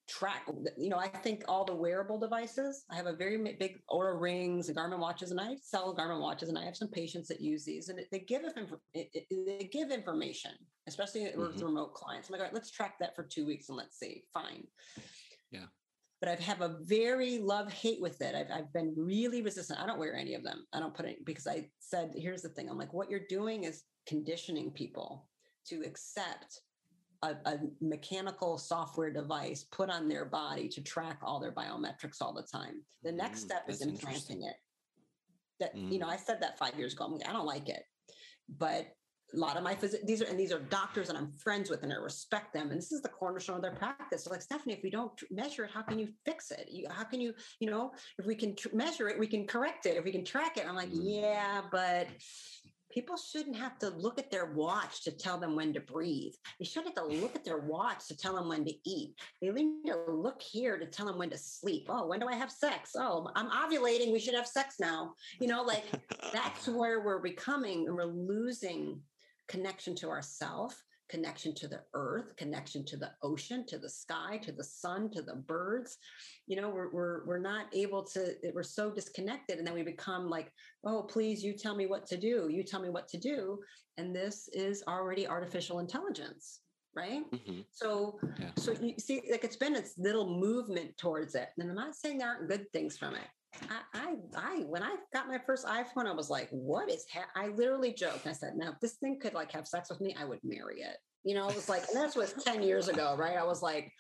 track. 0.09 0.47
You 0.77 0.89
know, 0.89 0.97
I 0.97 1.07
think 1.09 1.43
all 1.47 1.65
the 1.65 1.75
wearable 1.75 2.17
devices. 2.17 2.85
I 2.89 2.95
have 2.95 3.07
a 3.07 3.15
very 3.15 3.37
big 3.59 3.81
Oura 3.89 4.19
rings 4.19 4.69
and 4.69 4.77
Garmin 4.77 4.99
watches, 4.99 5.31
and 5.31 5.39
I 5.39 5.55
sell 5.61 5.95
Garmin 5.95 6.21
watches, 6.21 6.49
and 6.49 6.57
I 6.57 6.63
have 6.63 6.77
some 6.77 6.87
patients 6.89 7.27
that 7.27 7.41
use 7.41 7.65
these, 7.65 7.89
and 7.89 7.99
they 8.11 8.19
give 8.19 8.43
us 8.43 8.53
inf- 8.55 8.73
it, 8.93 9.09
it, 9.13 9.25
they 9.45 9.69
give 9.71 9.91
information, 9.91 10.51
especially 10.87 11.23
with 11.35 11.57
Mhm. 11.57 11.63
remote 11.63 11.93
clients. 11.93 12.29
I'm 12.29 12.33
like, 12.33 12.41
all 12.41 12.45
right, 12.45 12.53
let's 12.53 12.71
track 12.71 12.97
that 12.99 13.15
for 13.15 13.23
two 13.23 13.45
weeks 13.45 13.67
and 13.69 13.77
let's 13.77 13.97
see. 13.99 14.23
Fine. 14.33 14.67
Yeah. 15.51 15.67
But 16.19 16.29
I 16.29 16.35
have 16.35 16.61
a 16.61 16.77
very 16.81 17.37
love 17.39 17.71
hate 17.71 18.01
with 18.01 18.21
it. 18.21 18.33
I've, 18.33 18.49
I've 18.51 18.73
been 18.73 18.93
really 18.97 19.41
resistant. 19.41 19.79
I 19.79 19.85
don't 19.85 19.99
wear 19.99 20.15
any 20.15 20.33
of 20.33 20.43
them. 20.43 20.65
I 20.73 20.79
don't 20.79 20.93
put 20.95 21.05
it 21.05 21.23
because 21.25 21.47
I 21.47 21.69
said, 21.79 22.11
here's 22.15 22.41
the 22.41 22.49
thing. 22.49 22.69
I'm 22.69 22.77
like, 22.77 22.93
what 22.93 23.09
you're 23.11 23.27
doing 23.29 23.65
is 23.65 23.83
conditioning 24.07 24.71
people 24.71 25.27
to 25.67 25.81
accept 25.85 26.61
a, 27.23 27.35
a 27.45 27.59
mechanical 27.81 28.57
software 28.57 29.11
device 29.11 29.65
put 29.71 29.89
on 29.89 30.07
their 30.07 30.25
body 30.25 30.67
to 30.69 30.81
track 30.81 31.19
all 31.23 31.39
their 31.39 31.51
biometrics 31.51 32.21
all 32.21 32.33
the 32.33 32.43
time. 32.43 32.81
The 33.03 33.11
next 33.11 33.41
Mm, 33.41 33.45
step 33.45 33.63
is 33.67 33.81
implanting 33.81 34.43
it. 34.43 34.55
That 35.59 35.71
you 35.75 35.99
know, 35.99 36.07
I 36.07 36.17
said 36.17 36.41
that 36.41 36.59
five 36.59 36.77
years 36.77 36.93
ago. 36.93 37.05
I'm 37.05 37.13
like, 37.13 37.27
I 37.27 37.33
don't 37.33 37.47
like 37.47 37.67
it, 37.69 37.83
but 38.57 38.87
a 39.33 39.37
lot 39.37 39.57
of 39.57 39.63
my 39.63 39.75
phys- 39.75 40.05
these 40.05 40.21
are 40.21 40.25
and 40.25 40.39
these 40.39 40.53
are 40.53 40.59
doctors 40.59 41.07
that 41.07 41.17
I'm 41.17 41.33
friends 41.33 41.69
with 41.69 41.83
and 41.83 41.91
I 41.91 41.95
respect 41.97 42.53
them. 42.53 42.69
And 42.69 42.77
this 42.77 42.91
is 42.91 43.01
the 43.01 43.09
cornerstone 43.09 43.57
of 43.57 43.61
their 43.61 43.75
practice. 43.75 44.23
So 44.23 44.29
like 44.29 44.41
Stephanie, 44.41 44.73
if 44.75 44.83
we 44.83 44.89
don't 44.89 45.11
measure 45.31 45.65
it, 45.65 45.71
how 45.73 45.81
can 45.81 45.99
you 45.99 46.07
fix 46.23 46.51
it? 46.51 46.69
You, 46.71 46.85
how 46.89 47.03
can 47.03 47.19
you, 47.19 47.33
you 47.59 47.69
know, 47.69 47.91
if 48.19 48.25
we 48.25 48.35
can 48.35 48.55
tr- 48.55 48.73
measure 48.73 49.09
it, 49.09 49.19
we 49.19 49.27
can 49.27 49.45
correct 49.45 49.85
it. 49.85 49.97
If 49.97 50.05
we 50.05 50.11
can 50.11 50.23
track 50.23 50.57
it, 50.57 50.65
I'm 50.67 50.75
like, 50.75 50.91
Mm. 50.91 51.01
yeah, 51.03 51.61
but 51.71 52.07
people 52.97 53.15
shouldn't 53.15 53.55
have 53.55 53.77
to 53.77 53.89
look 53.89 54.17
at 54.17 54.31
their 54.31 54.47
watch 54.47 55.03
to 55.03 55.11
tell 55.11 55.37
them 55.37 55.55
when 55.55 55.71
to 55.71 55.79
breathe. 55.79 56.33
They 56.57 56.65
shouldn't 56.65 56.97
have 56.97 57.07
to 57.07 57.13
look 57.21 57.35
at 57.35 57.45
their 57.45 57.59
watch 57.59 58.07
to 58.07 58.17
tell 58.17 58.33
them 58.33 58.49
when 58.49 58.65
to 58.65 58.73
eat. 58.89 59.13
They 59.39 59.51
need 59.51 59.85
to 59.85 60.11
look 60.11 60.41
here 60.41 60.79
to 60.79 60.85
tell 60.87 61.05
them 61.05 61.19
when 61.19 61.29
to 61.29 61.37
sleep. 61.37 61.85
Oh, 61.89 62.07
when 62.07 62.19
do 62.19 62.27
I 62.27 62.33
have 62.33 62.51
sex? 62.51 62.95
Oh, 62.97 63.29
I'm 63.35 63.51
ovulating. 63.51 64.11
We 64.11 64.17
should 64.17 64.33
have 64.33 64.47
sex 64.47 64.77
now. 64.79 65.13
You 65.39 65.45
know, 65.45 65.61
like 65.61 65.83
that's 66.33 66.67
where 66.67 67.01
we're 67.01 67.19
becoming 67.19 67.85
and 67.85 67.95
we're 67.95 68.05
losing 68.05 68.99
connection 69.47 69.93
to 69.97 70.09
ourself 70.09 70.83
connection 71.09 71.53
to 71.55 71.67
the 71.67 71.81
earth 71.93 72.35
connection 72.35 72.83
to 72.85 72.97
the 72.97 73.11
ocean 73.23 73.65
to 73.65 73.77
the 73.77 73.89
sky 73.89 74.37
to 74.41 74.51
the 74.51 74.63
sun 74.63 75.09
to 75.09 75.21
the 75.21 75.35
birds 75.35 75.97
you 76.47 76.59
know 76.59 76.69
we're 76.69 76.89
we're, 76.91 77.25
we're 77.25 77.39
not 77.39 77.65
able 77.73 78.03
to 78.03 78.33
we're 78.53 78.63
so 78.63 78.91
disconnected 78.91 79.57
and 79.57 79.65
then 79.65 79.73
we 79.73 79.83
become 79.83 80.29
like 80.29 80.51
oh 80.85 81.03
please 81.03 81.43
you 81.43 81.53
tell 81.53 81.75
me 81.75 81.85
what 81.85 82.05
to 82.05 82.17
do 82.17 82.47
you 82.51 82.63
tell 82.63 82.81
me 82.81 82.89
what 82.89 83.07
to 83.07 83.17
do 83.17 83.59
and 83.97 84.15
this 84.15 84.49
is 84.53 84.83
already 84.87 85.27
artificial 85.27 85.79
intelligence 85.79 86.61
right 86.95 87.29
Mhm. 87.31 87.65
so 87.71 88.19
Yeah. 88.39 88.51
so 88.57 88.71
you 88.71 88.95
see 88.97 89.21
like 89.31 89.43
it's 89.43 89.55
been 89.57 89.73
this 89.73 89.93
little 89.97 90.27
movement 90.39 90.97
towards 90.97 91.35
it 91.35 91.49
and 91.57 91.69
i'm 91.69 91.75
not 91.75 91.95
saying 91.95 92.17
there 92.17 92.29
aren't 92.29 92.49
good 92.49 92.65
things 92.73 92.97
from 92.97 93.15
it 93.15 93.27
I, 93.69 93.81
I, 93.93 94.15
I, 94.35 94.57
when 94.63 94.83
I 94.83 94.95
got 95.13 95.27
my 95.27 95.39
first 95.45 95.65
iPhone, 95.65 96.05
I 96.05 96.13
was 96.13 96.29
like, 96.29 96.49
"What 96.51 96.89
is?" 96.89 97.05
Ha-? 97.13 97.29
I 97.35 97.47
literally 97.47 97.93
joked. 97.93 98.27
I 98.27 98.31
said, 98.31 98.53
"Now, 98.55 98.71
if 98.71 98.79
this 98.79 98.95
thing 98.95 99.19
could 99.19 99.33
like 99.33 99.51
have 99.51 99.67
sex 99.67 99.89
with 99.89 100.01
me, 100.01 100.15
I 100.19 100.25
would 100.25 100.39
marry 100.43 100.81
it." 100.81 100.97
You 101.23 101.35
know, 101.35 101.49
it 101.49 101.55
was 101.55 101.69
like, 101.69 101.83
and 101.93 102.03
this 102.03 102.15
was 102.15 102.33
ten 102.43 102.61
years 102.61 102.87
ago, 102.87 103.15
right? 103.17 103.37
I 103.37 103.43
was 103.43 103.61
like, 103.61 103.91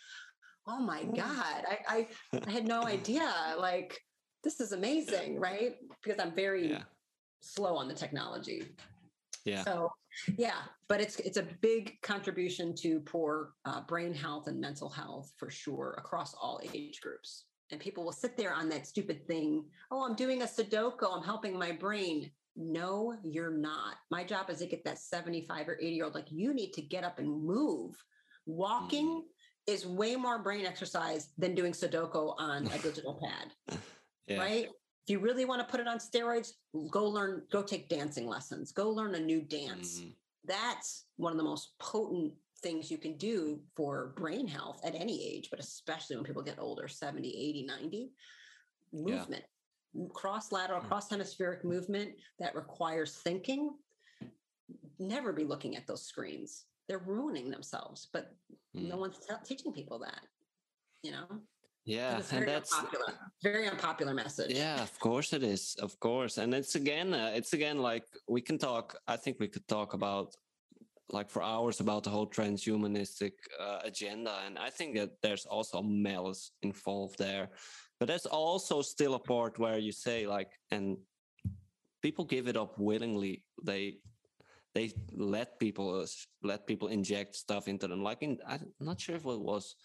"Oh 0.67 0.79
my 0.79 1.03
god!" 1.03 1.63
I, 1.69 1.77
I, 1.87 2.07
I 2.47 2.51
had 2.51 2.67
no 2.67 2.83
idea. 2.87 3.31
Like, 3.57 3.97
this 4.43 4.59
is 4.59 4.71
amazing, 4.71 5.39
right? 5.39 5.75
Because 6.03 6.19
I'm 6.19 6.35
very 6.35 6.71
Yeah. 6.71 6.83
slow 7.41 7.75
on 7.75 7.87
the 7.87 7.95
technology. 7.95 8.63
Yeah. 9.45 9.63
So 9.63 9.89
yeah, 10.37 10.61
but 10.89 10.99
it's 10.99 11.19
it's 11.19 11.37
a 11.37 11.47
big 11.61 12.01
contribution 12.01 12.73
to 12.77 12.99
poor 13.01 13.53
uh, 13.65 13.81
brain 13.81 14.13
health 14.13 14.47
and 14.47 14.59
mental 14.59 14.89
health 14.89 15.31
for 15.37 15.49
sure 15.49 15.95
across 15.97 16.33
all 16.33 16.59
age 16.73 17.01
groups. 17.01 17.45
And 17.71 17.79
people 17.79 18.03
will 18.05 18.13
sit 18.13 18.37
there 18.37 18.53
on 18.53 18.69
that 18.69 18.87
stupid 18.87 19.27
thing. 19.27 19.65
Oh, 19.91 20.05
I'm 20.05 20.15
doing 20.15 20.41
a 20.41 20.45
Sudoku. 20.45 21.03
I'm 21.13 21.23
helping 21.23 21.57
my 21.57 21.71
brain. 21.73 22.31
No, 22.55 23.15
you're 23.23 23.51
not. 23.55 23.95
My 24.09 24.23
job 24.23 24.49
is 24.49 24.59
to 24.59 24.67
get 24.67 24.83
that 24.85 24.97
75 24.99 25.67
or 25.67 25.77
80 25.79 25.87
year 25.89 26.05
old 26.05 26.15
like 26.15 26.31
you 26.31 26.53
need 26.53 26.71
to 26.73 26.81
get 26.81 27.03
up 27.03 27.19
and 27.19 27.27
move. 27.43 27.95
Walking 28.45 29.23
is 29.67 29.85
way 29.85 30.15
more 30.15 30.41
brain 30.41 30.65
exercise 30.65 31.29
than 31.37 31.53
doing 31.53 31.73
Sudoku 31.73 32.33
on 32.39 32.67
a 32.67 32.77
digital 32.81 33.19
pad 33.21 33.79
Yeah. 34.27 34.39
right? 34.39 34.65
If 35.05 35.11
you 35.11 35.19
really 35.19 35.45
want 35.45 35.61
to 35.61 35.67
put 35.69 35.79
it 35.81 35.87
on 35.87 35.99
steroids, 35.99 36.51
go 36.89 37.05
learn, 37.07 37.43
go 37.51 37.61
take 37.61 37.89
dancing 37.89 38.27
lessons, 38.27 38.71
go 38.71 38.89
learn 38.89 39.15
a 39.15 39.19
new 39.19 39.41
dance. 39.41 39.99
Mhm. 39.99 40.15
That's 40.45 41.05
one 41.17 41.33
of 41.33 41.37
the 41.37 41.43
most 41.43 41.77
potent 41.79 42.33
things 42.67 42.91
you 42.91 42.97
can 42.97 43.15
do 43.15 43.61
for 43.77 44.13
brain 44.17 44.45
health 44.45 44.81
at 44.83 44.93
any 44.93 45.23
age, 45.25 45.49
but 45.49 45.59
especially 45.59 46.17
when 46.17 46.25
people 46.25 46.41
get 46.41 46.59
older 46.59 46.87
70, 46.87 47.29
80, 47.29 47.63
90. 47.65 48.11
Movement, 48.91 49.43
cross 50.13 50.51
lateral, 50.51 50.81
Mm. 50.81 50.87
cross 50.87 51.09
hemispheric 51.09 51.63
movement 51.63 52.15
that 52.39 52.55
requires 52.55 53.15
thinking. 53.27 53.77
Never 54.99 55.31
be 55.31 55.45
looking 55.45 55.75
at 55.77 55.87
those 55.87 56.03
screens. 56.05 56.65
They're 56.87 57.05
ruining 57.17 57.49
themselves, 57.49 58.07
but 58.11 58.35
no 58.73 58.95
Mm. 58.95 58.99
one's 58.99 59.19
te- 59.25 59.43
teaching 59.49 59.71
people 59.73 59.99
that, 59.99 60.21
you 61.03 61.11
know? 61.11 61.27
Yeah, 61.85 62.15
and 62.17 62.25
very 62.25 62.45
that's 62.45 62.73
unpopular, 62.73 63.13
very 63.41 63.65
unpopular 63.69 64.13
message. 64.13 64.51
yeah, 64.51 64.81
of 64.83 64.99
course 64.99 65.31
it 65.31 65.43
is, 65.43 65.75
of 65.75 65.97
course, 66.01 66.37
and 66.37 66.53
it's 66.53 66.75
again, 66.75 67.13
uh, 67.13 67.31
it's 67.33 67.53
again 67.53 67.77
like 67.89 68.07
we 68.27 68.41
can 68.41 68.57
talk. 68.57 68.85
I 69.07 69.15
think 69.15 69.39
we 69.39 69.47
could 69.47 69.65
talk 69.69 69.93
about 69.93 70.35
like 71.09 71.29
for 71.29 71.41
hours 71.41 71.79
about 71.79 72.03
the 72.03 72.09
whole 72.09 72.27
transhumanistic 72.27 73.33
uh, 73.59 73.79
agenda, 73.83 74.39
and 74.45 74.57
I 74.59 74.69
think 74.69 74.95
that 74.97 75.11
there's 75.21 75.45
also 75.45 75.81
malice 75.81 76.51
involved 76.61 77.17
there, 77.17 77.49
but 77.99 78.07
there's 78.07 78.25
also 78.25 78.81
still 78.81 79.15
a 79.15 79.19
part 79.19 79.59
where 79.59 79.77
you 79.77 79.91
say 79.91 80.27
like, 80.27 80.51
and 80.71 80.97
people 82.01 82.25
give 82.25 82.47
it 82.47 82.57
up 82.57 82.77
willingly. 82.77 83.43
They 83.63 83.97
they 84.75 84.91
let 85.11 85.59
people 85.59 86.01
uh, 86.01 86.07
let 86.43 86.67
people 86.67 86.89
inject 86.89 87.35
stuff 87.35 87.67
into 87.67 87.87
them. 87.87 88.03
Like 88.03 88.21
in, 88.21 88.37
I'm 88.47 88.67
not 88.79 89.01
sure 89.01 89.15
if 89.15 89.25
it 89.25 89.39
was 89.39 89.75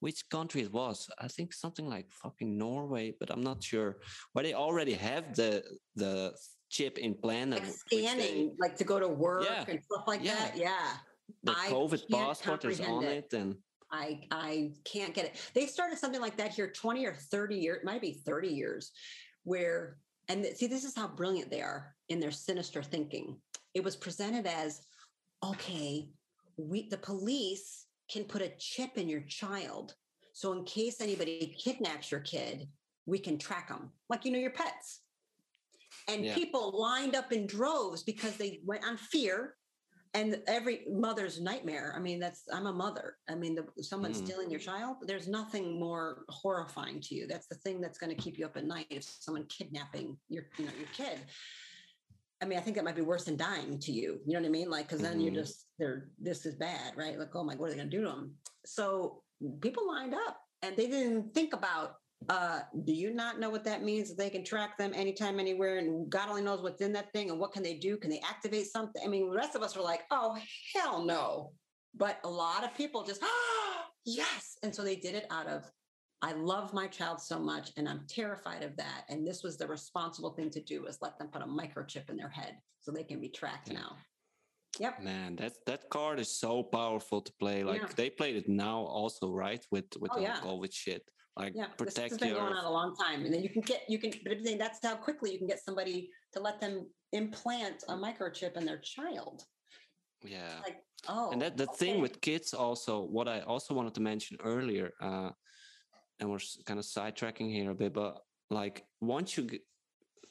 which 0.00 0.28
country 0.28 0.62
it 0.62 0.72
was. 0.72 1.08
I 1.18 1.28
think 1.28 1.54
something 1.54 1.88
like 1.88 2.10
fucking 2.10 2.58
Norway, 2.58 3.14
but 3.18 3.30
I'm 3.30 3.42
not 3.42 3.62
sure. 3.62 3.96
Where 4.32 4.44
they 4.44 4.54
already 4.54 4.92
have 4.94 5.34
the 5.34 5.62
the 5.96 6.34
chip 6.74 6.98
implanted, 6.98 7.60
like 7.60 7.68
which 7.68 7.80
they- 7.90 8.02
scanning, 8.02 8.56
like 8.58 8.76
to 8.76 8.84
go 8.84 8.98
to 8.98 9.08
work 9.08 9.44
Yeah. 9.44 9.64
and 9.68 9.82
stuff 9.84 10.04
like 10.06 10.22
Yeah. 10.22 10.34
that. 10.34 10.56
Yeah. 10.56 10.96
the 11.42 11.52
I 11.56 11.68
COVID 11.70 12.06
passport 12.10 12.64
is 12.66 12.80
on 12.80 12.86
comprehend 12.86 13.04
it, 13.04 13.32
and 13.32 13.56
I 13.90 14.26
I 14.30 14.74
can't 14.84 15.14
get 15.14 15.24
it. 15.24 15.36
They 15.54 15.66
started 15.66 15.96
something 15.98 16.20
like 16.20 16.36
that 16.36 16.52
here 16.52 16.70
20 16.70 17.06
or 17.06 17.14
30 17.14 17.56
years, 17.56 17.78
it 17.78 17.84
might 17.84 18.02
be 18.02 18.12
30 18.12 18.48
years, 18.48 18.92
where 19.44 19.98
and 20.28 20.44
see, 20.54 20.66
this 20.66 20.84
is 20.84 20.94
how 20.94 21.08
brilliant 21.08 21.50
they 21.50 21.62
are 21.62 21.94
in 22.10 22.20
their 22.20 22.30
sinister 22.30 22.82
thinking. 22.82 23.40
It 23.72 23.82
was 23.82 23.96
presented 23.96 24.46
as 24.46 24.82
okay, 25.42 26.10
we 26.58 26.88
the 26.90 26.98
police 26.98 27.86
can 28.08 28.24
put 28.24 28.42
a 28.42 28.52
chip 28.58 28.98
in 28.98 29.08
your 29.08 29.22
child. 29.22 29.94
So 30.34 30.52
in 30.52 30.64
case 30.64 31.00
anybody 31.00 31.56
kidnaps 31.58 32.10
your 32.10 32.20
kid, 32.20 32.68
we 33.06 33.18
can 33.18 33.38
track 33.38 33.68
them. 33.68 33.92
Like 34.10 34.24
you 34.26 34.30
know 34.32 34.38
your 34.38 34.50
pets. 34.50 35.00
And 36.08 36.24
Yeah. 36.24 36.34
people 36.34 36.78
lined 36.78 37.14
up 37.14 37.32
in 37.32 37.46
droves 37.46 38.02
because 38.02 38.36
they 38.36 38.60
went 38.64 38.84
on 38.84 38.96
fear 38.96 39.56
and 40.12 40.40
every 40.46 40.86
mother's 40.88 41.40
nightmare. 41.40 41.92
I 41.96 41.98
mean, 41.98 42.20
that's 42.20 42.42
I'm 42.52 42.66
a 42.66 42.72
mother. 42.72 43.16
I 43.28 43.34
mean, 43.34 43.54
the, 43.56 43.82
someone 43.82 44.12
Mm. 44.12 44.16
stealing 44.16 44.50
your 44.50 44.60
child. 44.60 44.98
There's 45.02 45.26
nothing 45.28 45.80
more 45.80 46.24
horrifying 46.28 47.00
to 47.00 47.14
you. 47.14 47.26
That's 47.26 47.46
the 47.48 47.56
thing 47.56 47.80
that's 47.80 47.98
going 47.98 48.14
to 48.14 48.22
keep 48.22 48.38
you 48.38 48.44
up 48.44 48.56
at 48.56 48.64
night. 48.64 48.86
If 48.90 49.02
someone 49.02 49.46
kidnapping 49.46 50.16
your, 50.28 50.44
you 50.58 50.66
know, 50.66 50.72
your 50.74 50.88
kid. 50.88 51.18
I 52.40 52.46
mean, 52.46 52.58
I 52.58 52.62
think 52.62 52.76
that 52.76 52.84
might 52.84 52.96
be 52.96 53.02
worse 53.02 53.24
than 53.24 53.36
dying 53.36 53.78
to 53.80 53.92
you. 53.92 54.20
You 54.26 54.34
know 54.34 54.40
what 54.40 54.46
I 54.46 54.50
mean? 54.50 54.68
Like, 54.70 54.86
because 54.86 55.00
then 55.00 55.18
Mhm. 55.18 55.24
you're 55.24 55.34
just 55.34 55.66
they're 55.78 56.10
this 56.18 56.44
is 56.46 56.54
bad, 56.56 56.96
right? 56.96 57.18
Like, 57.18 57.34
oh 57.34 57.42
my, 57.42 57.54
God, 57.54 57.60
what 57.60 57.66
are 57.66 57.70
they 57.70 57.76
going 57.78 57.90
to 57.90 57.96
do 57.96 58.04
to 58.04 58.10
them? 58.10 58.38
So 58.66 59.24
people 59.62 59.86
lined 59.86 60.14
up, 60.14 60.40
and 60.62 60.76
they 60.76 60.86
didn't 60.86 61.32
think 61.34 61.54
about. 61.54 61.96
Uh, 62.28 62.60
do 62.84 62.92
you 62.92 63.12
not 63.12 63.38
know 63.38 63.50
what 63.50 63.64
that 63.64 63.82
means? 63.82 64.08
That 64.08 64.18
they 64.18 64.30
can 64.30 64.44
track 64.44 64.78
them 64.78 64.92
anytime, 64.94 65.38
anywhere, 65.38 65.78
and 65.78 66.08
God 66.10 66.28
only 66.28 66.42
knows 66.42 66.62
what's 66.62 66.80
in 66.80 66.92
that 66.94 67.12
thing 67.12 67.30
and 67.30 67.38
what 67.38 67.52
can 67.52 67.62
they 67.62 67.74
do? 67.74 67.96
Can 67.96 68.10
they 68.10 68.20
activate 68.20 68.66
something? 68.66 69.02
I 69.04 69.08
mean, 69.08 69.28
the 69.30 69.36
rest 69.36 69.54
of 69.54 69.62
us 69.62 69.76
were 69.76 69.82
like, 69.82 70.02
oh 70.10 70.36
hell 70.74 71.04
no. 71.04 71.52
But 71.94 72.18
a 72.24 72.28
lot 72.28 72.64
of 72.64 72.74
people 72.74 73.04
just, 73.04 73.22
ah, 73.22 73.84
yes. 74.04 74.56
And 74.62 74.74
so 74.74 74.82
they 74.82 74.96
did 74.96 75.14
it 75.14 75.26
out 75.30 75.46
of, 75.46 75.70
I 76.22 76.32
love 76.32 76.72
my 76.72 76.86
child 76.86 77.20
so 77.20 77.38
much 77.38 77.70
and 77.76 77.88
I'm 77.88 78.06
terrified 78.08 78.62
of 78.62 78.76
that. 78.76 79.04
And 79.08 79.26
this 79.26 79.42
was 79.42 79.56
the 79.56 79.66
responsible 79.66 80.30
thing 80.34 80.50
to 80.50 80.62
do 80.62 80.86
is 80.86 80.98
let 81.02 81.18
them 81.18 81.28
put 81.28 81.42
a 81.42 81.46
microchip 81.46 82.08
in 82.08 82.16
their 82.16 82.30
head 82.30 82.56
so 82.80 82.90
they 82.90 83.04
can 83.04 83.20
be 83.20 83.28
tracked 83.28 83.70
now. 83.72 83.96
Yep. 84.80 85.02
man, 85.02 85.36
that 85.36 85.52
that 85.66 85.88
card 85.88 86.18
is 86.18 86.36
so 86.36 86.62
powerful 86.64 87.20
to 87.20 87.32
play. 87.38 87.62
Like 87.62 87.82
Yeah. 87.82 87.88
they 87.96 88.10
played 88.10 88.36
it 88.36 88.48
now 88.48 88.78
also, 88.80 89.30
right? 89.30 89.64
With 89.70 89.86
with 90.00 90.10
Oh, 90.12 90.16
the 90.16 90.22
yeah. 90.22 90.68
shit, 90.72 91.02
like 91.36 91.52
Yeah. 91.54 91.66
This 91.78 91.94
protect 91.94 92.10
has 92.10 92.18
been 92.18 92.28
your 92.28 92.38
going 92.38 92.52
on 92.52 92.64
a 92.64 92.70
long 92.70 92.94
time. 92.96 93.24
And 93.24 93.32
then 93.32 93.42
you 93.42 93.48
can 93.48 93.62
get, 93.62 93.82
you 93.88 93.98
can, 93.98 94.12
but 94.24 94.38
that's 94.58 94.78
how 94.82 94.94
quickly 94.94 95.32
you 95.32 95.38
can 95.38 95.46
get 95.46 95.64
somebody 95.64 96.10
to 96.32 96.40
let 96.40 96.60
them 96.60 96.86
implant 97.12 97.84
a 97.88 97.94
microchip 97.94 98.56
in 98.56 98.64
their 98.64 98.78
child. 98.78 99.44
yeah. 100.22 100.60
Like, 100.62 100.84
oh. 101.08 101.30
and 101.32 101.42
that 101.42 101.56
the 101.56 101.66
thing 101.66 102.00
with 102.00 102.20
kids 102.20 102.54
also 102.54 103.02
what 103.02 103.28
i 103.28 103.40
also 103.40 103.74
wanted 103.74 103.94
to 103.94 104.00
mention 104.00 104.36
earlier 104.44 104.92
uh 105.00 105.30
and 106.20 106.30
we're 106.30 106.38
kind 106.64 106.78
of 106.78 106.84
sidetracking 106.84 107.50
here 107.50 107.70
a 107.70 107.74
bit 107.74 107.92
but 107.92 108.20
like 108.50 108.84
once 109.00 109.36
you 109.36 109.44
get 109.44 109.60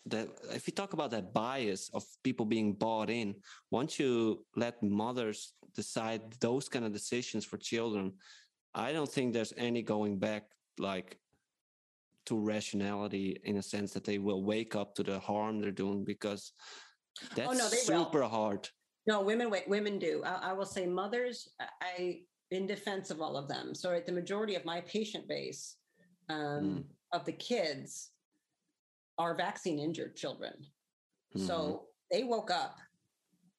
that 0.05 0.27
if 0.51 0.67
you 0.67 0.73
talk 0.73 0.93
about 0.93 1.11
that 1.11 1.33
bias 1.33 1.89
of 1.93 2.03
people 2.23 2.45
being 2.45 2.73
bought 2.73 3.09
in 3.09 3.35
once 3.71 3.99
you 3.99 4.45
let 4.55 4.81
mothers 4.83 5.53
decide 5.75 6.21
those 6.41 6.67
kind 6.67 6.85
of 6.85 6.91
decisions 6.91 7.45
for 7.45 7.57
children 7.57 8.11
i 8.75 8.91
don't 8.91 9.09
think 9.09 9.33
there's 9.33 9.53
any 9.57 9.81
going 9.81 10.19
back 10.19 10.43
like 10.79 11.17
to 12.25 12.39
rationality 12.39 13.39
in 13.43 13.57
a 13.57 13.61
sense 13.61 13.91
that 13.93 14.03
they 14.03 14.17
will 14.17 14.43
wake 14.43 14.75
up 14.75 14.95
to 14.95 15.03
the 15.03 15.19
harm 15.19 15.59
they're 15.59 15.71
doing 15.71 16.03
because 16.05 16.53
that's 17.35 17.49
Oh, 17.49 17.53
no, 17.53 17.69
they 17.69 17.77
will. 17.93 18.05
super 18.05 18.23
hard 18.23 18.69
No, 19.05 19.21
women 19.21 19.49
wait, 19.49 19.67
women 19.67 19.99
do. 19.99 20.23
I, 20.23 20.51
I 20.51 20.53
will 20.53 20.65
say 20.65 20.85
mothers, 20.85 21.49
I- 21.81 22.21
in 22.51 22.67
defense 22.67 23.09
of 23.09 23.19
all 23.19 23.35
of 23.35 23.47
them. 23.47 23.73
So 23.75 23.91
at 23.93 24.05
the 24.05 24.11
majority 24.11 24.53
of 24.55 24.63
my 24.63 24.81
patient 24.81 25.27
base 25.27 25.77
um, 26.29 26.37
Mm. 26.37 26.83
of 27.11 27.25
the 27.25 27.33
kids 27.33 28.11
are 29.17 29.35
vaccine 29.35 29.79
injured 29.79 30.15
children. 30.15 30.53
Mhm. 31.35 31.47
So 31.47 31.89
they 32.11 32.23
woke 32.23 32.51
up, 32.51 32.77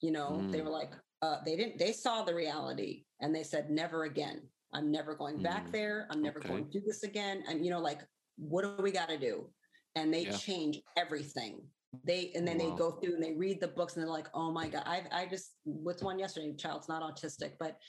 you 0.01 0.13
know, 0.13 0.49
they 0.51 0.61
Mm. 0.61 0.65
were 0.65 0.71
like, 0.71 0.93
uh, 1.23 1.43
they 1.45 1.57
didn't, 1.57 1.79
they 1.79 1.93
saw 1.93 2.23
the 2.25 2.35
reality 2.35 3.05
and 3.21 3.35
they 3.35 3.43
said, 3.43 3.69
never 3.71 4.05
again. 4.05 4.49
I'm 4.75 4.91
never 4.91 5.15
going 5.15 5.41
back 5.43 5.69
Mm. 5.69 5.73
there. 5.73 6.07
I'm 6.11 6.21
never 6.21 6.39
Okay. 6.41 6.49
going 6.49 6.71
to 6.71 6.79
do 6.81 6.85
this 6.85 7.03
again. 7.05 7.45
And, 7.49 7.65
you 7.65 7.71
know, 7.71 7.81
like, 7.81 8.03
what 8.37 8.63
do 8.63 8.83
we 8.83 8.91
got 8.91 9.09
to 9.09 9.19
do? 9.19 9.53
And 9.95 10.13
they 10.13 10.25
Yeah. 10.25 10.37
change 10.37 10.83
everything. 10.97 11.71
They, 12.03 12.33
and 12.35 12.47
then 12.47 12.59
Wow. 12.59 12.65
they 12.71 12.77
go 12.77 12.91
through 12.93 13.15
and 13.15 13.23
they 13.23 13.35
read 13.35 13.61
the 13.61 13.69
books 13.69 13.95
and 13.95 14.03
they're 14.03 14.11
like, 14.11 14.29
oh 14.35 14.51
my 14.51 14.69
God, 14.69 14.83
I, 14.85 15.05
I 15.13 15.27
just, 15.27 15.57
with 15.65 16.03
one 16.03 16.19
yesterday, 16.19 16.53
child's 16.57 16.89
not 16.89 17.03
autistic, 17.03 17.53
but 17.59 17.81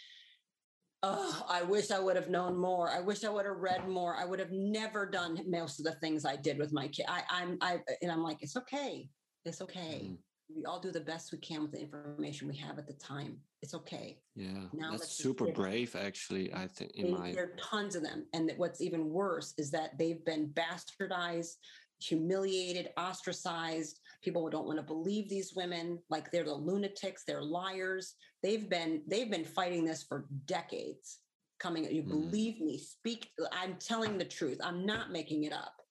oh, 1.02 1.46
I 1.50 1.64
wish 1.64 1.90
I 1.90 2.00
would 2.00 2.16
have 2.16 2.30
known 2.30 2.56
more. 2.56 2.92
I 2.92 3.00
wish 3.02 3.24
I 3.24 3.30
would 3.30 3.46
have 3.46 3.58
read 3.58 3.88
more. 3.88 4.16
I 4.16 4.26
would 4.26 4.40
have 4.40 4.52
never 4.52 5.08
done 5.08 5.40
most 5.50 5.80
of 5.80 5.86
the 5.86 5.94
things 5.94 6.24
I 6.26 6.36
did 6.36 6.60
with 6.60 6.72
my 6.72 6.88
kid. 6.88 7.06
I, 7.10 7.24
I'm, 7.30 7.58
I, 7.62 7.80
and 8.02 8.12
I'm 8.12 8.24
like, 8.24 8.38
it's 8.42 8.56
okay. 8.58 9.10
It's 9.44 9.62
okay. 9.62 10.12
Mhm. 10.12 10.18
We 10.54 10.66
all 10.66 10.80
do 10.80 10.92
the 10.92 11.00
best 11.02 11.32
we 11.32 11.38
can 11.40 11.62
with 11.64 11.72
the 11.72 11.82
information 11.82 12.48
we 12.48 12.56
have 12.58 12.78
at 12.78 12.88
the 12.88 12.94
time. 12.94 13.40
It's 13.62 13.74
okay. 13.74 14.22
Yeah, 14.36 14.68
Now 14.74 14.92
that's 14.92 15.10
super 15.16 15.48
brave, 15.48 15.96
actually. 15.96 16.54
I 16.54 16.68
think 16.68 16.92
in 16.92 17.12
my 17.12 17.32
there 17.32 17.46
are 17.46 17.56
tons 17.58 17.96
of 17.96 18.04
them. 18.04 18.28
And 18.34 18.48
that 18.50 18.58
what's 18.58 18.82
even 18.82 19.10
worse 19.10 19.54
is 19.58 19.72
that 19.72 19.98
they've 19.98 20.24
been 20.24 20.50
bastardized, 20.54 21.56
humiliated, 22.00 22.90
ostracized. 22.98 24.02
People 24.22 24.48
don't 24.50 24.66
want 24.68 24.78
to 24.78 24.84
believe 24.84 25.30
these 25.30 25.54
women 25.56 26.00
like 26.10 26.32
they're 26.32 26.44
the 26.44 26.54
lunatics, 26.54 27.24
they're 27.26 27.42
liars. 27.42 28.16
They've 28.44 28.70
been 28.70 29.04
they've 29.08 29.32
been 29.32 29.46
fighting 29.46 29.86
this 29.86 30.04
for 30.04 30.28
decades. 30.46 31.22
Coming, 31.58 31.86
you 31.86 32.04
Mhm. 32.04 32.10
believe 32.10 32.60
me, 32.60 32.78
speak. 32.78 33.32
I'm 33.54 33.78
telling 33.78 34.18
the 34.18 34.26
truth. 34.26 34.60
I'm 34.62 34.86
not 34.86 35.12
making 35.12 35.46
it 35.46 35.54
up. 35.54 35.82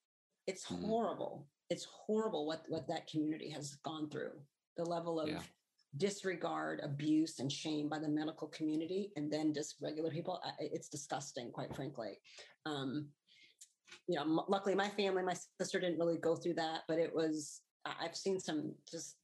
It's 0.46 0.66
Mhm. 0.66 0.82
horrible. 0.82 1.48
It's 1.74 1.86
horrible 2.06 2.46
what 2.46 2.62
what 2.68 2.86
that 2.86 3.08
community 3.08 3.50
has 3.50 3.74
gone 3.82 4.08
through. 4.08 4.34
The 4.76 4.84
level 4.84 5.18
of 5.20 5.28
Yeah. 5.28 5.42
disregard, 5.96 6.80
abuse, 6.82 7.38
and 7.40 7.50
shame 7.50 7.88
by 7.88 7.98
the 7.98 8.08
medical 8.08 8.48
community, 8.48 9.12
and 9.16 9.24
then 9.34 9.52
just 9.52 9.80
regular 9.80 10.10
people. 10.10 10.40
It's 10.76 10.88
disgusting, 10.88 11.50
quite 11.52 11.74
frankly. 11.74 12.12
Um, 12.64 13.12
you 14.08 14.16
know, 14.16 14.24
luckily 14.48 14.74
my 14.74 14.88
family, 14.88 15.22
my 15.22 15.36
sister 15.60 15.78
didn't 15.80 15.98
really 15.98 16.18
go 16.18 16.36
through 16.36 16.54
that, 16.54 16.80
but 16.88 16.98
it 16.98 17.12
was, 17.14 17.62
I've 17.84 18.16
seen 18.16 18.38
some 18.40 18.74
just 18.90 19.16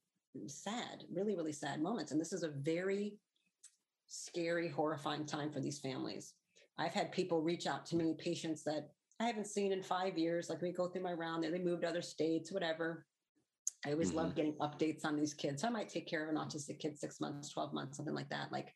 sad, 0.47 1.03
really, 1.17 1.35
really 1.35 1.51
sad 1.53 1.81
moments. 1.81 2.11
And 2.11 2.19
this 2.21 2.33
is 2.33 2.43
a 2.43 2.49
very 2.49 3.17
scary, 4.07 4.67
horrifying 4.69 5.25
time 5.25 5.51
for 5.51 5.61
these 5.61 5.79
families. 5.79 6.33
I've 6.77 6.93
had 6.93 7.11
people 7.11 7.41
reach 7.41 7.65
out 7.67 7.85
to 7.87 7.95
me, 7.95 8.13
patients 8.17 8.63
that 8.63 8.91
I 9.21 9.25
haven't 9.25 9.45
seen 9.45 9.71
in 9.71 9.83
five 9.83 10.17
years. 10.17 10.49
Like 10.49 10.61
we 10.61 10.71
go 10.71 10.87
through 10.87 11.03
my 11.03 11.13
round, 11.13 11.43
they 11.43 11.59
moved 11.59 11.83
to 11.83 11.87
other 11.87 12.01
states, 12.01 12.51
whatever. 12.51 13.05
I 13.85 13.91
always 13.91 14.09
mm-hmm. 14.09 14.17
love 14.17 14.35
getting 14.35 14.53
updates 14.53 15.05
on 15.05 15.15
these 15.15 15.35
kids. 15.35 15.61
So 15.61 15.67
I 15.67 15.71
might 15.71 15.89
take 15.89 16.07
care 16.07 16.23
of 16.23 16.29
an 16.29 16.41
autistic 16.41 16.79
kid 16.79 16.97
six 16.97 17.21
months, 17.21 17.49
12 17.49 17.71
months, 17.71 17.97
something 17.97 18.15
like 18.15 18.29
that. 18.29 18.51
Like 18.51 18.73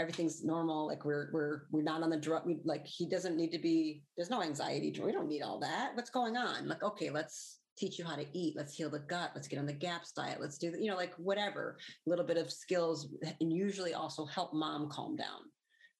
everything's 0.00 0.42
normal. 0.42 0.86
Like 0.86 1.04
we're 1.04 1.28
we're 1.32 1.62
we're 1.70 1.82
not 1.82 2.02
on 2.02 2.08
the 2.08 2.16
drug. 2.16 2.46
We, 2.46 2.60
like 2.64 2.86
he 2.86 3.06
doesn't 3.06 3.36
need 3.36 3.52
to 3.52 3.58
be. 3.58 4.04
There's 4.16 4.30
no 4.30 4.42
anxiety. 4.42 4.98
We 5.04 5.12
don't 5.12 5.28
need 5.28 5.42
all 5.42 5.60
that. 5.60 5.90
What's 5.94 6.10
going 6.10 6.38
on? 6.38 6.66
Like 6.66 6.82
okay, 6.82 7.10
let's 7.10 7.58
teach 7.76 7.98
you 7.98 8.06
how 8.06 8.16
to 8.16 8.26
eat. 8.32 8.54
Let's 8.56 8.74
heal 8.74 8.88
the 8.88 9.00
gut. 9.00 9.32
Let's 9.34 9.48
get 9.48 9.58
on 9.58 9.66
the 9.66 9.72
GAPS 9.72 10.12
diet. 10.12 10.40
Let's 10.40 10.56
do 10.56 10.70
the, 10.70 10.80
you 10.80 10.90
know 10.90 10.96
like 10.96 11.14
whatever. 11.16 11.76
A 12.06 12.10
little 12.10 12.24
bit 12.24 12.38
of 12.38 12.50
skills 12.50 13.08
and 13.40 13.52
usually 13.52 13.92
also 13.92 14.24
help 14.24 14.54
mom 14.54 14.88
calm 14.88 15.14
down 15.14 15.40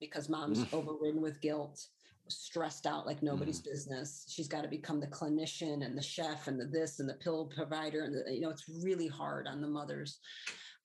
because 0.01 0.31
mom's 0.31 0.65
mm. 0.65 0.73
overridden 0.73 1.21
with 1.21 1.41
guilt 1.43 1.79
stressed 2.29 2.87
out 2.87 3.07
like 3.07 3.23
nobody's 3.23 3.61
mm. 3.61 3.65
business. 3.65 4.25
She's 4.29 4.49
got 4.49 4.63
to 4.63 4.69
become 4.69 5.01
the 5.01 5.07
clinician 5.07 5.85
and 5.85 5.97
the 5.97 6.03
chef 6.03 6.49
and 6.49 6.61
the 6.61 6.67
this 6.67 7.01
and 7.01 7.09
the 7.09 7.15
pill 7.15 7.51
provider. 7.55 8.05
And 8.05 8.15
the, 8.15 8.35
you 8.35 8.41
know, 8.41 8.51
it's 8.51 8.65
really 8.83 9.09
hard 9.09 9.47
on 9.47 9.61
the 9.61 9.69
mothers. 9.69 10.19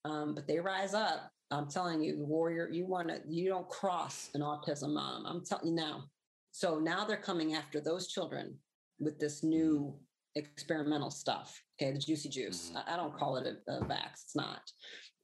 Um, 0.05 0.35
but 0.35 0.47
they 0.47 0.59
rise 0.59 0.93
up. 0.93 1.31
I'm 1.51 1.69
telling 1.69 2.01
you, 2.01 2.15
warrior, 2.19 2.69
you 2.71 2.85
want 2.85 3.09
to, 3.09 3.21
you 3.27 3.49
don't 3.49 3.69
cross 3.69 4.29
an 4.33 4.41
autism 4.41 4.93
mom. 4.93 5.25
I'm 5.25 5.45
telling 5.45 5.67
you 5.67 5.75
now. 5.75 6.05
So 6.51 6.79
now 6.79 7.05
they're 7.05 7.17
coming 7.17 7.53
after 7.53 7.79
those 7.79 8.07
children 8.07 8.55
with 8.99 9.19
this 9.19 9.43
new 9.43 9.95
experimental 10.35 11.11
stuff. 11.11 11.61
Okay, 11.81 11.91
the 11.91 11.99
juicy 11.99 12.29
juice. 12.29 12.69
Mm-hmm. 12.69 12.89
I, 12.89 12.93
I, 12.93 12.97
don't 12.97 13.15
call 13.15 13.37
it 13.37 13.47
a, 13.47 13.71
a 13.71 13.81
vax. 13.85 14.23
It's 14.23 14.35
not. 14.35 14.61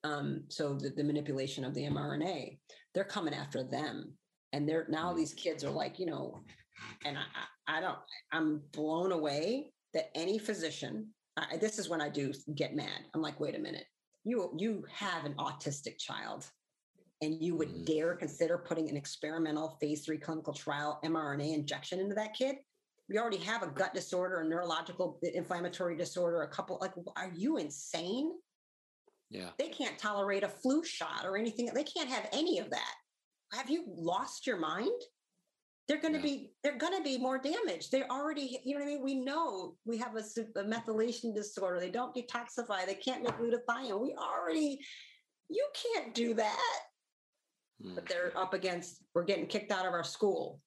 Um, 0.03 0.43
so 0.49 0.75
the, 0.75 0.89
the 0.89 1.03
manipulation 1.03 1.65
of 1.65 1.73
the 1.73 1.83
mRNA, 1.83 2.59
they're 2.93 3.03
coming 3.03 3.33
after 3.33 3.63
them 3.63 4.13
and 4.53 4.67
they're 4.67 4.87
now 4.89 5.13
these 5.13 5.33
kids 5.33 5.63
are 5.63 5.71
like 5.71 5.99
you 5.99 6.05
know 6.05 6.39
and 7.05 7.17
i 7.17 7.77
i 7.77 7.81
don't 7.81 7.97
i'm 8.31 8.61
blown 8.71 9.11
away 9.11 9.71
that 9.93 10.09
any 10.15 10.37
physician 10.37 11.07
I, 11.37 11.57
this 11.57 11.79
is 11.79 11.89
when 11.89 12.01
i 12.01 12.09
do 12.09 12.33
get 12.55 12.75
mad 12.75 13.01
i'm 13.13 13.21
like 13.21 13.39
wait 13.39 13.55
a 13.55 13.59
minute 13.59 13.85
you 14.23 14.51
you 14.57 14.85
have 14.91 15.25
an 15.25 15.33
autistic 15.35 15.97
child 15.97 16.45
and 17.21 17.41
you 17.41 17.55
would 17.55 17.69
mm-hmm. 17.69 17.83
dare 17.83 18.15
consider 18.15 18.57
putting 18.57 18.89
an 18.89 18.97
experimental 18.97 19.77
phase 19.81 20.05
three 20.05 20.17
clinical 20.17 20.53
trial 20.53 20.99
mRNA 21.03 21.53
injection 21.53 21.99
into 21.99 22.15
that 22.15 22.33
kid? 22.33 22.55
We 23.09 23.17
already 23.17 23.37
have 23.37 23.63
a 23.63 23.67
gut 23.67 23.93
disorder, 23.93 24.41
a 24.41 24.47
neurological 24.47 25.19
inflammatory 25.23 25.97
disorder, 25.97 26.43
a 26.43 26.47
couple. 26.47 26.77
Like, 26.79 26.93
are 27.15 27.31
you 27.35 27.57
insane? 27.57 28.33
Yeah. 29.31 29.49
They 29.57 29.69
can't 29.69 29.97
tolerate 29.97 30.43
a 30.43 30.47
flu 30.47 30.83
shot 30.83 31.25
or 31.25 31.35
anything. 31.35 31.71
They 31.73 31.83
can't 31.83 32.09
have 32.09 32.29
any 32.31 32.59
of 32.59 32.69
that 32.69 32.93
have 33.51 33.69
you 33.69 33.83
lost 33.87 34.45
your 34.45 34.57
mind? 34.57 35.01
They're 35.87 36.01
going 36.01 36.13
to 36.13 36.19
yeah. 36.19 36.35
be 36.35 36.51
they're 36.63 36.77
going 36.77 36.95
to 36.95 37.03
be 37.03 37.17
more 37.17 37.39
damaged. 37.39 37.91
They 37.91 38.03
already, 38.03 38.61
you 38.63 38.75
know 38.75 38.85
what 38.85 38.91
I 38.91 38.93
mean. 38.93 39.03
We 39.03 39.15
know 39.15 39.75
we 39.85 39.97
have 39.97 40.15
a, 40.15 40.59
a 40.59 40.63
methylation 40.63 41.33
disorder. 41.33 41.79
They 41.79 41.89
don't 41.89 42.15
detoxify. 42.15 42.85
They 42.85 42.93
can't 42.93 43.23
make 43.23 43.37
glutathione. 43.37 43.99
We 43.99 44.15
already, 44.15 44.79
you 45.49 45.67
can't 45.95 46.13
do 46.13 46.35
that. 46.35 46.79
Mm. 47.83 47.95
But 47.95 48.07
they're 48.07 48.31
up 48.37 48.53
against. 48.53 49.03
We're 49.15 49.23
getting 49.23 49.47
kicked 49.47 49.71
out 49.71 49.87
of 49.87 49.93
our 49.93 50.03
school. 50.03 50.61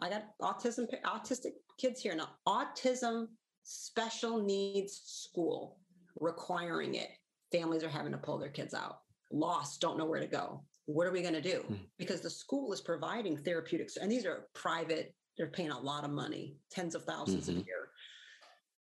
I 0.00 0.08
got 0.08 0.24
autism 0.40 0.86
autistic 1.04 1.52
kids 1.76 2.00
here 2.00 2.14
now. 2.14 2.28
Autism 2.46 3.26
special 3.64 4.40
needs 4.40 5.02
school 5.04 5.78
requiring 6.20 6.94
it. 6.94 7.10
Families 7.50 7.82
are 7.82 7.88
having 7.88 8.12
to 8.12 8.18
pull 8.18 8.38
their 8.38 8.50
kids 8.50 8.72
out. 8.72 8.98
Lost, 9.32 9.80
don't 9.80 9.98
know 9.98 10.06
where 10.06 10.20
to 10.20 10.26
go 10.26 10.62
what 10.94 11.06
are 11.06 11.12
we 11.12 11.22
going 11.22 11.34
to 11.34 11.40
do? 11.40 11.64
Mm. 11.70 11.78
Because 11.98 12.20
the 12.20 12.30
school 12.30 12.72
is 12.72 12.80
providing 12.80 13.36
therapeutics, 13.36 13.96
and 13.96 14.10
these 14.10 14.26
are 14.26 14.48
private, 14.54 15.14
they're 15.36 15.50
paying 15.50 15.70
a 15.70 15.78
lot 15.78 16.04
of 16.04 16.10
money, 16.10 16.56
tens 16.70 16.94
of 16.94 17.06
1000s 17.06 17.28
mm-hmm. 17.28 17.50
a 17.50 17.54
year. 17.54 17.88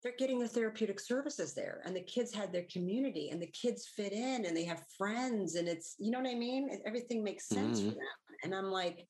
They're 0.02 0.14
getting 0.18 0.38
the 0.38 0.48
therapeutic 0.48 1.00
services 1.00 1.54
there, 1.54 1.80
and 1.84 1.96
the 1.96 2.02
kids 2.02 2.34
had 2.34 2.52
their 2.52 2.66
community, 2.70 3.30
and 3.30 3.40
the 3.40 3.46
kids 3.48 3.88
fit 3.96 4.12
in, 4.12 4.44
and 4.44 4.56
they 4.56 4.64
have 4.64 4.82
friends, 4.98 5.54
and 5.54 5.66
it's, 5.66 5.94
you 5.98 6.10
know 6.10 6.20
what 6.20 6.30
I 6.30 6.34
mean? 6.34 6.68
Everything 6.86 7.24
makes 7.24 7.48
sense 7.48 7.80
mm-hmm. 7.80 7.90
for 7.90 7.94
them. 7.94 8.38
And 8.42 8.54
I'm 8.54 8.70
like, 8.70 9.06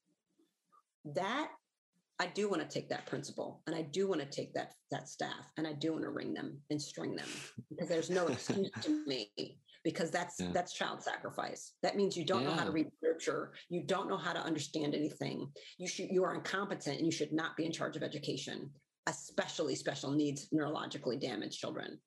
that 1.14 1.48
I 2.20 2.26
do 2.26 2.48
want 2.48 2.62
to 2.62 2.68
take 2.68 2.88
that 2.90 3.06
principal 3.06 3.60
and 3.66 3.74
I 3.74 3.82
do 3.82 4.06
want 4.06 4.20
to 4.20 4.26
take 4.26 4.54
that 4.54 4.74
that 4.90 5.08
staff 5.08 5.50
and 5.56 5.66
I 5.66 5.72
do 5.72 5.92
want 5.92 6.04
to 6.04 6.10
ring 6.10 6.32
them 6.32 6.58
and 6.70 6.80
string 6.80 7.16
them 7.16 7.26
because 7.68 7.88
there's 7.88 8.08
no 8.08 8.26
excuse 8.28 8.70
to 8.82 9.04
me 9.06 9.32
because 9.84 10.10
that's 10.10 10.40
yeah. 10.40 10.48
that's 10.52 10.72
child 10.72 11.02
sacrifice. 11.02 11.74
That 11.82 11.96
means 11.96 12.16
you 12.16 12.24
don't 12.24 12.42
yeah. 12.42 12.48
know 12.48 12.54
how 12.54 12.64
to 12.64 12.72
read 12.72 12.90
literature, 13.02 13.52
you 13.68 13.82
don't 13.82 14.08
know 14.08 14.16
how 14.16 14.32
to 14.32 14.40
understand 14.40 14.94
anything. 14.94 15.48
You 15.78 15.86
should 15.86 16.08
you 16.10 16.24
are 16.24 16.34
incompetent 16.34 16.96
and 16.96 17.06
you 17.06 17.12
should 17.12 17.32
not 17.32 17.56
be 17.56 17.66
in 17.66 17.72
charge 17.72 17.96
of 17.96 18.02
education, 18.02 18.70
especially 19.06 19.74
special 19.74 20.10
needs 20.10 20.48
neurologically 20.52 21.20
damaged 21.20 21.60
children. 21.60 21.98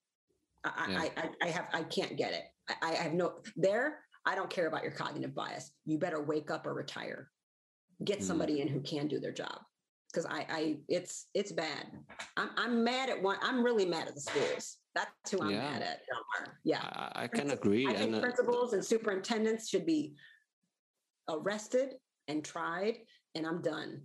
I, 0.66 0.88
yeah. 0.90 1.00
I, 1.00 1.12
I, 1.18 1.30
I, 1.44 1.50
have 1.50 1.68
I 1.74 1.84
can't 1.84 2.18
get 2.18 2.34
it. 2.34 2.44
I, 2.68 2.90
I 2.90 2.94
have 2.96 3.14
no 3.14 3.36
there. 3.56 4.00
I 4.26 4.36
don't 4.36 4.50
care 4.50 4.68
about 4.68 4.84
your 4.84 4.92
cognitive 4.92 5.34
bias. 5.34 5.72
You 5.86 5.98
better 5.98 6.22
wake 6.22 6.52
up 6.52 6.66
or 6.66 6.74
retire. 6.74 7.30
Get 8.04 8.20
mm. 8.20 8.24
somebody 8.24 8.58
mm. 8.58 8.62
in 8.64 8.68
who 8.68 8.82
can 8.82 9.08
do 9.08 9.20
their 9.20 9.32
job 9.32 9.60
because 10.12 10.26
I, 10.26 10.46
I 10.50 10.78
it's 10.88 11.28
it's 11.34 11.52
bad. 11.52 11.86
I'm 12.38 12.50
I'm 12.58 12.84
mad 12.84 13.10
at 13.10 13.22
one. 13.22 13.38
I'm 13.42 13.64
really 13.64 13.86
mad 13.86 14.08
at 14.08 14.16
the 14.16 14.22
schools. 14.22 14.78
That's 14.96 15.12
who 15.32 15.42
I'm 15.42 15.52
yeah. 15.52 15.70
mad 15.72 15.82
at. 15.82 16.00
Yeah, 16.64 16.82
I, 16.82 17.24
I 17.24 17.28
can 17.28 17.52
agree. 17.52 17.88
I 17.88 17.94
think 17.94 18.14
and, 18.14 18.16
uh, 18.16 18.20
principals 18.22 18.74
and 18.74 18.84
superintendents 18.84 19.70
should 19.70 19.86
be 19.86 20.16
arrested 21.30 21.96
and 22.28 22.44
tried, 22.44 22.96
and 23.36 23.46
I'm 23.46 23.62
done 23.62 24.02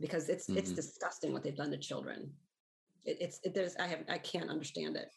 because 0.00 0.28
it's 0.28 0.46
mm-hmm. 0.46 0.58
it's 0.58 0.72
disgusting 0.72 1.32
what 1.32 1.42
they've 1.42 1.56
done 1.56 1.70
to 1.70 1.78
children. 1.78 2.30
It, 3.04 3.18
it's 3.20 3.40
it, 3.44 3.54
there's 3.54 3.76
I 3.76 3.86
have 3.86 4.00
I 4.08 4.18
can't 4.18 4.50
understand 4.50 4.96
it. 4.96 5.08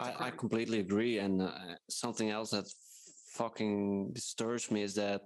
I, 0.00 0.14
I, 0.26 0.30
completely 0.30 0.80
agree, 0.80 1.18
and 1.18 1.42
uh, 1.42 1.50
something 1.90 2.30
else 2.30 2.52
that 2.52 2.64
fucking 3.32 4.12
disturbs 4.14 4.70
me 4.70 4.82
is 4.82 4.94
that 4.94 5.20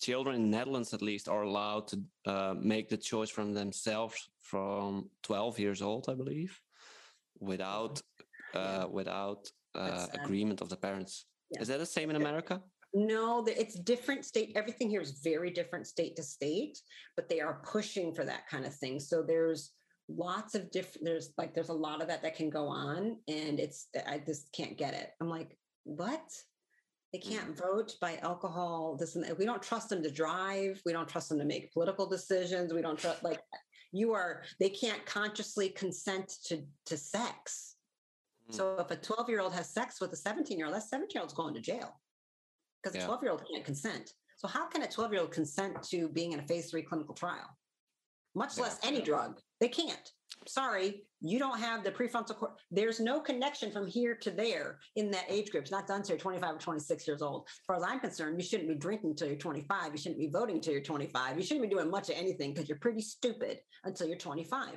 children 0.00 0.36
in 0.36 0.50
Netherlands, 0.50 0.94
at 0.94 1.02
least, 1.02 1.28
are 1.28 1.42
allowed 1.42 1.88
to 1.88 2.02
uh, 2.26 2.54
make 2.58 2.88
the 2.88 2.96
choice 2.96 3.30
from 3.30 3.54
themselves 3.54 4.30
from 4.40 5.08
12 5.22 5.58
years 5.58 5.82
old, 5.82 6.08
I 6.08 6.14
believe 6.14 6.60
without 7.40 8.00
uh, 8.54 8.86
without 8.90 9.50
uh, 9.74 10.06
agreement 10.12 10.60
of 10.60 10.68
the 10.68 10.76
parents. 10.76 11.26
Yeah. 11.50 11.62
Is 11.62 11.68
that 11.68 11.78
the 11.78 11.86
same 11.86 12.10
in 12.10 12.16
America? 12.16 12.60
No, 12.92 13.44
it's 13.46 13.76
different 13.76 14.24
state. 14.24 14.52
Everything 14.56 14.90
here 14.90 15.00
is 15.00 15.20
very 15.22 15.50
different 15.50 15.86
state 15.86 16.16
to 16.16 16.22
state, 16.22 16.78
but 17.16 17.28
they 17.28 17.40
are 17.40 17.62
pushing 17.64 18.12
for 18.12 18.24
that 18.24 18.48
kind 18.48 18.66
of 18.66 18.74
thing. 18.74 18.98
So 18.98 19.22
there's 19.22 19.72
lots 20.08 20.54
of 20.56 20.70
different. 20.72 21.04
There's 21.04 21.32
like 21.38 21.54
there's 21.54 21.68
a 21.68 21.74
lot 21.74 22.02
of 22.02 22.08
that 22.08 22.22
that 22.22 22.36
can 22.36 22.50
go 22.50 22.66
on, 22.66 23.16
and 23.28 23.60
it's 23.60 23.88
I 24.06 24.18
just 24.18 24.52
can't 24.52 24.76
get 24.76 24.94
it. 24.94 25.10
I'm 25.20 25.28
like, 25.28 25.56
what? 25.84 26.22
They 27.12 27.18
can't 27.18 27.56
mm-hmm. 27.56 27.76
vote 27.76 27.96
by 28.00 28.18
alcohol. 28.18 28.96
This 28.96 29.16
and 29.16 29.24
that. 29.24 29.36
We 29.36 29.44
don't 29.44 29.62
trust 29.62 29.88
them 29.88 30.02
to 30.02 30.10
drive. 30.10 30.80
We 30.86 30.92
don't 30.92 31.08
trust 31.08 31.28
them 31.28 31.38
to 31.38 31.44
make 31.44 31.72
political 31.72 32.06
decisions. 32.06 32.72
We 32.72 32.82
don't 32.82 32.98
trust 32.98 33.24
like 33.24 33.40
you 33.92 34.12
are 34.12 34.42
they 34.58 34.68
can't 34.68 35.04
consciously 35.06 35.68
consent 35.70 36.32
to 36.44 36.62
to 36.86 36.96
sex 36.96 37.76
mm. 38.50 38.54
so 38.54 38.76
if 38.78 38.90
a 38.90 38.96
12 38.96 39.28
year 39.28 39.40
old 39.40 39.52
has 39.52 39.68
sex 39.68 40.00
with 40.00 40.12
a 40.12 40.16
17 40.16 40.56
year 40.56 40.66
old 40.66 40.74
that 40.74 40.82
17 40.82 41.08
year 41.14 41.22
old's 41.22 41.34
going 41.34 41.54
to 41.54 41.60
jail 41.60 42.00
because 42.82 42.96
yeah. 42.96 43.02
a 43.02 43.06
12 43.06 43.22
year 43.22 43.32
old 43.32 43.42
can't 43.52 43.64
consent 43.64 44.12
so 44.36 44.48
how 44.48 44.66
can 44.66 44.82
a 44.82 44.88
12 44.88 45.12
year 45.12 45.20
old 45.22 45.32
consent 45.32 45.82
to 45.82 46.08
being 46.08 46.32
in 46.32 46.40
a 46.40 46.46
phase 46.46 46.70
three 46.70 46.82
clinical 46.82 47.14
trial 47.14 47.56
much 48.34 48.56
yeah. 48.56 48.64
less 48.64 48.78
any 48.84 49.00
drug 49.00 49.40
they 49.60 49.68
can't 49.68 50.12
sorry, 50.46 51.02
you 51.20 51.38
don't 51.38 51.58
have 51.58 51.84
the 51.84 51.90
prefrontal 51.90 52.36
cortex. 52.36 52.62
There's 52.70 53.00
no 53.00 53.20
connection 53.20 53.70
from 53.70 53.86
here 53.86 54.14
to 54.16 54.30
there 54.30 54.78
in 54.96 55.10
that 55.10 55.24
age 55.28 55.50
group. 55.50 55.62
It's 55.62 55.70
not 55.70 55.86
done 55.86 55.98
until 55.98 56.14
you're 56.14 56.20
25 56.20 56.54
or 56.54 56.58
26 56.58 57.06
years 57.06 57.22
old. 57.22 57.46
As 57.48 57.64
far 57.66 57.76
as 57.76 57.82
I'm 57.82 58.00
concerned, 58.00 58.40
you 58.40 58.46
shouldn't 58.46 58.68
be 58.68 58.74
drinking 58.74 59.10
until 59.10 59.28
you're 59.28 59.36
25. 59.36 59.92
You 59.92 59.98
shouldn't 59.98 60.20
be 60.20 60.28
voting 60.28 60.56
until 60.56 60.72
you're 60.72 60.82
25. 60.82 61.36
You 61.36 61.42
shouldn't 61.42 61.68
be 61.68 61.74
doing 61.74 61.90
much 61.90 62.08
of 62.08 62.16
anything 62.16 62.52
because 62.52 62.68
you're 62.68 62.78
pretty 62.78 63.02
stupid 63.02 63.58
until 63.84 64.06
you're 64.06 64.18
25. 64.18 64.68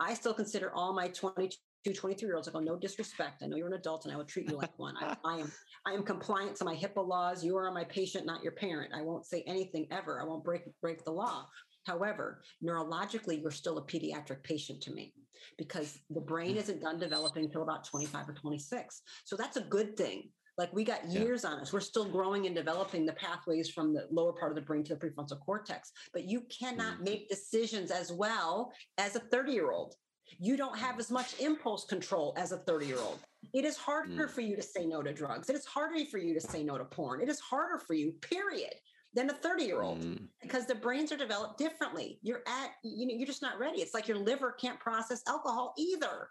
I 0.00 0.14
still 0.14 0.34
consider 0.34 0.72
all 0.74 0.94
my 0.94 1.08
22, 1.08 1.58
23 1.92 2.26
year 2.26 2.36
olds. 2.36 2.48
I 2.48 2.52
go, 2.52 2.60
no 2.60 2.76
disrespect. 2.76 3.42
I 3.42 3.46
know 3.46 3.56
you're 3.56 3.66
an 3.66 3.74
adult 3.74 4.04
and 4.06 4.14
I 4.14 4.16
will 4.16 4.24
treat 4.24 4.50
you 4.50 4.56
like 4.56 4.76
one. 4.78 4.94
I, 4.98 5.16
I, 5.24 5.38
am 5.38 5.52
I 5.84 5.92
am 5.92 6.04
compliant 6.04 6.56
to 6.56 6.64
my 6.64 6.74
HIPAA 6.74 7.06
laws. 7.06 7.44
You 7.44 7.56
are 7.58 7.70
my 7.70 7.84
patient, 7.84 8.24
not 8.24 8.42
your 8.42 8.52
parent. 8.52 8.92
I 8.94 9.02
won't 9.02 9.26
say 9.26 9.44
anything 9.46 9.88
ever. 9.90 10.20
I 10.20 10.24
won't 10.24 10.44
break 10.44 10.62
break 10.80 11.04
the 11.04 11.12
law. 11.12 11.46
However, 11.84 12.42
neurologically, 12.64 13.40
you're 13.40 13.50
still 13.50 13.78
a 13.78 13.82
pediatric 13.82 14.42
patient 14.42 14.80
to 14.82 14.92
me 14.92 15.14
because 15.58 15.98
the 16.10 16.20
brain 16.20 16.56
isn't 16.56 16.80
done 16.80 16.98
developing 16.98 17.44
until 17.44 17.62
about 17.62 17.84
25 17.84 18.28
or 18.28 18.32
26. 18.34 19.02
So 19.24 19.36
that's 19.36 19.56
a 19.56 19.62
good 19.62 19.96
thing. 19.96 20.30
Like 20.58 20.72
we 20.72 20.84
got 20.84 21.06
years 21.06 21.44
yeah. 21.44 21.50
on 21.50 21.60
us. 21.60 21.72
We're 21.72 21.80
still 21.80 22.04
growing 22.04 22.46
and 22.46 22.54
developing 22.54 23.06
the 23.06 23.14
pathways 23.14 23.70
from 23.70 23.94
the 23.94 24.06
lower 24.10 24.32
part 24.32 24.52
of 24.52 24.56
the 24.56 24.62
brain 24.62 24.84
to 24.84 24.94
the 24.94 25.00
prefrontal 25.00 25.40
cortex. 25.40 25.90
But 26.12 26.24
you 26.24 26.42
cannot 26.42 26.98
mm. 26.98 27.04
make 27.04 27.28
decisions 27.28 27.90
as 27.90 28.12
well 28.12 28.72
as 28.98 29.16
a 29.16 29.20
30 29.20 29.52
year 29.52 29.70
old. 29.70 29.94
You 30.38 30.56
don't 30.56 30.78
have 30.78 30.98
as 30.98 31.10
much 31.10 31.38
impulse 31.40 31.84
control 31.84 32.34
as 32.36 32.52
a 32.52 32.58
30 32.58 32.86
year 32.86 32.98
old. 32.98 33.20
It 33.54 33.64
is 33.64 33.76
harder 33.76 34.26
mm. 34.26 34.30
for 34.30 34.42
you 34.42 34.54
to 34.56 34.62
say 34.62 34.84
no 34.84 35.02
to 35.02 35.12
drugs. 35.12 35.48
It 35.48 35.56
is 35.56 35.64
harder 35.64 36.04
for 36.10 36.18
you 36.18 36.34
to 36.34 36.40
say 36.40 36.62
no 36.62 36.76
to 36.76 36.84
porn. 36.84 37.22
It 37.22 37.28
is 37.28 37.40
harder 37.40 37.78
for 37.78 37.94
you, 37.94 38.12
period, 38.20 38.74
than 39.14 39.30
a 39.30 39.34
30 39.34 39.64
year 39.64 39.82
old 39.82 40.00
mm. 40.00 40.18
because 40.40 40.66
the 40.66 40.74
brains 40.74 41.12
are 41.12 41.16
developed 41.16 41.58
differently. 41.58 42.18
You're 42.22 42.42
at, 42.46 42.70
you 42.82 43.06
know, 43.06 43.14
you're 43.14 43.26
just 43.26 43.42
not 43.42 43.58
ready. 43.58 43.80
It's 43.80 43.94
like 43.94 44.08
your 44.08 44.18
liver 44.18 44.52
can't 44.52 44.80
process 44.80 45.22
alcohol 45.28 45.74
either. 45.78 46.28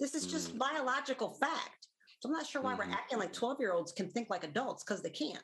This 0.00 0.14
is 0.14 0.26
just 0.26 0.54
mm. 0.54 0.58
biological 0.58 1.30
fact. 1.34 1.88
So 2.20 2.28
I'm 2.28 2.32
not 2.32 2.46
sure 2.46 2.62
why 2.62 2.72
mm-hmm. 2.72 2.90
we're 2.90 2.96
acting 2.96 3.18
like 3.18 3.32
12 3.32 3.60
year 3.60 3.72
olds 3.72 3.92
can 3.92 4.08
think 4.08 4.30
like 4.30 4.44
adults 4.44 4.82
because 4.82 5.02
they 5.02 5.10
can't. 5.10 5.38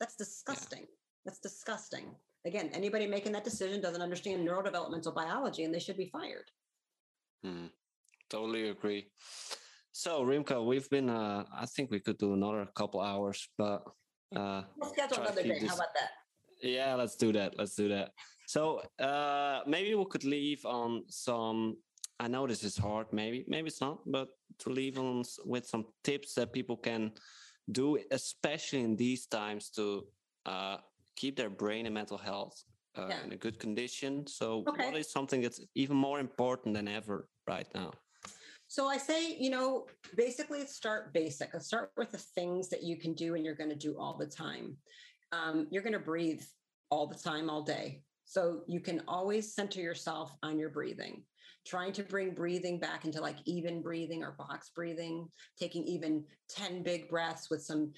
That's 0.00 0.16
disgusting. 0.16 0.80
Yeah. 0.80 0.86
That's 1.24 1.38
disgusting. 1.38 2.06
Again, 2.44 2.70
anybody 2.72 3.06
making 3.06 3.32
that 3.32 3.44
decision 3.44 3.80
doesn't 3.80 4.02
understand 4.02 4.46
neurodevelopmental 4.46 5.14
biology 5.14 5.64
and 5.64 5.72
they 5.72 5.78
should 5.78 5.96
be 5.96 6.06
fired. 6.06 6.50
Mm, 7.46 7.70
totally 8.30 8.70
agree. 8.70 9.08
So, 9.92 10.24
Rimka, 10.24 10.64
we've 10.64 10.88
been, 10.88 11.10
uh, 11.10 11.44
I 11.54 11.66
think 11.66 11.90
we 11.90 12.00
could 12.00 12.18
do 12.18 12.32
another 12.32 12.66
couple 12.74 13.00
hours, 13.00 13.48
but. 13.58 13.84
Uh, 14.34 14.62
we'll 14.78 14.90
schedule 14.90 15.18
another 15.18 15.42
day. 15.42 15.58
This... 15.60 15.68
How 15.68 15.74
about 15.74 15.92
that? 15.94 16.10
Yeah, 16.62 16.94
let's 16.94 17.16
do 17.16 17.32
that. 17.32 17.58
Let's 17.58 17.74
do 17.74 17.88
that. 17.88 18.12
So, 18.46 18.82
uh, 18.98 19.60
maybe 19.66 19.94
we 19.94 20.04
could 20.06 20.24
leave 20.24 20.64
on 20.64 21.04
some 21.08 21.76
I 22.22 22.28
know 22.28 22.46
this 22.46 22.62
is 22.62 22.76
hard, 22.76 23.08
maybe, 23.12 23.44
maybe 23.48 23.66
it's 23.66 23.80
not, 23.80 23.98
but 24.06 24.28
to 24.60 24.70
leave 24.70 24.96
on 24.96 25.24
with 25.44 25.66
some 25.66 25.86
tips 26.04 26.34
that 26.34 26.52
people 26.52 26.76
can 26.76 27.10
do, 27.72 27.98
especially 28.12 28.82
in 28.82 28.94
these 28.94 29.26
times, 29.26 29.70
to 29.70 30.06
uh, 30.46 30.76
keep 31.16 31.36
their 31.36 31.50
brain 31.50 31.84
and 31.86 31.94
mental 31.94 32.16
health 32.16 32.62
uh, 32.96 33.06
yeah. 33.08 33.24
in 33.24 33.32
a 33.32 33.36
good 33.36 33.58
condition. 33.58 34.24
So, 34.28 34.62
okay. 34.68 34.86
what 34.86 34.96
is 34.96 35.10
something 35.10 35.40
that's 35.40 35.60
even 35.74 35.96
more 35.96 36.20
important 36.20 36.76
than 36.76 36.86
ever 36.86 37.28
right 37.48 37.66
now? 37.74 37.90
So 38.68 38.86
I 38.86 38.98
say, 38.98 39.36
you 39.36 39.50
know, 39.50 39.86
basically 40.16 40.64
start 40.66 41.12
basic. 41.12 41.50
Start 41.60 41.90
with 41.96 42.12
the 42.12 42.18
things 42.18 42.68
that 42.68 42.84
you 42.84 42.96
can 42.96 43.14
do 43.14 43.34
and 43.34 43.44
you're 43.44 43.56
going 43.56 43.68
to 43.68 43.76
do 43.76 43.98
all 43.98 44.16
the 44.16 44.26
time. 44.26 44.76
Um, 45.32 45.66
you're 45.70 45.82
going 45.82 45.92
to 45.94 45.98
breathe 45.98 46.42
all 46.90 47.06
the 47.06 47.18
time, 47.18 47.48
all 47.48 47.62
day. 47.62 48.02
So 48.24 48.62
you 48.66 48.80
can 48.80 49.02
always 49.08 49.54
center 49.54 49.80
yourself 49.80 50.32
on 50.42 50.58
your 50.58 50.70
breathing 50.70 51.24
trying 51.64 51.92
to 51.92 52.02
bring 52.02 52.34
breathing 52.34 52.78
back 52.78 53.04
into 53.04 53.20
like 53.20 53.36
even 53.44 53.82
breathing 53.82 54.22
or 54.22 54.32
box 54.32 54.70
breathing, 54.74 55.28
taking 55.58 55.84
even 55.84 56.24
10 56.50 56.82
big 56.82 57.08
breaths 57.08 57.50
with 57.50 57.62
some 57.62 57.92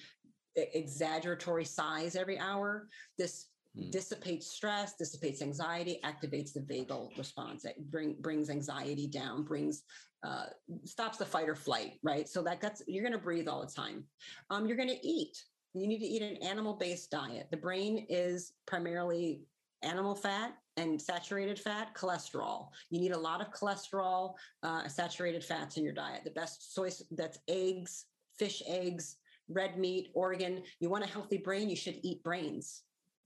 exaggeratory 0.55 1.65
sighs 1.65 2.15
every 2.15 2.37
hour. 2.37 2.87
This 3.17 3.47
mm. 3.77 3.91
dissipates 3.91 4.47
stress, 4.47 4.95
dissipates 4.95 5.41
anxiety, 5.41 5.99
activates 6.03 6.53
the 6.53 6.61
vagal 6.61 7.17
response. 7.17 7.65
It 7.65 7.75
bring, 7.91 8.15
brings 8.19 8.49
anxiety 8.49 9.07
down, 9.07 9.43
brings 9.43 9.83
uh, 10.23 10.45
stops 10.85 11.17
the 11.17 11.25
fight 11.25 11.49
or 11.49 11.55
flight, 11.55 11.99
right? 12.01 12.27
So 12.27 12.41
that 12.43 12.59
that's 12.59 12.81
you're 12.87 13.03
going 13.03 13.13
to 13.13 13.19
breathe 13.19 13.47
all 13.47 13.61
the 13.61 13.71
time. 13.71 14.05
Um, 14.49 14.65
you're 14.65 14.77
going 14.77 14.89
to 14.89 15.07
eat. 15.07 15.37
You 15.75 15.87
need 15.87 15.99
to 15.99 16.05
eat 16.05 16.21
an 16.21 16.37
animal-based 16.37 17.11
diet. 17.11 17.47
The 17.51 17.57
brain 17.57 18.05
is 18.07 18.53
primarily 18.65 19.41
animal 19.83 20.15
fat 20.15 20.53
and 20.77 21.01
saturated 21.01 21.59
fat, 21.59 21.93
cholesterol. 21.93 22.69
You 22.89 23.01
need 23.01 23.11
a 23.11 23.19
lot 23.19 23.41
of 23.41 23.51
cholesterol, 23.51 24.35
uh, 24.63 24.87
saturated 24.87 25.43
fats 25.43 25.75
in 25.75 25.83
your 25.83 25.93
diet. 25.93 26.23
The 26.23 26.31
best 26.31 26.73
source 26.73 27.03
that's 27.11 27.39
eggs, 27.49 28.05
fish 28.39 28.63
eggs, 28.65 29.17
red 29.49 29.77
meat, 29.77 30.11
organ. 30.13 30.63
You 30.79 30.89
want 30.89 31.03
a 31.03 31.07
healthy 31.07 31.37
brain, 31.37 31.69
you 31.69 31.75
should 31.75 31.99
eat 32.03 32.23
brains. 32.23 32.84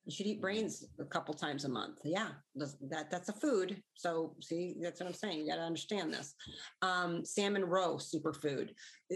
You 0.09 0.15
should 0.15 0.25
eat 0.25 0.41
brains 0.41 0.87
a 0.99 1.05
couple 1.05 1.35
times 1.35 1.65
a 1.65 1.69
month. 1.69 1.99
Yeah, 2.03 2.29
that 2.55 3.11
that's 3.11 3.29
a 3.29 3.33
food. 3.33 3.83
So 3.93 4.33
see, 4.41 4.75
that's 4.81 4.99
what 4.99 5.05
I'm 5.05 5.13
saying. 5.13 5.37
You 5.37 5.47
got 5.47 5.57
to 5.57 5.61
understand 5.61 6.11
this. 6.11 6.33
Um, 6.81 7.23
salmon 7.23 7.63
roe, 7.63 7.97
superfood. 7.97 8.69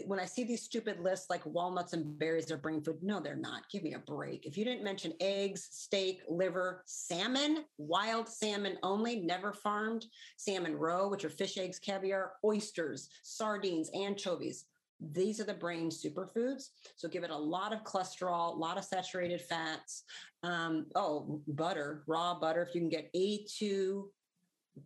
When 0.05 0.19
I 0.19 0.25
see 0.25 0.43
these 0.43 0.61
stupid 0.61 0.99
lists 0.99 1.31
like 1.31 1.43
walnuts 1.47 1.93
and 1.93 2.19
berries 2.19 2.51
are 2.51 2.57
brain 2.57 2.83
food, 2.83 2.99
no, 3.01 3.19
they're 3.19 3.35
not. 3.35 3.67
Give 3.71 3.81
me 3.81 3.95
a 3.95 3.99
break. 3.99 4.45
If 4.45 4.55
you 4.55 4.65
didn't 4.65 4.83
mention 4.83 5.13
eggs, 5.19 5.67
steak, 5.71 6.21
liver, 6.29 6.83
salmon, 6.85 7.65
wild 7.79 8.29
salmon 8.29 8.77
only, 8.83 9.15
never 9.15 9.51
farmed, 9.51 10.05
salmon 10.37 10.75
roe, 10.75 11.07
which 11.09 11.25
are 11.25 11.29
fish 11.31 11.57
eggs, 11.57 11.79
caviar, 11.79 12.33
oysters, 12.45 13.09
sardines, 13.23 13.89
anchovies 13.95 14.65
these 15.11 15.39
are 15.39 15.43
the 15.43 15.53
brain 15.53 15.89
superfoods. 15.89 16.69
So 16.95 17.07
give 17.07 17.23
it 17.23 17.31
a 17.31 17.37
lot 17.37 17.73
of 17.73 17.83
cholesterol, 17.83 18.53
a 18.53 18.57
lot 18.57 18.77
of 18.77 18.83
saturated 18.83 19.41
fats. 19.41 20.03
Um, 20.43 20.87
oh, 20.95 21.41
butter, 21.47 22.03
raw 22.07 22.39
butter. 22.39 22.63
If 22.63 22.75
you 22.75 22.81
can 22.81 22.89
get 22.89 23.13
A2 23.13 24.03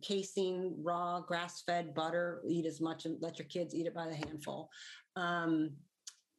casein, 0.02 0.74
raw, 0.82 1.20
grass 1.20 1.62
fed 1.62 1.94
butter, 1.94 2.42
eat 2.46 2.66
as 2.66 2.80
much 2.80 3.04
and 3.04 3.16
let 3.20 3.38
your 3.38 3.48
kids 3.48 3.74
eat 3.74 3.86
it 3.86 3.94
by 3.94 4.06
the 4.06 4.14
handful. 4.14 4.70
Um, 5.16 5.70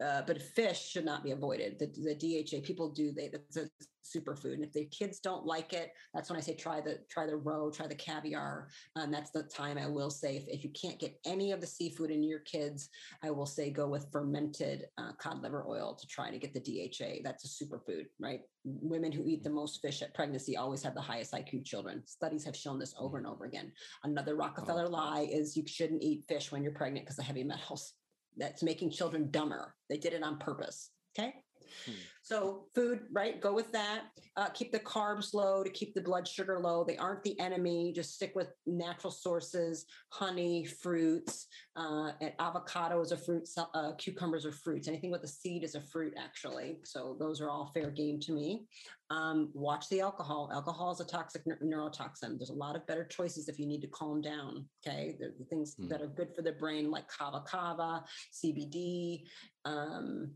uh, 0.03 0.21
but 0.25 0.41
fish 0.41 0.89
should 0.89 1.05
not 1.05 1.23
be 1.23 1.31
avoided. 1.31 1.77
The, 1.77 1.87
the 1.87 2.15
DHA 2.15 2.65
people 2.65 2.89
do 2.89 3.11
they 3.11 3.27
a 3.27 3.67
superfood, 4.15 4.53
and 4.53 4.63
if 4.63 4.73
the 4.73 4.85
kids 4.85 5.19
don't 5.19 5.45
like 5.45 5.73
it, 5.73 5.91
that's 6.13 6.29
when 6.29 6.37
I 6.37 6.41
say 6.41 6.55
try 6.55 6.81
the 6.81 6.99
try 7.09 7.25
the 7.25 7.35
roe, 7.35 7.69
try 7.69 7.87
the 7.87 7.95
caviar. 7.95 8.69
And 8.95 9.13
that's 9.13 9.31
the 9.31 9.43
time 9.43 9.77
I 9.77 9.87
will 9.87 10.09
say 10.09 10.37
if, 10.37 10.47
if 10.47 10.63
you 10.63 10.71
can't 10.71 10.99
get 10.99 11.19
any 11.25 11.51
of 11.51 11.61
the 11.61 11.67
seafood 11.67 12.11
in 12.11 12.23
your 12.23 12.39
kids, 12.39 12.89
I 13.23 13.31
will 13.31 13.45
say 13.45 13.69
go 13.69 13.87
with 13.87 14.11
fermented 14.11 14.87
uh, 14.97 15.13
cod 15.17 15.41
liver 15.41 15.65
oil 15.67 15.95
to 15.95 16.07
try 16.07 16.31
to 16.31 16.37
get 16.37 16.53
the 16.53 16.59
DHA. 16.59 17.21
That's 17.23 17.45
a 17.45 17.63
superfood, 17.63 18.05
right? 18.19 18.41
Women 18.63 19.11
who 19.11 19.25
eat 19.25 19.43
the 19.43 19.49
most 19.49 19.81
fish 19.81 20.01
at 20.01 20.13
pregnancy 20.13 20.57
always 20.57 20.83
have 20.83 20.95
the 20.95 21.01
highest 21.01 21.33
IQ 21.33 21.65
children. 21.65 22.03
Studies 22.05 22.43
have 22.45 22.55
shown 22.55 22.79
this 22.79 22.93
over 22.99 23.17
and 23.17 23.27
over 23.27 23.45
again. 23.45 23.71
Another 24.03 24.35
Rockefeller 24.35 24.87
lie 24.87 25.27
is 25.31 25.55
you 25.55 25.65
shouldn't 25.65 26.03
eat 26.03 26.25
fish 26.27 26.51
when 26.51 26.63
you're 26.63 26.71
pregnant 26.71 27.05
because 27.05 27.19
of 27.19 27.25
heavy 27.25 27.43
metals 27.43 27.93
that's 28.37 28.63
making 28.63 28.91
children 28.91 29.29
dumber. 29.31 29.75
They 29.89 29.97
did 29.97 30.13
it 30.13 30.23
on 30.23 30.37
purpose. 30.37 30.91
Okay. 31.17 31.33
Hmm. 31.85 31.93
So 32.29 32.65
food, 32.75 33.07
right? 33.11 33.41
Go 33.41 33.55
with 33.55 33.71
that. 33.71 34.01
Uh, 34.37 34.49
keep 34.49 34.71
the 34.71 34.79
carbs 34.79 35.33
low 35.33 35.63
to 35.63 35.69
keep 35.71 35.95
the 35.95 36.01
blood 36.01 36.27
sugar 36.27 36.59
low. 36.59 36.83
They 36.83 36.95
aren't 36.95 37.23
the 37.23 37.39
enemy. 37.39 37.91
Just 37.91 38.13
stick 38.13 38.33
with 38.35 38.49
natural 38.67 39.09
sources: 39.09 39.87
honey, 40.09 40.63
fruits, 40.63 41.47
uh, 41.75 42.11
and 42.21 42.33
avocado 42.37 43.01
is 43.01 43.11
a 43.11 43.17
fruit. 43.17 43.49
Uh, 43.73 43.93
cucumbers 43.97 44.45
are 44.45 44.51
fruits. 44.51 44.87
Anything 44.87 45.09
with 45.09 45.23
a 45.23 45.27
seed 45.27 45.63
is 45.63 45.73
a 45.73 45.81
fruit, 45.81 46.13
actually. 46.17 46.81
So 46.83 47.17
those 47.19 47.41
are 47.41 47.49
all 47.49 47.71
fair 47.73 47.89
game 47.89 48.19
to 48.19 48.31
me. 48.31 48.67
Um, 49.09 49.49
watch 49.53 49.89
the 49.89 50.01
alcohol. 50.01 50.51
Alcohol 50.53 50.91
is 50.91 50.99
a 50.99 51.05
toxic 51.05 51.41
neurotoxin. 51.45 52.37
There's 52.37 52.51
a 52.51 52.53
lot 52.53 52.75
of 52.75 52.85
better 52.85 53.05
choices 53.05 53.49
if 53.49 53.57
you 53.57 53.65
need 53.65 53.81
to 53.81 53.87
calm 53.87 54.21
down. 54.21 54.65
Okay, 54.85 55.17
the 55.19 55.45
things 55.45 55.73
hmm. 55.73 55.87
that 55.87 56.01
are 56.01 56.07
good 56.07 56.35
for 56.35 56.43
the 56.43 56.51
brain, 56.51 56.91
like 56.91 57.07
kava 57.07 57.43
kava, 57.47 58.03
CBD. 58.31 59.23
Um, 59.65 60.35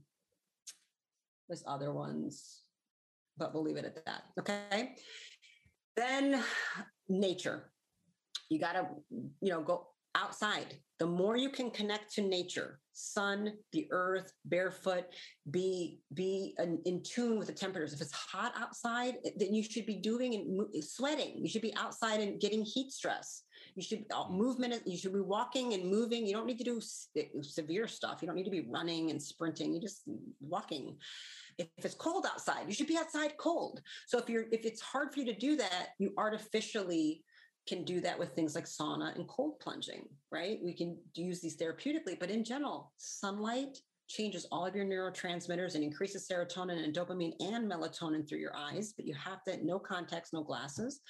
there's 1.47 1.63
other 1.67 1.91
ones, 1.91 2.61
but 3.37 3.53
we'll 3.53 3.63
leave 3.63 3.77
it 3.77 3.85
at 3.85 4.05
that. 4.05 4.23
Okay. 4.39 4.95
Then 5.95 6.43
nature. 7.09 7.71
You 8.49 8.59
got 8.59 8.73
to, 8.73 8.87
you 9.41 9.51
know, 9.51 9.61
go 9.61 9.87
outside. 10.15 10.77
The 10.99 11.07
more 11.07 11.37
you 11.37 11.49
can 11.49 11.71
connect 11.71 12.13
to 12.15 12.21
nature, 12.21 12.79
sun, 12.93 13.53
the 13.71 13.87
earth, 13.91 14.31
barefoot, 14.45 15.05
be 15.49 15.99
be 16.13 16.55
in, 16.59 16.79
in, 16.85 17.03
tune 17.03 17.37
with 17.37 17.47
the 17.47 17.53
temperatures. 17.53 17.93
If 17.93 18.01
it's 18.01 18.13
hot 18.13 18.53
outside, 18.57 19.15
then 19.35 19.53
you 19.53 19.63
should 19.63 19.85
be 19.85 19.99
doing 19.99 20.33
and 20.35 20.83
sweating. 20.83 21.33
You 21.37 21.49
should 21.49 21.63
be 21.63 21.75
outside 21.75 22.21
and 22.21 22.39
getting 22.39 22.63
heat 22.63 22.91
stress. 22.91 23.43
You 23.75 23.83
should 23.83 24.05
uh, 24.13 24.29
movement. 24.29 24.81
You 24.85 24.97
should 24.97 25.13
be 25.13 25.19
walking 25.19 25.73
and 25.73 25.89
moving. 25.89 26.25
You 26.25 26.33
don't 26.33 26.45
need 26.45 26.59
to 26.59 26.63
do 26.63 26.81
severe 27.41 27.87
stuff. 27.87 28.19
You 28.21 28.27
don't 28.27 28.35
need 28.35 28.45
to 28.45 28.51
be 28.51 28.67
running 28.69 29.11
and 29.11 29.21
sprinting. 29.21 29.73
You 29.73 29.81
just 29.81 30.03
walking. 30.39 30.97
If 31.57 31.67
it's 31.77 31.95
cold 31.95 32.25
outside, 32.31 32.67
you 32.67 32.73
should 32.73 32.87
be 32.87 32.97
outside 32.97 33.37
cold. 33.37 33.81
So 34.07 34.17
if 34.17 34.29
you're 34.29 34.45
if 34.51 34.65
it's 34.65 34.81
hard 34.81 35.13
for 35.13 35.19
you 35.19 35.25
to 35.25 35.37
do 35.37 35.55
that, 35.57 35.89
you 35.99 36.13
artificially 36.17 37.23
can 37.67 37.83
do 37.85 38.01
that 38.01 38.19
with 38.19 38.33
things 38.33 38.55
like 38.55 38.65
sauna 38.65 39.15
and 39.15 39.27
cold 39.27 39.59
plunging, 39.59 40.07
right? 40.31 40.59
We 40.61 40.73
can 40.73 40.97
use 41.15 41.39
these 41.39 41.55
therapeutically, 41.55 42.19
but 42.19 42.29
in 42.29 42.43
general, 42.43 42.91
sunlight 42.97 43.77
changes 44.13 44.45
all 44.51 44.65
of 44.65 44.75
your 44.75 44.85
neurotransmitters 44.85 45.75
and 45.75 45.83
increases 45.83 46.27
serotonin 46.29 46.83
and 46.83 46.95
dopamine 46.95 47.33
and 47.39 47.69
melatonin 47.69 48.27
through 48.27 48.39
your 48.39 48.55
eyes, 48.55 48.93
but 48.95 49.05
you 49.05 49.13
have 49.15 49.43
to 49.43 49.65
no 49.65 49.79
contacts, 49.79 50.31
no 50.31 50.43
glasses. 50.43 51.01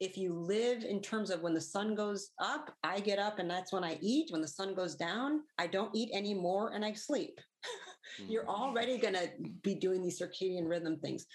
If 0.00 0.16
you 0.16 0.32
live 0.32 0.84
in 0.84 1.00
terms 1.00 1.30
of 1.30 1.42
when 1.42 1.54
the 1.54 1.60
sun 1.60 1.94
goes 1.94 2.30
up, 2.40 2.74
I 2.82 3.00
get 3.00 3.18
up 3.18 3.38
and 3.38 3.50
that's 3.50 3.72
when 3.72 3.84
I 3.84 3.98
eat. 4.00 4.30
When 4.30 4.40
the 4.40 4.48
sun 4.48 4.74
goes 4.74 4.94
down, 4.94 5.40
I 5.58 5.66
don't 5.66 5.94
eat 5.94 6.10
anymore 6.14 6.72
and 6.74 6.84
I 6.84 6.92
sleep. 6.92 7.40
You're 8.28 8.44
mm. 8.44 8.48
already 8.48 8.98
going 8.98 9.14
to 9.14 9.28
be 9.62 9.74
doing 9.74 10.02
these 10.02 10.20
circadian 10.20 10.68
rhythm 10.68 10.98
things. 10.98 11.26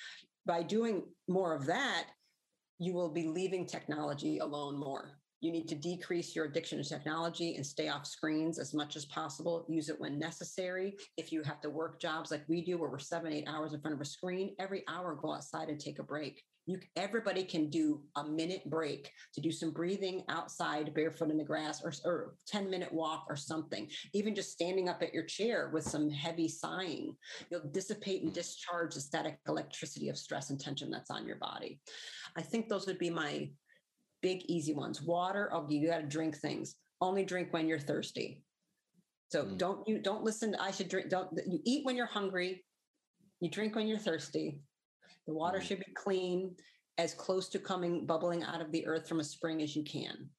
By 0.46 0.64
doing 0.64 1.04
more 1.28 1.54
of 1.54 1.66
that, 1.66 2.06
you 2.80 2.94
will 2.94 3.10
be 3.10 3.28
leaving 3.28 3.66
technology 3.66 4.38
alone 4.40 4.80
more. 4.80 5.19
You 5.42 5.52
need 5.52 5.70
to 5.70 5.76
decrease 5.76 6.36
your 6.36 6.46
addiction 6.46 6.84
to 6.84 6.88
technology 6.88 7.56
and 7.56 7.66
stay 7.66 7.88
off 7.88 8.06
screens 8.06 8.60
as 8.60 8.74
much 8.74 8.96
as 8.98 9.06
possible. 9.06 9.66
Use 9.70 9.88
it 9.88 10.00
when 10.00 10.20
necessary. 10.20 10.98
If 11.16 11.32
you 11.32 11.44
have 11.44 11.62
to 11.62 11.70
work 11.70 12.02
jobs 12.02 12.30
like 12.32 12.44
we 12.50 12.64
do, 12.64 12.78
where 12.78 12.90
we're 12.90 13.00
seven, 13.00 13.32
eight 13.32 13.48
hours 13.48 13.74
in 13.74 13.80
front 13.80 13.96
of 13.96 14.02
a 14.02 14.06
screen, 14.06 14.56
every 14.60 14.84
hour 14.90 15.16
go 15.16 15.34
outside 15.34 15.70
and 15.70 15.80
take 15.80 16.00
a 16.00 16.04
break. 16.04 16.44
You, 16.66 16.78
everybody 16.98 17.44
can 17.44 17.70
do 17.70 18.04
a 18.16 18.24
minute 18.24 18.70
break 18.70 19.10
to 19.34 19.42
do 19.42 19.52
some 19.52 19.72
breathing 19.72 20.24
outside 20.30 20.94
barefoot 20.94 21.32
in 21.32 21.38
the 21.38 21.44
grass 21.44 21.82
or, 21.84 21.94
or 22.06 22.36
10 22.48 22.70
minute 22.70 22.94
walk 22.94 23.26
or 23.28 23.36
something 23.36 23.90
even 24.14 24.36
just 24.36 24.52
standing 24.52 24.88
up 24.88 25.02
at 25.02 25.12
your 25.12 25.24
chair 25.24 25.72
with 25.74 25.84
some 25.84 26.12
heavy 26.12 26.48
sighing 26.48 27.16
you'll 27.50 27.68
dissipate 27.72 28.22
and 28.22 28.34
discharge 28.34 28.94
the 28.94 29.02
static 29.02 29.40
electricity 29.48 30.10
of 30.10 30.18
stress 30.18 30.52
and 30.52 30.60
tension 30.60 30.92
that's 30.92 31.10
on 31.10 31.26
your 31.26 31.38
body 31.38 31.80
i 32.38 32.42
think 32.42 32.70
those 32.70 32.86
would 32.86 33.00
be 33.00 33.10
my 33.10 33.50
big 34.22 34.44
easy 34.48 34.74
ones. 34.74 35.02
Water, 35.02 35.50
oh, 35.54 35.66
you 35.70 35.88
got 35.88 36.00
to 36.00 36.08
drink 36.08 36.38
things. 36.38 36.76
Only 37.02 37.24
drink 37.24 37.52
when 37.52 37.68
you're 37.68 37.80
thirsty. 37.80 38.44
So 39.30 39.44
mm. 39.44 39.58
don't 39.58 39.88
you 39.88 40.00
don't 40.00 40.24
listen. 40.24 40.54
To, 40.54 40.62
I 40.62 40.72
should 40.72 40.90
drink. 40.90 41.10
Don't 41.10 41.30
you 41.48 41.60
eat 41.66 41.86
when 41.86 41.96
you're 41.96 42.06
hungry. 42.06 42.66
You 43.40 43.50
drink 43.50 43.76
when 43.76 43.88
you're 43.88 43.98
thirsty. 43.98 44.62
The 45.28 45.34
water 45.34 45.60
mm. 45.60 45.64
should 45.64 45.80
be 45.80 45.94
clean, 45.96 46.56
as 47.00 47.14
close 47.14 47.48
to 47.50 47.60
coming 47.60 48.06
bubbling 48.06 48.44
out 48.44 48.62
of 48.62 48.72
the 48.72 48.86
earth 48.86 49.08
from 49.08 49.22
a 49.22 49.24
spring 49.24 49.62
as 49.62 49.76
you 49.76 49.84
can. 49.84 50.30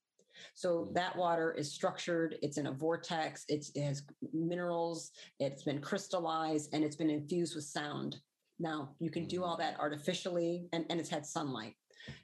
So 0.54 0.70
mm. 0.70 0.94
that 0.94 1.16
water 1.16 1.52
is 1.52 1.72
structured. 1.72 2.36
It's 2.42 2.58
in 2.58 2.66
a 2.66 2.72
vortex. 2.72 3.44
It's, 3.48 3.70
it 3.74 3.82
has 3.82 4.02
minerals. 4.32 5.10
It's 5.38 5.62
been 5.62 5.80
crystallized 5.80 6.74
and 6.74 6.84
it's 6.84 6.96
been 6.96 7.10
infused 7.10 7.54
with 7.54 7.64
sound. 7.64 8.16
Now 8.58 8.90
you 8.98 9.10
can 9.10 9.26
do 9.26 9.42
all 9.42 9.56
mm. 9.56 9.60
that 9.60 9.80
artificially, 9.80 10.68
and, 10.72 10.84
and 10.90 11.00
it's 11.00 11.08
had 11.08 11.24
sunlight. 11.24 11.74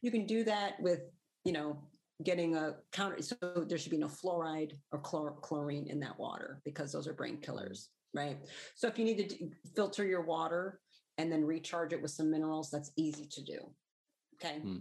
You 0.02 0.10
can 0.10 0.26
do 0.26 0.44
that 0.44 0.80
with 0.80 1.00
you 1.46 1.52
know, 1.52 1.78
getting 2.24 2.56
a 2.56 2.74
counter. 2.92 3.22
So 3.22 3.36
there 3.68 3.78
should 3.78 3.92
be 3.92 3.98
no 3.98 4.08
fluoride 4.08 4.72
or 4.92 5.00
chlor- 5.00 5.40
chlorine 5.40 5.86
in 5.88 6.00
that 6.00 6.18
water 6.18 6.60
because 6.64 6.92
those 6.92 7.06
are 7.06 7.12
brain 7.12 7.38
killers, 7.38 7.90
right? 8.14 8.38
So 8.74 8.88
if 8.88 8.98
you 8.98 9.04
need 9.04 9.28
to 9.28 9.48
filter 9.74 10.04
your 10.04 10.22
water 10.22 10.80
and 11.18 11.30
then 11.30 11.44
recharge 11.44 11.92
it 11.92 12.02
with 12.02 12.10
some 12.10 12.30
minerals, 12.30 12.68
that's 12.70 12.90
easy 12.96 13.26
to 13.26 13.42
do. 13.44 13.58
Okay. 14.34 14.58
Hmm. 14.58 14.78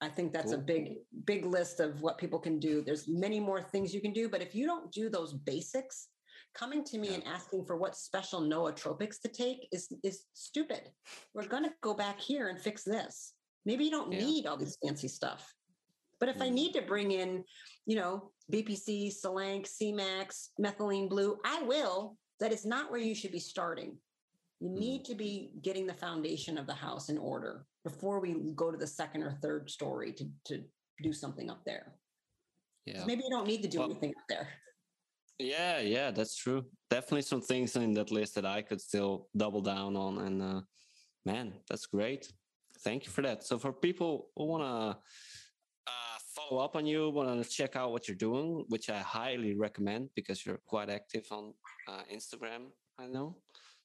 I 0.00 0.08
think 0.08 0.32
that's 0.32 0.52
cool. 0.52 0.60
a 0.60 0.62
big, 0.62 0.98
big 1.24 1.44
list 1.44 1.80
of 1.80 2.00
what 2.02 2.18
people 2.18 2.38
can 2.38 2.60
do. 2.60 2.82
There's 2.82 3.08
many 3.08 3.40
more 3.40 3.60
things 3.60 3.92
you 3.92 4.00
can 4.00 4.12
do, 4.12 4.28
but 4.28 4.42
if 4.42 4.54
you 4.54 4.64
don't 4.64 4.92
do 4.92 5.08
those 5.08 5.32
basics, 5.32 6.08
coming 6.54 6.84
to 6.84 6.98
me 6.98 7.08
yeah. 7.08 7.14
and 7.14 7.24
asking 7.26 7.64
for 7.64 7.76
what 7.76 7.96
special 7.96 8.40
nootropics 8.40 9.20
to 9.22 9.28
take 9.28 9.68
is 9.72 9.92
is 10.04 10.24
stupid. 10.34 10.90
We're 11.34 11.46
going 11.46 11.64
to 11.64 11.72
go 11.80 11.94
back 11.94 12.20
here 12.20 12.48
and 12.48 12.60
fix 12.60 12.84
this. 12.84 13.32
Maybe 13.64 13.84
you 13.84 13.90
don't 13.90 14.12
yeah. 14.12 14.20
need 14.20 14.46
all 14.46 14.56
this 14.56 14.78
fancy 14.84 15.08
stuff. 15.08 15.52
But 16.20 16.28
if 16.28 16.38
mm. 16.38 16.42
I 16.42 16.48
need 16.48 16.72
to 16.72 16.82
bring 16.82 17.12
in, 17.12 17.44
you 17.86 17.96
know, 17.96 18.30
BPC, 18.52 19.12
Selank, 19.12 19.68
Semax, 19.68 20.48
methylene 20.60 21.08
blue, 21.08 21.38
I 21.44 21.62
will. 21.62 22.16
That 22.40 22.52
is 22.52 22.64
not 22.64 22.90
where 22.90 23.00
you 23.00 23.14
should 23.14 23.32
be 23.32 23.38
starting. 23.38 23.96
You 24.60 24.70
mm. 24.70 24.78
need 24.78 25.04
to 25.06 25.14
be 25.14 25.50
getting 25.62 25.86
the 25.86 25.94
foundation 25.94 26.58
of 26.58 26.66
the 26.66 26.74
house 26.74 27.08
in 27.08 27.18
order 27.18 27.66
before 27.84 28.20
we 28.20 28.34
go 28.54 28.70
to 28.70 28.76
the 28.76 28.86
second 28.86 29.22
or 29.22 29.32
third 29.42 29.70
story 29.70 30.12
to, 30.12 30.28
to 30.46 30.62
do 31.02 31.12
something 31.12 31.50
up 31.50 31.62
there. 31.64 31.94
Yeah. 32.84 33.04
Maybe 33.04 33.22
you 33.24 33.30
don't 33.30 33.46
need 33.46 33.62
to 33.62 33.68
do 33.68 33.78
well, 33.78 33.90
anything 33.90 34.10
up 34.10 34.24
there. 34.28 34.48
Yeah, 35.38 35.80
yeah, 35.80 36.10
that's 36.10 36.36
true. 36.36 36.64
Definitely 36.90 37.22
some 37.22 37.42
things 37.42 37.76
in 37.76 37.94
that 37.94 38.10
list 38.10 38.34
that 38.34 38.46
I 38.46 38.62
could 38.62 38.80
still 38.80 39.28
double 39.36 39.60
down 39.60 39.94
on. 39.94 40.18
And 40.18 40.42
uh, 40.42 40.60
man, 41.24 41.52
that's 41.68 41.86
great. 41.86 42.32
Thank 42.80 43.04
you 43.04 43.10
for 43.10 43.22
that. 43.22 43.44
So 43.44 43.58
for 43.58 43.72
people 43.72 44.30
who 44.36 44.46
want 44.46 44.62
to 44.64 44.98
follow 46.38 46.62
up 46.62 46.76
on 46.76 46.86
you, 46.86 47.10
want 47.10 47.42
to 47.42 47.48
check 47.48 47.76
out 47.76 47.92
what 47.92 48.08
you're 48.08 48.16
doing, 48.16 48.64
which 48.68 48.90
I 48.90 48.98
highly 48.98 49.54
recommend 49.54 50.10
because 50.14 50.44
you're 50.44 50.60
quite 50.66 50.90
active 50.90 51.26
on 51.30 51.54
uh, 51.88 52.02
Instagram, 52.12 52.66
I 52.98 53.06
know. 53.06 53.36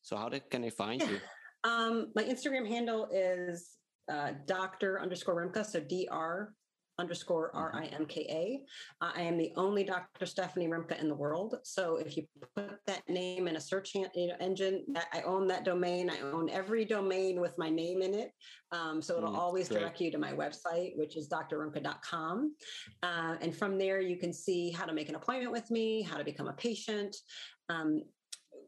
So 0.02 0.16
how 0.18 0.30
did, 0.30 0.50
can 0.50 0.62
they 0.62 0.70
find 0.70 1.02
you? 1.02 1.20
Um, 1.66 2.12
my 2.14 2.26
Instagram 2.26 2.68
handle 2.68 3.08
is 3.10 3.78
uh, 4.12 4.32
Dr. 4.46 5.00
underscore 5.02 5.48
Rimka, 5.48 5.66
so 5.66 5.80
Dr 5.80 6.50
underscore 7.00 7.52
R 7.56 7.72
I 7.76 7.86
M 7.86 8.06
K 8.06 8.22
A. 8.30 8.62
I 9.02 9.22
am 9.22 9.38
the 9.38 9.52
only 9.56 9.84
Dr. 9.84 10.26
Stephanie 10.26 10.68
Rimka 10.68 11.00
in 11.00 11.08
the 11.08 11.16
world. 11.16 11.56
So 11.64 11.98
if 11.98 12.16
you 12.16 12.26
put 12.56 12.78
that 12.86 13.08
name 13.10 13.48
in 13.48 13.56
a 13.56 13.62
search 13.62 13.96
engine, 14.40 14.86
I 15.14 15.22
own 15.22 15.48
that 15.48 15.66
domain. 15.66 16.10
I 16.10 16.20
own 16.22 16.50
every 16.50 16.86
domain 16.86 17.40
with 17.40 17.58
my 17.58 17.70
name 17.70 18.02
in 18.02 18.14
it. 18.14 18.32
Um, 18.72 19.02
so 19.02 19.18
it'll 19.18 19.34
mm, 19.34 19.38
always 19.38 19.70
great. 19.70 19.80
direct 19.80 20.02
you 20.02 20.12
to 20.12 20.18
my 20.18 20.34
website, 20.34 20.98
which 20.98 21.18
is 21.18 21.30
drrimka.com. 21.30 22.56
Uh, 23.02 23.36
and 23.42 23.56
from 23.56 23.78
there, 23.78 24.00
you 24.00 24.18
can 24.18 24.34
see 24.34 24.72
how 24.72 24.86
to 24.86 24.94
make 24.94 25.10
an 25.10 25.16
appointment 25.16 25.52
with 25.52 25.70
me, 25.72 26.02
how 26.02 26.18
to 26.18 26.24
become 26.24 26.48
a 26.48 26.54
patient. 26.54 27.16
Um, 27.70 28.04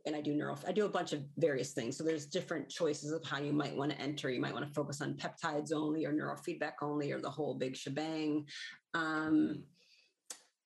and 0.06 0.16
I 0.16 0.22
do 0.22 0.34
neural, 0.34 0.60
I 0.68 0.72
do 0.72 0.86
a 0.86 0.90
bunch 0.90 1.14
of 1.14 1.24
various 1.38 1.72
things. 1.74 1.98
So 1.98 2.04
there's 2.04 2.26
different 2.26 2.70
choices 2.70 3.12
of 3.12 3.24
how 3.26 3.40
you 3.40 3.52
might 3.52 3.76
want 3.76 3.92
to 3.92 4.00
enter. 4.00 4.30
You 4.30 4.42
might 4.42 4.54
want 4.54 4.68
to 4.68 4.74
focus 4.74 5.02
on 5.02 5.16
peptides 5.16 5.74
only 5.74 6.06
or 6.06 6.14
neurofeedback 6.14 6.74
only 6.82 7.12
or 7.12 7.20
the 7.20 7.30
whole 7.30 7.56
big 7.56 7.76
shebang. 7.76 8.46
Um, 8.94 9.64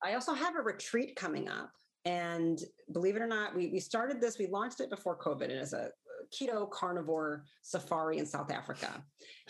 I 0.04 0.14
also 0.14 0.34
have 0.34 0.56
a 0.56 0.62
retreat 0.62 1.16
coming 1.16 1.48
up. 1.48 1.72
And 2.06 2.60
believe 2.94 3.16
it 3.18 3.22
or 3.22 3.28
not, 3.28 3.56
we, 3.56 3.68
we 3.68 3.80
started 3.80 4.22
this, 4.22 4.40
we 4.40 4.48
launched 4.48 4.80
it 4.80 4.90
before 4.90 5.18
COVID, 5.18 5.44
and 5.44 5.52
it's 5.52 5.74
a 5.74 5.90
keto 6.32 6.70
carnivore 6.70 7.46
safari 7.62 8.18
in 8.18 8.26
South 8.26 8.52
Africa. 8.52 9.04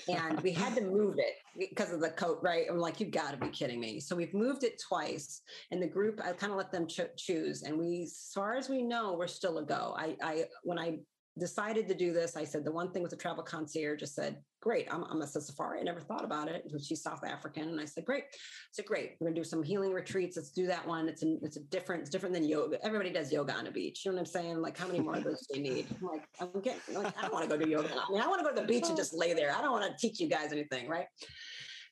And 0.08 0.40
we 0.42 0.52
had 0.52 0.76
to 0.76 0.82
move 0.82 1.16
it 1.18 1.36
because 1.58 1.92
of 1.92 2.00
the 2.00 2.10
coat, 2.12 2.40
right? 2.42 2.66
I'm 2.70 2.80
like, 2.80 3.00
you've 3.00 3.12
got 3.12 3.32
to 3.32 3.38
be 3.38 3.50
kidding 3.50 3.80
me. 3.80 4.00
So 4.00 4.16
we've 4.16 4.34
moved 4.34 4.64
it 4.64 4.82
twice. 4.88 5.42
And 5.72 5.82
the 5.82 5.88
group, 5.88 6.22
I 6.24 6.32
kind 6.34 6.52
of 6.52 6.58
let 6.58 6.72
them 6.72 6.88
ch- 6.88 7.02
choose. 7.18 7.64
And 7.64 7.78
we, 7.78 8.04
as 8.04 8.32
far 8.34 8.56
as 8.56 8.70
we 8.70 8.82
know, 8.82 9.16
we're 9.18 9.28
still 9.28 9.58
a 9.58 9.66
go. 9.66 9.94
I, 9.98 10.16
I, 10.22 10.44
when 10.64 10.80
I 10.80 11.00
decided 11.40 11.88
to 11.88 11.96
do 11.96 12.14
this, 12.14 12.36
I 12.36 12.44
said 12.44 12.64
the 12.64 12.72
one 12.72 12.92
thing 12.92 13.02
with 13.02 13.12
the 13.12 13.18
travel 13.18 13.44
concierge 13.44 14.00
just 14.00 14.14
said, 14.14 14.38
great, 14.62 14.88
I'm, 14.92 15.04
I'm 15.06 15.22
a 15.22 15.28
safari. 15.28 15.80
I 15.80 15.84
never 15.84 16.02
thought 16.02 16.24
about 16.24 16.50
it. 16.50 16.70
She's 16.84 17.02
South 17.02 17.24
African. 17.24 17.70
And 17.70 17.80
I 17.80 17.86
said, 17.86 18.06
great. 18.06 18.24
I 18.24 18.38
said, 18.74 18.86
great. 18.86 19.16
We're 19.20 19.28
gonna 19.28 19.40
do 19.40 19.44
some 19.44 19.64
healing 19.64 19.94
retreats. 19.94 20.38
Let's 20.38 20.52
do 20.52 20.68
that 20.68 20.86
one. 20.86 21.08
It's 21.08 21.24
a, 21.24 21.38
it's 21.42 21.58
a 21.58 21.62
different, 21.62 22.02
it's 22.02 22.10
different 22.10 22.36
than 22.36 22.44
yoga. 22.44 22.84
Everybody 22.86 23.10
does 23.12 23.32
yoga 23.32 23.54
on 23.54 23.68
a 23.68 23.72
beach. 23.72 24.04
You 24.06 24.12
know 24.12 24.16
what 24.16 24.22
I'm 24.22 24.26
saying? 24.28 24.62
Like 24.62 24.78
how 24.78 24.88
many 24.88 25.00
more 25.00 25.16
of 25.16 25.24
those 25.24 25.48
do 25.48 25.60
you 25.60 25.64
need? 25.64 25.88
I'm 26.02 26.08
like, 26.08 26.26
I'm 26.40 26.62
getting, 26.62 26.82
like, 26.94 27.18
I 27.18 27.22
don't 27.22 27.34
want 27.34 27.50
to 27.50 27.58
go 27.58 27.64
do 27.64 27.70
yoga. 27.70 27.90
I 27.90 28.12
mean, 28.12 28.22
I 28.22 28.28
want 28.28 28.40
to 28.40 28.44
go 28.44 28.54
to 28.54 28.62
the 28.62 28.68
beach 28.68 28.84
and 28.84 28.94
oh. 28.94 28.98
just 28.98 29.14
lay 29.14 29.34
there. 29.34 29.56
I 29.56 29.62
don't 29.62 29.72
want 29.72 29.90
to 29.90 29.98
teach 29.98 30.20
you 30.20 30.28
guys 30.28 30.52
anything. 30.52 30.88
Right. 30.88 31.06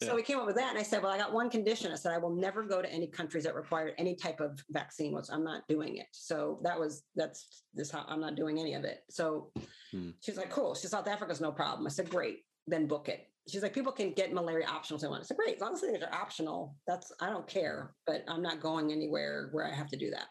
So 0.03 0.15
we 0.15 0.21
came 0.21 0.37
up 0.37 0.45
with 0.45 0.57
that, 0.57 0.69
and 0.69 0.77
I 0.77 0.83
said, 0.83 1.01
"Well, 1.01 1.11
I 1.11 1.17
got 1.17 1.33
one 1.33 1.49
condition." 1.49 1.91
I 1.91 1.95
said, 1.95 2.13
"I 2.13 2.19
will 2.19 2.35
never 2.35 2.61
go 2.63 2.83
to 2.83 2.91
any 2.91 3.07
countries 3.07 3.43
that 3.45 3.55
require 3.55 3.93
any 3.97 4.15
type 4.15 4.39
of 4.39 4.63
vaccine. 4.69 5.11
Which 5.11 5.25
I'm 5.31 5.43
not 5.43 5.67
doing 5.67 5.97
it." 5.97 6.07
So 6.11 6.59
that 6.63 6.79
was 6.79 7.03
that's 7.15 7.63
this 7.73 7.89
how 7.89 8.05
I'm 8.07 8.19
not 8.19 8.35
doing 8.35 8.59
any 8.59 8.75
of 8.75 8.83
it. 8.83 9.03
So 9.09 9.51
hmm. 9.91 10.11
she's 10.19 10.37
like, 10.37 10.51
"Cool." 10.51 10.75
She's 10.75 10.91
South 10.91 11.07
Africa's 11.07 11.41
no 11.41 11.51
problem. 11.51 11.87
I 11.87 11.89
said, 11.89 12.11
"Great, 12.11 12.45
then 12.67 12.85
book 12.85 13.09
it." 13.09 13.27
She's 13.47 13.63
like, 13.63 13.73
"People 13.73 13.91
can 13.91 14.11
get 14.11 14.31
malaria 14.33 14.67
optional 14.67 14.97
if 14.97 15.01
they 15.01 15.07
want." 15.07 15.21
I 15.21 15.25
said, 15.25 15.37
"Great, 15.37 15.55
as 15.55 15.61
long 15.61 15.73
as 15.73 15.81
things 15.81 16.03
are 16.03 16.13
optional, 16.13 16.75
that's 16.85 17.11
I 17.19 17.31
don't 17.31 17.47
care, 17.47 17.95
but 18.05 18.23
I'm 18.27 18.43
not 18.43 18.61
going 18.61 18.91
anywhere 18.91 19.49
where 19.51 19.65
I 19.65 19.73
have 19.73 19.89
to 19.89 19.97
do 19.97 20.11
that." 20.11 20.27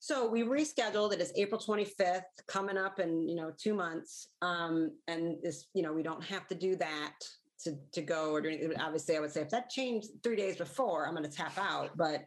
So 0.00 0.28
we 0.28 0.42
rescheduled. 0.44 1.12
It 1.12 1.20
is 1.20 1.32
April 1.36 1.60
25th, 1.60 2.22
coming 2.48 2.78
up 2.78 3.00
in 3.00 3.28
you 3.28 3.36
know 3.36 3.52
two 3.56 3.74
months. 3.74 4.28
Um, 4.40 4.92
and 5.08 5.36
this, 5.42 5.66
you 5.74 5.82
know, 5.82 5.92
we 5.92 6.02
don't 6.02 6.24
have 6.24 6.48
to 6.48 6.54
do 6.54 6.74
that 6.76 7.16
to 7.62 7.76
to 7.92 8.02
go 8.02 8.32
or 8.32 8.40
do 8.40 8.48
anything. 8.48 8.80
Obviously, 8.80 9.16
I 9.16 9.20
would 9.20 9.30
say 9.30 9.42
if 9.42 9.50
that 9.50 9.70
changed 9.70 10.08
three 10.22 10.36
days 10.36 10.56
before, 10.56 11.06
I'm 11.06 11.14
going 11.14 11.28
to 11.28 11.36
tap 11.36 11.56
out. 11.58 11.90
But 11.96 12.24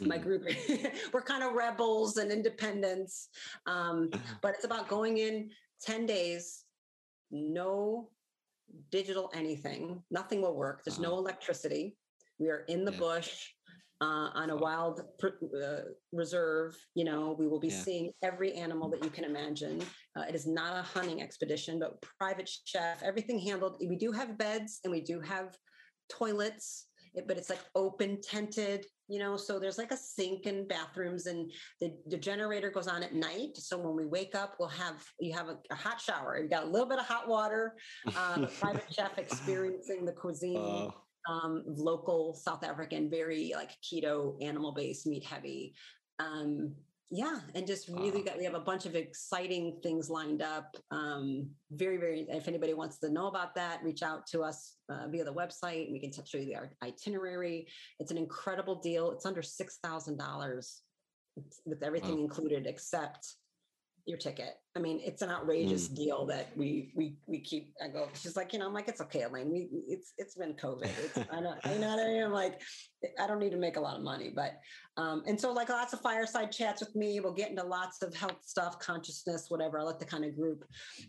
mm. 0.00 0.06
my 0.06 0.18
group, 0.18 0.46
we're 1.12 1.22
kind 1.22 1.42
of 1.42 1.52
rebels 1.52 2.16
and 2.16 2.30
independents. 2.30 3.28
Um, 3.66 4.10
but 4.42 4.54
it's 4.54 4.64
about 4.64 4.88
going 4.88 5.18
in 5.18 5.50
ten 5.80 6.06
days, 6.06 6.64
no 7.30 8.10
digital 8.90 9.30
anything. 9.34 10.02
Nothing 10.10 10.42
will 10.42 10.54
work. 10.56 10.82
There's 10.84 10.98
uh-huh. 10.98 11.10
no 11.10 11.18
electricity. 11.18 11.96
We 12.38 12.48
are 12.48 12.64
in 12.68 12.84
the 12.84 12.92
yeah. 12.92 12.98
bush 12.98 13.53
uh, 14.04 14.28
on 14.34 14.50
a 14.50 14.56
wild 14.56 15.00
uh, 15.22 15.28
reserve. 16.12 16.76
You 16.94 17.04
know, 17.04 17.34
we 17.38 17.48
will 17.48 17.60
be 17.60 17.68
yeah. 17.68 17.80
seeing 17.80 18.12
every 18.22 18.52
animal 18.52 18.90
that 18.90 19.02
you 19.02 19.10
can 19.10 19.24
imagine. 19.24 19.82
Uh, 20.16 20.24
it 20.28 20.34
is 20.34 20.46
not 20.46 20.76
a 20.76 20.82
hunting 20.82 21.22
expedition, 21.22 21.78
but 21.78 22.02
private 22.18 22.50
chef, 22.66 23.02
everything 23.02 23.38
handled. 23.38 23.76
We 23.80 23.96
do 23.96 24.12
have 24.12 24.36
beds 24.36 24.80
and 24.84 24.92
we 24.92 25.00
do 25.00 25.20
have 25.20 25.56
toilets, 26.10 26.86
but 27.26 27.38
it's 27.38 27.48
like 27.48 27.60
open, 27.74 28.20
tented, 28.20 28.84
you 29.08 29.18
know, 29.18 29.36
so 29.36 29.58
there's 29.58 29.78
like 29.78 29.92
a 29.92 29.96
sink 29.96 30.46
and 30.46 30.68
bathrooms 30.68 31.26
and 31.26 31.50
the, 31.80 31.94
the 32.08 32.18
generator 32.18 32.70
goes 32.70 32.88
on 32.88 33.02
at 33.02 33.14
night. 33.14 33.56
So 33.56 33.78
when 33.78 33.96
we 33.96 34.04
wake 34.04 34.34
up, 34.34 34.56
we'll 34.58 34.68
have, 34.68 35.02
you 35.18 35.32
have 35.32 35.48
a, 35.48 35.56
a 35.70 35.74
hot 35.74 36.00
shower. 36.00 36.38
You've 36.38 36.50
got 36.50 36.64
a 36.64 36.68
little 36.68 36.88
bit 36.88 36.98
of 36.98 37.06
hot 37.06 37.26
water, 37.28 37.74
um, 38.16 38.48
private 38.60 38.92
chef 38.92 39.16
experiencing 39.24 40.04
the 40.04 40.12
cuisine 40.12 40.90
um, 41.26 41.62
local 41.66 42.34
South 42.34 42.64
African, 42.64 43.10
very 43.10 43.52
like 43.54 43.70
keto, 43.82 44.36
animal 44.42 44.72
based, 44.72 45.06
meat 45.06 45.24
heavy. 45.24 45.74
Um, 46.18 46.74
yeah 47.10 47.40
and 47.54 47.66
just 47.66 47.86
really 47.88 48.20
Wow. 48.20 48.24
got 48.24 48.38
we 48.38 48.44
have 48.44 48.54
a 48.54 48.60
bunch 48.60 48.86
of 48.86 48.96
exciting 48.96 49.78
things 49.82 50.08
lined 50.08 50.40
up 50.40 50.74
um 50.90 51.46
very 51.70 51.98
very 51.98 52.26
if 52.30 52.48
anybody 52.48 52.72
wants 52.72 52.98
to 52.98 53.10
know 53.10 53.26
about 53.26 53.54
that 53.54 53.82
reach 53.84 54.02
out 54.02 54.26
to 54.26 54.40
us 54.42 54.76
uh, 54.88 55.06
via 55.08 55.22
the 55.22 55.32
website 55.32 55.92
we 55.92 56.00
can 56.00 56.10
show 56.10 56.38
you 56.38 56.46
the 56.46 56.86
itinerary 56.86 57.68
it's 58.00 58.10
an 58.10 58.16
incredible 58.16 58.76
deal 58.80 59.10
it's 59.12 59.26
under 59.26 59.42
six 59.42 59.78
thousand 59.82 60.16
dollars 60.16 60.80
with 61.66 61.82
everything 61.82 62.16
Wow. 62.16 62.22
included 62.22 62.66
except 62.66 63.34
your 64.06 64.18
ticket 64.18 64.54
i 64.76 64.78
mean 64.78 65.00
it's 65.02 65.22
an 65.22 65.30
outrageous 65.30 65.88
deal 65.88 66.26
that 66.26 66.48
we 66.56 66.92
we 66.94 67.16
we 67.26 67.40
keep 67.40 67.72
i 67.82 67.88
go 67.88 68.08
she's 68.14 68.36
like 68.36 68.52
you 68.52 68.58
know 68.58 68.66
i'm 68.66 68.74
like 68.74 68.88
it's 68.88 69.00
okay 69.00 69.22
elaine 69.22 69.50
we 69.50 69.68
it's 69.88 70.12
it's 70.18 70.34
been 70.34 70.52
covid 70.54 70.90
it's 71.02 71.16
i 71.32 71.40
don't 71.40 71.58
i 71.64 71.76
know 71.78 71.88
what 71.88 72.00
i 72.00 72.08
mean 72.08 72.22
i'm 72.22 72.32
like 72.32 72.60
i 73.18 73.26
don't 73.26 73.38
need 73.38 73.50
to 73.50 73.56
make 73.56 73.76
a 73.76 73.80
lot 73.80 73.96
of 73.96 74.02
money 74.02 74.30
but 74.34 74.60
um, 74.96 75.24
and 75.26 75.40
so 75.40 75.52
like 75.52 75.70
lots 75.70 75.92
of 75.92 76.00
fireside 76.00 76.52
chats 76.52 76.80
with 76.80 76.94
me. 76.94 77.18
We'll 77.18 77.32
get 77.32 77.50
into 77.50 77.64
lots 77.64 78.02
of 78.02 78.14
health 78.14 78.38
stuff, 78.44 78.78
consciousness, 78.78 79.46
whatever. 79.48 79.80
I 79.80 79.82
like 79.82 79.98
the 79.98 80.04
kind 80.04 80.24
of 80.24 80.36
group 80.36 80.64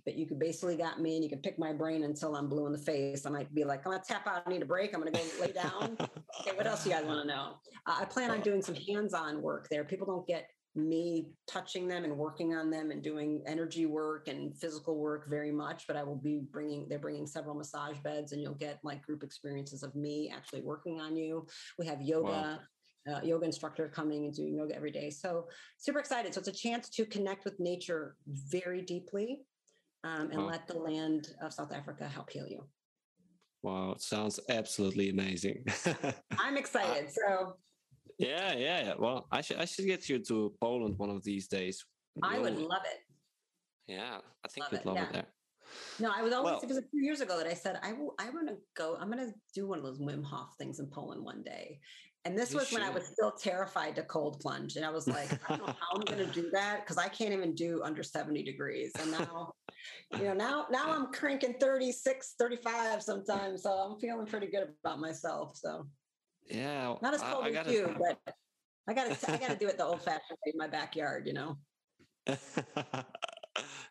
that 0.05 0.15
you 0.15 0.25
could 0.25 0.39
basically 0.39 0.75
got 0.75 0.99
me 0.99 1.15
and 1.15 1.23
you 1.23 1.29
can 1.29 1.39
pick 1.39 1.59
my 1.59 1.71
brain 1.71 2.03
until 2.03 2.35
I'm 2.35 2.49
blue 2.49 2.65
in 2.65 2.71
the 2.71 2.79
face. 2.79 3.25
I 3.25 3.29
might 3.29 3.53
be 3.53 3.63
like, 3.63 3.85
I'm 3.85 3.91
gonna 3.91 4.03
tap 4.07 4.25
out, 4.25 4.43
I 4.45 4.49
need 4.49 4.63
a 4.63 4.65
break. 4.65 4.93
I'm 4.93 5.01
gonna 5.01 5.11
go 5.11 5.21
lay 5.39 5.51
down. 5.51 5.97
Okay, 6.41 6.55
what 6.57 6.67
else 6.67 6.83
do 6.83 6.89
you 6.89 6.95
guys 6.95 7.05
want 7.05 7.21
to 7.21 7.27
know? 7.27 7.53
Uh, 7.87 7.95
I 8.01 8.05
plan 8.05 8.29
on 8.29 8.41
doing 8.41 8.61
some 8.61 8.75
hands-on 8.75 9.41
work 9.41 9.69
there. 9.71 9.85
People 9.85 10.05
don't 10.05 10.27
get 10.27 10.49
me 10.75 11.27
touching 11.47 11.87
them 11.87 12.03
and 12.03 12.17
working 12.17 12.53
on 12.53 12.69
them 12.69 12.91
and 12.91 13.01
doing 13.01 13.41
energy 13.47 13.85
work 13.85 14.27
and 14.27 14.57
physical 14.57 14.97
work 14.97 15.29
very 15.29 15.51
much 15.51 15.87
but 15.87 15.95
i 15.95 16.03
will 16.03 16.15
be 16.17 16.41
bringing 16.51 16.85
they're 16.89 16.99
bringing 16.99 17.25
several 17.25 17.55
massage 17.55 17.97
beds 17.99 18.33
and 18.33 18.41
you'll 18.41 18.53
get 18.53 18.79
like 18.83 19.01
group 19.01 19.23
experiences 19.23 19.83
of 19.83 19.95
me 19.95 20.31
actually 20.35 20.61
working 20.61 20.99
on 20.99 21.15
you 21.15 21.45
we 21.79 21.85
have 21.85 22.01
yoga 22.01 22.59
uh, 23.07 23.21
yoga 23.23 23.45
instructor 23.45 23.87
coming 23.87 24.25
and 24.25 24.33
doing 24.33 24.55
yoga 24.55 24.75
every 24.75 24.91
day. 24.91 25.09
So 25.09 25.47
super 25.77 25.99
excited. 25.99 26.33
So 26.33 26.39
it's 26.39 26.47
a 26.47 26.51
chance 26.51 26.89
to 26.89 27.05
connect 27.05 27.45
with 27.45 27.59
nature 27.59 28.15
very 28.25 28.81
deeply 28.81 29.41
um, 30.03 30.31
and 30.31 30.41
Wow. 30.41 30.47
let 30.47 30.67
the 30.67 30.77
land 30.77 31.29
of 31.41 31.53
South 31.53 31.71
Africa 31.71 32.07
help 32.07 32.29
heal 32.31 32.47
you. 32.47 32.67
wow, 33.61 33.91
it 33.91 34.01
sounds 34.01 34.39
absolutely 34.49 35.09
amazing. 35.09 35.65
I'm 36.39 36.57
excited. 36.57 37.11
So 37.11 37.57
yeah, 38.17 38.53
yeah, 38.53 38.85
yeah. 38.85 38.93
Well, 38.97 39.27
I 39.31 39.41
should 39.41 39.57
I 39.57 39.65
should 39.65 39.85
get 39.85 40.07
you 40.09 40.19
to 40.19 40.53
Poland 40.61 40.97
one 40.97 41.09
of 41.09 41.23
these 41.23 41.47
days. 41.47 41.83
I 42.23 42.39
would 42.39 42.57
You'll- 42.57 42.69
love 42.69 42.83
it. 42.85 42.99
Yeah, 43.87 44.19
I 44.43 44.47
think 44.47 44.63
love 44.65 44.71
you'd 44.71 44.79
it, 44.79 44.85
love 44.85 44.95
yeah. 44.95 45.03
it 45.03 45.13
there. 45.13 45.25
No, 45.99 46.11
I 46.15 46.21
was 46.21 46.33
always, 46.33 46.51
Well- 46.53 46.61
it 46.61 46.67
was 46.67 46.77
a 46.77 46.87
few 46.89 47.03
years 47.03 47.21
ago 47.21 47.37
that 47.37 47.47
I 47.47 47.53
said, 47.53 47.79
I 47.83 47.93
will, 47.93 48.15
I 48.19 48.29
want 48.29 48.47
to 48.47 48.57
go, 48.75 48.97
I'm 48.99 49.11
going 49.11 49.27
to 49.27 49.33
do 49.53 49.67
one 49.67 49.77
of 49.79 49.83
those 49.83 49.99
Wim 49.99 50.23
Hof 50.23 50.49
things 50.57 50.79
in 50.79 50.87
Poland 50.87 51.23
one 51.23 51.43
day. 51.43 51.79
And 52.23 52.35
this 52.35 52.55
was 52.55 52.71
when 52.71 52.81
I 52.81 52.89
was 52.89 53.05
still 53.05 53.31
terrified 53.31 53.95
to 53.97 54.03
cold 54.03 54.39
plunge. 54.39 54.77
And 54.77 54.85
I 54.85 54.89
was 54.89 55.07
like, 55.07 55.31
I 55.47 55.57
don't 55.57 55.67
know 55.67 55.73
how 55.79 55.95
I'm 55.95 56.01
going 56.01 56.25
to 56.25 56.33
do 56.33 56.49
that 56.53 56.81
because 56.81 56.97
I 56.97 57.07
can't 57.07 57.33
even 57.33 57.53
do 57.53 57.83
under 57.83 58.01
70 58.01 58.41
degrees. 58.41 58.91
And 58.99 59.11
now, 59.11 59.53
you 60.17 60.23
know, 60.23 60.33
now, 60.33 60.65
now 60.71 60.91
I'm 60.91 61.13
cranking 61.13 61.53
36, 61.59 62.33
35 62.39 63.03
sometimes. 63.03 63.61
So 63.61 63.69
I'm 63.71 63.99
feeling 63.99 64.25
pretty 64.25 64.47
good 64.47 64.69
about 64.83 64.99
myself. 64.99 65.55
So 65.55 65.85
Yeah, 66.47 66.95
not 67.01 67.13
as 67.13 67.21
cold 67.21 67.45
I 67.45 67.47
as 67.49 67.53
gotta- 67.53 67.71
you, 67.71 67.95
but 67.97 68.19
I 68.87 68.93
got 68.93 69.19
to, 69.19 69.31
I 69.31 69.37
got 69.37 69.49
to 69.49 69.55
do 69.57 69.67
it 69.67 69.77
the 69.77 69.85
old 69.85 70.01
fashioned 70.01 70.37
way 70.45 70.51
in 70.53 70.57
my 70.57 70.67
backyard, 70.67 71.25
you 71.25 71.33
know? 71.33 71.57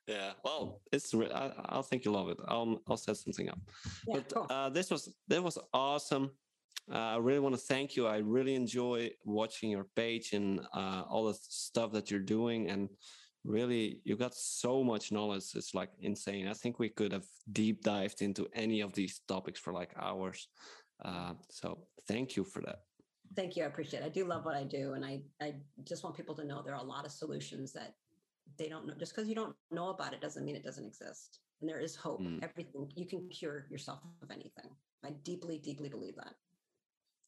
yeah, 0.07 0.33
well, 0.45 0.81
it's. 0.93 1.15
I, 1.15 1.53
I 1.69 1.83
think 1.83 2.05
you'll 2.05 2.15
love 2.15 2.29
it. 2.29 2.39
I'll 2.49 2.81
I'll 2.89 2.97
set 2.97 3.17
something 3.17 3.49
up. 3.49 3.59
Yeah, 4.07 4.15
but 4.17 4.35
cool. 4.35 4.47
uh, 4.51 4.69
this 4.71 4.91
was 4.91 5.15
that 5.29 5.43
was 5.43 5.59
awesome. 5.73 6.31
Uh, 6.93 6.99
I 6.99 7.17
really 7.17 7.39
want 7.39 7.55
to 7.55 7.61
thank 7.61 7.97
you. 7.97 8.07
I 8.07 8.19
really 8.19 8.55
enjoy 8.55 9.11
watching 9.25 9.71
your 9.71 9.87
page 9.97 10.33
and 10.33 10.61
uh, 10.75 11.05
all 11.09 11.25
the 11.25 11.35
stuff 11.41 11.93
that 11.93 12.11
you're 12.11 12.21
doing, 12.21 12.69
and 12.71 12.89
really, 13.45 14.01
you 14.05 14.17
got 14.17 14.35
so 14.35 14.85
much 14.85 15.11
knowledge. 15.13 15.45
It's 15.55 15.75
like 15.75 15.91
insane. 16.01 16.49
I 16.49 16.53
think 16.53 16.79
we 16.79 16.89
could 16.91 17.13
have 17.13 17.27
deep 17.53 17.83
dived 17.83 18.21
into 18.21 18.49
any 18.55 18.81
of 18.81 18.93
these 18.93 19.21
topics 19.27 19.61
for 19.61 19.73
like 19.73 19.93
hours. 19.97 20.49
Uh, 21.05 21.35
so 21.51 21.79
thank 22.09 22.37
you 22.37 22.45
for 22.45 22.61
that. 22.63 22.81
Thank 23.37 23.57
you. 23.57 23.65
I 23.65 23.67
appreciate 23.67 24.01
it. 24.03 24.07
I 24.07 24.09
do 24.11 24.25
love 24.25 24.45
what 24.45 24.55
I 24.55 24.65
do. 24.65 24.93
And 24.93 25.05
I, 25.05 25.23
I 25.41 25.55
just 25.85 26.05
want 26.05 26.17
people 26.17 26.35
to 26.37 26.45
know 26.45 26.63
there 26.63 26.75
are 26.75 26.81
a 26.81 26.87
lot 26.87 27.05
of 27.05 27.11
solutions 27.11 27.73
that 27.73 27.95
they 28.59 28.69
don't 28.69 28.87
know. 28.87 28.95
Just 28.99 29.15
because 29.15 29.29
you 29.29 29.35
don't 29.35 29.57
know 29.73 29.89
about 29.89 30.13
it 30.13 30.21
doesn't 30.21 30.45
mean 30.45 30.55
it 30.55 30.63
doesn't 30.65 30.85
exist. 30.85 31.41
And 31.61 31.69
there 31.69 31.81
is 31.81 31.97
hope. 31.97 32.21
Mm. 32.23 32.43
Everything 32.45 32.91
you 32.95 33.07
can 33.07 33.29
cure 33.29 33.67
yourself 33.71 34.01
of 34.23 34.31
anything. 34.31 34.71
I 35.05 35.11
deeply, 35.25 35.59
deeply 35.59 35.89
believe 35.89 36.17
that. 36.17 36.35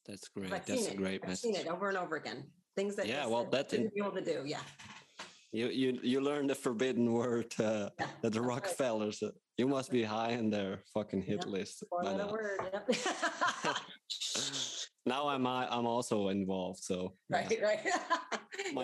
That's 0.06 0.28
great. 0.28 0.52
I've 0.52 0.64
That's 0.64 0.80
seen 0.82 0.90
a 0.90 0.94
it. 0.94 0.96
great 0.96 1.20
I've 1.24 1.30
message. 1.30 1.54
seen 1.54 1.56
it 1.56 1.66
over 1.66 1.88
and 1.88 1.98
over 1.98 2.16
again. 2.16 2.44
Things 2.76 2.94
that 2.96 3.08
Yeah, 3.08 3.26
well, 3.26 3.44
that 3.44 3.68
that 3.70 3.72
in- 3.72 3.90
shouldn't 3.90 3.94
be 3.94 4.00
able 4.00 4.12
to 4.12 4.24
do. 4.24 4.42
Yeah. 4.46 4.60
You 5.52 5.68
you 5.68 5.98
you 6.02 6.20
learned 6.20 6.50
the 6.50 6.54
forbidden 6.54 7.12
word 7.12 7.54
uh, 7.58 7.88
Yeah, 7.98 8.06
that 8.22 8.32
the 8.32 8.40
that's 8.40 8.80
right. 9.22 9.32
You 9.56 9.66
must 9.66 9.90
be 9.90 10.02
high 10.02 10.32
in 10.32 10.50
their 10.50 10.80
fucking 10.92 11.22
hit 11.22 11.38
Yep, 11.38 11.46
list. 11.46 11.84
Four 11.88 12.04
letter 12.04 12.26
word. 12.26 12.60
Yep. 12.72 12.90
now 15.06 15.28
I'm 15.28 15.46
I'm 15.46 15.86
also 15.86 16.28
involved. 16.28 16.82
So 16.82 17.14
yeah. 17.30 17.36
right, 17.36 17.60
right. 17.62 17.78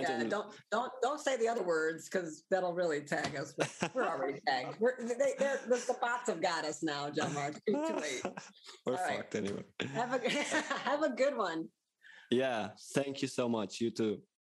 Yeah, 0.03 0.25
don't 0.25 0.53
don't 0.71 0.93
don't 1.03 1.21
say 1.21 1.37
the 1.37 1.49
other 1.49 1.63
words 1.63 2.09
because 2.09 2.45
that'll 2.51 2.75
really 2.75 3.01
tag 3.01 3.37
us. 3.37 3.55
We're 3.95 4.07
already 4.07 4.41
tagged. 4.47 4.77
We're 4.81 4.97
they, 4.99 5.35
the, 5.39 5.97
bots 6.01 6.29
have 6.29 6.41
got 6.41 6.65
us 6.65 6.83
now, 6.83 7.11
Jelmar. 7.11 7.55
Too, 7.67 7.73
too 7.73 7.97
late. 7.97 8.23
We're 8.87 8.97
All 8.97 9.05
right. 9.05 9.17
fucked 9.17 9.35
anyway. 9.35 9.65
Have 9.95 10.15
a 10.15 10.29
have 10.29 11.03
a 11.03 11.11
good 11.11 11.37
one. 11.37 11.69
Yeah. 12.31 12.69
Thank 12.95 13.23
you 13.23 13.29
so 13.29 13.49
much. 13.49 13.81
You 13.81 13.91
too. 13.91 14.21